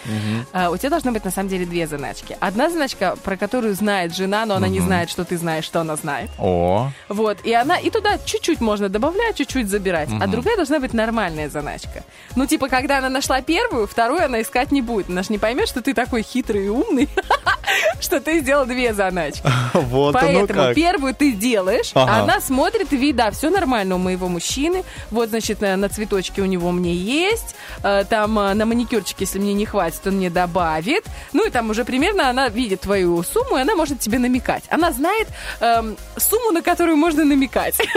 А, 0.54 0.70
у 0.70 0.78
тебя 0.78 0.90
должно 0.90 1.12
быть 1.12 1.26
на 1.26 1.32
самом 1.32 1.50
деле 1.50 1.66
две 1.66 1.88
заначки. 1.88 2.38
Одна 2.40 2.70
заначка, 2.70 3.16
про 3.24 3.38
которую 3.38 3.74
знает 3.76 4.16
жена, 4.16 4.46
но 4.46 4.56
она 4.56 4.68
не 4.68 4.80
Мгм. 4.80 4.88
знает, 4.88 5.10
что 5.10 5.26
ты 5.26 5.38
знаешь, 5.38 5.66
что 5.66 5.82
она 5.82 5.96
знает. 5.96 6.30
О, 6.38 6.92
Вот, 7.10 7.38
и 7.44 7.54
она, 7.54 7.78
и 7.78 7.90
туда 7.90 8.18
чуть-чуть 8.24 8.62
можно 8.62 8.90
добавлять, 8.90 9.36
чуть-чуть 9.38 9.68
забирать. 9.68 10.10
А 10.10 10.14
Мгм. 10.26 10.32
другая 10.32 10.56
должна 10.56 10.80
быть 10.80 10.94
нормальная 10.94 11.50
заначка. 11.50 12.04
Ну, 12.36 12.46
типа, 12.46 12.68
когда 12.70 13.00
она 13.00 13.10
нашла 13.10 13.42
первую, 13.42 13.88
вторую 13.88 14.24
она 14.24 14.42
искать 14.42 14.72
не 14.72 14.82
будет. 14.82 15.10
Она 15.10 15.24
ж 15.24 15.30
не 15.30 15.38
поймет, 15.38 15.68
что 15.68 15.82
ты 15.82 15.94
такой 15.94 16.24
хитрый 16.24 16.66
и 16.66 16.70
умный, 16.70 17.10
что 18.00 18.20
ты 18.20 18.40
сделал 18.40 18.66
две 18.66 18.94
заначки. 18.94 19.42
вот 19.74 20.14
Поэтому 20.14 20.74
первую 20.74 21.14
ты 21.14 21.32
делаешь, 21.34 21.92
а 21.96 22.24
она 22.24 22.40
смотрит 22.42 22.92
и 22.94 22.98
видит, 22.98 23.16
да, 23.18 23.32
все 23.32 23.50
нормально 23.50 23.96
у 23.96 23.98
моего 23.98 24.28
мужчины. 24.28 24.84
Вот, 25.12 25.30
значит, 25.30 25.62
на, 25.62 25.76
на 25.78 25.90
цветочке 25.90 26.42
у 26.42 26.46
него 26.46 26.72
мне 26.72 26.94
есть. 26.94 27.56
э, 27.84 28.04
Там 28.10 28.38
э, 28.40 28.54
на 28.54 28.66
маникюрчике, 28.66 29.18
если 29.26 29.40
мне 29.40 29.54
не 29.54 29.66
хватит, 29.66 30.02
он 30.06 30.14
мне 30.16 30.30
добавит. 30.30 31.06
Ну 31.34 31.46
и 31.48 31.50
там 31.50 31.70
уже 31.70 31.86
примерно 31.86 32.30
она 32.30 32.50
видит 32.50 32.82
твою 32.82 33.24
сумму, 33.24 33.58
и 33.58 33.62
она 33.62 33.76
может 33.76 34.00
тебе 34.00 34.20
намекать. 34.20 34.64
Она 34.70 34.92
знает 34.92 35.28
эм, 35.62 35.96
сумму, 36.18 36.52
на 36.52 36.62
которую 36.62 36.98
можно 36.98 37.26
намекать. 37.26 37.76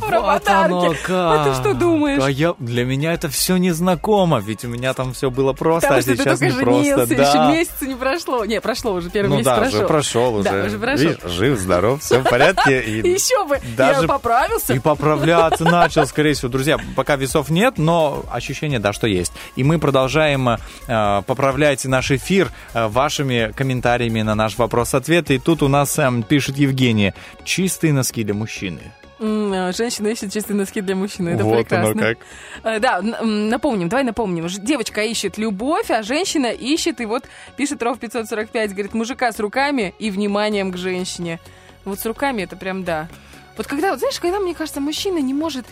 Про 0.00 0.20
подарки. 0.22 0.96
А 1.10 1.44
ты 1.44 1.54
что 1.60 1.74
думаешь? 1.74 2.22
А 2.22 2.30
я, 2.30 2.54
для 2.58 2.84
меня 2.84 3.12
это 3.12 3.28
все 3.28 3.56
незнакомо, 3.56 4.38
ведь 4.40 4.64
у 4.64 4.68
меня 4.68 4.94
там 4.94 5.12
все 5.12 5.30
было 5.30 5.52
просто, 5.52 5.94
а 5.94 6.02
сейчас 6.02 6.40
не 6.40 6.50
просто. 6.50 7.02
еще 7.14 7.38
месяца 7.52 7.86
не 7.86 7.94
прошло. 7.94 8.44
Не, 8.44 8.60
прошло 8.60 8.92
уже, 8.94 9.10
первый 9.10 9.28
Ну 9.28 9.34
месяц 9.36 9.46
да, 9.46 9.56
прошел. 9.56 9.78
уже 9.78 9.86
прошел, 9.86 10.34
уже. 10.36 10.50
Да, 10.50 10.64
уже 10.66 10.78
прошел. 10.78 11.08
Видишь, 11.08 11.30
жив, 11.30 11.58
здоров, 11.58 12.02
все 12.02 12.18
в 12.20 12.24
порядке. 12.24 12.80
И 13.00 13.08
Еще 13.08 13.44
бы, 13.44 13.60
я 13.78 14.02
поправился. 14.02 14.74
И 14.74 14.78
поправляться 14.78 15.64
начал, 15.64 15.89
скорее 15.90 16.34
всего. 16.34 16.48
Друзья, 16.48 16.78
пока 16.96 17.16
весов 17.16 17.50
нет, 17.50 17.78
но 17.78 18.24
ощущение, 18.30 18.78
да, 18.78 18.92
что 18.92 19.06
есть. 19.06 19.32
И 19.56 19.64
мы 19.64 19.78
продолжаем 19.78 20.48
э, 20.48 21.22
поправлять 21.26 21.84
наш 21.84 22.10
эфир 22.10 22.50
э, 22.74 22.86
вашими 22.86 23.52
комментариями 23.54 24.22
на 24.22 24.34
наш 24.34 24.58
вопрос-ответ. 24.58 25.30
И 25.30 25.38
тут 25.38 25.62
у 25.62 25.68
нас 25.68 25.98
эм, 25.98 26.22
пишет 26.22 26.56
Евгения. 26.56 27.14
Чистые 27.44 27.92
носки 27.92 28.24
для 28.24 28.34
мужчины. 28.34 28.92
А, 29.22 29.72
Женщина 29.72 30.08
ищет 30.08 30.32
чистые 30.32 30.56
носки 30.56 30.80
для 30.80 30.96
мужчины. 30.96 31.30
Это 31.30 31.44
вот 31.44 31.58
прекрасно. 31.58 31.90
оно 31.90 32.00
как. 32.00 32.18
Э, 32.64 32.80
Да, 32.80 33.02
напомним, 33.02 33.88
давай 33.88 34.04
напомним. 34.04 34.46
Девочка 34.48 35.02
ищет 35.02 35.36
любовь, 35.36 35.90
а 35.90 36.02
женщина 36.02 36.46
ищет, 36.46 37.00
и 37.00 37.06
вот 37.06 37.24
пишет 37.56 37.82
Ров 37.82 37.98
545, 37.98 38.72
говорит, 38.72 38.94
мужика 38.94 39.30
с 39.30 39.38
руками 39.38 39.94
и 39.98 40.10
вниманием 40.10 40.72
к 40.72 40.76
женщине. 40.78 41.38
Вот 41.84 42.00
с 42.00 42.06
руками 42.06 42.42
это 42.42 42.56
прям 42.56 42.84
да. 42.84 43.08
Вот 43.56 43.66
когда, 43.66 43.90
вот 43.90 43.98
знаешь, 43.98 44.20
когда, 44.20 44.38
мне 44.38 44.54
кажется, 44.54 44.80
мужчина 44.80 45.18
не 45.18 45.34
может... 45.34 45.66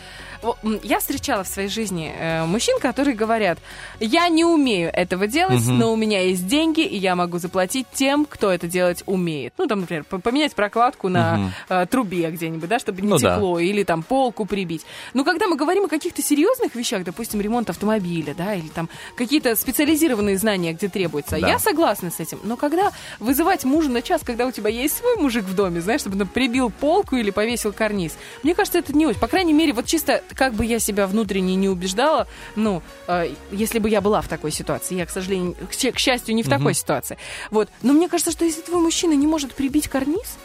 Я 0.82 1.00
встречала 1.00 1.44
в 1.44 1.48
своей 1.48 1.68
жизни 1.68 2.12
э, 2.16 2.44
мужчин, 2.46 2.78
которые 2.80 3.16
говорят, 3.16 3.58
я 4.00 4.28
не 4.28 4.44
умею 4.44 4.90
этого 4.92 5.26
делать, 5.26 5.60
Мгм. 5.64 5.78
но 5.78 5.92
у 5.92 5.96
меня 5.96 6.20
есть 6.22 6.46
деньги, 6.46 6.80
и 6.80 6.96
я 6.96 7.14
могу 7.16 7.38
заплатить 7.38 7.86
тем, 7.92 8.24
кто 8.24 8.50
это 8.50 8.66
делать 8.68 9.02
умеет. 9.06 9.52
Ну, 9.58 9.66
там, 9.66 9.80
например, 9.80 10.04
поменять 10.04 10.54
прокладку 10.54 11.08
на 11.08 11.52
э, 11.68 11.86
трубе 11.86 12.30
где-нибудь, 12.30 12.68
да, 12.68 12.78
чтобы 12.78 13.02
не 13.02 13.08
Ну 13.08 13.18
да. 13.18 13.34
текло, 13.36 13.58
или 13.58 13.82
там 13.82 14.02
полку 14.02 14.46
прибить. 14.46 14.84
Но 15.14 15.24
когда 15.24 15.46
мы 15.48 15.56
говорим 15.56 15.84
о 15.84 15.88
каких-то 15.88 16.22
серьезных 16.22 16.74
вещах, 16.74 17.04
допустим, 17.04 17.40
ремонт 17.40 17.70
автомобиля, 17.70 18.34
да, 18.34 18.54
или 18.54 18.68
там 18.68 18.88
какие-то 19.16 19.56
специализированные 19.56 20.38
знания, 20.38 20.72
где 20.72 20.88
требуется, 20.88 21.38
Да. 21.40 21.48
я 21.48 21.58
согласна 21.58 22.10
с 22.10 22.20
этим. 22.20 22.38
Но 22.44 22.56
когда 22.56 22.92
вызывать 23.18 23.64
мужа 23.64 23.88
на 23.90 24.02
час, 24.02 24.22
когда 24.24 24.46
у 24.46 24.52
тебя 24.52 24.70
есть 24.70 24.96
свой 24.96 25.16
мужик 25.16 25.44
в 25.44 25.54
доме, 25.54 25.80
знаешь, 25.80 26.00
чтобы 26.02 26.20
он 26.20 26.26
прибил 26.28 26.70
полку 26.70 27.16
или 27.16 27.30
повесил 27.30 27.72
карниз, 27.72 28.16
мне 28.42 28.54
кажется, 28.54 28.78
это 28.78 28.96
не 28.96 29.06
очень. 29.06 29.18
По 29.20 29.26
крайней 29.28 29.52
мере, 29.52 29.72
вот 29.72 29.86
чисто 29.86 30.22
как 30.34 30.54
бы 30.54 30.64
я 30.64 30.78
себя 30.78 31.06
внутренне 31.06 31.54
не 31.56 31.68
убеждала, 31.68 32.26
ну, 32.56 32.82
э, 33.06 33.32
если 33.50 33.78
бы 33.78 33.88
я 33.88 34.00
была 34.00 34.20
в 34.20 34.28
такой 34.28 34.50
ситуации, 34.50 34.96
я, 34.96 35.06
к 35.06 35.10
сожалению, 35.10 35.54
к, 35.54 35.94
к 35.94 35.98
счастью, 35.98 36.34
не 36.34 36.42
в 36.42 36.46
Мгм. 36.46 36.58
такой 36.58 36.74
ситуации. 36.74 37.18
Вот. 37.50 37.68
Но 37.82 37.92
мне 37.92 38.08
кажется, 38.08 38.32
что 38.32 38.44
если 38.44 38.60
твой 38.62 38.80
мужчина 38.80 39.12
не 39.12 39.26
может 39.26 39.54
прибить 39.54 39.88
карниз, 39.88 40.36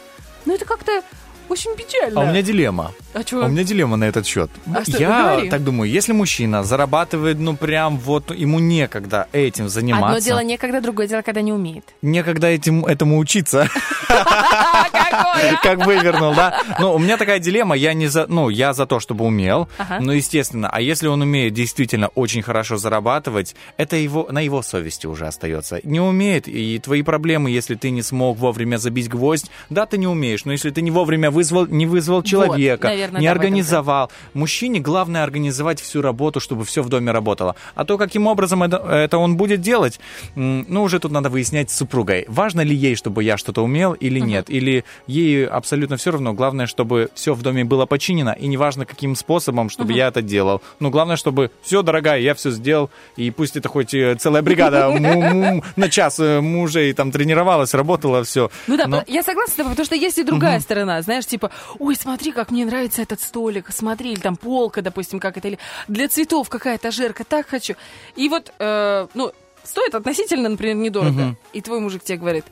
ну 0.46 0.54
это 0.54 0.64
как-то 0.64 1.02
очень 1.48 1.74
печально. 1.76 2.20
А 2.20 2.24
у 2.24 2.26
меня 2.28 2.42
дилемма. 2.42 2.92
А 3.12 3.22
чё? 3.22 3.44
У 3.44 3.48
меня 3.48 3.64
дилемма 3.64 3.96
на 3.96 4.04
этот 4.04 4.26
счет. 4.26 4.50
А 4.74 4.82
что, 4.82 4.98
Я 4.98 5.22
говори. 5.32 5.50
так 5.50 5.62
думаю, 5.64 5.90
если 5.90 6.12
мужчина 6.12 6.64
зарабатывает, 6.64 7.38
ну 7.38 7.56
прям 7.56 7.98
вот 7.98 8.34
ему 8.34 8.58
некогда 8.58 9.28
этим 9.32 9.68
заниматься. 9.68 10.08
Одно 10.08 10.18
дело 10.20 10.42
некогда, 10.42 10.80
другое 10.80 11.06
дело, 11.06 11.22
когда 11.22 11.40
не 11.42 11.52
умеет. 11.52 11.84
Некогда 12.02 12.48
этим, 12.48 12.84
этому 12.84 13.18
учиться. 13.18 13.68
Как 15.62 15.84
вывернул, 15.86 16.34
да? 16.34 16.60
Ну, 16.78 16.94
у 16.94 16.98
меня 16.98 17.16
такая 17.16 17.38
дилемма, 17.38 17.74
я 17.76 17.92
не 17.94 18.06
за, 18.06 18.26
ну, 18.28 18.48
я 18.48 18.72
за 18.72 18.86
то, 18.86 19.00
чтобы 19.00 19.24
умел, 19.24 19.68
Ага. 19.78 19.98
ну, 20.00 20.12
естественно, 20.12 20.68
а 20.70 20.80
если 20.80 21.06
он 21.08 21.22
умеет 21.22 21.54
действительно 21.54 22.08
очень 22.08 22.42
хорошо 22.42 22.76
зарабатывать, 22.76 23.54
это 23.76 23.96
его, 23.96 24.28
на 24.30 24.40
его 24.40 24.62
совести 24.62 25.06
уже 25.06 25.26
остается. 25.26 25.80
Не 25.82 26.00
умеет, 26.00 26.48
и 26.48 26.78
твои 26.78 27.02
проблемы, 27.02 27.50
если 27.50 27.74
ты 27.74 27.90
не 27.90 28.02
смог 28.02 28.38
вовремя 28.38 28.76
забить 28.76 29.08
гвоздь, 29.08 29.50
да, 29.70 29.86
ты 29.86 29.98
не 29.98 30.06
умеешь, 30.06 30.44
но 30.44 30.52
если 30.52 30.70
ты 30.70 30.82
не 30.82 30.90
вовремя 30.90 31.30
вызвал, 31.34 31.66
не 31.66 31.86
вызвал 31.86 32.22
человека, 32.22 32.88
наверное, 32.88 33.20
не 33.20 33.26
да, 33.26 33.32
организовал, 33.32 34.10
мужчине 34.32 34.80
главное 34.80 35.22
организовать 35.22 35.80
всю 35.80 36.00
работу, 36.00 36.40
чтобы 36.40 36.64
все 36.64 36.82
в 36.82 36.88
доме 36.88 37.12
работало. 37.12 37.56
А 37.74 37.84
то, 37.84 37.98
каким 37.98 38.26
образом 38.26 38.62
это, 38.62 38.76
это 38.76 39.18
он 39.18 39.36
будет 39.36 39.60
делать, 39.60 40.00
ну, 40.34 40.82
уже 40.82 40.98
тут 40.98 41.12
надо 41.12 41.28
выяснять 41.28 41.70
с 41.70 41.76
супругой. 41.76 42.24
Важно 42.28 42.62
ли 42.62 42.74
ей, 42.74 42.94
чтобы 42.96 43.22
я 43.24 43.36
что-то 43.36 43.62
умел 43.62 43.92
или 43.92 44.20
нет? 44.20 44.48
Или 44.48 44.84
ей 45.06 45.46
абсолютно 45.46 45.96
все 45.96 46.12
равно. 46.12 46.32
Главное, 46.32 46.66
чтобы 46.66 47.10
все 47.14 47.34
в 47.34 47.42
доме 47.42 47.64
было 47.64 47.86
починено, 47.86 48.30
и 48.32 48.46
неважно, 48.46 48.86
каким 48.86 49.16
способом, 49.16 49.68
чтобы 49.70 49.90
Мгм. 49.90 49.98
я 49.98 50.08
это 50.08 50.22
делал. 50.22 50.62
Ну, 50.80 50.90
главное, 50.90 51.16
чтобы 51.16 51.50
все, 51.62 51.82
дорогая, 51.82 52.20
я 52.20 52.34
все 52.34 52.50
сделал, 52.50 52.90
и 53.16 53.30
пусть 53.30 53.56
это 53.56 53.68
хоть 53.68 53.92
э, 53.94 54.14
целая 54.14 54.42
бригада 54.42 54.88
на 55.76 55.88
час 55.90 56.20
э, 56.20 56.40
мужей 56.40 56.92
там 56.92 57.10
тренировалась, 57.10 57.74
работала, 57.74 58.22
все. 58.24 58.50
Ну 58.66 58.76
да, 58.76 59.04
я 59.06 59.22
согласна 59.22 59.52
с 59.52 59.56
тобой, 59.56 59.70
потому 59.72 59.86
что 59.86 59.96
есть 59.96 60.18
и 60.18 60.22
другая 60.22 60.60
сторона, 60.60 61.02
знаешь, 61.02 61.23
типа, 61.26 61.50
ой, 61.78 61.96
смотри, 61.96 62.32
как 62.32 62.50
мне 62.50 62.64
нравится 62.64 63.02
этот 63.02 63.20
столик, 63.20 63.66
смотри, 63.70 64.12
или 64.12 64.20
там 64.20 64.36
полка, 64.36 64.82
допустим, 64.82 65.20
как 65.20 65.36
это, 65.36 65.48
или 65.48 65.58
для 65.88 66.08
цветов 66.08 66.48
какая 66.48 66.76
этажерка, 66.76 67.24
так 67.24 67.46
хочу. 67.48 67.74
И 68.16 68.28
вот, 68.28 68.52
э, 68.58 69.06
ну, 69.14 69.32
стоит 69.62 69.94
относительно, 69.94 70.48
например, 70.48 70.76
недорого, 70.76 71.10
Мгм. 71.10 71.36
и 71.52 71.60
твой 71.60 71.80
мужик 71.80 72.02
тебе 72.04 72.18
говорит, 72.18 72.44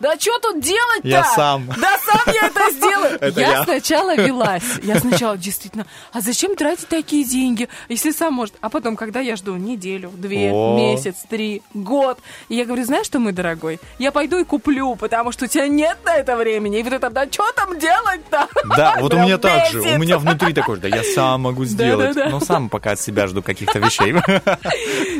да 0.00 0.16
что 0.18 0.38
тут 0.40 0.60
делать-то? 0.60 1.08
Я 1.08 1.24
сам. 1.24 1.66
Да 1.66 1.96
сам 2.04 2.34
я 2.34 2.48
это 2.48 2.70
сделаю. 2.72 3.14
Это 3.20 3.40
я, 3.40 3.50
я. 3.50 3.64
сначала 3.64 4.16
велась. 4.26 4.62
Я 4.82 4.98
сначала 4.98 5.36
действительно, 5.36 5.86
а 6.12 6.20
зачем 6.20 6.56
тратить 6.56 6.88
такие 6.88 7.24
деньги, 7.24 7.68
если 7.88 8.10
сам 8.10 8.34
может? 8.34 8.54
А 8.60 8.68
потом, 8.68 8.96
когда 8.96 9.20
я 9.20 9.36
жду 9.36 9.54
неделю, 9.56 10.10
две, 10.14 10.50
О. 10.52 10.76
месяц, 10.76 11.24
три, 11.28 11.62
год, 11.72 12.18
и 12.48 12.56
я 12.56 12.64
говорю, 12.64 12.84
знаешь 12.84 13.06
что, 13.06 13.18
мой 13.18 13.32
дорогой, 13.32 13.80
я 13.98 14.12
пойду 14.12 14.38
и 14.38 14.44
куплю, 14.44 14.96
потому 14.96 15.32
что 15.32 15.44
у 15.44 15.48
тебя 15.48 15.68
нет 15.68 15.98
на 16.04 16.16
это 16.16 16.36
времени. 16.36 16.80
И 16.80 16.82
вот 16.82 16.92
это, 16.92 17.10
да 17.10 17.26
что 17.30 17.50
там 17.52 17.78
делать-то? 17.78 18.48
Да, 18.76 18.96
вот 19.00 19.14
у 19.14 19.18
меня 19.18 19.38
так 19.38 19.70
же. 19.70 19.80
У 19.80 19.98
меня 19.98 20.18
внутри 20.18 20.52
такой, 20.52 20.78
да 20.78 20.88
я 20.88 21.02
сам 21.02 21.42
могу 21.42 21.64
сделать. 21.64 22.16
Но 22.16 22.40
сам 22.40 22.68
пока 22.68 22.92
от 22.92 23.00
себя 23.00 23.26
жду 23.26 23.42
каких-то 23.42 23.78
вещей. 23.78 24.14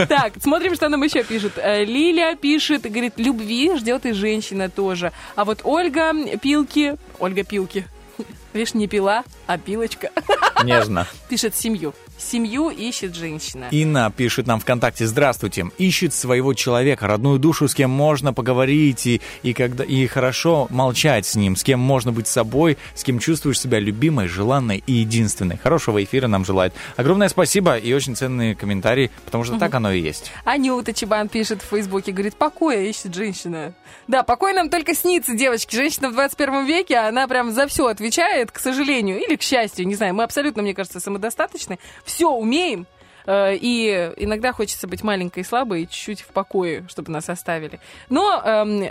Так, 0.07 0.35
смотрим, 0.43 0.75
что 0.75 0.89
нам 0.89 1.03
еще 1.03 1.23
пишут. 1.23 1.55
Э, 1.57 1.85
Лиля 1.85 2.37
пишет, 2.37 2.83
говорит, 2.83 3.15
любви 3.17 3.77
ждет 3.77 4.07
и 4.07 4.13
женщина 4.13 4.64
тоже. 4.69 5.12
А 5.36 5.45
вот 5.45 5.61
Ольга 5.65 6.12
Пилки, 6.39 6.97
Ольга 7.19 7.45
Пилки, 7.45 7.86
видишь, 8.53 8.74
не 8.74 8.86
пила, 8.89 9.24
а 9.47 9.59
пилочка, 9.59 10.11
Нежно. 10.65 11.07
пишет 11.28 11.55
семью. 11.55 11.95
Семью 12.19 12.70
ищет 12.70 13.15
женщина. 13.15 13.69
Инна 13.70 14.12
пишет 14.16 14.47
нам 14.47 14.61
ВКонтакте, 14.61 15.07
здравствуйте, 15.07 15.66
ищет 15.78 16.15
своего 16.15 16.55
человека, 16.55 17.07
родную 17.07 17.39
душу, 17.39 17.69
с 17.69 17.74
кем 17.74 17.91
можно 17.91 18.32
поговорить 18.32 19.07
и, 19.07 19.20
и, 19.43 19.53
когда, 19.53 19.85
и 19.85 20.07
хорошо 20.07 20.66
молчать 20.70 21.27
с 21.27 21.35
ним, 21.35 21.57
с 21.57 21.65
кем 21.65 21.81
можно 21.81 22.12
быть 22.12 22.27
собой, 22.27 22.78
с 22.95 23.03
кем 23.03 23.19
чувствуешь 23.19 23.61
себя 23.61 23.81
любимой, 23.81 24.28
желанной 24.28 24.82
и 24.86 24.93
единственной. 24.93 25.57
Хорошего 25.57 26.03
эфира 26.03 26.28
нам 26.28 26.45
желает. 26.45 26.73
Огромное 26.97 27.28
спасибо 27.28 27.77
и 27.77 27.93
очень 27.93 28.15
ценные 28.16 28.55
комментарии, 28.55 29.11
потому 29.24 29.45
что 29.45 29.59
так 29.59 29.74
оно 29.74 29.91
и 29.93 30.01
есть. 30.01 30.31
Анюта 30.45 30.93
Чебан 30.93 31.28
пишет 31.28 31.62
в 31.62 31.66
Фейсбуке, 31.66 32.12
говорит, 32.12 32.36
покоя 32.36 32.81
ищет 32.82 33.15
женщина. 33.15 33.74
Да, 34.07 34.23
покой 34.23 34.53
нам 34.53 34.70
только 34.70 34.95
снится, 34.95 35.35
девочки. 35.35 35.74
Женщина 35.74 36.11
в 36.11 36.12
21 36.12 36.66
веке, 36.66 36.99
она 36.99 37.27
прям 37.27 37.53
за 37.53 37.66
все 37.66 37.86
отвечает, 37.86 38.51
к 38.53 38.59
сожалению, 38.59 39.19
или 39.20 39.36
к 39.36 39.43
счастью, 39.43 39.86
не 39.86 39.95
знаю. 39.95 40.15
Мы 40.15 40.23
абсолютно, 40.23 40.62
мне 40.62 40.74
кажется, 40.74 41.01
самодостаточны. 41.01 41.78
Все 42.05 42.28
умеем. 42.31 42.86
э, 43.26 43.56
И 43.56 44.12
иногда 44.18 44.52
хочется 44.52 44.86
быть 44.86 45.02
маленькой 45.02 45.40
и 45.40 45.44
слабой 45.44 45.82
и 45.82 45.89
чуть-чуть 45.89 46.20
в 46.20 46.26
покое, 46.26 46.85
чтобы 46.90 47.10
нас 47.10 47.31
оставили. 47.31 47.81
Но, 48.10 48.43
эм, 48.44 48.90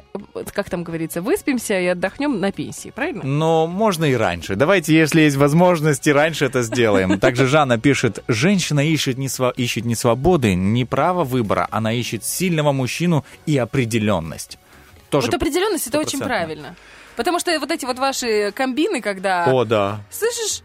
как 0.53 0.69
там 0.71 0.83
говорится, 0.83 1.21
выспимся 1.21 1.79
и 1.79 1.85
отдохнем 1.85 2.39
на 2.39 2.51
пенсии, 2.51 2.89
правильно? 2.89 3.23
Но 3.23 3.67
можно 3.67 4.05
и 4.05 4.15
раньше. 4.15 4.55
Давайте, 4.55 4.95
если 4.95 5.21
есть 5.21 5.35
возможность, 5.35 6.07
и 6.07 6.11
раньше 6.11 6.45
это 6.45 6.63
сделаем. 6.63 7.19
Также 7.19 7.45
Жанна 7.47 7.77
пишет, 7.79 8.23
женщина 8.27 8.79
ищет 8.79 9.19
не, 9.19 9.27
сва- 9.27 9.53
ищет 9.55 9.85
не 9.85 9.93
свободы, 9.95 10.55
не 10.55 10.83
право 10.85 11.23
выбора, 11.23 11.67
она 11.69 11.93
ищет 11.93 12.23
сильного 12.23 12.71
мужчину 12.71 13.23
и 13.45 13.55
определенность. 13.57 14.57
Тоже... 15.11 15.27
вот 15.27 15.35
определенность 15.35 15.85
это 15.85 15.99
очень 15.99 16.19
правильно. 16.19 16.75
Потому 17.15 17.37
что 17.39 17.55
вот 17.59 17.69
эти 17.69 17.85
вот 17.85 17.99
ваши 17.99 18.51
комбины, 18.51 18.99
когда... 18.99 19.45
О, 19.45 19.63
да. 19.63 20.01
Слышишь, 20.09 20.63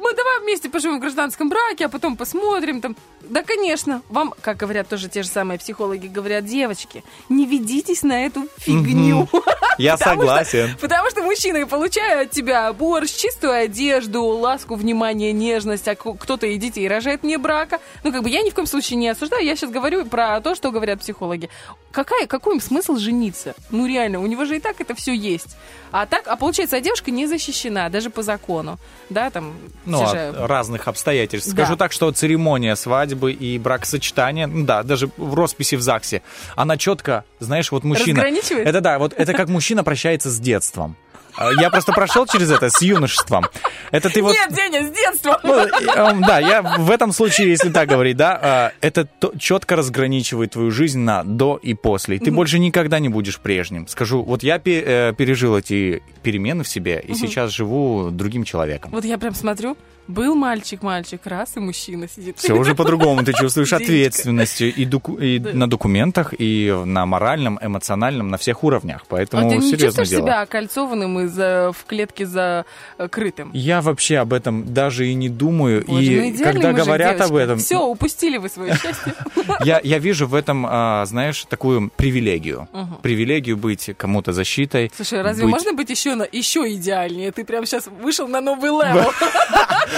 мы 0.00 0.14
давай 0.14 0.40
вместе 0.40 0.68
поживем 0.68 0.96
в 0.96 1.00
гражданском 1.00 1.48
браке, 1.48 1.86
а 1.86 1.88
потом 1.88 2.16
посмотрим 2.16 2.80
там. 2.80 2.96
Да, 3.20 3.42
конечно, 3.42 4.02
вам, 4.08 4.34
как 4.40 4.56
говорят 4.56 4.88
тоже 4.88 5.08
те 5.08 5.22
же 5.22 5.28
самые 5.28 5.58
психологи, 5.58 6.06
говорят, 6.06 6.46
девочки, 6.46 7.04
не 7.28 7.46
ведитесь 7.46 8.02
на 8.02 8.24
эту 8.24 8.48
фигню. 8.58 9.28
Я 9.78 9.96
согласен. 9.96 10.76
Потому 10.80 11.10
что 11.10 11.22
мужчины 11.22 11.66
получают 11.66 12.28
от 12.28 12.34
тебя 12.34 12.72
борщ, 12.72 13.12
чистую 13.12 13.52
одежду, 13.52 14.22
ласку, 14.24 14.74
внимание, 14.74 15.32
нежность, 15.32 15.86
а 15.88 15.94
кто-то 15.94 16.46
и 16.46 16.56
детей 16.56 16.88
рожает 16.88 17.22
не 17.22 17.36
брака. 17.36 17.78
Ну, 18.02 18.12
как 18.12 18.22
бы 18.22 18.30
я 18.30 18.42
ни 18.42 18.50
в 18.50 18.54
коем 18.54 18.66
случае 18.66 18.96
не 18.98 19.08
осуждаю, 19.08 19.44
я 19.44 19.56
сейчас 19.56 19.70
говорю 19.70 20.06
про 20.06 20.40
то, 20.40 20.54
что 20.54 20.70
говорят 20.70 21.00
психологи. 21.00 21.50
Какая, 21.92 22.26
какой 22.26 22.54
им 22.54 22.60
смысл 22.60 22.96
жениться? 22.96 23.54
Ну, 23.70 23.86
реально, 23.86 24.20
у 24.20 24.26
него 24.26 24.44
же 24.44 24.56
и 24.56 24.60
так 24.60 24.80
это 24.80 24.94
все 24.94 25.12
есть. 25.12 25.56
А 25.92 26.06
так, 26.06 26.28
а 26.28 26.36
получается, 26.36 26.76
а 26.76 26.80
девушка 26.80 27.10
не 27.10 27.26
защищена, 27.26 27.88
даже 27.88 28.10
по 28.10 28.22
закону. 28.22 28.78
Да, 29.08 29.30
там, 29.30 29.54
Ну, 29.90 30.02
от 30.02 30.48
разных 30.48 30.88
обстоятельств. 30.88 31.50
Да. 31.50 31.62
Скажу 31.64 31.76
так, 31.76 31.92
что 31.92 32.10
церемония 32.12 32.76
свадьбы 32.76 33.32
и 33.32 33.58
бракосочетание, 33.58 34.46
ну 34.46 34.64
да, 34.64 34.82
даже 34.82 35.10
в 35.16 35.34
росписи 35.34 35.74
в 35.74 35.82
ЗАГСе, 35.82 36.22
она 36.56 36.76
четко, 36.76 37.24
знаешь, 37.38 37.70
вот 37.72 37.84
мужчина... 37.84 38.20
Это 38.20 38.80
да, 38.80 38.98
вот 38.98 39.12
это 39.16 39.32
как 39.32 39.48
мужчина 39.48 39.84
прощается 39.84 40.30
с 40.30 40.38
детством. 40.38 40.96
А, 41.36 41.50
Я 41.52 41.70
просто 41.70 41.92
прошел 41.92 42.26
через 42.26 42.50
это 42.50 42.70
с 42.70 42.80
юношеством. 42.82 43.46
Это 43.90 44.08
ты 44.10 44.22
вот... 44.22 44.34
Нет, 44.34 44.52
Деня, 44.54 44.86
с 44.86 44.90
детства! 44.90 45.40
Ну, 45.42 45.64
и, 45.64 45.86
эм, 45.86 46.20
да, 46.22 46.38
я 46.38 46.62
в 46.62 46.90
этом 46.90 47.12
случае, 47.12 47.48
если 47.50 47.70
так 47.70 47.88
говорить, 47.88 48.16
да, 48.16 48.38
а, 48.42 48.72
это 48.80 49.04
то- 49.04 49.32
четко 49.38 49.76
разграничивает 49.76 50.52
твою 50.52 50.70
жизнь 50.70 51.00
на 51.00 51.22
до 51.24 51.56
и 51.62 51.74
после. 51.74 52.16
И 52.16 52.18
Ты 52.18 52.30
больше 52.30 52.58
никогда 52.58 52.98
не 52.98 53.08
будешь 53.08 53.38
прежним. 53.38 53.86
Скажу, 53.88 54.22
вот 54.22 54.42
я 54.42 54.60
э, 54.64 55.12
пережил 55.16 55.56
эти 55.56 56.02
перемены 56.22 56.62
в 56.64 56.68
себе, 56.68 57.02
и 57.06 57.12
Мгм. 57.12 57.18
сейчас 57.20 57.50
живу 57.50 58.10
другим 58.10 58.44
человеком. 58.44 58.90
Вот 58.92 59.04
я 59.04 59.18
прям 59.18 59.34
смотрю, 59.34 59.76
был 60.10 60.34
мальчик-мальчик, 60.34 61.20
раз 61.24 61.56
и 61.56 61.60
мужчина 61.60 62.08
сидит. 62.08 62.38
Все 62.38 62.52
уже 62.54 62.74
по-другому. 62.74 63.24
Ты 63.24 63.32
чувствуешь 63.32 63.72
ответственность 63.80 64.60
и, 64.60 64.84
доку- 64.84 65.16
и 65.18 65.38
Да. 65.38 65.50
на 65.54 65.68
документах, 65.70 66.34
и 66.38 66.74
на 66.84 67.06
моральном, 67.06 67.58
эмоциональном, 67.62 68.28
на 68.28 68.36
всех 68.38 68.64
уровнях. 68.64 69.02
А 69.02 69.06
Поэтому 69.08 69.48
ты 69.50 69.56
не 69.56 69.70
чувствуешь 69.76 70.08
дело. 70.08 70.22
себя 70.22 70.40
окольцованным 70.42 71.20
и 71.20 71.26
за- 71.26 71.72
в 71.76 71.84
клетке 71.86 72.26
закрытым? 72.26 73.50
Я 73.52 73.80
вообще 73.80 74.18
об 74.18 74.32
этом 74.32 74.72
даже 74.74 75.06
и 75.08 75.14
не 75.14 75.28
думаю. 75.28 75.84
Боже, 75.86 76.10
ну 76.10 76.22
и 76.22 76.30
идеальный 76.30 76.62
когда 76.62 76.72
говорят 76.72 77.20
об 77.20 77.28
девочка. 77.28 77.44
этом, 77.44 77.58
Все, 77.58 77.84
упустили 77.86 78.36
вы 78.38 78.48
свое 78.48 78.74
счастье. 78.76 79.14
я, 79.64 79.80
я 79.82 79.98
вижу 79.98 80.26
в 80.26 80.34
этом, 80.34 80.66
а, 80.68 81.04
знаешь, 81.06 81.44
такую 81.48 81.90
привилегию. 81.96 82.68
Привилегию 83.02 83.56
быть 83.56 83.90
кому-то 83.96 84.32
защитой. 84.32 84.90
Слушай, 84.94 85.22
разве 85.22 85.44
быть- 85.44 85.52
можно 85.52 85.72
быть 85.72 85.90
еще, 85.90 86.14
на, 86.14 86.26
еще 86.30 86.72
идеальнее? 86.74 87.30
Ты 87.32 87.44
прям 87.44 87.64
сейчас 87.66 87.86
вышел 87.86 88.26
на 88.28 88.40
новый 88.40 88.70
level. 88.70 89.10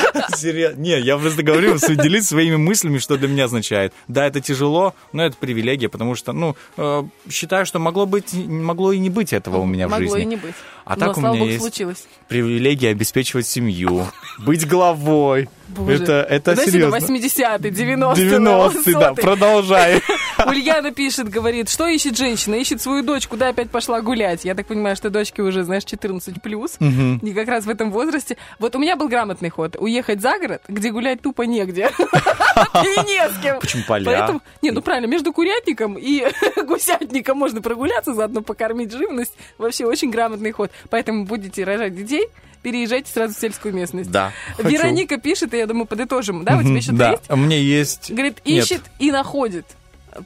Не, 0.77 1.01
я 1.01 1.19
просто 1.19 1.43
говорю, 1.43 1.77
делиться 1.89 2.31
своими 2.31 2.57
мыслями, 2.57 2.99
что 2.99 3.17
для 3.17 3.29
меня 3.29 3.45
означает. 3.45 3.93
Да, 4.09 4.27
это 4.27 4.41
тяжело, 4.41 4.95
но 5.13 5.25
это 5.25 5.37
привилегия, 5.37 5.89
потому 5.89 6.15
что, 6.15 6.33
ну, 6.33 6.57
э, 6.77 7.03
считаю, 7.31 7.67
что 7.67 7.79
могло 7.79 8.07
быть, 8.07 8.33
могло 8.35 8.93
и 8.93 8.99
не 8.99 9.11
быть 9.11 9.33
этого 9.33 9.59
у 9.59 9.67
меня 9.67 9.89
в 9.89 9.91
Могло 9.91 10.09
жизни. 10.09 10.23
и 10.23 10.25
не 10.27 10.37
быть. 10.37 10.55
А 10.85 10.97
Но, 10.97 11.07
так 11.07 11.17
у 11.17 11.21
слава 11.21 11.35
меня 11.35 11.41
богу, 11.41 11.51
есть 11.51 11.63
случилось. 11.63 12.05
привилегия 12.29 12.91
обеспечивать 12.91 13.47
семью, 13.47 14.07
быть 14.39 14.67
главой. 14.67 15.49
Боже. 15.69 15.95
Это, 16.05 16.13
это 16.29 16.51
Подожди, 16.51 16.71
серьезно. 16.73 16.97
80-е, 16.97 17.71
90-е, 17.71 18.29
90 18.31 18.93
да, 18.93 19.15
продолжай. 19.15 20.03
Ульяна 20.47 20.93
пишет, 20.93 21.29
говорит, 21.31 21.71
что 21.71 21.87
ищет 21.87 22.17
женщина? 22.17 22.57
Ищет 22.57 22.83
свою 22.83 23.03
дочь, 23.03 23.27
куда 23.27 23.49
опять 23.49 23.71
пошла 23.71 24.03
гулять. 24.03 24.45
Я 24.45 24.55
так 24.55 24.67
понимаю, 24.67 24.97
что 24.97 25.09
дочке 25.09 25.41
уже, 25.41 25.65
знаешь, 25.65 25.85
14 25.85 26.43
плюс. 26.43 26.77
Мгм. 26.79 27.19
И 27.19 27.33
как 27.33 27.49
раз 27.49 27.65
в 27.65 27.71
этом 27.71 27.91
возрасте. 27.91 28.37
Вот 28.59 28.77
у 28.77 28.79
меня 28.79 28.97
был 28.97 29.09
грамотный 29.09 29.49
ход. 29.49 29.77
Уехать 29.79 30.21
за 30.21 30.39
город, 30.39 30.63
где 30.69 30.91
гулять 30.91 31.23
тупо 31.23 31.43
негде. 31.43 31.91
И 31.99 33.01
не 33.09 33.29
с 33.31 33.43
кем. 33.43 33.59
Почему 33.61 33.83
поля? 33.87 34.05
Поэтому, 34.05 34.43
не, 34.61 34.73
ну 34.73 34.83
правильно, 34.83 35.07
между 35.07 35.33
курятником 35.33 35.97
и 35.99 36.27
гусятником 36.67 37.39
можно 37.39 37.63
прогуляться, 37.63 38.13
заодно 38.13 38.43
покормить 38.43 38.93
живность. 38.93 39.33
Вообще 39.57 39.87
очень 39.87 40.11
грамотный 40.11 40.53
ход. 40.53 40.71
Поэтому 40.91 41.25
будете 41.25 41.65
рожать 41.65 41.95
детей, 41.95 42.27
переезжайте 42.63 43.11
сразу 43.13 43.35
в 43.35 43.39
сельскую 43.39 43.75
местность. 43.75 44.11
Да. 44.11 44.33
хочу. 44.57 44.69
Вероника 44.69 45.19
пишет, 45.19 45.55
и 45.55 45.59
я 45.59 45.67
думаю, 45.67 45.87
подытожим. 45.87 46.45
Да, 46.45 46.57
у 46.57 46.63
тебя 46.63 46.77
еще 46.77 46.93
да. 46.93 47.11
есть? 47.13 47.31
У 47.31 47.37
меня 47.37 47.59
есть... 47.59 48.11
Говорит, 48.11 48.41
Нет. 48.45 48.65
ищет 48.65 48.83
и 48.99 49.11
находит. 49.11 49.67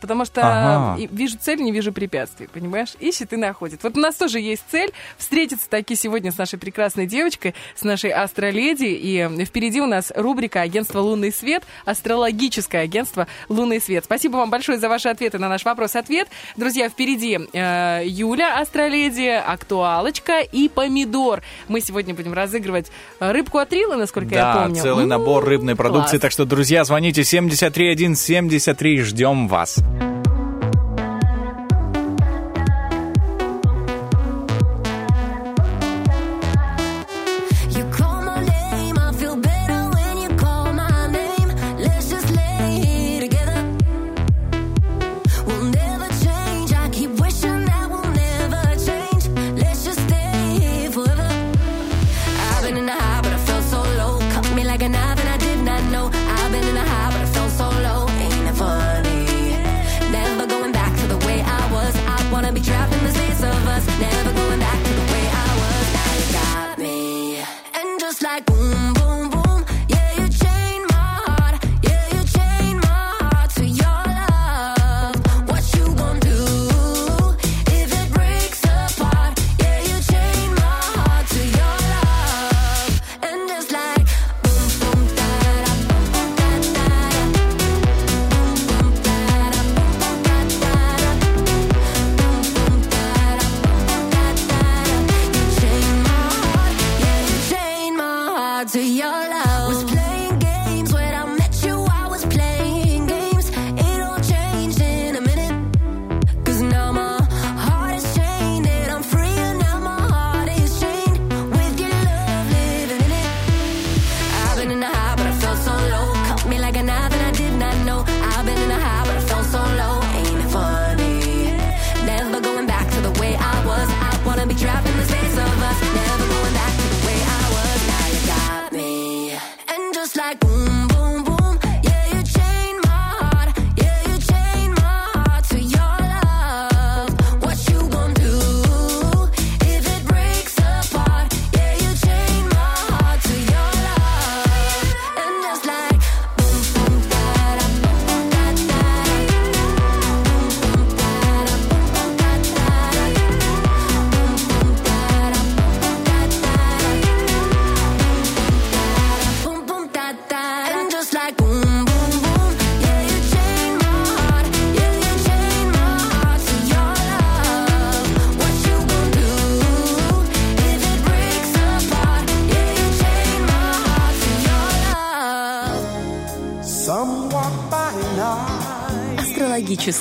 Потому 0.00 0.24
что 0.24 0.40
Ага. 0.42 0.98
вижу 1.10 1.36
цель, 1.40 1.60
не 1.62 1.72
вижу 1.72 1.92
препятствий, 1.92 2.48
понимаешь? 2.52 2.94
Ищет 3.00 3.32
и 3.32 3.36
находит. 3.36 3.82
Вот 3.82 3.96
у 3.96 4.00
нас 4.00 4.14
тоже 4.16 4.40
есть 4.40 4.62
цель 4.70 4.92
встретиться 5.16 5.68
таки 5.68 5.94
сегодня 5.94 6.32
с 6.32 6.38
нашей 6.38 6.58
прекрасной 6.58 7.06
девочкой, 7.06 7.54
с 7.74 7.82
нашей 7.82 8.10
астроледи. 8.10 8.84
И 8.86 9.44
впереди 9.44 9.80
у 9.80 9.86
нас 9.86 10.12
рубрика 10.14 10.60
агентства 10.60 11.00
«Лунный 11.00 11.32
свет», 11.32 11.62
астрологическое 11.84 12.82
агентство 12.82 13.26
«Лунный 13.48 13.80
свет». 13.80 14.04
Спасибо 14.04 14.36
вам 14.36 14.50
большое 14.50 14.78
за 14.78 14.88
ваши 14.88 15.08
ответы 15.08 15.38
на 15.38 15.48
наш 15.48 15.64
вопрос-ответ. 15.64 16.28
Друзья, 16.56 16.88
впереди 16.88 17.38
э, 17.52 18.02
Юля, 18.06 18.60
астроледи, 18.60 19.28
актуалочка 19.28 20.40
и 20.40 20.68
помидор. 20.68 21.42
Мы 21.68 21.80
сегодня 21.80 22.14
будем 22.14 22.32
разыгрывать 22.32 22.90
э, 23.20 23.32
рыбку 23.32 23.58
от 23.58 23.72
Рила, 23.72 23.96
насколько 23.96 24.34
я 24.34 24.40
Да, 24.54 24.62
помню. 24.64 24.82
целый 24.82 25.02
М, 25.04 25.08
набор 25.08 25.44
рыбной 25.44 25.76
продукции. 25.76 26.12
класс. 26.12 26.22
Так 26.22 26.32
что, 26.32 26.44
друзья, 26.44 26.84
звоните 26.84 27.24
73173, 27.24 29.00
ждем 29.02 29.48
вас. 29.48 29.75
Peace. 29.76 30.25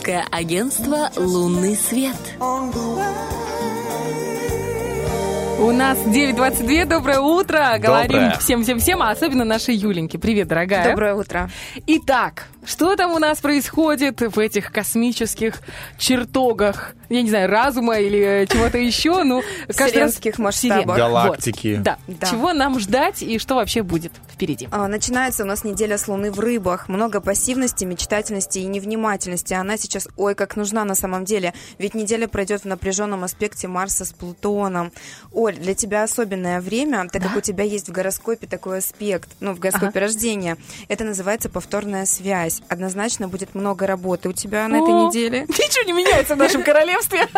Туристическое 0.05 0.25
агентство 0.29 1.09
«Лунный 1.15 1.75
свет». 1.75 2.15
У 5.57 5.71
нас 5.71 5.97
9.22, 5.97 6.85
доброе 6.85 7.19
утро. 7.21 7.44
Говорим 7.55 8.21
Доброе. 8.21 8.37
всем-всем-всем, 8.39 9.01
а 9.01 9.11
особенно 9.11 9.45
нашей 9.45 9.75
Юленьке. 9.75 10.19
Привет, 10.19 10.49
дорогая. 10.49 10.89
Доброе 10.89 11.15
утро. 11.15 11.49
Итак, 11.87 12.47
что 12.65 12.95
там 12.95 13.13
у 13.13 13.19
нас 13.19 13.39
происходит 13.39 14.21
в 14.21 14.39
этих 14.39 14.71
космических 14.71 15.61
чертогах? 15.97 16.95
Я 17.09 17.21
не 17.21 17.29
знаю, 17.29 17.49
разума 17.49 17.99
или 17.99 18.19
э, 18.19 18.45
чего-то 18.47 18.77
еще. 18.77 19.23
Ну, 19.23 19.43
Вселенских 19.69 20.39
масштабах. 20.39 20.97
Галактики. 20.97 21.75
Вот. 21.75 21.83
Да. 21.83 21.97
Да. 22.07 22.27
Чего 22.27 22.53
нам 22.53 22.79
ждать 22.79 23.21
и 23.21 23.37
что 23.37 23.55
вообще 23.55 23.83
будет 23.83 24.11
впереди? 24.31 24.67
А, 24.71 24.87
Начинается 24.87 25.43
у 25.43 25.45
нас 25.45 25.63
неделя 25.63 25.97
с 25.97 26.07
Луны 26.07 26.31
в 26.31 26.39
рыбах. 26.39 26.89
Много 26.89 27.21
пассивности, 27.21 27.85
мечтательности 27.85 28.59
и 28.59 28.65
невнимательности. 28.65 29.53
Она 29.53 29.77
сейчас, 29.77 30.07
ой, 30.17 30.33
как 30.33 30.55
нужна 30.55 30.83
на 30.83 30.95
самом 30.95 31.25
деле. 31.25 31.53
Ведь 31.77 31.93
неделя 31.93 32.27
пройдет 32.27 32.63
в 32.63 32.65
напряженном 32.65 33.23
аспекте 33.23 33.67
Марса 33.67 34.03
с 34.03 34.11
Плутоном. 34.11 34.91
Оль, 35.31 35.55
для 35.55 35.75
тебя 35.75 36.03
особенное 36.03 36.59
время, 36.59 37.07
так 37.11 37.21
как 37.21 37.35
у 37.37 37.41
тебя 37.45 37.63
есть 37.63 37.87
в 37.87 37.91
гороскопе 37.91 38.47
такой 38.47 38.79
аспект, 38.79 39.29
ну, 39.39 39.53
в 39.53 39.59
гороскопе 39.59 39.99
рождения. 39.99 40.57
Это 40.87 41.03
называется 41.03 41.49
повторная 41.49 42.05
связь. 42.05 42.61
Однозначно 42.67 43.27
будет 43.27 43.55
много 43.55 43.87
работы 43.87 44.29
у 44.29 44.33
тебя 44.33 44.67
на 44.67 44.77
этой 44.77 44.93
О, 44.93 45.07
неделе. 45.07 45.41
Ничего 45.47 45.85
не 45.85 45.93
меняется 45.93 46.35
в 46.35 46.37
нашем 46.37 46.63
королевстве. 46.63 47.27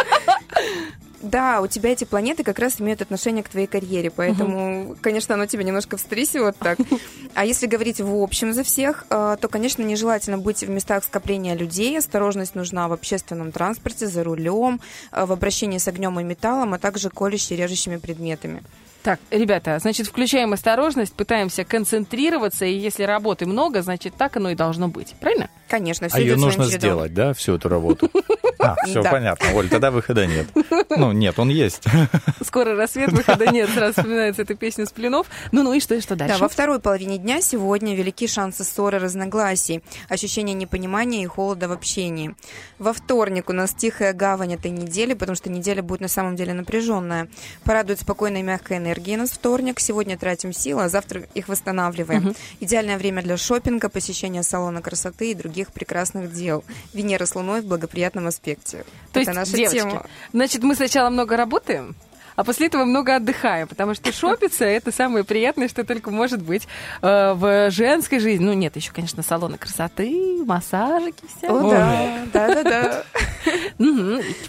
Да, 1.22 1.62
у 1.62 1.68
тебя 1.68 1.92
эти 1.92 2.04
планеты 2.04 2.44
как 2.44 2.60
раз 2.60 2.80
имеют 2.80 3.02
отношение 3.02 3.44
к 3.44 3.50
твоей 3.50 3.66
карьере, 3.66 4.12
поэтому, 4.12 4.96
конечно, 5.02 5.34
оно 5.34 5.48
тебя 5.48 5.64
немножко 5.64 5.98
встрясет 5.98 6.56
так. 6.58 6.78
А 7.34 7.46
если 7.46 7.68
говорить 7.68 8.00
в 8.00 8.16
общем 8.16 8.54
за 8.54 8.64
всех, 8.64 9.06
э, 9.10 9.38
то, 9.40 9.48
конечно, 9.48 9.84
нежелательно 9.84 10.38
быть 10.38 10.64
в 10.64 10.70
местах 10.70 11.04
скопления 11.04 11.56
людей. 11.56 11.98
Осторожность 11.98 12.56
нужна 12.56 12.88
в 12.88 12.94
общественном 12.94 13.52
транспорте, 13.52 14.08
за 14.08 14.24
рулем, 14.24 14.80
э, 15.12 15.26
в 15.26 15.32
обращении 15.32 15.80
с 15.80 15.88
огнем 15.88 16.20
и 16.20 16.24
металлом, 16.24 16.74
а 16.74 16.80
также 16.80 17.10
колющими 17.10 17.58
режущими 17.58 17.98
предметами. 17.98 18.64
Так, 19.08 19.22
ребята, 19.32 19.80
значит, 19.80 20.06
включаем 20.08 20.52
осторожность, 20.52 21.14
пытаемся 21.14 21.64
концентрироваться, 21.64 22.66
и 22.66 22.74
если 22.74 23.04
работы 23.04 23.46
много, 23.46 23.82
значит, 23.82 24.16
так 24.18 24.36
оно 24.36 24.50
и 24.50 24.56
должно 24.56 24.90
быть. 24.90 25.16
Правильно? 25.22 25.50
Конечно, 25.70 26.10
все 26.10 26.18
А 26.18 26.20
ее 26.20 26.36
нужно 26.36 26.66
сделать, 26.66 27.14
да, 27.14 27.34
всю 27.34 27.56
эту 27.56 27.70
работу? 27.70 28.12
А, 28.60 28.76
все 28.86 29.04
Да. 29.04 29.12
понятно, 29.12 29.54
Оль, 29.54 29.70
тогда 29.70 29.92
выхода 29.92 30.26
нет. 30.26 30.48
Ну, 30.90 31.12
нет, 31.12 31.38
он 31.38 31.50
есть. 31.50 31.84
Скоро 32.44 32.76
рассвет, 32.76 33.12
выхода 33.12 33.46
нет, 33.46 33.70
сразу 33.70 33.94
вспоминается 33.94 34.42
эта 34.42 34.56
песня 34.56 34.88
с 34.88 34.92
пленов. 34.92 35.28
Ну-ну 35.52 35.74
и 35.74 35.80
что, 35.80 35.94
и 35.94 36.02
что 36.02 36.16
Да, 36.16 36.26
дальше? 36.28 36.42
во 36.42 36.50
второй 36.50 36.80
половине 36.80 37.20
дня 37.20 37.40
сегодня 37.40 37.96
велики 37.96 38.26
шансы 38.26 38.64
ссоры, 38.64 38.98
разногласий, 38.98 39.84
ощущение 40.10 40.56
непонимания 40.56 41.22
и 41.22 41.28
холода 41.28 41.68
в 41.68 41.72
общении. 41.72 42.36
Во 42.80 42.94
вторник 42.94 43.50
у 43.50 43.54
нас 43.54 43.76
тихая 43.76 44.12
гавань 44.14 44.56
этой 44.56 44.72
недели, 44.72 45.14
потому 45.14 45.36
что 45.36 45.52
неделя 45.52 45.84
будет 45.84 46.02
на 46.02 46.08
самом 46.08 46.36
деле 46.36 46.54
напряженная. 46.54 47.28
Порадует 47.64 48.00
спокойной 48.00 48.40
и 48.40 48.44
мягкой 48.44 48.78
энергии 48.98 49.16
нас 49.16 49.30
вторник. 49.32 49.80
Сегодня 49.80 50.18
тратим 50.18 50.52
силы, 50.54 50.84
а 50.84 50.90
завтра 50.90 51.24
их 51.36 51.48
восстанавливаем. 51.48 52.36
Идеальное 52.60 52.98
время 52.98 53.22
для 53.22 53.38
шопинга, 53.38 53.90
посещения 53.90 54.44
салона 54.44 54.82
красоты 54.82 55.32
и 55.32 55.36
других 55.36 55.72
прекрасных 55.72 56.34
дел. 56.34 56.64
Венера 56.94 57.26
с 57.26 57.36
Луной 57.36 57.62
в 57.62 57.66
благоприятном 57.66 58.28
аспекте. 58.28 58.86
То 59.14 59.20
Это 59.20 59.32
есть, 59.32 59.34
наша 59.34 59.58
девочки, 59.58 59.78
тема. 59.80 60.06
значит, 60.34 60.64
мы 60.64 60.76
сначала 60.76 61.10
много 61.10 61.38
работаем, 61.38 61.96
а 62.38 62.44
после 62.46 62.68
этого 62.68 62.86
много 62.86 63.16
отдыхаем, 63.18 63.68
потому 63.68 63.94
что 63.94 64.14
шопиться 64.14 64.64
это 64.64 64.94
самое 64.94 65.26
приятное, 65.26 65.68
что 65.68 65.84
только 65.84 66.12
может 66.12 66.42
быть 66.42 66.68
э, 67.02 67.34
в 67.34 67.70
женской 67.72 68.20
жизни. 68.20 68.46
Ну, 68.46 68.54
нет, 68.54 68.76
еще, 68.78 68.94
конечно, 68.94 69.24
салоны 69.24 69.58
красоты, 69.58 70.42
массажики 70.46 71.24
все. 71.38 71.50
О, 71.50 71.70
да, 71.70 72.26
да, 72.32 72.48
да, 72.48 72.64
да. 72.64 73.04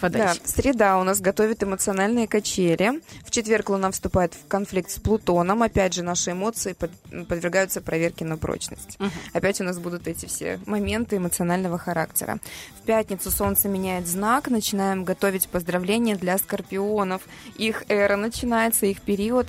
Да, 0.01 0.35
среда 0.44 0.98
у 0.98 1.02
нас 1.05 1.20
готовит 1.20 1.62
эмоциональные 1.62 2.27
качели. 2.28 3.01
В 3.24 3.31
четверг 3.31 3.70
Луна 3.70 3.90
вступает 3.90 4.35
в 4.35 4.47
конфликт 4.48 4.90
с 4.90 4.98
Плутоном. 4.98 5.62
Опять 5.62 5.94
же, 5.94 6.02
наши 6.02 6.32
эмоции 6.32 6.73
под- 6.74 6.90
подвергаются 7.27 7.81
проверке 7.81 8.24
на 8.24 8.36
прочность. 8.36 8.98
Опять 9.32 9.60
у 9.60 9.65
нас 9.65 9.78
будут 9.78 10.09
эти 10.09 10.27
все 10.27 10.60
моменты 10.66 11.16
эмоционального 11.16 11.78
характера. 11.78 12.39
В 12.82 12.86
пятницу 12.86 13.31
Солнце 13.31 13.69
меняет 13.69 14.06
знак. 14.06 14.48
Начинаем 14.48 15.05
готовить 15.05 15.48
поздравления 15.48 16.16
для 16.16 16.36
скорпионов. 16.39 17.23
Их 17.56 17.78
эра 17.89 18.17
начинается, 18.17 18.87
их 18.87 19.01
период. 19.01 19.47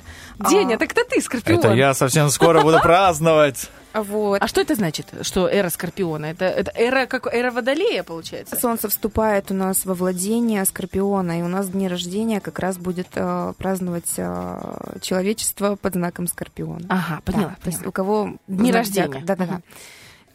Деня, 0.50 0.76
А, 0.76 0.78
так 0.78 0.92
это 0.92 1.04
ты, 1.10 1.22
Скорпион. 1.22 1.60
Это 1.60 1.74
я 1.74 1.94
совсем 1.94 2.30
скоро 2.30 2.62
буду 2.62 2.80
праздновать. 2.80 3.70
Вот. 3.92 4.40
А 4.40 4.48
что 4.48 4.62
это 4.62 4.76
значит, 4.76 5.08
что 5.24 5.48
эра 5.48 5.70
Скорпиона? 5.70 6.28
Это, 6.28 6.46
это 6.46 6.72
эра, 6.76 7.08
как 7.08 7.26
эра 7.26 7.50
Водолея, 7.50 8.04
получается? 8.04 8.56
Солнце 8.56 8.88
вступает 8.88 9.50
у 9.50 9.56
нас 9.56 9.84
во 9.84 9.96
владение 9.96 10.64
Скорпиона, 10.64 11.40
и 11.40 11.42
у 11.42 11.48
нас 11.48 11.70
дни 11.70 11.88
рождения 11.88 12.40
как 12.40 12.60
раз 12.60 12.78
будет 12.78 13.08
э, 13.16 13.54
праздновать 13.58 14.14
э, 14.18 14.98
человечество 15.02 15.76
под 15.76 15.94
знаком 15.96 16.28
Скорпиона. 16.28 16.86
Ага, 16.88 17.16
Да, 17.26 17.32
поняла, 17.32 17.56
то 17.64 17.66
есть 17.66 17.80
поняла. 17.80 17.90
у 17.90 17.92
кого 17.92 18.38
Дни 18.48 18.72
рождения. 18.72 19.22
Да-да-да. 19.26 19.62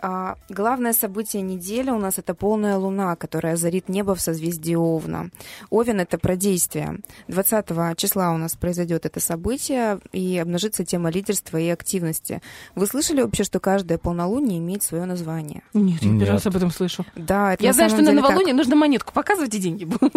А, 0.00 0.36
главное 0.48 0.92
событие 0.92 1.42
недели 1.42 1.90
у 1.90 1.98
нас 1.98 2.18
это 2.18 2.34
полная 2.34 2.76
луна, 2.76 3.16
которая 3.16 3.54
озарит 3.54 3.88
небо 3.88 4.14
в 4.14 4.20
созвездии 4.20 4.74
Овна. 4.74 5.30
Овен 5.70 6.00
это 6.00 6.18
про 6.18 6.36
действие. 6.36 7.00
20 7.28 7.96
числа 7.96 8.32
у 8.32 8.36
нас 8.36 8.54
произойдет 8.56 9.06
это 9.06 9.20
событие 9.20 9.98
и 10.12 10.38
обнажится 10.38 10.84
тема 10.84 11.10
лидерства 11.10 11.58
и 11.58 11.68
активности. 11.68 12.42
Вы 12.74 12.86
слышали 12.86 13.22
вообще, 13.22 13.44
что 13.44 13.60
каждое 13.60 13.98
полнолуние 13.98 14.58
имеет 14.58 14.82
свое 14.82 15.04
название? 15.04 15.62
Нет, 15.72 16.02
я 16.02 16.10
первый 16.10 16.30
раз 16.30 16.46
об 16.46 16.56
этом 16.56 16.70
слышу. 16.70 17.04
Да, 17.16 17.54
это 17.54 17.62
Я 17.62 17.70
на 17.70 17.74
знаю, 17.74 17.90
что 17.90 17.98
на 18.00 18.06
деле 18.06 18.20
так. 18.20 18.30
новолуние 18.30 18.54
нужно 18.54 18.76
монетку 18.76 19.12
показывать 19.12 19.54
и 19.54 19.58
деньги 19.58 19.84
будут. 19.84 20.14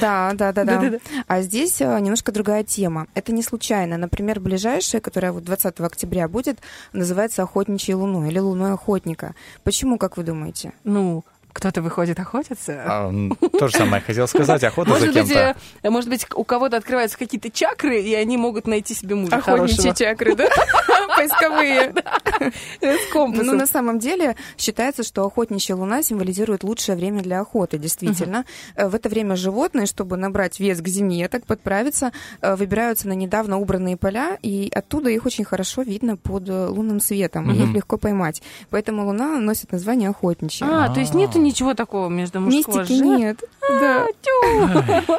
Да, 0.00 0.32
да, 0.34 0.52
да, 0.52 0.64
да. 0.64 0.98
А 1.26 1.42
здесь 1.42 1.80
э, 1.80 2.00
немножко 2.00 2.32
другая 2.32 2.64
тема. 2.64 3.06
Это 3.14 3.32
не 3.32 3.42
случайно. 3.42 3.96
Например, 3.96 4.40
ближайшая, 4.40 5.00
которая 5.00 5.32
вот 5.32 5.44
20 5.44 5.80
октября 5.80 6.28
будет, 6.28 6.58
называется 6.92 7.42
«Охотничьей 7.42 7.94
луной» 7.94 8.28
или 8.28 8.38
«Луной 8.38 8.72
охотника». 9.14 9.34
Почему, 9.62 9.98
как 9.98 10.16
вы 10.16 10.24
думаете? 10.24 10.72
Ну, 10.84 11.24
кто-то 11.54 11.80
выходит 11.80 12.20
охотиться. 12.20 12.82
А, 12.86 13.10
То 13.58 13.68
же 13.68 13.76
самое 13.78 14.02
хотел 14.02 14.28
сказать, 14.28 14.62
охота 14.64 14.90
за 14.90 14.94
Может 15.06 15.14
быть, 15.14 15.28
кем-то. 15.28 15.56
э, 15.82 15.88
может 15.90 16.10
быть, 16.10 16.26
у 16.34 16.44
кого-то 16.44 16.76
открываются 16.76 17.16
какие-то 17.16 17.48
чакры, 17.50 18.02
и 18.02 18.12
они 18.14 18.36
могут 18.36 18.66
найти 18.66 18.92
себе 18.94 19.14
мужа 19.14 19.36
Охотничьи 19.36 19.76
хорошего. 19.76 19.94
чакры, 19.94 20.34
да? 20.36 20.48
Поисковые. 21.16 21.94
Компасом. 23.12 23.46
Ну, 23.46 23.54
на 23.54 23.66
самом 23.66 23.98
деле, 23.98 24.36
считается, 24.58 25.02
что 25.04 25.24
охотничья 25.24 25.76
луна 25.76 26.02
символизирует 26.02 26.64
лучшее 26.64 26.96
время 26.96 27.22
для 27.22 27.40
охоты, 27.40 27.78
действительно. 27.78 28.44
Э, 28.74 28.88
В 28.88 28.94
это 28.94 29.08
время 29.08 29.36
животные, 29.36 29.86
чтобы 29.86 30.16
набрать 30.16 30.58
вес 30.60 30.80
к 30.80 30.88
зиме, 30.88 31.28
так 31.28 31.46
подправиться, 31.46 32.12
э, 32.40 32.56
выбираются 32.56 33.08
на 33.08 33.12
недавно 33.12 33.58
убранные 33.58 33.96
поля, 33.96 34.38
и 34.42 34.70
оттуда 34.74 35.08
их 35.10 35.24
очень 35.26 35.44
хорошо 35.44 35.82
видно 35.82 36.16
под 36.16 36.48
э, 36.48 36.66
лунным 36.66 37.00
светом, 37.00 37.50
и 37.52 37.62
их 37.62 37.72
легко 37.72 37.96
поймать. 37.96 38.42
Поэтому 38.70 39.06
луна 39.06 39.38
носит 39.38 39.70
название 39.72 40.10
охотничья. 40.10 40.66
А, 40.68 40.92
то 40.92 41.00
есть 41.00 41.14
нету 41.14 41.38
ничего 41.44 41.74
такого 41.74 42.08
между 42.08 42.40
мужского 42.40 42.80
Мистики 42.80 42.92
и 42.92 42.98
женского? 42.98 43.16
нет. 43.16 43.44
Да. 43.68 45.18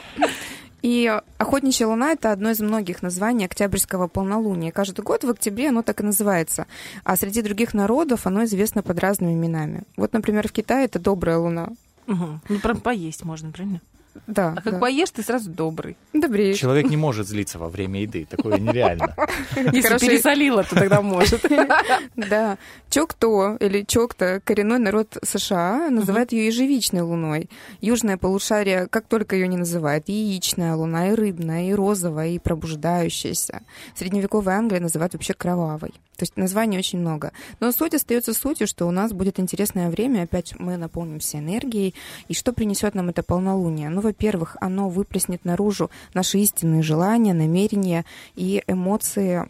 И 0.81 1.11
э, 1.11 1.21
охотничья 1.39 1.87
луна 1.87 2.11
это 2.11 2.31
одно 2.31 2.51
из 2.51 2.59
многих 2.59 3.01
названий 3.01 3.45
октябрьского 3.45 4.07
полнолуния. 4.07 4.71
Каждый 4.71 5.01
год 5.01 5.23
в 5.23 5.29
октябре 5.31 5.69
оно 5.69 5.81
так 5.81 6.01
и 6.01 6.03
называется. 6.03 6.67
А 7.03 7.15
среди 7.15 7.41
других 7.41 7.73
народов 7.73 8.27
оно 8.27 8.43
известно 8.43 8.83
под 8.83 8.99
разными 8.99 9.33
именами. 9.33 9.83
Вот, 9.97 10.13
например, 10.13 10.47
в 10.47 10.51
Китае 10.51 10.85
это 10.85 10.99
добрая 10.99 11.37
луна. 11.37 11.69
Мгм. 12.05 12.41
Ну, 12.49 12.59
прям 12.59 12.81
поесть 12.81 13.23
можно, 13.25 13.51
правильно? 13.51 13.81
Да. 14.27 14.53
А 14.57 14.61
как 14.61 14.73
да. 14.73 14.79
поешь, 14.79 15.09
ты 15.11 15.23
сразу 15.23 15.49
добрый. 15.49 15.97
Добрее. 16.13 16.53
Человек 16.53 16.89
не 16.89 16.97
может 16.97 17.27
злиться 17.27 17.59
во 17.59 17.69
время 17.69 18.01
еды, 18.01 18.25
такое 18.29 18.57
нереально. 18.57 19.15
Если 19.71 19.97
пересолила, 19.97 20.63
то 20.63 20.75
тогда 20.75 21.01
может. 21.01 21.45
Да. 22.15 22.57
Чокто 22.89 23.57
или 23.59 23.83
Чокта, 23.83 24.41
коренной 24.43 24.79
народ 24.79 25.17
США, 25.21 25.89
называют 25.89 26.31
ее 26.31 26.47
ежевичной 26.47 27.01
луной. 27.01 27.49
Южное 27.81 28.17
полушарие, 28.17 28.87
как 28.87 29.05
только 29.07 29.35
ее 29.35 29.47
не 29.47 29.57
называют, 29.57 30.05
и 30.07 30.13
яичная 30.13 30.75
луна, 30.75 31.09
и 31.09 31.13
рыбная, 31.13 31.69
и 31.69 31.73
розовая, 31.73 32.29
и 32.29 32.39
пробуждающаяся. 32.39 33.61
Средневековая 33.95 34.57
Англия 34.57 34.79
называют 34.79 35.13
вообще 35.13 35.33
кровавой. 35.33 35.93
То 36.15 36.23
есть 36.23 36.37
названий 36.37 36.77
очень 36.77 36.99
много. 36.99 37.31
Но 37.59 37.71
суть 37.71 37.93
остается 37.93 38.33
сутью, 38.33 38.67
что 38.67 38.87
у 38.87 38.91
нас 38.91 39.13
будет 39.13 39.39
интересное 39.39 39.89
время, 39.89 40.23
опять 40.23 40.57
мы 40.59 40.77
наполнимся 40.77 41.39
энергией. 41.39 41.93
И 42.27 42.33
что 42.33 42.53
принесет 42.53 42.95
нам 42.95 43.09
это 43.09 43.23
полнолуние? 43.23 43.89
Ну, 43.89 44.01
во-первых, 44.01 44.57
оно 44.61 44.89
выплеснет 44.89 45.45
наружу 45.45 45.89
наши 46.13 46.39
истинные 46.39 46.81
желания, 46.81 47.33
намерения 47.33 48.05
и 48.35 48.63
эмоции 48.67 49.45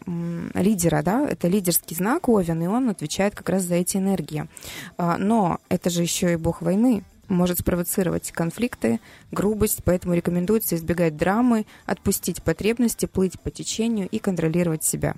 лидера, 0.54 1.02
да, 1.02 1.26
это 1.28 1.48
лидерский 1.48 1.96
знак 1.96 2.28
Овен, 2.28 2.62
и 2.62 2.66
он 2.66 2.88
отвечает 2.88 3.34
как 3.34 3.48
раз 3.48 3.62
за 3.62 3.76
эти 3.76 3.96
энергии. 3.96 4.48
А, 4.96 5.16
Но 5.18 5.58
это 5.68 5.90
же 5.90 6.02
еще 6.02 6.32
и 6.32 6.36
бог 6.36 6.62
войны, 6.62 7.04
может 7.28 7.60
спровоцировать 7.60 8.30
конфликты, 8.32 9.00
грубость, 9.32 9.82
поэтому 9.84 10.14
рекомендуется 10.14 10.76
избегать 10.76 11.16
драмы, 11.16 11.66
отпустить 11.84 12.42
потребности, 12.42 13.06
плыть 13.06 13.40
по 13.40 13.50
течению 13.50 14.08
и 14.08 14.18
контролировать 14.18 14.84
себя. 14.84 15.16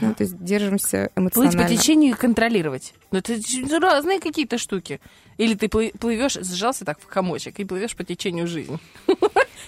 Ну, 0.00 0.14
то 0.14 0.22
есть 0.24 0.42
держимся 0.42 1.10
Плыть 1.14 1.36
эмоционально. 1.36 1.62
по 1.62 1.68
течению 1.68 2.10
и 2.12 2.14
контролировать. 2.16 2.94
Ну, 3.10 3.18
это 3.18 3.34
ж 3.36 3.78
разные 3.80 4.20
какие-то 4.20 4.58
штуки. 4.58 5.00
Или 5.36 5.54
ты 5.54 5.66
плы- 5.66 5.96
плывешь, 5.98 6.34
сжался 6.40 6.84
так 6.84 7.00
в 7.00 7.06
комочек 7.06 7.58
и 7.58 7.64
плывешь 7.64 7.96
по 7.96 8.04
течению 8.04 8.46
жизни. 8.46 8.78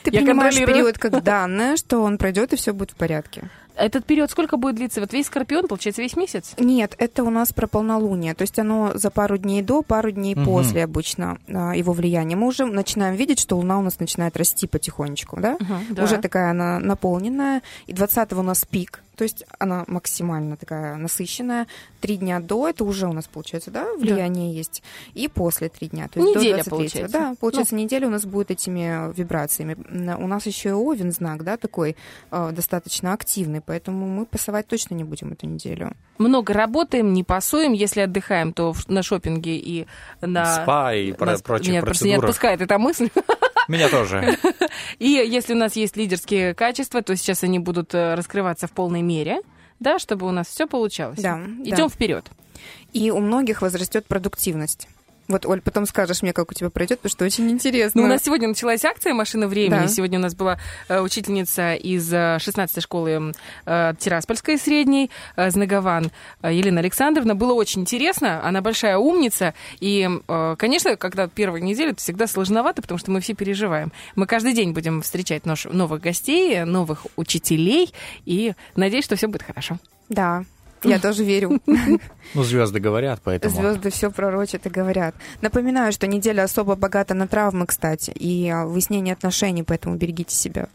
Ты 0.03 0.11
Я 0.13 0.21
принимаешь 0.21 0.55
контролирую. 0.55 0.93
период 0.93 0.99
как 0.99 1.25
данное, 1.25 1.77
что 1.77 2.01
он 2.03 2.17
пройдет 2.19 2.53
и 2.53 2.57
все 2.57 2.73
будет 2.73 2.93
в 2.93 2.95
порядке. 2.97 3.51
Этот 3.75 4.07
период 4.07 4.31
сколько 4.31 4.57
будет 4.57 4.77
длиться? 4.77 5.01
Вот 5.01 5.13
весь 5.13 5.27
Скорпион, 5.27 5.67
получается, 5.69 6.01
весь 6.01 6.17
месяц? 6.17 6.55
Нет, 6.59 6.95
это 6.99 7.25
у 7.25 7.31
нас 7.31 7.53
про 7.53 7.67
полнолуние. 7.67 8.35
То 8.35 8.43
есть 8.43 8.59
оно 8.59 8.93
за 8.95 9.11
пару 9.11 9.37
дней 9.37 9.63
до, 9.63 9.83
пару 9.83 10.11
дней 10.13 10.35
Мгм. 10.35 10.45
после 10.45 10.85
обычно 10.85 11.39
а, 11.49 11.75
его 11.75 11.93
влияния. 11.93 12.37
Мы 12.37 12.47
уже 12.47 12.65
начинаем 12.67 13.17
видеть, 13.17 13.41
что 13.41 13.57
Луна 13.57 13.79
у 13.79 13.83
нас 13.83 13.99
начинает 13.99 14.37
расти 14.37 14.67
потихонечку, 14.67 15.41
да? 15.41 15.59
да. 15.91 16.05
Уже 16.05 16.19
такая 16.19 16.51
она 16.53 16.79
наполненная. 16.79 17.63
И 17.87 17.93
20 17.93 18.33
у 18.35 18.43
нас 18.43 18.65
пик, 18.65 19.03
то 19.17 19.25
есть 19.25 19.45
она 19.59 19.85
максимально 19.87 20.57
такая 20.57 20.97
насыщенная. 20.97 21.67
Три 22.01 22.17
дня 22.19 22.41
до, 22.41 22.69
это 22.69 22.85
уже 22.85 23.07
у 23.09 23.13
нас 23.13 23.27
получается, 23.27 23.71
да, 23.71 23.87
влияние 23.99 24.55
есть. 24.55 24.83
И 25.15 25.29
после 25.29 25.69
три 25.69 25.89
дня. 25.89 26.09
То 26.09 26.21
есть 26.21 26.35
до 26.35 26.41
Неделя 26.41 26.59
23-го. 26.61 26.71
получается. 26.77 27.13
Да, 27.19 27.35
получается, 27.41 27.75
неделя 27.75 28.07
у 28.07 28.11
нас 28.11 28.25
будет 28.25 28.51
этими 28.51 29.13
вибрациями. 29.17 29.77
М, 29.89 30.23
У 30.23 30.27
нас 30.29 30.47
еще 30.47 30.69
и 30.69 30.73
Овен 30.73 31.11
знак, 31.13 31.43
да, 31.45 31.57
такой 31.57 31.97
э, 32.31 32.51
достаточно 32.53 33.13
активный, 33.13 33.61
поэтому 33.61 34.07
мы 34.07 34.27
пасовать 34.27 34.67
точно 34.67 34.95
не 34.95 35.05
будем 35.05 35.33
эту 35.33 35.47
неделю. 35.47 35.93
Много 36.19 36.53
работаем, 36.53 37.13
не 37.13 37.25
пасуем. 37.25 37.73
Если 37.73 38.01
отдыхаем, 38.01 38.53
то 38.53 38.75
на 38.89 39.03
шопинге 39.03 39.57
и 39.57 39.87
на... 40.21 40.63
Спа 40.63 40.95
и 40.95 41.13
про- 41.13 41.33
на- 41.33 41.39
прочих 41.39 41.69
Меня 41.69 41.83
просто 41.83 42.07
не 42.07 42.15
отпускает 42.15 42.61
эта 42.61 42.79
мысль. 42.79 43.09
Меня 43.69 43.89
тоже. 43.89 44.39
И 44.99 45.09
если 45.09 45.55
у 45.55 45.57
нас 45.57 45.77
есть 45.77 45.97
лидерские 45.97 46.55
качества, 46.55 47.03
то 47.03 47.17
сейчас 47.17 47.43
они 47.43 47.59
будут 47.59 47.95
э, 47.95 48.15
раскрываться 48.15 48.67
в 48.67 48.73
полной 48.73 49.03
мере, 49.03 49.41
да, 49.81 49.99
чтобы 49.99 50.27
у 50.27 50.31
нас 50.31 50.47
все 50.47 50.67
получалось. 50.67 51.21
Да, 51.21 51.39
Идем 51.65 51.77
да. 51.77 51.89
вперед. 51.89 52.27
И 52.93 53.11
у 53.11 53.19
многих 53.19 53.63
возрастет 53.63 54.07
продуктивность. 54.07 54.89
Вот, 55.29 55.45
Оль, 55.47 55.61
потом 55.61 55.87
скажешь 55.87 56.23
мне, 56.23 56.33
как 56.33 56.51
у 56.51 56.55
тебя 56.55 56.71
пройдет, 56.71 57.01
потому 57.01 57.11
что 57.11 57.25
очень 57.25 57.51
интересно. 57.51 58.01
Ну, 58.01 58.07
у 58.07 58.11
нас 58.11 58.23
сегодня 58.23 58.47
началась 58.49 58.85
акция 58.85 59.13
«Машина 59.13 59.49
времени». 59.49 59.81
Да. 59.81 59.89
Сегодня 59.89 60.19
у 60.19 60.23
нас 60.23 60.35
была 60.35 60.59
э, 60.89 61.01
учительница 61.01 61.75
из 61.75 62.13
16-й 62.13 62.81
школы 62.81 63.35
э, 63.67 63.95
Тираспольской 63.99 64.59
средней, 64.59 65.11
э, 65.37 65.51
Знагован 65.51 66.11
э, 66.43 66.55
Елена 66.55 66.81
Александровна. 66.81 67.35
Было 67.35 67.55
очень 67.55 67.83
интересно. 67.83 68.41
Она 68.47 68.61
большая 68.61 68.99
умница. 68.99 69.55
И, 69.81 70.09
э, 70.29 70.57
конечно, 70.59 70.97
когда 70.97 71.27
первая 71.27 71.61
неделя, 71.61 71.91
это 71.91 72.01
всегда 72.01 72.27
сложновато, 72.27 72.83
потому 72.83 72.99
что 72.99 73.11
мы 73.11 73.21
все 73.21 73.35
переживаем. 73.35 73.93
Мы 74.15 74.27
каждый 74.27 74.53
день 74.53 74.73
будем 74.73 75.03
встречать 75.03 75.45
наш- 75.47 75.65
новых 75.65 76.01
гостей, 76.01 76.63
новых 76.65 77.07
учителей. 77.17 77.93
И 78.27 78.55
надеюсь, 78.77 79.05
что 79.05 79.17
все 79.17 79.27
будет 79.27 79.43
хорошо. 79.43 79.79
Да, 80.09 80.45
я 80.83 80.99
тоже 80.99 81.25
верю. 81.25 81.61
Ну, 82.35 82.43
звезды 82.43 82.81
говорят, 82.81 83.21
поэтому... 83.23 83.55
Звезды 83.55 83.91
все 83.91 84.11
пророчат 84.11 84.67
и 84.67 84.69
говорят. 84.69 85.15
Напоминаю, 85.41 85.93
что 85.93 86.07
неделя 86.09 86.43
особо 86.43 86.75
богата 86.75 87.15
на 87.15 87.29
травмы, 87.29 87.67
кстати, 87.67 88.11
и 88.11 88.49
а, 88.49 88.67
выяснение 88.67 89.13
отношений, 89.13 89.63
поэтому 89.63 89.95
берегите 89.95 90.35
себя. 90.35 90.69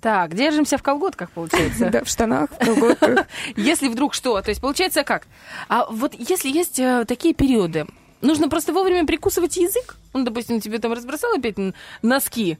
Так, 0.00 0.34
держимся 0.34 0.78
в 0.78 0.82
колготках, 0.82 1.30
получается. 1.30 1.90
Да, 1.92 2.04
в 2.04 2.08
штанах, 2.08 2.50
в 2.50 2.64
колготках. 2.64 3.26
Если 3.56 3.88
вдруг 3.88 4.14
что, 4.14 4.40
то 4.40 4.50
есть 4.50 4.60
получается 4.60 5.04
как? 5.04 5.26
А 5.68 5.86
вот 5.90 6.14
если 6.14 6.48
есть 6.48 6.78
э, 6.78 7.04
такие 7.06 7.34
периоды, 7.34 7.86
нужно 8.20 8.48
просто 8.48 8.72
вовремя 8.72 9.06
прикусывать 9.06 9.56
язык. 9.56 9.96
Ну, 10.14 10.24
допустим, 10.24 10.60
тебе 10.60 10.78
там 10.78 10.92
разбросал 10.92 11.34
опять 11.34 11.56
носки, 12.02 12.58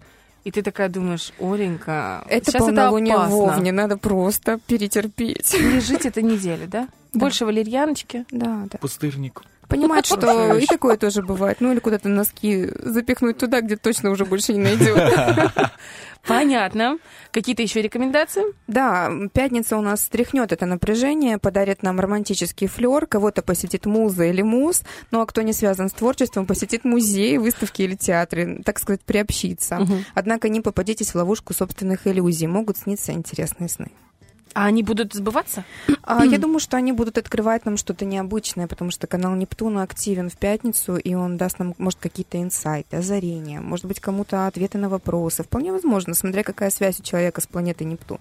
и 0.48 0.50
ты 0.50 0.62
такая 0.62 0.88
думаешь, 0.88 1.32
Оленька, 1.38 2.24
Это 2.26 2.50
сейчас 2.50 2.62
это 2.62 2.64
полнолуние 2.64 3.16
в 3.16 3.20
опасно. 3.20 3.54
Овне, 3.54 3.70
надо 3.70 3.98
просто 3.98 4.58
перетерпеть. 4.66 5.52
Пережить 5.52 6.06
это 6.06 6.22
неделю, 6.22 6.66
да? 6.70 6.88
Больше 7.12 7.44
валерьяночки. 7.44 8.24
Да, 8.30 8.64
да. 8.70 8.78
Пустырник. 8.78 9.42
Понимать, 9.68 10.06
что 10.06 10.56
и 10.56 10.64
такое 10.64 10.96
тоже 10.96 11.22
бывает. 11.22 11.58
Ну 11.60 11.70
или 11.70 11.80
куда-то 11.80 12.08
носки 12.08 12.70
запихнуть 12.82 13.36
туда, 13.36 13.60
где 13.60 13.76
точно 13.76 14.08
уже 14.08 14.24
больше 14.24 14.54
не 14.54 14.60
найдет. 14.60 14.96
Понятно. 16.26 16.98
Какие-то 17.32 17.62
еще 17.62 17.80
рекомендации? 17.82 18.42
Да, 18.66 19.10
пятница 19.32 19.76
у 19.76 19.80
нас 19.80 20.02
стряхнет 20.02 20.52
это 20.52 20.66
напряжение, 20.66 21.38
подарит 21.38 21.82
нам 21.82 22.00
романтический 22.00 22.66
флер, 22.66 23.06
кого-то 23.06 23.42
посетит 23.42 23.86
муза 23.86 24.24
или 24.24 24.42
муз, 24.42 24.82
ну 25.10 25.20
а 25.20 25.26
кто 25.26 25.42
не 25.42 25.52
связан 25.52 25.88
с 25.88 25.92
творчеством, 25.92 26.46
посетит 26.46 26.84
музей, 26.84 27.38
выставки 27.38 27.82
или 27.82 27.94
театры, 27.94 28.62
так 28.64 28.78
сказать, 28.78 29.00
приобщиться. 29.02 29.78
Мгм. 29.78 30.04
Однако 30.14 30.48
не 30.48 30.60
попадитесь 30.60 31.12
в 31.12 31.14
ловушку 31.14 31.54
собственных 31.54 32.06
иллюзий, 32.06 32.46
могут 32.46 32.76
сниться 32.78 33.12
интересные 33.12 33.68
сны. 33.68 33.88
А 34.54 34.66
они 34.66 34.82
будут 34.82 35.14
сбываться? 35.14 35.64
А, 36.02 36.24
я 36.24 36.38
думаю, 36.38 36.58
что 36.58 36.76
они 36.76 36.92
будут 36.92 37.18
открывать 37.18 37.64
нам 37.64 37.76
что-то 37.76 38.04
необычное, 38.04 38.66
потому 38.66 38.90
что 38.90 39.06
канал 39.06 39.34
Нептуна 39.34 39.82
активен 39.82 40.30
в 40.30 40.36
пятницу, 40.36 40.96
и 40.96 41.14
он 41.14 41.36
даст 41.36 41.58
нам, 41.58 41.74
может, 41.78 41.98
какие-то 42.00 42.40
инсайты, 42.42 42.96
озарения, 42.96 43.60
может 43.60 43.84
быть, 43.84 44.00
кому-то 44.00 44.46
ответы 44.46 44.78
на 44.78 44.88
вопросы. 44.88 45.42
Вполне 45.42 45.72
возможно, 45.72 46.14
смотря 46.14 46.42
какая 46.42 46.70
связь 46.70 47.00
у 47.00 47.02
человека 47.02 47.40
с 47.40 47.46
планетой 47.46 47.86
Нептун. 47.86 48.18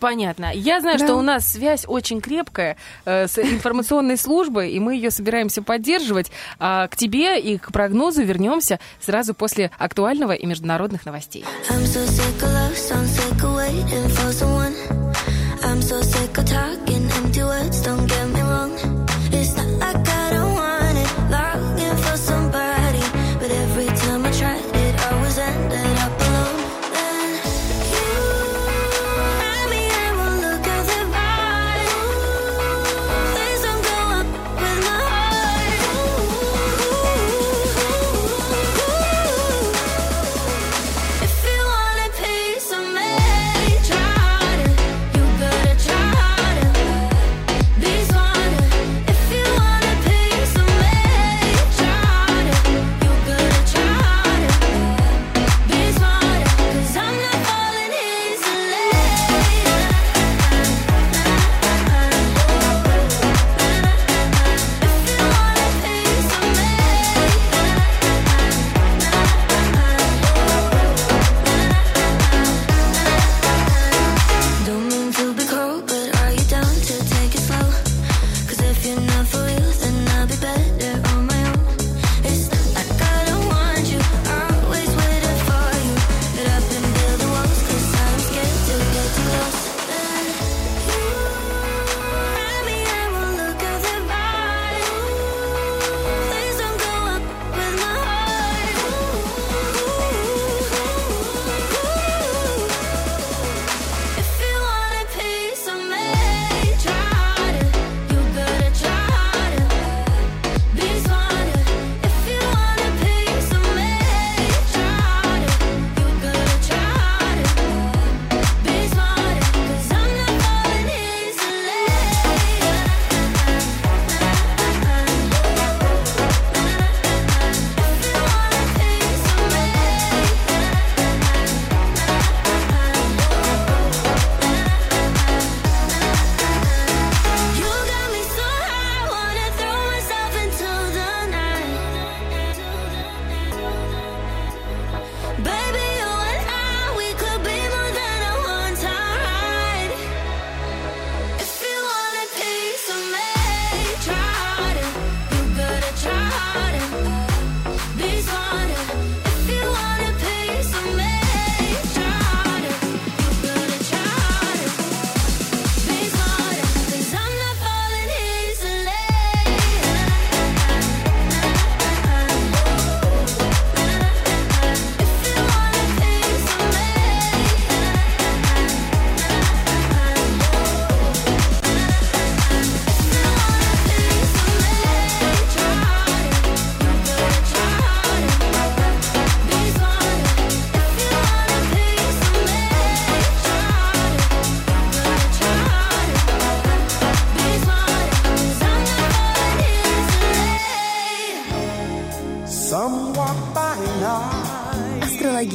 Понятно. 0.00 0.50
Я 0.54 0.80
знаю, 0.80 0.98
Да. 0.98 1.04
что 1.04 1.16
у 1.16 1.20
нас 1.20 1.46
связь 1.46 1.84
очень 1.86 2.22
крепкая 2.22 2.78
э, 3.04 3.28
с 3.28 3.38
информационной 3.38 4.16
службой, 4.16 4.72
и 4.72 4.80
мы 4.80 4.94
ее 4.94 5.10
собираемся 5.10 5.62
поддерживать. 5.62 6.32
А 6.58 6.88
к 6.88 6.96
тебе 6.96 7.38
и 7.38 7.58
к 7.58 7.70
прогнозу 7.70 8.22
вернемся 8.22 8.80
сразу 8.98 9.34
после 9.34 9.70
актуального 9.78 10.32
и 10.32 10.46
международных 10.46 11.04
новостей. 11.04 11.44
I'm 11.68 11.84
so 11.84 12.02
sick 12.06 12.42
of 12.42 12.50
love, 12.50 12.74
so 12.74 12.94
I'm 12.94 13.06
sick 13.06 13.44
of 13.44 13.54
waiting 13.54 14.08
for 14.08 14.32
someone. 14.32 14.69
I'm 15.62 15.82
so 15.82 16.00
sick 16.00 16.38
of 16.38 16.44
talking 16.46 16.69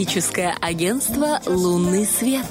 Магическое 0.06 0.56
агентство 0.62 1.40
«Лунный 1.48 2.06
свет». 2.06 2.46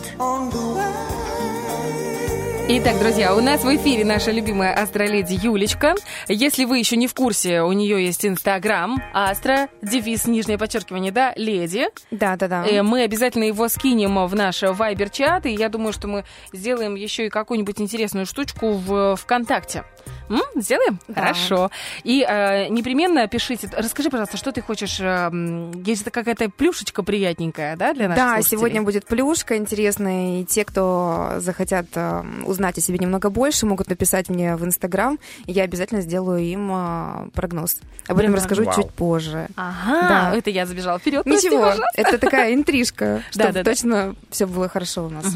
Итак, 2.66 2.98
друзья, 2.98 3.36
у 3.36 3.40
нас 3.40 3.62
в 3.62 3.76
эфире 3.76 4.05
наша 4.05 4.32
любимая 4.32 4.74
астроледи 4.74 5.39
Юлечка. 5.40 5.94
Если 6.26 6.64
вы 6.64 6.78
еще 6.78 6.97
не 6.97 7.06
в 7.06 7.14
курсе, 7.14 7.62
у 7.62 7.70
нее 7.70 8.05
есть 8.05 8.26
Инстаграм 8.26 9.01
Астра, 9.12 9.68
девиз, 9.82 10.26
нижнее 10.26 10.59
подчеркивание, 10.59 11.12
да, 11.12 11.32
леди. 11.36 11.86
Да, 12.10 12.35
да, 12.35 12.48
да. 12.48 12.66
Э, 12.66 12.82
Мы 12.82 13.02
обязательно 13.02 13.44
его 13.44 13.68
скинем 13.68 14.26
в 14.26 14.35
наш 14.35 14.64
Вайбер-чат, 14.64 15.47
и 15.47 15.51
я 15.51 15.68
думаю, 15.68 15.93
что 15.93 16.09
мы 16.09 16.24
сделаем 16.52 16.97
еще 16.97 17.26
и 17.26 17.31
какую-нибудь 17.31 17.81
интересную 17.81 18.26
штучку 18.26 18.72
в 18.72 19.14
ВКонтакте. 19.14 19.85
М? 20.30 20.40
Сделаем? 20.56 20.98
Да. 21.09 21.20
Хорошо. 21.20 21.70
И 22.02 22.24
э, 22.26 22.68
непременно 22.68 23.28
пишите. 23.28 23.68
Расскажи, 23.76 24.09
пожалуйста, 24.10 24.36
что 24.36 24.52
ты 24.52 24.62
хочешь? 24.62 24.98
э, 25.01 25.30
есть 25.84 26.02
это 26.02 26.10
какая-то 26.10 26.48
плюшечка 26.48 27.02
приятненькая, 27.02 27.76
да, 27.76 27.92
для 27.92 28.09
наших 28.09 28.24
Да, 28.24 28.34
слушателей? 28.36 28.59
сегодня 28.59 28.82
будет 28.82 29.06
плюшка 29.06 29.56
интересная, 29.56 30.40
и 30.40 30.44
те, 30.44 30.64
кто 30.64 31.34
захотят 31.38 31.86
э, 31.94 32.22
узнать 32.44 32.78
о 32.78 32.80
себе 32.80 32.98
немного 32.98 33.28
больше, 33.30 33.66
могут 33.66 33.88
написать 33.88 34.28
мне 34.30 34.56
в 34.56 34.64
Инстаграм, 34.64 35.18
я 35.46 35.64
обязательно 35.64 36.01
сделаю 36.01 36.40
им 36.40 36.70
э, 36.72 37.28
прогноз. 37.34 37.76
Об 38.06 38.18
этом 38.18 38.34
расскажу 38.34 38.64
Вау. 38.64 38.74
чуть 38.74 38.90
позже. 38.92 39.48
Ага, 39.56 40.09
Да. 40.09 40.36
это 40.36 40.51
я 40.51 40.64
забежала 40.66 40.98
вперед. 40.98 41.26
Ничего, 41.26 41.72
это 41.94 42.18
такая 42.18 42.55
интрижка, 42.55 43.22
чтобы 43.30 43.62
точно 43.62 44.14
все 44.30 44.46
было 44.46 44.68
хорошо 44.68 45.05
у 45.06 45.10
нас. 45.10 45.26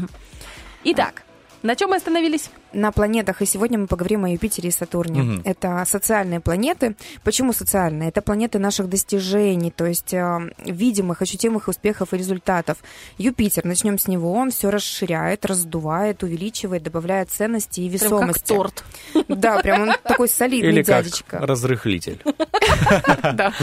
Итак, 0.83 1.23
на 1.61 1.75
чем 1.75 1.89
мы 1.91 1.97
остановились? 1.97 2.49
На 2.71 2.91
планетах, 2.91 3.41
и 3.41 3.45
сегодня 3.45 3.79
мы 3.79 3.87
поговорим 3.87 4.25
о 4.25 4.29
Юпитере 4.29 4.69
и 4.69 4.71
Сатурне. 4.71 5.21
Мгм. 5.23 5.41
Это 5.43 5.83
социальные 5.87 6.39
планеты. 6.39 6.95
Почему 7.23 7.51
социальные? 7.51 8.09
Это 8.09 8.21
планеты 8.21 8.59
наших 8.59 8.89
достижений, 8.89 9.71
то 9.71 9.85
есть 9.85 10.13
э, 10.13 10.51
видимых, 10.65 11.21
ощутимых 11.21 11.67
успехов 11.67 12.13
и 12.13 12.17
результатов. 12.17 12.77
Юпитер, 13.17 13.65
начнем 13.65 13.97
с 13.97 14.07
него, 14.07 14.33
он 14.33 14.51
все 14.51 14.69
расширяет, 14.69 15.45
раздувает, 15.45 16.21
увеличивает, 16.23 16.83
добавляет 16.83 17.31
ценности 17.31 17.81
и 17.81 17.89
Прям 17.89 17.99
как 17.99 18.09
весомости. 18.09 18.47
торт. 18.47 18.83
Да, 19.27 19.59
прям 19.61 19.81
он 19.89 19.91
такой 20.03 20.29
солидный 20.29 20.69
Или 20.71 20.83
как 20.83 21.03
дядечка. 21.03 21.39
разрыхлитель. 21.39 22.21
Да, 23.33 23.53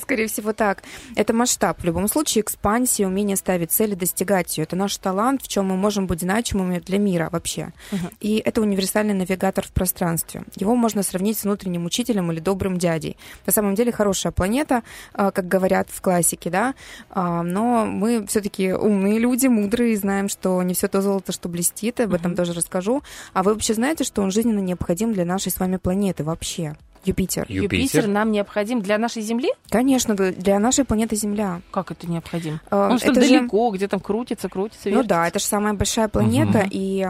скорее 0.00 0.26
всего 0.28 0.52
так. 0.52 0.82
Это 1.16 1.32
масштаб. 1.32 1.80
В 1.80 1.84
любом 1.84 2.08
случае, 2.08 2.42
экспансия, 2.42 3.06
умение 3.06 3.36
ставить 3.36 3.70
цели, 3.72 3.94
достигать 3.94 4.56
ее. 4.56 4.64
Это 4.64 4.76
наш 4.76 4.96
талант, 4.96 5.42
в 5.42 5.48
чем 5.48 5.66
мы 5.66 5.76
можем 5.76 6.06
быть 6.06 6.20
значимыми 6.20 6.78
для 6.78 6.98
мира 6.98 7.28
вообще. 7.30 7.72
И 8.20 8.33
это 8.38 8.60
универсальный 8.60 9.14
навигатор 9.14 9.64
в 9.66 9.72
пространстве. 9.72 10.42
Его 10.56 10.74
можно 10.76 11.02
сравнить 11.02 11.38
с 11.38 11.44
внутренним 11.44 11.84
учителем 11.84 12.30
или 12.32 12.40
добрым 12.40 12.78
дядей. 12.78 13.16
На 13.46 13.52
самом 13.52 13.74
деле 13.74 13.92
хорошая 13.92 14.32
планета, 14.32 14.82
а, 15.12 15.30
как 15.30 15.48
говорят 15.48 15.88
в 15.90 16.00
классике, 16.00 16.50
да, 16.50 16.74
А, 17.10 17.42
но 17.42 17.86
мы 17.86 18.26
все-таки 18.26 18.72
умные 18.72 19.18
люди, 19.18 19.46
мудрые, 19.46 19.92
и 19.92 19.96
знаем, 19.96 20.28
что 20.28 20.62
не 20.62 20.74
все 20.74 20.88
то 20.88 21.00
золото, 21.00 21.32
что 21.32 21.48
блестит, 21.48 22.00
об 22.00 22.14
этом 22.14 22.34
тоже 22.34 22.52
расскажу. 22.52 23.02
А 23.32 23.42
вы 23.42 23.52
вообще 23.52 23.74
знаете, 23.74 24.04
что 24.04 24.22
он 24.22 24.30
жизненно 24.30 24.60
необходим 24.60 25.12
для 25.12 25.24
нашей 25.24 25.52
с 25.52 25.60
вами 25.60 25.76
планеты 25.76 26.24
вообще? 26.24 26.76
Юпитер. 27.04 27.46
Юпитер 27.48 28.06
нам 28.06 28.32
необходим 28.32 28.80
для 28.80 28.98
нашей 28.98 29.22
Земли? 29.22 29.50
Конечно, 29.70 30.14
для 30.14 30.58
нашей 30.58 30.84
планеты 30.84 31.16
Земля. 31.16 31.60
Как 31.70 31.90
это 31.90 32.06
необходим? 32.10 32.60
Э, 32.70 32.88
Он 32.90 32.98
что, 32.98 33.10
это 33.12 33.20
же- 33.22 33.28
далеко, 33.38 33.70
где 33.70 33.88
там 33.88 34.00
крутится, 34.00 34.48
крутится, 34.48 34.88
Ну 34.88 34.96
вертится? 34.96 35.08
да, 35.08 35.28
это 35.28 35.38
же 35.38 35.44
самая 35.44 35.74
большая 35.74 36.08
планета, 36.08 36.58
Мгм. 36.60 36.68
и 36.70 37.06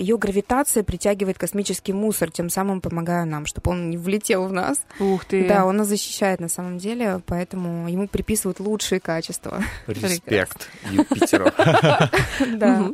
ее 0.00 0.18
гравитация 0.18 0.82
притягивает 0.82 1.38
космический 1.38 1.92
мусор, 1.92 2.30
тем 2.30 2.50
самым 2.50 2.80
помогая 2.80 3.24
нам, 3.24 3.46
чтобы 3.46 3.70
он 3.72 3.90
не 3.90 3.96
влетел 3.96 4.46
в 4.46 4.52
нас. 4.52 4.80
Ух 5.00 5.24
ты. 5.24 5.46
Да, 5.48 5.64
он 5.66 5.76
нас 5.76 5.86
защищает 5.88 6.40
на 6.40 6.48
самом 6.48 6.78
деле, 6.78 7.20
поэтому 7.26 7.88
ему 7.88 8.08
приписывают 8.08 8.60
лучшие 8.60 9.00
качества. 9.00 9.62
Респект 9.86 10.68
Юпитеру. 10.90 11.46
Да. 12.56 12.90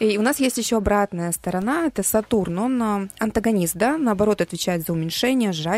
И 0.00 0.18
у 0.18 0.22
нас 0.22 0.40
есть 0.40 0.58
еще 0.58 0.76
обратная 0.76 1.32
сторона, 1.32 1.86
это 1.86 2.02
Сатурн. 2.02 2.58
Он 2.58 2.82
а, 2.82 3.08
антагонист, 3.18 3.76
да, 3.76 3.96
наоборот, 3.96 4.40
отвечает 4.40 4.84
за 4.86 4.92
уменьшение, 4.92 5.52
сжатие, 5.52 5.77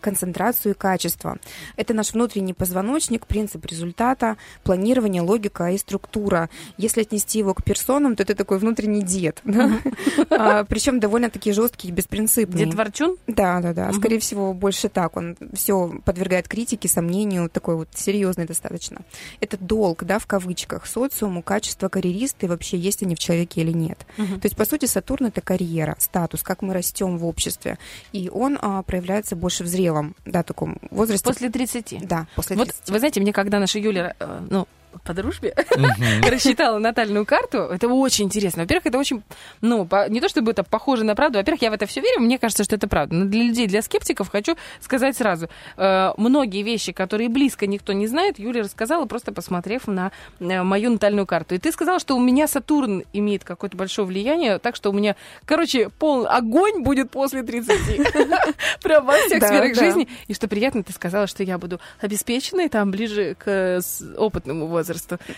концентрацию 0.00 0.74
и 0.74 0.78
качество. 0.78 1.38
Это 1.76 1.94
наш 1.94 2.12
внутренний 2.12 2.54
позвоночник, 2.54 3.26
принцип 3.26 3.64
результата, 3.66 4.36
планирование, 4.64 5.22
логика 5.22 5.70
и 5.70 5.78
структура. 5.78 6.50
Если 6.76 7.02
отнести 7.02 7.38
его 7.38 7.54
к 7.54 7.62
персонам, 7.64 8.16
то 8.16 8.22
это 8.22 8.34
такой 8.34 8.58
внутренний 8.58 9.02
дед, 9.02 9.40
причем 9.44 11.00
довольно-таки 11.00 11.52
жесткий 11.52 11.88
и 11.88 11.92
беспринципный. 11.92 12.64
Дед 12.64 12.74
Ворчун? 12.74 13.16
Да, 13.26 13.60
да, 13.60 13.72
да. 13.72 13.92
Скорее 13.92 14.18
всего, 14.18 14.52
больше 14.52 14.88
так. 14.88 15.16
Он 15.16 15.36
все 15.52 15.92
подвергает 16.04 16.48
критике, 16.48 16.88
сомнению, 16.88 17.48
такой 17.48 17.76
вот 17.76 17.88
серьезный 17.94 18.46
достаточно. 18.46 19.02
Это 19.40 19.56
долг, 19.58 20.04
да, 20.04 20.18
в 20.18 20.26
кавычках, 20.26 20.86
социуму, 20.86 21.42
качество 21.42 21.88
карьериста 21.88 22.46
и 22.46 22.48
вообще 22.48 22.76
есть 22.76 23.02
они 23.02 23.14
в 23.14 23.18
человеке 23.18 23.60
или 23.60 23.72
нет. 23.72 24.06
То 24.16 24.44
есть, 24.44 24.56
по 24.56 24.64
сути, 24.64 24.86
Сатурн 24.86 25.26
это 25.26 25.40
карьера, 25.40 25.96
статус, 25.98 26.42
как 26.42 26.62
мы 26.62 26.74
растем 26.74 27.18
в 27.18 27.26
обществе. 27.26 27.78
И 28.12 28.30
он 28.32 28.58
а, 28.60 28.82
проявляется 29.28 29.36
больше 29.36 29.64
в 29.64 29.66
зрелом, 29.66 30.14
да, 30.24 30.42
таком 30.42 30.78
возрасте. 30.90 31.24
После 31.24 31.50
30. 31.50 32.06
Да, 32.06 32.26
после 32.34 32.56
Вот, 32.56 32.68
30. 32.68 32.90
вы 32.90 32.98
знаете, 32.98 33.20
мне 33.20 33.32
когда 33.32 33.58
наша 33.58 33.78
Юля, 33.78 34.14
э, 34.18 34.40
ну, 34.50 34.66
по 35.04 35.14
дружбе, 35.14 35.54
рассчитала 36.30 36.78
натальную 36.78 37.24
карту, 37.26 37.58
это 37.58 37.88
очень 37.88 38.26
интересно. 38.26 38.62
Во-первых, 38.62 38.86
это 38.86 38.98
очень, 38.98 39.22
ну, 39.60 39.84
по- 39.86 40.08
не 40.08 40.20
то 40.20 40.28
чтобы 40.28 40.50
это 40.52 40.64
похоже 40.64 41.04
на 41.04 41.14
правду, 41.14 41.38
во-первых, 41.38 41.62
я 41.62 41.70
в 41.70 41.74
это 41.74 41.86
все 41.86 42.00
верю, 42.00 42.20
мне 42.20 42.38
кажется, 42.38 42.64
что 42.64 42.76
это 42.76 42.88
правда. 42.88 43.14
Но 43.14 43.24
для 43.26 43.42
людей, 43.42 43.66
для 43.66 43.82
скептиков 43.82 44.28
хочу 44.30 44.56
сказать 44.80 45.16
сразу, 45.16 45.48
э, 45.76 46.10
многие 46.16 46.62
вещи, 46.62 46.92
которые 46.92 47.28
близко 47.28 47.66
никто 47.66 47.92
не 47.92 48.06
знает, 48.06 48.38
Юля 48.38 48.62
рассказала, 48.62 49.04
просто 49.06 49.32
посмотрев 49.32 49.86
на 49.86 50.12
э, 50.40 50.62
мою 50.62 50.90
натальную 50.90 51.26
карту. 51.26 51.54
И 51.54 51.58
ты 51.58 51.72
сказала, 51.72 51.98
что 51.98 52.16
у 52.16 52.20
меня 52.20 52.48
Сатурн 52.48 53.04
имеет 53.12 53.44
какое-то 53.44 53.76
большое 53.76 54.06
влияние, 54.06 54.58
так 54.58 54.76
что 54.76 54.90
у 54.90 54.92
меня, 54.92 55.16
короче, 55.44 55.88
пол 55.90 56.26
огонь 56.26 56.82
будет 56.82 57.10
после 57.10 57.42
30. 57.42 57.68
Прям 58.82 59.06
во 59.06 59.12
всех 59.14 59.40
сферах 59.48 59.74
жизни. 59.74 60.08
И 60.26 60.34
что 60.34 60.48
приятно, 60.48 60.82
ты 60.82 60.92
сказала, 60.92 61.26
что 61.26 61.42
я 61.42 61.58
буду 61.58 61.80
обеспеченной, 62.00 62.68
там, 62.68 62.90
ближе 62.90 63.34
к 63.38 63.44
э, 63.48 63.80
опытному 64.16 64.66
возрасту. 64.66 64.87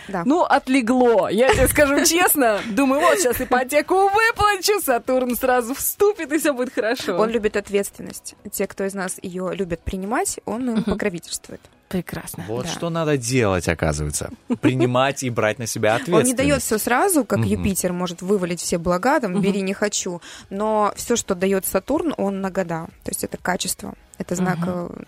Да. 0.07 0.23
Ну, 0.25 0.43
отлегло, 0.43 1.29
я 1.29 1.53
тебе 1.53 1.67
скажу 1.67 2.05
честно. 2.05 2.59
Думаю, 2.69 3.01
вот 3.01 3.17
сейчас 3.17 3.41
ипотеку 3.41 3.95
выплачу, 4.09 4.79
Сатурн 4.81 5.35
сразу 5.35 5.73
вступит, 5.73 6.31
и 6.31 6.37
все 6.37 6.53
будет 6.53 6.73
хорошо. 6.73 7.17
Он 7.17 7.29
любит 7.29 7.57
ответственность. 7.57 8.35
Те, 8.51 8.67
кто 8.67 8.85
из 8.85 8.93
нас 8.93 9.17
ее 9.21 9.51
любит 9.53 9.81
принимать, 9.81 10.39
он 10.45 10.69
им 10.69 10.83
покровительствует. 10.83 11.61
Прекрасно. 11.91 12.45
Вот 12.47 12.65
Да. 12.65 12.71
что 12.71 12.89
надо 12.89 13.17
делать, 13.17 13.67
оказывается. 13.67 14.29
Принимать 14.61 15.23
и 15.23 15.29
брать 15.29 15.59
на 15.59 15.67
себя 15.67 15.91
Он 15.95 16.01
ответственность. 16.01 16.27
не 16.27 16.33
дает 16.35 16.61
все 16.61 16.77
сразу, 16.77 17.25
как 17.25 17.39
Мгм. 17.39 17.47
Юпитер 17.47 17.93
может 17.93 18.21
вывалить 18.21 18.61
все 18.61 18.77
блага, 18.77 19.19
там, 19.19 19.39
бери, 19.41 19.61
не 19.61 19.73
хочу. 19.73 20.21
Но 20.49 20.93
все, 20.95 21.15
что 21.15 21.35
дает 21.35 21.65
Сатурн, 21.65 22.13
он 22.17 22.41
на 22.41 22.49
года. 22.49 22.87
То 23.03 23.11
есть 23.11 23.23
это 23.23 23.37
качество. 23.37 23.93
Это 24.17 24.35
знак 24.35 24.59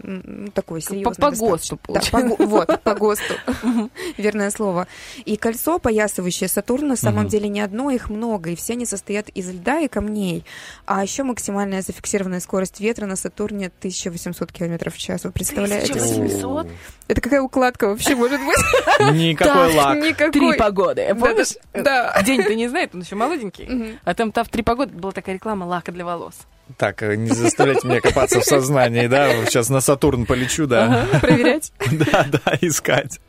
ну, 0.01 0.47
такой 0.55 0.81
серьезный. 0.81 1.03
по 1.03 1.11
достаточно. 1.11 1.47
ГОСТу, 1.47 1.75
Да, 1.75 1.99
по 1.99 2.09
получается. 2.09 2.45
вот, 2.47 2.81
по 2.81 2.95
ГОСТу. 2.95 3.33
Верное 4.17 4.49
слово. 4.49 4.87
И 5.25 5.37
кольцо, 5.37 5.77
поясывающее 5.77 6.47
Сатурн, 6.47 6.87
на 6.87 6.95
самом 6.95 7.27
деле 7.27 7.47
не 7.47 7.61
одно, 7.61 7.91
их 7.91 8.09
много, 8.09 8.49
и 8.49 8.55
все 8.55 8.73
они 8.73 8.87
состоят 8.87 9.29
из 9.29 9.49
льда 9.51 9.81
и 9.81 9.87
камней. 9.87 10.45
А 10.87 11.03
еще 11.03 11.21
максимальная 11.21 11.83
зафиксированная 11.83 12.39
скорость 12.39 12.79
ветра 12.79 13.05
на 13.05 13.15
Сатурне 13.15 13.67
1800 13.79 14.51
км 14.51 14.89
в 14.89 14.97
час. 14.97 15.25
Вы 15.25 15.31
представляете? 15.31 15.93
1800? 15.93 16.67
Это 17.07 17.21
какая 17.21 17.41
укладка 17.41 17.89
вообще 17.89 18.15
может 18.15 18.39
быть? 18.39 18.57
Никакой 19.13 19.73
лак. 19.75 19.97
Никакой. 19.97 20.31
Три 20.31 20.53
погоды. 20.57 21.05
Да, 21.09 21.15
Помнишь? 21.15 21.53
Да. 21.73 22.21
День-то 22.23 22.55
не 22.55 22.67
знает, 22.67 22.91
он 22.93 23.01
еще 23.01 23.15
молоденький. 23.15 23.97
А 24.03 24.13
там, 24.13 24.31
там 24.31 24.45
в 24.45 24.49
три 24.49 24.63
погоды 24.63 24.93
была 24.93 25.11
такая 25.11 25.35
реклама 25.35 25.65
лака 25.65 25.91
для 25.91 26.05
волос. 26.05 26.35
Так, 26.77 27.03
э, 27.03 27.15
не 27.17 27.29
заставляйте 27.29 27.85
меня 27.87 27.99
копаться 27.99 28.39
в 28.39 28.45
сознании, 28.45 29.07
да? 29.07 29.45
Сейчас 29.45 29.69
на 29.69 29.81
Сатурн 29.81 30.25
полечу, 30.25 30.65
да? 30.65 31.05
Проверять. 31.21 31.73
Да, 31.91 32.25
да, 32.31 32.57
искать. 32.61 33.19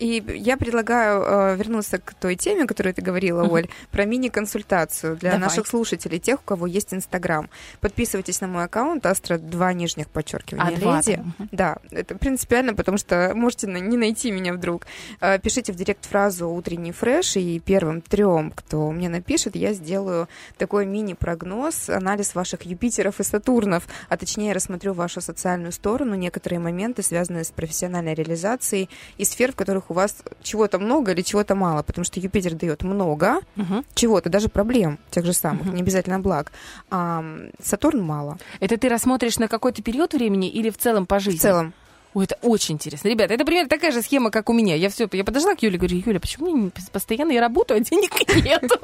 И 0.00 0.24
я 0.34 0.56
предлагаю 0.56 1.22
э, 1.22 1.56
вернуться 1.56 1.98
к 1.98 2.14
той 2.14 2.34
теме, 2.34 2.66
которую 2.66 2.94
ты 2.94 3.02
говорила. 3.02 3.42
Оль, 3.44 3.68
про 3.90 4.06
мини-консультацию 4.06 5.16
для 5.16 5.32
Давай. 5.32 5.46
наших 5.46 5.66
слушателей, 5.66 6.18
тех, 6.18 6.40
у 6.40 6.42
кого 6.42 6.66
есть 6.66 6.94
Инстаграм. 6.94 7.50
Подписывайтесь 7.80 8.40
на 8.40 8.46
мой 8.46 8.64
аккаунт 8.64 9.04
Астра 9.04 9.36
2 9.36 9.72
нижних 9.74 10.08
подчеркивания 10.08 10.78
А, 10.80 10.96
леди. 10.96 11.22
Да, 11.52 11.76
это 11.90 12.14
принципиально, 12.14 12.74
потому 12.74 12.96
что 12.96 13.32
можете 13.34 13.66
не 13.66 13.98
найти 13.98 14.30
меня 14.30 14.54
вдруг. 14.54 14.86
Э, 15.20 15.38
Пишите 15.38 15.72
в 15.72 15.76
директ 15.76 16.06
фразу 16.06 16.48
«Утренний 16.48 16.92
фреш», 16.92 17.36
и 17.36 17.60
первым 17.60 18.00
трем, 18.00 18.52
кто 18.52 18.90
мне 18.90 19.10
напишет, 19.10 19.54
я 19.54 19.74
сделаю 19.74 20.28
такой 20.56 20.86
мини-прогноз, 20.86 21.90
анализ 21.90 22.34
ваших 22.34 22.62
Юпитеров 22.62 23.20
и 23.20 23.22
Сатурнов, 23.22 23.86
а 24.08 24.16
точнее 24.16 24.54
рассмотрю 24.54 24.94
вашу 24.94 25.20
социальную 25.20 25.72
сторону, 25.72 26.14
некоторые 26.14 26.58
моменты, 26.58 27.02
связанные 27.02 27.44
с 27.44 27.50
профессиональной 27.50 28.14
реализацией 28.14 28.88
и 29.18 29.26
сфер, 29.26 29.52
в 29.52 29.56
которых 29.56 29.89
у 29.90 29.94
вас 29.94 30.22
чего-то 30.42 30.78
много 30.78 31.12
или 31.12 31.22
чего-то 31.22 31.54
мало, 31.54 31.82
потому 31.82 32.04
что 32.04 32.20
Юпитер 32.20 32.54
дает 32.54 32.82
много 32.84 33.40
Мгм. 33.56 33.84
чего-то, 33.94 34.30
даже 34.30 34.48
проблем 34.48 34.98
тех 35.10 35.24
же 35.26 35.32
самых, 35.32 35.66
не 35.72 35.82
обязательно 35.82 36.20
благ, 36.20 36.52
а 36.90 37.24
Сатурн 37.62 38.00
мало. 38.02 38.38
Это 38.60 38.76
ты 38.78 38.88
рассмотришь 38.88 39.38
на 39.38 39.48
какой-то 39.48 39.82
период 39.82 40.14
времени 40.14 40.48
или 40.48 40.70
в 40.70 40.78
целом 40.78 41.06
по 41.06 41.18
жизни? 41.18 41.38
В 41.38 41.42
целом. 41.42 41.74
Ой, 42.12 42.24
это 42.24 42.36
очень 42.42 42.74
интересно. 42.74 43.08
Ребята, 43.08 43.34
это 43.34 43.44
примерно 43.44 43.68
такая 43.68 43.92
же 43.92 44.02
схема, 44.02 44.30
как 44.32 44.50
у 44.50 44.52
меня. 44.52 44.74
Я 44.74 44.88
все, 44.90 45.08
я 45.12 45.22
подошла 45.22 45.54
к 45.54 45.62
Юле, 45.62 45.78
говорю, 45.78 46.02
Юля, 46.04 46.18
почему 46.18 46.50
мне 46.50 46.62
не- 46.64 46.70
постоянно 46.92 47.30
я 47.30 47.40
работаю, 47.40 47.78
а 47.78 47.80
денег 47.84 48.10
нету? 48.44 48.76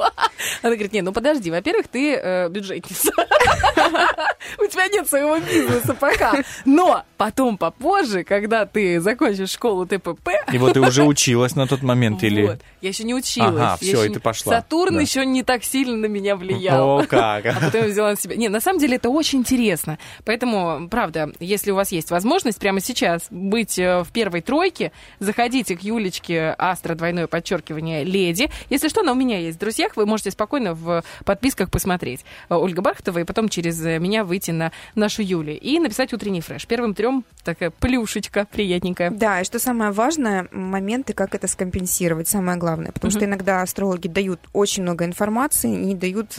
Она 0.62 0.74
говорит, 0.74 0.92
не, 0.92 1.02
ну 1.02 1.12
подожди, 1.12 1.50
во-первых, 1.50 1.88
ты 1.88 2.14
э, 2.14 2.48
бюджетница. 2.48 3.10
У 4.58 4.66
тебя 4.66 4.86
нет 4.88 5.08
своего 5.08 5.38
бизнеса 5.38 5.94
пока. 5.94 6.42
Но 6.64 7.02
потом, 7.16 7.58
попозже, 7.58 8.22
когда 8.24 8.64
ты 8.66 9.00
закончишь 9.00 9.50
школу 9.50 9.86
ТПП, 9.86 10.28
И 10.52 10.58
вот 10.58 10.74
ты 10.74 10.80
уже 10.80 11.04
училась 11.04 11.56
на 11.56 11.66
тот 11.66 11.82
момент 11.82 12.22
или... 12.22 12.46
вот, 12.46 12.58
я 12.80 12.88
еще 12.90 13.04
не 13.04 13.14
училась. 13.14 13.48
Ага, 13.50 13.78
еще 13.80 14.06
и 14.06 14.08
ты 14.12 14.20
пошла. 14.20 14.52
Сатурн 14.56 14.94
Да. 14.94 15.00
еще 15.00 15.26
не 15.26 15.42
так 15.42 15.64
сильно 15.64 15.96
на 15.96 16.06
меня 16.06 16.36
влиял. 16.36 17.00
О, 17.00 17.04
как. 17.06 17.46
А 17.46 17.54
потом 17.60 17.82
я 17.82 17.88
взяла 17.88 18.10
на 18.10 18.16
себя. 18.16 18.36
Не, 18.36 18.48
на 18.48 18.60
самом 18.60 18.78
деле 18.78 18.96
это 18.96 19.10
очень 19.10 19.40
интересно. 19.40 19.98
Поэтому, 20.24 20.88
правда, 20.88 21.32
если 21.40 21.70
у 21.70 21.74
вас 21.74 21.90
есть 21.92 22.10
возможность 22.10 22.58
прямо 22.58 22.80
сейчас 22.80 23.15
быть 23.30 23.78
э, 23.78 24.02
в 24.02 24.08
первой 24.12 24.40
тройке, 24.40 24.92
заходите 25.18 25.76
к 25.76 25.80
Юлечке 25.80 26.54
Астра, 26.58 26.94
двойное 26.94 27.26
подчеркивание, 27.26 28.04
леди. 28.04 28.50
Если 28.70 28.88
что, 28.88 29.00
она 29.00 29.12
у 29.12 29.14
меня 29.14 29.38
есть 29.38 29.56
в 29.56 29.60
друзьях, 29.60 29.96
вы 29.96 30.06
можете 30.06 30.30
спокойно 30.30 30.74
в 30.74 31.02
подписках 31.24 31.70
посмотреть. 31.70 32.24
Э, 32.48 32.54
Ольга 32.54 32.82
Бархатова, 32.82 33.18
и 33.18 33.24
потом 33.24 33.48
через 33.48 33.84
э, 33.84 33.98
меня 33.98 34.24
выйти 34.24 34.50
на 34.50 34.72
нашу 34.94 35.22
Юлю 35.22 35.58
и 35.58 35.78
написать 35.78 36.12
утренний 36.12 36.40
фреш. 36.40 36.66
Первым 36.66 36.94
трем 36.94 37.24
такая 37.44 37.70
плюшечка 37.70 38.46
приятненькая. 38.50 39.10
Да, 39.10 39.40
и 39.40 39.44
что 39.44 39.58
самое 39.58 39.90
важное, 39.90 40.48
моменты, 40.50 41.12
как 41.12 41.34
это 41.34 41.46
скомпенсировать, 41.46 42.28
самое 42.28 42.58
главное. 42.58 42.92
Потому 42.92 43.10
что 43.10 43.20
Мгм. 43.20 43.28
иногда 43.30 43.62
астрологи 43.62 44.08
дают 44.08 44.40
очень 44.52 44.82
много 44.82 45.04
информации 45.04 45.68
не 45.68 45.94
дают 45.94 46.38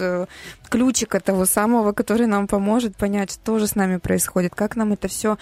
ключика 0.69 1.19
того 1.19 1.45
самого, 1.45 1.91
который 1.93 2.27
нам 2.27 2.47
поможет 2.47 2.95
понять, 2.95 3.31
что 3.31 3.59
же 3.59 3.67
с 3.67 3.75
нами 3.75 3.97
происходит, 3.97 4.55
как 4.55 4.75
нам 4.75 4.93
это 4.93 5.07
все 5.07 5.37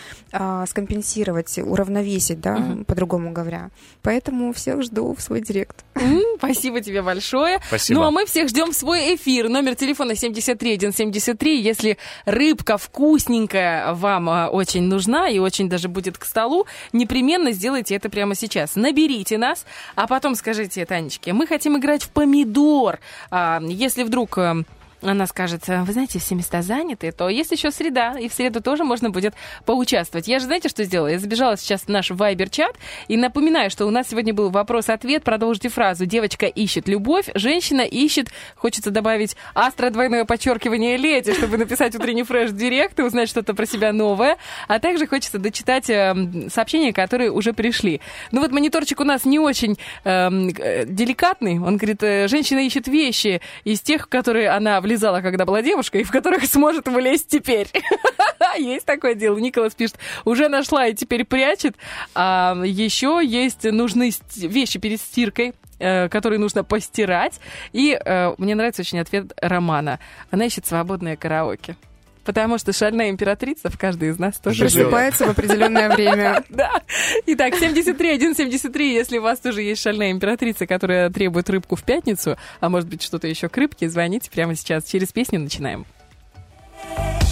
скомпенсировать, 0.68 1.25
уравновесить, 1.32 2.40
да, 2.42 2.56
Мгм. 2.58 2.86
по-другому 2.86 3.32
говоря. 3.32 3.70
Поэтому 4.02 4.54
всех 4.54 4.82
жду 4.84 5.16
в 5.16 5.22
свой 5.22 5.42
директ. 5.42 5.84
Спасибо 6.38 6.82
тебе 6.82 7.02
большое. 7.02 7.60
Спасибо. 7.68 8.00
Ну, 8.00 8.06
а 8.08 8.12
мы 8.12 8.26
всех 8.26 8.50
ждем 8.50 8.72
в 8.72 8.76
свой 8.76 9.16
эфир. 9.16 9.50
Номер 9.50 9.76
телефона 9.76 10.16
73173. 10.16 11.62
Если 11.62 11.98
рыбка 12.26 12.78
вкусненькая 12.78 13.94
вам 13.94 14.30
а, 14.30 14.50
очень 14.50 14.84
нужна 14.84 15.30
и 15.30 15.40
очень 15.40 15.70
даже 15.70 15.88
будет 15.88 16.18
к 16.18 16.26
столу, 16.26 16.66
непременно 16.94 17.52
сделайте 17.52 17.96
это 17.96 18.10
прямо 18.10 18.36
сейчас. 18.36 18.76
Наберите 18.76 19.38
нас, 19.38 19.66
а 19.96 20.08
потом 20.08 20.36
скажите 20.36 20.86
Танечке, 20.86 21.34
мы 21.34 21.48
хотим 21.48 21.78
играть 21.78 22.04
в 22.04 22.10
помидор. 22.10 23.00
А, 23.32 23.62
если 23.62 24.04
вдруг... 24.04 24.38
она 25.12 25.28
скажет, 25.28 25.68
вы 25.68 25.92
знаете, 25.94 26.20
все 26.20 26.36
места 26.36 26.62
заняты, 26.62 27.12
то 27.12 27.30
есть 27.30 27.52
еще 27.52 27.72
среда, 27.72 28.18
и 28.20 28.30
в 28.30 28.34
среду 28.34 28.62
тоже 28.62 28.84
можно 28.84 29.10
будет 29.10 29.34
поучаствовать. 29.66 30.28
Я 30.28 30.40
же, 30.40 30.46
знаете, 30.46 30.70
что 30.70 30.84
сделала? 30.84 31.08
Я 31.08 31.20
забежала 31.20 31.58
сейчас 31.58 31.82
в 31.82 31.90
наш 31.90 32.12
вайбер-чат 32.12 32.76
и 33.08 33.18
напоминаю, 33.18 33.70
что 33.70 33.86
у 33.86 33.92
нас 33.92 34.10
сегодня 34.10 34.34
был 34.34 34.50
вопрос-ответ. 34.50 35.24
Продолжите 35.24 35.70
фразу. 35.70 36.06
Девочка 36.06 36.46
ищет 36.46 36.88
любовь, 36.88 37.30
женщина 37.34 37.82
ищет, 37.82 38.30
хочется 38.56 38.92
добавить 38.92 39.36
астро 39.54 39.90
двойное 39.90 40.26
подчеркивание 40.26 40.98
леди, 40.98 41.34
чтобы 41.34 41.58
написать 41.58 41.96
утренний 41.96 42.24
фреш 42.24 42.52
в 42.52 42.58
директ 42.58 43.00
и 43.00 43.04
узнать 43.04 43.30
что-то 43.30 43.54
про 43.54 43.66
себя 43.66 43.94
новое. 43.94 44.38
А 44.68 44.80
также 44.80 45.08
хочется 45.08 45.40
дочитать 45.40 45.90
эм, 45.90 46.50
сообщения, 46.50 46.94
которые 46.94 47.32
уже 47.32 47.54
пришли. 47.54 48.02
Ну 48.32 48.42
вот 48.42 48.52
мониторчик 48.52 49.00
у 49.00 49.04
нас 49.04 49.26
не 49.26 49.40
очень 49.40 49.78
эм, 50.04 50.50
э, 50.50 50.86
деликатный. 50.86 51.60
Он 51.60 51.78
говорит, 51.78 52.04
э, 52.04 52.28
женщина 52.28 52.60
ищет 52.60 52.88
вещи 52.88 53.42
из 53.64 53.82
тех, 53.82 54.06
в 54.06 54.08
которые 54.08 54.50
она 54.50 54.82
влезала, 54.96 55.22
когда 55.22 55.46
была 55.46 55.62
девушкой, 55.62 56.04
в 56.04 56.12
которых 56.12 56.46
сможет 56.52 56.88
влезть 56.88 57.28
теперь. 57.28 57.68
Есть 58.58 58.86
такое 58.86 59.16
дело. 59.16 59.38
Николас 59.38 59.76
пишет, 59.76 59.98
уже 60.24 60.48
нашла 60.48 60.88
и 60.88 60.94
теперь 60.94 61.26
прячет. 61.26 61.76
А 62.14 62.56
еще 62.64 63.22
есть 63.24 63.64
нужны 63.64 64.12
вещи 64.36 64.80
перед 64.80 65.02
стиркой 65.02 65.54
э, 65.80 66.08
которые 66.08 66.40
нужно 66.40 66.64
постирать. 66.64 67.40
И 67.74 67.92
э, 67.94 68.34
мне 68.38 68.56
нравится 68.56 68.82
очень 68.82 69.00
ответ 69.00 69.34
Романа. 69.42 70.00
Она 70.32 70.46
ищет 70.46 70.66
свободное 70.66 71.18
караоке. 71.18 71.76
Потому 72.26 72.58
что 72.58 72.74
шальная 72.74 73.10
императрица 73.10 73.70
в 73.70 73.78
каждой 73.78 74.10
из 74.10 74.20
нас 74.20 74.38
тоже. 74.38 74.62
Просыпается 74.62 75.26
в 75.26 75.30
определенное 75.30 75.90
время. 75.90 76.44
Да. 76.56 76.72
Итак, 77.26 77.56
73, 77.56 78.18
173, 78.18 78.94
если 78.94 79.18
у 79.18 79.22
вас 79.22 79.40
тоже 79.40 79.62
есть 79.62 79.82
шальная 79.82 80.12
императрица, 80.12 80.66
которая 80.66 81.10
требует 81.10 81.50
рыбку 81.50 81.76
в 81.76 81.84
пятницу, 81.84 82.38
а 82.60 82.70
может 82.70 82.88
быть 82.88 83.02
что-то 83.02 83.28
еще 83.28 83.50
к 83.50 83.58
рыбке, 83.58 83.90
звоните 83.90 84.32
прямо 84.32 84.56
сейчас. 84.56 84.86
Через 84.86 85.12
песню 85.12 85.40
начинаем. 85.40 85.86
Drink 86.98 87.25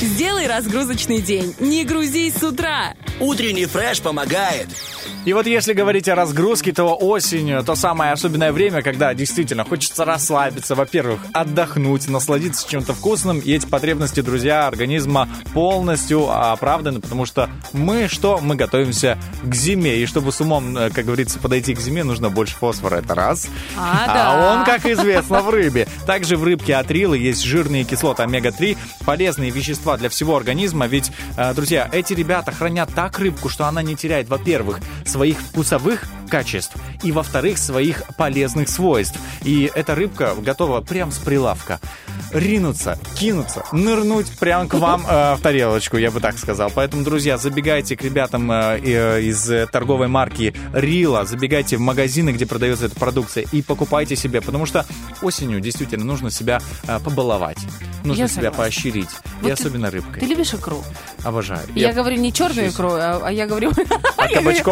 Сделай 0.00 0.46
разгрузочный 0.46 1.20
день. 1.20 1.54
Не 1.60 1.84
грузись 1.84 2.34
с 2.34 2.42
утра. 2.42 2.94
Утренний 3.20 3.66
фреш 3.66 4.00
помогает. 4.00 4.68
И 5.24 5.32
вот 5.32 5.46
если 5.46 5.72
говорить 5.72 6.08
о 6.08 6.14
разгрузке, 6.14 6.72
то 6.72 6.96
осень 6.96 7.64
то 7.64 7.74
самое 7.74 8.12
особенное 8.12 8.52
время, 8.52 8.82
когда 8.82 9.12
действительно 9.14 9.64
хочется 9.64 10.04
расслабиться, 10.04 10.74
во-первых, 10.74 11.20
отдохнуть, 11.32 12.08
насладиться 12.08 12.68
чем-то 12.68 12.94
вкусным, 12.94 13.38
и 13.38 13.52
эти 13.52 13.66
потребности, 13.66 14.20
друзья, 14.20 14.66
организма 14.66 15.28
полностью 15.52 16.30
оправданы, 16.30 17.00
потому 17.00 17.26
что 17.26 17.50
мы 17.72 18.08
что? 18.08 18.38
Мы 18.40 18.56
готовимся 18.56 19.18
к 19.42 19.54
зиме, 19.54 19.96
и 19.96 20.06
чтобы 20.06 20.32
с 20.32 20.40
умом, 20.40 20.76
э, 20.76 20.90
как 20.90 21.04
говорится, 21.04 21.38
подойти 21.38 21.74
к 21.74 21.80
зиме, 21.80 22.04
нужно 22.04 22.30
больше 22.30 22.56
фосфора, 22.56 22.96
это 22.96 23.14
раз. 23.14 23.48
А, 23.76 24.06
да. 24.06 24.52
он, 24.52 24.64
как 24.64 24.86
известно, 24.86 25.42
в 25.42 25.50
рыбе. 25.50 25.86
Также 26.06 26.36
в 26.36 26.44
рыбке 26.44 26.76
атрилы 26.76 27.18
есть 27.18 27.42
жирные 27.42 27.84
кислоты 27.84 28.22
омега-3, 28.22 28.76
полезные 29.04 29.50
вещества 29.50 29.96
для 29.96 30.08
всего 30.08 30.36
организма, 30.36 30.86
ведь, 30.86 31.10
э, 31.36 31.54
друзья, 31.54 31.88
эти 31.92 32.12
ребята 32.12 32.52
хранят 32.52 32.90
так 32.94 33.18
рыбку, 33.18 33.48
что 33.48 33.66
она 33.66 33.82
не 33.82 33.96
теряет, 33.96 34.28
во-первых, 34.28 34.80
своих 35.04 35.38
вкусовых 35.38 36.04
качеств 36.30 36.74
и, 37.02 37.12
во-вторых, 37.12 37.58
своих 37.58 38.02
полезных 38.16 38.68
свойств. 38.68 39.18
И 39.42 39.70
эта 39.74 39.94
рыбка 39.94 40.34
готова 40.38 40.80
прям 40.80 41.10
с 41.12 41.18
прилавка 41.18 41.80
ринуться, 42.32 42.98
кинуться, 43.16 43.64
нырнуть 43.72 44.28
прям 44.38 44.68
к 44.68 44.74
вам 44.74 45.04
э, 45.08 45.34
в 45.34 45.40
тарелочку, 45.40 45.96
я 45.96 46.10
бы 46.10 46.20
так 46.20 46.38
сказал. 46.38 46.70
Поэтому, 46.72 47.02
друзья, 47.02 47.36
забегайте 47.38 47.96
к 47.96 48.02
ребятам 48.02 48.50
э, 48.52 48.78
э, 48.82 49.22
из 49.22 49.50
э, 49.50 49.66
торговой 49.66 50.08
марки 50.08 50.54
Рила, 50.72 51.24
забегайте 51.24 51.76
в 51.76 51.80
магазины, 51.80 52.30
где 52.30 52.46
продается 52.46 52.86
эта 52.86 52.94
продукция, 52.94 53.46
и 53.50 53.62
покупайте 53.62 54.16
себе, 54.16 54.40
потому 54.40 54.66
что 54.66 54.86
осенью 55.22 55.60
действительно 55.60 56.04
нужно 56.04 56.30
себя 56.30 56.60
э, 56.86 56.98
побаловать, 57.00 57.58
нужно 58.04 58.22
Я 58.22 58.28
себя 58.28 58.36
согласна. 58.36 58.58
поощрить, 58.62 59.10
и 59.42 59.44
Вот 59.44 59.52
особенно 59.52 59.90
рыбкой. 59.90 60.20
Ты 60.20 60.26
любишь 60.26 60.54
икру? 60.54 60.84
Обожаю. 61.24 61.66
Я, 61.74 61.92
говорю 61.92 62.16
не 62.16 62.32
черную 62.32 62.68
икру, 62.68 62.92
а, 62.92 63.20
а 63.24 63.32
я 63.32 63.46
говорю... 63.46 63.72
А 64.16 64.28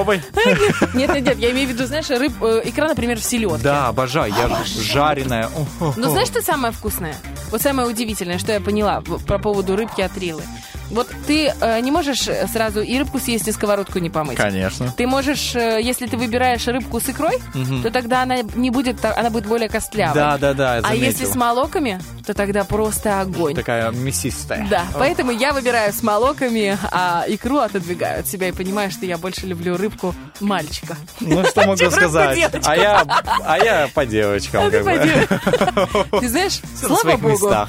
кабачковой? 0.08 0.22
Нет, 0.94 1.08
нет, 1.14 1.24
нет, 1.24 1.38
я 1.38 1.50
имею 1.50 1.68
в 1.68 1.72
виду, 1.72 1.86
знаешь, 1.86 2.08
рыб, 2.08 2.32
э, 2.42 2.62
икра, 2.64 2.88
например, 2.88 3.18
в 3.18 3.24
селедке. 3.24 3.58
Да, 3.62 3.88
обожаю. 3.88 4.32
Я 4.32 4.64
жареная. 4.64 5.48
Но 5.80 5.92
Ну, 5.96 6.10
знаешь, 6.10 6.28
что 6.28 6.42
самое 6.42 6.72
вкусное? 6.72 7.14
Вот 7.50 7.62
самое 7.62 7.88
удивительное, 7.88 8.38
что 8.38 8.52
я 8.52 8.60
поняла 8.60 9.00
про 9.00 9.38
поводу 9.38 9.76
рыбки 9.76 10.00
от 10.00 10.16
Рилы. 10.18 10.42
Вот 10.90 11.08
ты 11.26 11.52
э, 11.60 11.80
не 11.80 11.90
можешь 11.90 12.28
сразу 12.52 12.80
и 12.80 12.98
рыбку 12.98 13.18
съесть, 13.18 13.46
и 13.48 13.52
сковородку 13.52 13.98
не 13.98 14.10
помыть. 14.10 14.36
Конечно. 14.36 14.92
Ты 14.96 15.06
можешь, 15.06 15.54
э, 15.54 15.80
если 15.82 16.06
ты 16.06 16.16
выбираешь 16.16 16.66
рыбку 16.66 17.00
с 17.00 17.08
икрой, 17.08 17.38
Мгм. 17.54 17.82
то 17.82 17.90
тогда 17.90 18.22
она 18.22 18.36
не 18.54 18.70
будет, 18.70 19.04
она 19.04 19.30
будет 19.30 19.46
более 19.46 19.68
костлявой. 19.68 20.14
Да, 20.14 20.38
да, 20.38 20.54
да, 20.54 20.80
А 20.82 20.94
если 20.94 21.24
с 21.26 21.34
молоками, 21.34 22.00
то 22.26 22.34
тогда 22.34 22.64
просто 22.64 23.20
огонь. 23.20 23.54
Такая 23.54 23.90
мясистая. 23.90 24.66
Да, 24.70 24.84
поэтому 24.94 25.30
я 25.30 25.52
выбираю 25.52 25.92
с 25.92 26.02
молоками, 26.02 26.78
а 26.90 27.24
икру 27.28 27.58
отодвигаю 27.58 28.20
от 28.20 28.26
себя 28.28 28.48
и 28.48 28.52
понимаю, 28.52 28.90
что 28.90 29.04
я 29.06 29.18
больше 29.18 29.46
люблю 29.46 29.76
рыбку 29.76 30.14
мальчика. 30.40 30.96
Ну, 31.20 31.44
что 31.44 31.66
могу 31.66 31.90
сказать? 31.90 32.38
А 32.64 32.76
я, 32.76 33.04
а 33.44 33.58
я 33.58 33.88
по 33.94 34.06
девочкам. 34.06 34.66
А 34.66 34.70
ты 34.70 34.82
по 34.84 34.90
бы. 34.90 36.20
Ты 36.20 36.28
знаешь, 36.28 36.60
На 36.62 36.78
слава 36.88 37.00
своих 37.00 37.20
богу. 37.20 37.32
местах. 37.34 37.68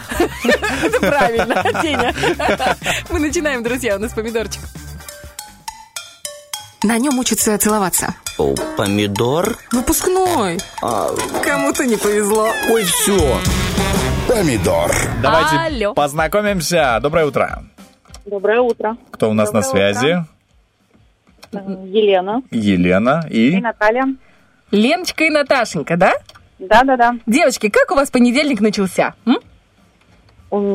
Это 0.83 0.99
правильно, 0.99 1.63
Деня. 1.81 2.13
Мы 3.09 3.19
начинаем, 3.19 3.63
друзья, 3.63 3.95
у 3.95 3.99
нас 3.99 4.13
помидорчик. 4.13 4.61
На 6.83 6.97
нем 6.97 7.19
учатся 7.19 7.57
целоваться. 7.57 8.15
О, 8.37 8.55
помидор? 8.77 9.57
Выпускной. 9.73 10.59
А, 10.81 11.09
Кому-то 11.43 11.85
не 11.85 11.97
повезло. 11.97 12.49
ой, 12.69 12.83
все. 12.85 13.37
Помидор. 14.27 14.89
Давайте 15.21 15.55
Алло. 15.57 15.93
познакомимся. 15.93 16.99
Доброе 17.01 17.25
утро. 17.25 17.63
Доброе 18.25 18.61
утро. 18.61 18.95
Кто 19.11 19.29
у 19.29 19.33
нас 19.33 19.51
на 19.51 19.61
Доброе 19.61 19.93
связи? 19.93 20.07
Э, 20.13 20.25
Елена 21.51 22.43
Елена 22.51 23.25
и 23.29 23.57
и... 23.57 23.61
Наталья. 23.61 24.05
Леночка 24.71 25.23
и 25.23 25.29
Наташенька, 25.29 25.97
да? 25.97 26.13
Да-да-да. 26.59 27.15
Девочки, 27.25 27.69
как 27.69 27.91
у 27.91 27.95
вас 27.95 28.11
понедельник 28.11 28.61
начался? 28.61 29.15
м? 29.25 29.39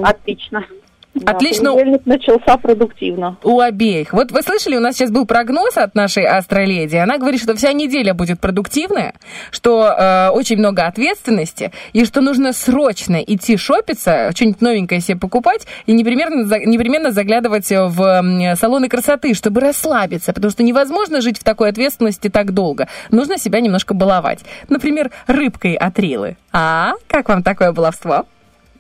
Отлично. 0.05 0.67
Да, 1.15 1.33
Отлично. 1.33 1.73
понедельник 1.73 2.07
начался 2.07 2.57
продуктивно. 2.57 3.37
У 3.45 3.61
обеих. 3.61 4.13
Вот 4.13 4.33
вы 4.33 4.43
слышали, 4.43 4.77
у 4.77 4.81
нас 4.81 4.97
сейчас 4.97 5.13
был 5.13 5.27
прогноз 5.27 5.77
от 5.77 5.95
нашей 5.95 6.25
астроледи. 6.27 6.97
Она 6.97 7.19
говорит, 7.19 7.41
что 7.41 7.55
вся 7.55 7.73
неделя 7.73 8.15
будет 8.15 8.41
продуктивная, 8.41 9.15
что 9.53 9.85
э, 9.87 10.31
очень 10.31 10.57
много 10.59 10.87
ответственности, 10.87 11.71
и 11.93 12.05
что 12.05 12.21
нужно 12.21 12.53
срочно 12.53 13.17
идти 13.23 13.57
шопиться, 13.57 14.33
что-нибудь 14.35 14.61
новенькое 14.61 15.01
себе 15.01 15.17
покупать, 15.17 15.69
и 15.87 15.93
непременно, 15.93 16.45
за- 16.47 16.59
непременно 16.59 17.13
заглядывать 17.13 17.71
в 17.71 18.57
салоны 18.57 18.89
красоты, 18.89 19.35
чтобы 19.35 19.61
расслабиться, 19.61 20.33
потому 20.33 20.51
что 20.51 20.65
невозможно 20.65 21.21
жить 21.21 21.39
в 21.39 21.45
такой 21.45 21.69
ответственности 21.69 22.29
так 22.29 22.53
долго. 22.53 22.89
Нужно 23.13 23.39
себя 23.39 23.61
немножко 23.61 23.95
баловать. 23.95 24.41
Например, 24.69 25.13
рыбкой 25.29 25.75
от 25.75 25.97
Рилы. 25.99 26.37
А, 26.53 26.95
как 27.07 27.29
вам 27.29 27.45
такое 27.45 27.71
баловство? 27.73 28.27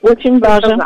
Очень 0.03 0.41
даже. 0.41 0.77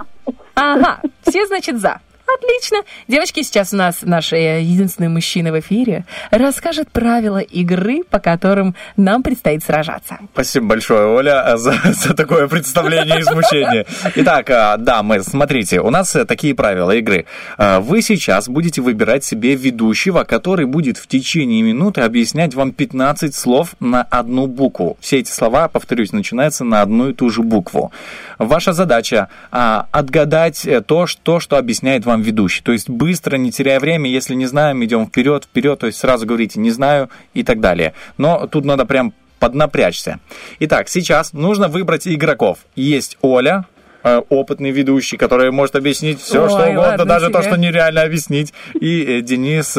Ага, 0.59 1.01
все, 1.22 1.47
значит, 1.47 1.80
за. 1.80 2.01
Отлично. 2.26 2.78
Девочки, 3.06 3.43
сейчас 3.43 3.72
у 3.72 3.76
нас 3.76 4.01
наш 4.02 4.32
э, 4.32 4.60
единственный 4.60 5.09
мужчина 5.09 5.51
в 5.51 5.59
эфире 5.60 6.05
расскажет 6.30 6.90
правила 6.90 7.39
игры, 7.39 8.02
по 8.02 8.18
которым 8.18 8.74
нам 8.97 9.22
предстоит 9.22 9.64
сражаться. 9.64 10.18
Спасибо 10.35 10.66
большое, 10.66 11.06
Оля, 11.06 11.56
за, 11.56 11.74
за 11.85 12.14
такое 12.14 12.47
представление 12.48 13.20
и 13.20 13.22
смущение. 13.22 13.86
Итак, 14.16 14.51
а, 14.51 14.76
да, 14.76 15.02
мы, 15.02 15.22
смотрите, 15.22 15.80
у 15.80 15.89
нас 15.89 16.14
э, 16.16 16.26
такие 16.26 16.55
правила 16.55 16.90
игры. 16.90 17.24
Вы 17.56 18.02
сейчас 18.02 18.48
будете 18.48 18.82
выбирать 18.82 19.24
себе 19.24 19.55
ведущего, 19.55 20.24
который 20.24 20.66
будет 20.66 20.98
в 20.98 21.06
течение 21.06 21.62
минуты 21.62 22.02
объяснять 22.02 22.55
вам 22.55 22.72
15 22.72 23.35
слов 23.35 23.74
на 23.80 24.02
одну 24.02 24.47
букву. 24.47 24.98
Все 25.01 25.20
эти 25.20 25.30
слова, 25.30 25.68
повторюсь, 25.68 26.12
начинаются 26.12 26.64
на 26.64 26.82
одну 26.82 27.09
и 27.09 27.14
ту 27.14 27.30
же 27.30 27.43
букву. 27.43 27.90
Ваша 28.39 28.73
задача 28.73 29.28
а, 29.51 29.86
отгадать 29.90 30.65
э, 30.65 30.81
то, 30.81 31.06
что, 31.06 31.40
что 31.40 31.56
объясняет 31.56 32.06
вам 32.06 32.23
ведущий. 32.23 32.62
То 32.62 32.73
есть 32.73 32.89
быстро, 32.89 33.36
не 33.36 33.51
теряя 33.51 33.81
время, 33.81 34.09
если 34.09 34.35
не 34.35 34.47
знаем, 34.47 34.85
идем 34.85 35.06
вперед, 35.06 35.44
вперед, 35.44 35.81
то 35.81 35.86
есть 35.86 35.98
сразу 35.98 36.24
говорите 36.24 36.60
«не 36.60 36.70
знаю» 36.70 37.10
и 37.35 37.43
так 37.43 37.60
далее. 37.60 37.94
Но 38.16 38.47
тут 38.47 38.65
надо 38.65 38.86
прям 38.86 39.12
поднапрячься. 39.40 40.20
Итак, 40.60 40.89
сейчас 40.89 41.32
нужно 41.32 41.69
выбрать 41.69 42.06
игроков. 42.06 42.59
Есть 42.77 43.19
Оля, 43.23 43.66
э, 44.05 44.23
опытный 44.28 44.70
ведущий, 44.70 45.16
который 45.16 45.51
может 45.51 45.74
объяснить 45.74 46.20
все, 46.20 46.44
Ой, 46.44 46.48
что 46.48 46.62
угодно, 46.62 46.81
ладно 46.81 47.05
даже 47.05 47.31
то, 47.31 47.40
тебе. 47.40 47.51
что 47.51 47.59
нереально 47.59 48.02
объяснить. 48.02 48.55
И 48.81 49.02
э, 49.02 49.20
Денис... 49.20 49.77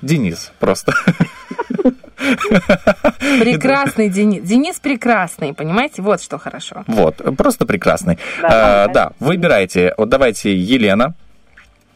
Денис 0.00 0.50
просто. 0.58 0.94
Прекрасный 3.40 4.08
Денис. 4.08 4.42
Денис 4.42 4.78
прекрасный, 4.80 5.54
понимаете? 5.54 6.02
Вот 6.02 6.22
что 6.22 6.38
хорошо. 6.38 6.84
Вот, 6.86 7.16
просто 7.36 7.66
прекрасный. 7.66 8.18
Да, 8.40 8.86
Э, 8.88 8.92
Да, 8.92 9.12
выбирайте. 9.20 9.94
Вот 9.96 10.08
давайте 10.08 10.54
Елена. 10.54 11.14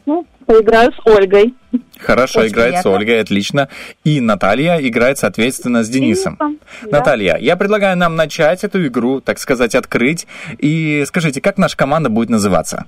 Ну, 0.07 0.24
поиграю 0.47 0.93
с 0.93 1.07
Ольгой. 1.07 1.55
Хорошо, 1.98 2.40
Очень 2.40 2.53
играет 2.53 2.74
с 2.77 2.82
приятно. 2.82 2.90
Ольгой, 2.93 3.20
отлично. 3.20 3.69
И 4.05 4.20
Наталья 4.20 4.78
играет, 4.81 5.19
соответственно, 5.19 5.82
с 5.82 5.89
Денисом. 5.89 6.36
Да. 6.39 6.51
Наталья, 6.98 7.36
я 7.39 7.57
предлагаю 7.57 7.97
нам 7.97 8.15
начать 8.15 8.62
эту 8.62 8.86
игру, 8.86 9.20
так 9.20 9.39
сказать, 9.39 9.74
открыть. 9.74 10.27
И 10.59 11.05
скажите, 11.07 11.40
как 11.40 11.59
наша 11.59 11.77
команда 11.77 12.09
будет 12.09 12.31
называться? 12.31 12.85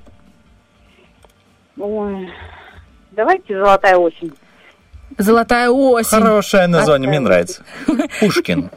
Ой, 1.76 2.28
давайте 3.12 3.56
«Золотая 3.58 3.96
осень». 3.96 4.32
Золотая 5.18 5.68
осень. 5.68 6.18
Хорошее 6.18 6.68
название, 6.68 7.08
мне 7.08 7.20
нравится. 7.20 7.62
Пушкин. 8.20 8.70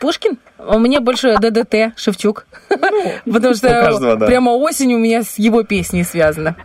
Пушкин? 0.00 0.38
У 0.58 0.78
меня 0.78 1.00
больше 1.00 1.36
ДДТ, 1.38 1.96
Шевчук. 1.96 2.46
Потому 2.68 3.50
у 3.50 3.54
что 3.54 3.68
каждого, 3.68 4.16
да. 4.16 4.26
прямо 4.26 4.50
осень 4.50 4.94
у 4.94 4.98
меня 4.98 5.22
с 5.22 5.38
его 5.38 5.64
песней 5.64 6.04
связана. 6.04 6.56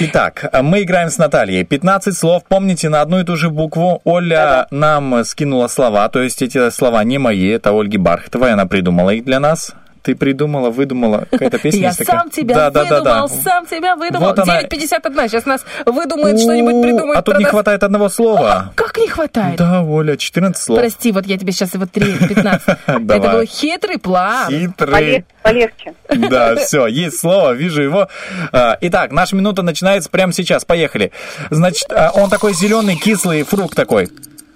Итак, 0.00 0.50
мы 0.62 0.82
играем 0.82 1.10
с 1.10 1.18
Натальей. 1.18 1.64
15 1.64 2.16
слов, 2.16 2.44
помните, 2.48 2.88
на 2.88 3.02
одну 3.02 3.20
и 3.20 3.24
ту 3.24 3.36
же 3.36 3.50
букву. 3.50 4.00
Оля 4.04 4.66
нам 4.70 5.24
скинула 5.24 5.68
слова, 5.68 6.08
то 6.08 6.22
есть 6.22 6.42
эти 6.42 6.70
слова 6.70 7.04
не 7.04 7.18
мои, 7.18 7.48
это 7.48 7.78
Ольги 7.78 7.98
Бархатовой, 7.98 8.52
она 8.52 8.66
придумала 8.66 9.10
их 9.10 9.24
для 9.24 9.40
нас. 9.40 9.74
Ты 10.04 10.14
придумала, 10.14 10.68
выдумала. 10.68 11.26
Какая-то 11.30 11.58
песня 11.58 11.80
Я 11.80 11.92
такая? 11.94 12.18
сам 12.20 12.28
тебя 12.30 12.54
Да, 12.54 12.70
да, 12.70 12.84
да, 12.84 12.98
выдумал, 12.98 13.28
да. 13.28 13.34
сам 13.42 13.66
тебя 13.66 13.96
выдумал. 13.96 14.26
Вот 14.26 14.38
она. 14.38 14.60
9.51. 14.62 15.28
Сейчас 15.28 15.46
нас 15.46 15.64
выдумает 15.86 16.38
что-нибудь, 16.38 16.82
придумает 16.82 17.18
А 17.18 17.22
тут 17.22 17.38
не 17.38 17.44
нас. 17.44 17.50
хватает 17.50 17.82
одного 17.82 18.10
слова. 18.10 18.72
Как 18.74 18.98
не 18.98 19.08
хватает? 19.08 19.56
Да, 19.56 19.80
Оля, 19.82 20.18
14 20.18 20.62
слов. 20.62 20.78
Прости, 20.78 21.10
вот 21.10 21.24
я 21.24 21.38
тебе 21.38 21.52
сейчас 21.52 21.72
вот 21.72 21.90
3, 21.90 22.28
15. 22.28 22.68
Это 22.86 23.30
был 23.30 23.44
хитрый 23.46 23.98
план. 23.98 24.50
Хитрый. 24.50 25.24
Полегче. 25.42 25.94
Да, 26.14 26.54
все, 26.56 26.86
есть 26.86 27.18
слово, 27.18 27.52
вижу 27.52 27.80
его. 27.80 28.08
А, 28.52 28.76
Итак, 28.82 29.10
наша 29.10 29.34
минута 29.36 29.62
начинается 29.62 30.10
прямо 30.10 30.34
сейчас. 30.34 30.66
Поехали. 30.66 31.12
Значит, 31.50 31.90
а, 31.90 32.10
он 32.14 32.28
такой 32.28 32.52
зеленый, 32.52 32.96
кислый 32.96 33.42
фрукт 33.42 33.74
такой. 33.74 34.10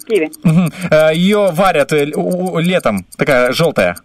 Киви. 0.07 0.31
Ее 1.15 1.51
варят 1.53 1.93
э, 1.93 2.05
летом, 2.07 3.07
такая 3.17 3.53
желтая. 3.53 3.97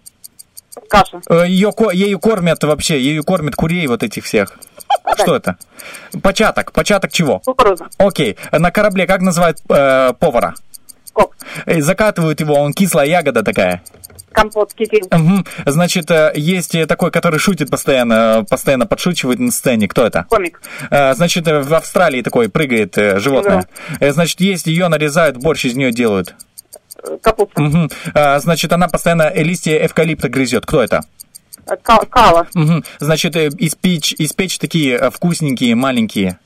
Каша. 0.90 1.22
Ее, 1.46 1.72
ею 1.94 2.20
кормят 2.20 2.64
вообще, 2.64 3.00
ею 3.02 3.24
кормят 3.24 3.56
курей 3.56 3.88
вот 3.88 4.04
этих 4.04 4.24
всех. 4.26 4.58
Что 5.16 5.36
это? 5.36 5.58
Початок. 6.22 6.72
Початок 6.72 7.12
чего? 7.12 7.40
Кукуруза. 7.40 7.88
Окей. 7.98 8.38
На 8.52 8.72
корабле 8.72 9.08
как 9.08 9.22
называют 9.22 9.60
э, 9.70 10.14
повара? 10.20 10.56
Кок. 11.14 11.36
Э, 11.66 11.82
Закатывают 11.82 12.40
его, 12.40 12.56
он 12.56 12.74
кислая 12.74 13.08
ягода 13.08 13.44
такая. 13.44 13.84
Компот, 14.32 14.74
кефир. 14.74 15.04
Мгм. 15.12 15.46
Значит, 15.66 16.10
э, 16.10 16.32
есть 16.36 16.74
э, 16.74 16.88
такой, 16.88 17.12
который 17.12 17.38
шутит 17.40 17.70
постоянно, 17.70 18.40
э, 18.42 18.44
постоянно 18.50 18.88
подшучивает 18.88 19.40
на 19.40 19.52
сцене. 19.52 19.88
Кто 19.88 20.06
это? 20.08 20.26
Комик. 20.30 20.60
Э, 20.90 21.14
Значит, 21.14 21.48
э, 21.48 21.60
в 21.62 21.74
Австралии 21.74 22.22
такой 22.24 22.50
прыгает 22.50 22.98
э, 22.98 23.20
животное. 23.20 23.68
Э, 24.00 24.12
Значит, 24.12 24.42
есть 24.42 24.66
ее 24.66 24.88
нарезают, 24.88 25.38
борщ 25.38 25.66
из 25.66 25.76
нее 25.76 25.92
делают 25.92 26.34
капуста. 27.22 27.62
Угу. 27.62 27.90
А, 28.14 28.40
значит, 28.40 28.72
она 28.74 28.88
постоянно 28.88 29.24
э, 29.24 29.44
листья 29.44 29.86
эвкалипта 29.86 30.30
грызет. 30.30 30.66
Кто 30.66 30.82
это? 30.82 31.02
Э, 31.68 31.76
Кала. 31.78 32.48
Угу. 32.56 32.84
Значит, 33.00 33.36
э, 33.36 33.50
испечь, 33.58 34.14
испечь 34.18 34.58
такие 34.58 35.10
вкусненькие, 35.12 35.76
маленькие. 35.76 36.40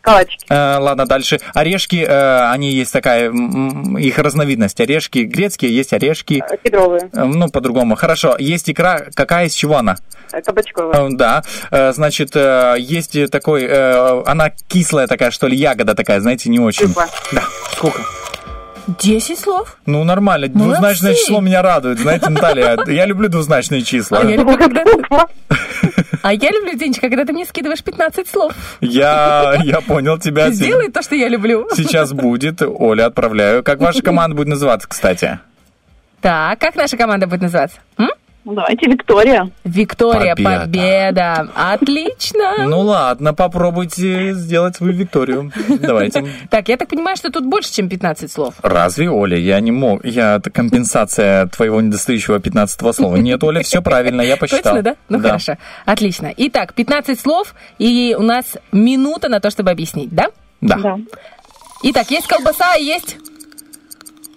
Калачки. 0.00 0.46
Э, 0.48 0.78
ладно, 0.78 1.06
дальше. 1.06 1.40
Орешки, 1.52 2.04
они 2.04 2.72
есть 2.72 2.92
такая, 2.92 3.30
их 3.30 4.18
разновидность. 4.18 4.80
Орешки 4.80 5.18
грецкие, 5.20 5.74
есть 5.74 5.92
орешки. 5.92 6.44
Кедровые. 6.62 7.10
Ну, 7.12 7.48
по-другому. 7.48 7.96
Хорошо. 7.96 8.36
Есть 8.38 8.70
икра, 8.70 9.06
какая, 9.14 9.46
из 9.46 9.54
чего 9.54 9.78
она? 9.78 9.96
Кабачковая. 10.30 11.10
Да. 11.10 11.42
Значит, 11.92 12.36
есть 12.36 13.30
такой, 13.30 13.66
она 14.22 14.50
кислая 14.68 15.06
такая, 15.08 15.30
что 15.32 15.48
ли, 15.48 15.56
ягода 15.56 15.94
такая, 15.94 16.20
знаете, 16.20 16.50
не 16.50 16.60
очень. 16.60 16.88
Кукла. 16.88 17.06
Да, 17.32 17.42
Сколько? 17.72 18.00
10 18.86 19.38
слов? 19.38 19.76
Ну, 19.86 20.04
нормально. 20.04 20.48
Ну, 20.52 20.64
молодцы. 20.64 20.80
Двузначное 20.80 21.14
число 21.14 21.40
меня 21.40 21.62
радует. 21.62 21.98
Знаете, 21.98 22.30
Наталья, 22.30 22.78
я 22.86 23.06
люблю 23.06 23.28
двузначные 23.28 23.82
числа. 23.82 24.20
А 24.20 24.24
я 24.24 24.36
люблю, 24.36 24.56
когда... 24.56 24.84
А 26.22 26.32
я 26.32 26.50
люблю, 26.50 26.76
Денчик, 26.76 27.02
когда 27.02 27.24
ты 27.24 27.32
мне 27.32 27.44
скидываешь 27.44 27.84
15 27.84 28.28
слов. 28.28 28.52
Я, 28.80 29.54
я 29.62 29.80
понял 29.80 30.18
тебя. 30.18 30.50
Сделай 30.52 30.90
то, 30.90 31.00
что 31.00 31.14
я 31.14 31.28
люблю. 31.28 31.68
Сейчас 31.72 32.12
будет. 32.12 32.62
Оля, 32.62 33.06
отправляю. 33.06 33.62
Как 33.62 33.78
ваша 33.80 34.02
команда 34.02 34.34
будет 34.34 34.48
называться, 34.48 34.88
кстати? 34.88 35.38
Так, 36.20 36.58
как 36.58 36.74
наша 36.74 36.96
команда 36.96 37.28
будет 37.28 37.42
называться? 37.42 37.78
М? 37.98 38.10
Ну, 38.46 38.54
давайте 38.54 38.86
Виктория. 38.86 39.50
Виктория, 39.64 40.36
Победа. 40.36 40.60
победа. 40.60 41.48
Отлично. 41.56 42.54
Ну 42.68 42.80
ладно, 42.80 43.34
попробуйте 43.34 44.34
сделать 44.34 44.76
свою 44.76 44.92
Викторию. 44.92 45.50
Давайте. 45.80 46.24
Так, 46.50 46.68
я 46.68 46.76
так 46.76 46.88
понимаю, 46.88 47.16
что 47.16 47.30
тут 47.30 47.44
больше, 47.44 47.72
чем 47.72 47.88
15 47.88 48.30
слов. 48.30 48.54
Разве, 48.62 49.10
Оля, 49.10 49.36
я 49.36 49.58
не 49.58 49.72
мог. 49.72 50.04
Я 50.04 50.36
это 50.36 50.50
компенсация 50.50 51.46
твоего 51.46 51.80
недостающего 51.80 52.38
15 52.38 52.94
слова. 52.94 53.16
Нет, 53.16 53.42
Оля, 53.42 53.62
все 53.62 53.82
правильно, 53.82 54.20
я 54.20 54.36
посчитал. 54.36 54.74
Точно, 54.74 54.82
да? 54.82 54.96
Ну 55.08 55.20
хорошо. 55.20 55.56
Отлично. 55.84 56.32
Итак, 56.36 56.72
15 56.74 57.18
слов, 57.18 57.52
и 57.80 58.14
у 58.16 58.22
нас 58.22 58.56
минута 58.70 59.28
на 59.28 59.40
то, 59.40 59.50
чтобы 59.50 59.70
объяснить, 59.72 60.10
да? 60.14 60.28
Да. 60.60 60.98
Итак, 61.82 62.10
есть 62.12 62.28
колбаса, 62.28 62.74
а 62.74 62.78
есть... 62.78 63.16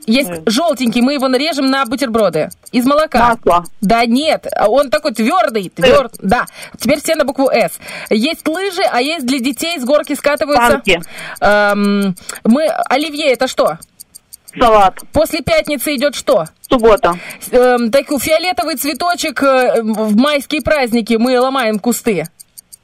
Есть 0.09 0.31
желтенький, 0.47 1.01
мы 1.01 1.13
его 1.13 1.27
нарежем 1.27 1.69
на 1.69 1.85
бутерброды. 1.85 2.49
Из 2.71 2.85
молока. 2.85 3.37
Масло. 3.45 3.65
Да 3.81 4.05
нет, 4.05 4.47
он 4.67 4.89
такой 4.89 5.13
твердый, 5.13 5.69
тверд. 5.69 6.15
Да. 6.19 6.45
Теперь 6.77 7.01
все 7.01 7.15
на 7.15 7.25
букву 7.25 7.49
С. 7.49 7.79
Есть 8.09 8.47
лыжи, 8.47 8.81
а 8.91 9.01
есть 9.01 9.25
для 9.25 9.39
детей 9.39 9.79
с 9.79 9.85
горки 9.85 10.13
скатываются. 10.13 10.71
Санки. 10.71 11.01
Эм, 11.41 12.15
мы 12.43 12.67
оливье 12.67 13.31
это 13.31 13.47
что? 13.47 13.77
Салат. 14.57 14.95
После 15.13 15.41
пятницы 15.41 15.95
идет 15.95 16.15
что? 16.15 16.45
Суббота. 16.67 17.19
Эм, 17.51 17.91
такой 17.91 18.19
фиолетовый 18.19 18.75
цветочек 18.77 19.43
э, 19.43 19.81
в 19.83 20.15
майские 20.15 20.61
праздники 20.61 21.13
мы 21.13 21.39
ломаем 21.39 21.77
кусты. 21.77 22.25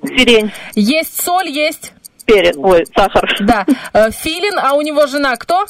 Сирень. 0.04 0.52
Есть 0.76 1.22
соль, 1.22 1.50
есть. 1.50 1.92
Перец. 2.26 2.56
Ой, 2.58 2.86
сахар. 2.96 3.36
Да. 3.42 3.66
Э, 3.94 4.12
Филин, 4.12 4.60
а 4.60 4.74
у 4.74 4.82
него 4.82 5.08
жена 5.08 5.36
кто? 5.38 5.66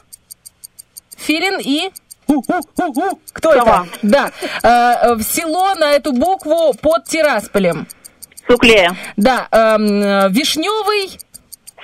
Филин 1.25 1.59
и... 1.59 1.91
Кто 3.33 3.53
Сова. 3.53 3.85
это? 3.85 3.99
Да. 4.01 4.31
Э, 4.63 5.09
э, 5.09 5.15
в 5.15 5.23
село 5.23 5.75
на 5.75 5.91
эту 5.91 6.11
букву 6.11 6.73
под 6.81 7.05
Тирасполем. 7.05 7.87
Суклея. 8.47 8.95
Да. 9.15 9.47
эм, 9.51 10.01
э, 10.01 10.29
вишневый. 10.29 11.17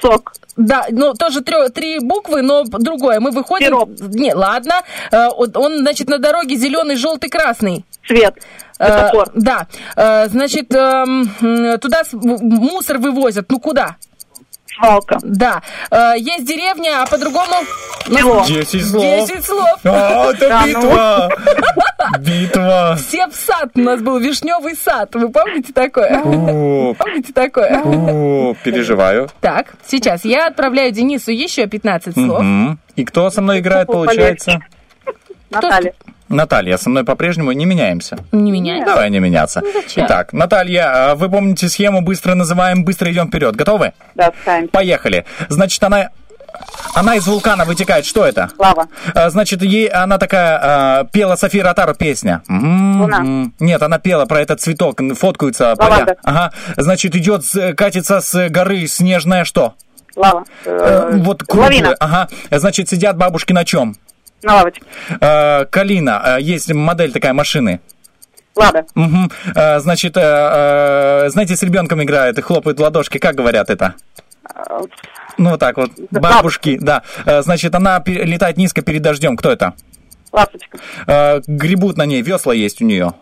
Сок. 0.01 0.34
Да, 0.57 0.85
ну 0.89 1.13
тоже 1.13 1.41
трё- 1.41 1.69
три 1.69 1.99
буквы, 1.99 2.41
но 2.41 2.63
другое. 2.63 3.19
Мы 3.19 3.31
выходим. 3.31 3.68
Сироп. 3.68 3.89
Не, 3.99 4.34
ладно. 4.34 4.81
Э, 5.11 5.27
вот 5.30 5.55
он, 5.57 5.77
значит, 5.80 6.09
на 6.09 6.18
дороге 6.18 6.55
зеленый, 6.55 6.95
желтый, 6.95 7.30
красный. 7.30 7.85
Цвет. 8.07 8.35
Э, 8.80 9.11
да. 9.35 9.68
Э, 9.95 10.27
значит, 10.27 10.73
м, 10.73 11.30
туда 11.80 12.01
мусор 12.11 12.97
вывозят. 12.97 13.45
Ну 13.49 13.59
куда? 13.59 13.95
Свалка. 14.76 15.18
Да. 15.22 15.61
Э, 15.91 16.14
есть 16.18 16.45
деревня, 16.45 17.03
а 17.03 17.06
по-другому... 17.06 17.53
Село. 18.07 18.43
Десять 18.48 18.88
слов. 18.89 19.03
Десять 19.03 19.45
слов. 19.45 19.80
А, 19.84 20.31
это 20.31 20.49
Да, 20.49 20.61
ну. 20.65 20.68
битва! 20.68 21.30
Битва! 22.19 22.95
Все 22.98 23.27
в 23.27 23.34
сад 23.35 23.69
у 23.76 23.80
нас 23.80 24.02
был, 24.02 24.18
вишневый 24.19 24.76
сад. 24.76 25.14
Вы 25.14 25.30
помните 25.30 25.72
такое? 25.73 26.22
О, 26.23 26.93
Помните 26.95 27.31
такое? 27.34 27.81
о, 27.84 28.56
переживаю. 28.64 29.30
Так, 29.39 29.68
сейчас 29.85 30.26
я 30.26 30.48
отправляю 30.48 30.91
Денису 30.91 31.31
еще 31.31 31.68
15 31.68 32.14
слов. 32.14 32.43
И 32.95 33.06
кто 33.06 33.30
со 33.30 33.41
мной 33.41 33.60
играет, 33.60 33.88
получается? 33.88 34.60
Наталья. 35.49 35.93
Наталья, 36.31 36.77
со 36.77 36.89
мной 36.89 37.03
по-прежнему 37.03 37.51
не 37.51 37.65
меняемся. 37.65 38.17
Не 38.31 38.51
меняй. 38.51 38.83
Давай 38.85 39.09
не 39.09 39.19
меняться. 39.19 39.61
зачем? 39.73 40.05
Итак, 40.05 40.33
Наталья, 40.33 41.11
а 41.11 41.15
вы 41.15 41.29
помните 41.29 41.67
схему, 41.69 42.01
быстро 42.01 42.35
называем, 42.35 42.83
быстро 42.83 43.11
идем 43.11 43.27
вперед. 43.27 43.55
Готовы? 43.55 43.93
Да, 44.15 44.31
ставим. 44.41 44.67
Поехали. 44.69 45.25
Значит, 45.49 45.81
она... 45.83 46.09
Она 46.93 47.15
из 47.15 47.25
вулкана 47.25 47.63
вытекает. 47.65 48.05
Что 48.05 48.25
это? 48.25 48.49
Лава. 48.57 48.87
А, 49.15 49.29
Значит, 49.29 49.61
ей 49.63 49.87
она 49.87 50.17
такая 50.17 50.59
а, 50.61 51.03
пела 51.05 51.35
София 51.35 51.63
Ротару 51.63 51.95
песня. 51.95 52.43
Луна. 52.47 53.49
Нет, 53.59 53.81
она 53.81 53.99
пела 53.99 54.26
про 54.26 54.41
этот 54.41 54.60
цветок, 54.60 54.99
фоткаются 55.18 55.76
поля. 55.77 56.18
Ага. 56.23 56.51
Значит, 56.77 57.15
идет, 57.15 57.43
катится 57.77 58.19
с 58.21 58.49
горы 58.49 58.85
снежная 58.87 59.45
что? 59.45 59.76
Лава. 60.15 60.43
Э, 60.65 61.11
вот 61.13 61.43
круглая. 61.43 61.69
Лавина. 61.69 61.95
Ага. 61.99 62.27
Значит, 62.51 62.89
сидят 62.89 63.18
бабушки 63.18 63.53
на 63.53 63.63
чем? 63.63 63.95
На 64.44 64.55
лавочке. 64.55 64.81
Э, 65.20 65.65
Калина. 65.65 66.37
Э, 66.37 66.41
Есть 66.41 66.73
модель 66.73 67.11
такая 67.11 67.34
машины. 67.34 67.79
Лада. 68.55 68.86
Э, 69.55 69.79
Значит, 69.79 70.13
знаете, 70.13 71.55
с 71.55 71.63
ребенком 71.63 72.02
играют 72.03 72.37
и 72.37 72.41
хлопают 72.41 72.79
ладошки. 72.79 73.18
Как 73.18 73.36
говорят 73.36 73.70
это? 73.70 73.95
Ну, 75.37 75.52
вот 75.52 75.60
так 75.60 75.78
вот. 75.78 75.91
Бабушки, 76.11 76.78
да. 76.81 77.03
Значит, 77.26 77.73
она 77.76 78.03
летает 78.05 78.57
низко 78.57 78.81
перед 78.81 79.02
дождем. 79.02 79.37
Кто 79.37 79.52
это? 79.52 79.73
Ласточка. 80.31 80.78
Гребут 81.47 81.97
на 81.97 82.05
ней, 82.05 82.21
весла 82.21 82.53
есть 82.53 82.81
у 82.81 82.86
нее. 82.86 83.13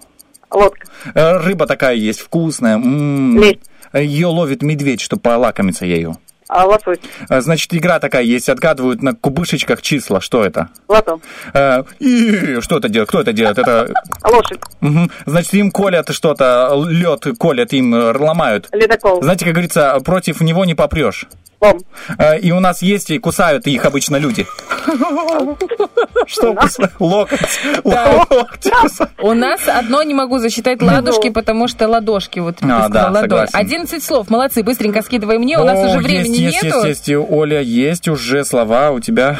Лодка. 0.51 0.87
Рыба 1.13 1.67
такая 1.67 1.95
есть, 1.95 2.21
вкусная. 2.21 2.75
М. 2.75 3.39
Лещ. 3.39 3.57
Ее 3.93 4.27
ловит 4.27 4.61
медведь, 4.63 5.01
чтобы 5.01 5.21
полакомиться 5.21 5.85
ею. 5.85 6.17
А, 6.49 6.65
лосось. 6.65 6.97
Э, 7.29 7.41
Значит, 7.41 7.73
игра 7.75 7.99
такая 7.99 8.23
есть, 8.23 8.49
отгадывают 8.49 9.03
на 9.03 9.13
кубышечках 9.13 9.83
числа. 9.83 10.19
Что 10.19 10.43
это? 10.43 10.69
Лото. 10.87 11.21
Э, 11.53 11.83
и 11.99 12.59
что 12.59 12.79
это 12.79 12.89
делает? 12.89 13.09
Кто 13.09 13.21
это 13.21 13.33
делает? 13.33 13.59
Это 13.59 13.93
Лошадь. 14.23 14.59
Мгм. 14.81 15.11
Значит, 15.27 15.53
им 15.53 15.69
колят 15.71 16.09
что-то, 16.09 16.83
лед 16.89 17.25
колят, 17.37 17.71
им 17.73 17.93
ломают. 17.93 18.67
Ледокол. 18.71 19.21
Знаете, 19.21 19.45
как 19.45 19.53
говорится, 19.53 19.99
против 20.03 20.41
него 20.41 20.65
не 20.65 20.73
попрешь. 20.73 21.27
Э, 21.61 22.39
И 22.39 22.51
у 22.51 22.59
нас 22.59 22.81
есть, 22.81 23.09
и 23.09 23.17
кусают 23.19 23.67
их 23.67 23.85
обычно 23.85 24.15
люди. 24.17 24.45
Что? 26.27 26.55
Локоть. 26.99 27.39
Локоть 27.83 28.71
кусают. 28.81 29.11
У 29.19 29.33
нас 29.33 29.61
одно 29.67 30.03
не 30.03 30.13
могу 30.13 30.39
засчитать 30.39 30.81
ладошки, 30.81 31.29
потому 31.29 31.67
что 31.67 31.87
ладошки 31.87 32.39
вот 32.39 32.57
А, 32.61 32.87
ладонь. 32.89 33.21
согласен. 33.21 33.57
11 33.57 34.03
слов, 34.03 34.29
молодцы, 34.29 34.63
быстренько 34.63 35.01
скидывай 35.01 35.37
мне, 35.37 35.59
у 35.59 35.63
нас 35.65 35.79
уже 35.79 35.97
есть, 35.99 36.03
времени 36.03 36.35
есть, 36.37 36.63
нету. 36.63 36.85
Есть, 36.85 37.07
есть, 37.07 37.25
Оля, 37.29 37.61
есть 37.61 38.07
уже 38.07 38.45
слова 38.45 38.91
у 38.91 38.99
тебя. 38.99 39.37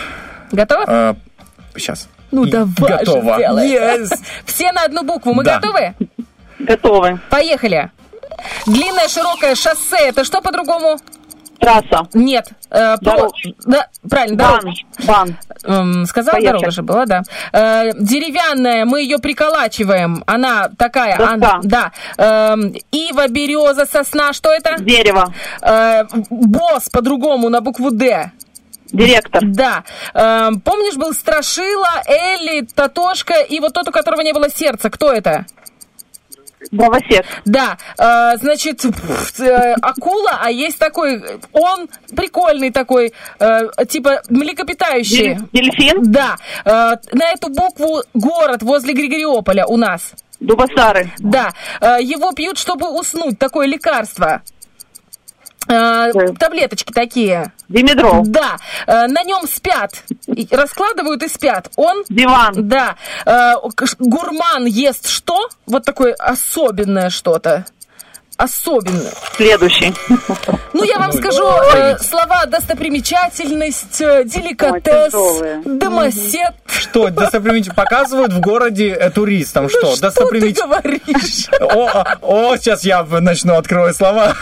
Готово? 0.52 1.16
Сейчас. 1.76 2.08
Ну 2.32 2.46
давай 2.46 2.98
готово. 3.00 3.36
же. 3.38 3.44
Yes. 3.44 4.10
Все 4.46 4.72
на 4.72 4.84
одну 4.84 5.04
букву, 5.04 5.34
мы 5.34 5.44
Да. 5.44 5.60
готовы? 5.60 5.94
Готовы. 6.60 7.20
Поехали. 7.30 7.92
Длинное 8.66 9.08
широкое 9.08 9.56
шоссе, 9.56 9.98
это 10.10 10.24
что 10.24 10.42
по-другому? 10.42 10.98
Трасса. 11.60 12.08
Нет. 12.14 12.48
э, 12.70 12.96
Дорога. 13.02 13.34
Да, 13.66 13.88
правильно, 14.10 14.38
Бан. 14.38 14.60
дорога. 14.60 14.76
Бан. 15.06 15.38
Эм, 15.66 16.06
сказала, 16.06 16.36
Поехали. 16.36 16.54
дорога 16.58 16.72
же 16.72 16.82
была, 16.84 17.06
да. 17.06 17.22
Э, 17.52 17.92
деревянная, 18.00 18.86
мы 18.86 19.02
ее 19.02 19.18
приколачиваем. 19.20 20.24
Она 20.26 20.70
такая. 20.78 21.18
Доска. 21.18 21.34
ан- 21.56 21.62
да. 21.64 21.92
Эм, 22.18 22.74
ива, 22.92 23.28
береза, 23.28 23.86
сосна. 23.86 24.34
Что 24.34 24.52
это? 24.52 24.78
Дерево. 24.80 25.34
Э, 25.62 26.06
босс 26.30 26.90
по-другому 26.90 27.50
на 27.50 27.62
букву 27.62 27.92
Д. 27.92 28.32
Директор. 28.92 29.42
Да. 29.46 29.84
Эм, 30.16 30.62
помнишь, 30.62 30.96
был 30.96 31.14
Страшила, 31.14 32.02
Элли, 32.08 32.66
Татошка 32.74 33.36
и 33.36 33.60
вот 33.60 33.74
тот, 33.74 33.88
у 33.88 33.92
которого 33.92 34.22
не 34.22 34.34
было 34.34 34.50
сердца. 34.50 34.90
Кто 34.90 35.12
это? 35.14 35.46
Дровосек. 36.72 37.26
Да, 37.46 37.78
э, 37.98 38.38
значит, 38.38 38.84
э, 39.40 39.74
акула, 39.82 40.40
а 40.42 40.52
есть 40.52 40.78
такой, 40.78 41.22
он 41.54 41.88
прикольный 42.16 42.72
такой, 42.72 43.14
э, 43.40 43.62
типа 43.88 44.22
млекопитающий. 44.30 45.36
Дель- 45.36 45.72
дельфин? 45.72 46.12
Да, 46.12 46.36
э, 46.66 46.70
на 47.14 47.32
эту 47.32 47.50
букву 47.50 48.04
город 48.14 48.62
возле 48.64 48.94
Григориополя 48.94 49.66
у 49.66 49.78
нас. 49.78 50.14
Дубасары. 50.40 51.12
Да, 51.20 51.52
э, 51.82 51.98
его 52.02 52.32
пьют, 52.32 52.58
чтобы 52.58 52.90
уснуть, 52.98 53.38
такое 53.40 53.68
лекарство. 53.68 54.42
Э, 55.70 56.12
таблеточки 56.40 56.92
такие. 56.92 57.52
Димедрол. 57.68 58.24
Да, 58.26 58.58
э, 58.88 59.08
на 59.08 59.24
нем 59.24 59.48
спят, 59.48 60.04
раскладывают 60.50 61.22
и 61.24 61.28
спят. 61.28 61.70
Он... 61.76 62.04
Диван. 62.10 62.68
Да, 62.68 62.96
Э, 63.26 63.54
гурман 64.00 64.66
ест 64.66 65.08
что? 65.08 65.50
Вот 65.68 65.86
такое 65.86 66.14
особенное 66.16 67.10
что-то. 67.10 67.66
Особенное. 68.40 69.12
Следующий. 69.36 69.94
Ну, 70.72 70.86
я 70.86 70.98
вам 70.98 71.12
скажу 71.12 71.44
э, 71.76 71.98
слова 71.98 72.46
достопримечательность, 72.46 74.00
э, 74.00 74.24
деликатес, 74.24 75.12
домосед. 75.66 76.54
Что, 76.66 77.10
достопримечательность 77.10 77.76
показывают 77.76 78.32
в 78.32 78.40
городе 78.40 78.92
э, 78.92 79.10
туристам? 79.10 79.68
Что, 79.68 79.94
Ты 79.94 80.02
достопримечательность? 80.04 80.62
говоришь. 80.64 81.48
О, 81.60 82.06
о, 82.22 82.56
сейчас 82.56 82.86
я 82.86 83.04
начну 83.04 83.56
открывать 83.56 83.98
слова. 83.98 84.34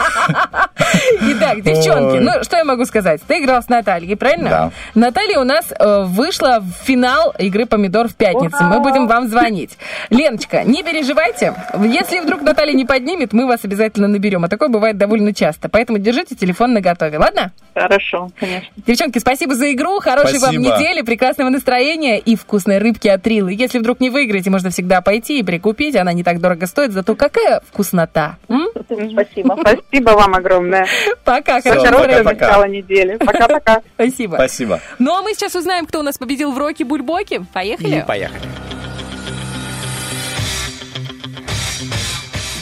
Итак, 1.20 1.62
девчонки, 1.62 2.18
Ой. 2.18 2.20
ну 2.20 2.44
что 2.44 2.56
я 2.56 2.64
могу 2.64 2.84
сказать? 2.84 3.20
Ты 3.26 3.42
играл 3.42 3.64
с 3.64 3.68
Натальей, 3.68 4.16
правильно? 4.16 4.48
Да. 4.48 4.70
Наталья 4.94 5.40
у 5.40 5.44
нас 5.44 5.64
э, 5.76 6.02
вышла 6.04 6.60
в 6.60 6.86
финал 6.86 7.34
игры 7.36 7.66
«Помидор» 7.66 8.06
в 8.06 8.14
пятницу. 8.14 8.62
Мы 8.62 8.78
будем 8.78 9.08
вам 9.08 9.26
звонить. 9.26 9.76
Леночка, 10.10 10.62
не 10.62 10.84
переживайте. 10.84 11.54
Если 11.82 12.20
вдруг 12.20 12.42
Наталья 12.42 12.74
не 12.74 12.84
поднимет, 12.84 13.32
мы 13.32 13.48
вас 13.48 13.64
обязательно 13.64 13.87
наберем. 13.96 14.44
А 14.44 14.48
такое 14.48 14.68
бывает 14.68 14.98
довольно 14.98 15.32
часто. 15.32 15.68
Поэтому 15.68 15.98
держите 15.98 16.34
телефон 16.34 16.74
на 16.74 16.80
готове, 16.80 17.18
ладно? 17.18 17.52
Хорошо, 17.74 18.28
конечно. 18.38 18.68
Девчонки, 18.86 19.18
спасибо 19.18 19.54
за 19.54 19.72
игру, 19.72 20.00
хорошей 20.00 20.38
вам 20.38 20.52
Спасибо. 20.52 20.76
недели, 20.76 21.02
прекрасного 21.02 21.48
настроения 21.48 22.18
и 22.18 22.36
вкусной 22.36 22.78
рыбки 22.78 23.08
от 23.08 23.26
Рилы. 23.26 23.54
Если 23.54 23.78
вдруг 23.78 24.00
не 24.00 24.10
выиграете, 24.10 24.50
можно 24.50 24.70
всегда 24.70 25.00
пойти 25.00 25.38
и 25.38 25.42
прикупить. 25.42 25.96
Она 25.96 26.12
не 26.12 26.24
так 26.24 26.40
дорого 26.40 26.66
стоит, 26.66 26.92
зато 26.92 27.14
какая 27.14 27.60
вкуснота. 27.70 28.36
М? 28.48 28.68
Спасибо. 29.12 29.56
Спасибо 29.60 30.10
вам 30.10 30.34
огромное. 30.34 30.86
Пока, 31.24 31.60
хорошего. 31.60 32.22
Начало 32.24 32.64
недели. 32.68 33.16
Пока-пока. 33.16 33.82
Спасибо. 33.94 34.34
Спасибо. 34.34 34.80
Ну 34.98 35.14
а 35.14 35.22
мы 35.22 35.34
сейчас 35.34 35.54
узнаем, 35.54 35.86
кто 35.86 36.00
у 36.00 36.02
нас 36.02 36.18
победил 36.18 36.52
в 36.52 36.58
роке 36.58 36.84
Бульбоки. 36.84 37.40
Поехали? 37.52 38.00
И 38.00 38.02
поехали. 38.02 38.42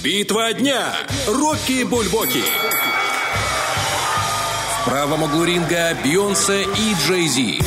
Битва 0.06 0.52
дня. 0.52 0.94
Рокки 1.26 1.82
Бульбоки. 1.82 2.44
В 4.70 4.84
правом 4.84 5.24
углу 5.24 5.42
ринга 5.42 5.96
Бейонсе 6.00 6.62
и 6.62 6.94
Джей 7.04 7.26
Зи. 7.26 7.60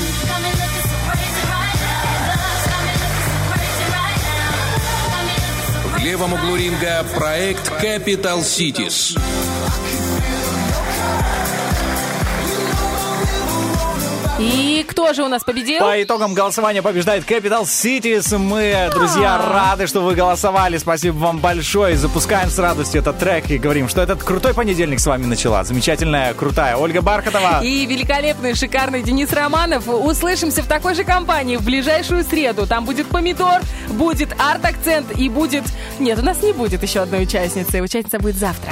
В 5.97 6.01
левом 6.01 6.31
углу 6.31 6.55
ринга 6.55 7.05
проект 7.13 7.69
Capital 7.83 8.39
Cities. 8.39 9.19
И 14.39 14.85
кто 14.87 15.11
же 15.13 15.23
у 15.23 15.27
нас 15.27 15.43
победил? 15.43 15.79
По 15.79 16.01
итогам 16.01 16.33
голосования 16.33 16.81
побеждает 16.81 17.29
Capital 17.29 17.63
Cities. 17.63 18.37
Мы, 18.37 18.89
друзья, 18.93 19.37
рады, 19.37 19.85
что 19.85 19.99
вы 19.99 20.15
голосовали. 20.15 20.77
Спасибо 20.77 21.17
вам 21.17 21.39
большое. 21.39 21.97
Запускаем 21.97 22.49
с 22.49 22.57
радостью 22.57 23.01
этот 23.01 23.19
трек 23.19 23.51
и 23.51 23.57
говорим, 23.57 23.89
что 23.89 24.01
этот 24.01 24.23
крутой 24.23 24.53
понедельник 24.53 25.01
с 25.01 25.05
вами 25.05 25.25
начала. 25.25 25.65
Замечательная, 25.65 26.33
крутая 26.33 26.77
Ольга 26.77 27.01
Бархатова. 27.01 27.61
И 27.61 27.85
великолепный, 27.85 28.55
шикарный 28.55 29.03
Денис 29.03 29.33
Романов. 29.33 29.89
Услышимся 29.89 30.63
в 30.63 30.67
такой 30.67 30.95
же 30.95 31.03
компании 31.03 31.57
в 31.57 31.65
ближайшую 31.65 32.23
среду. 32.23 32.65
Там 32.65 32.85
будет 32.85 33.07
помидор, 33.07 33.61
будет 33.89 34.33
арт-акцент 34.39 35.17
и 35.17 35.27
будет... 35.27 35.65
Нет, 35.99 36.17
у 36.17 36.23
нас 36.23 36.41
не 36.41 36.53
будет 36.53 36.81
еще 36.81 37.01
одной 37.01 37.23
участницы. 37.23 37.81
Участница 37.81 38.19
будет 38.19 38.37
завтра. 38.37 38.71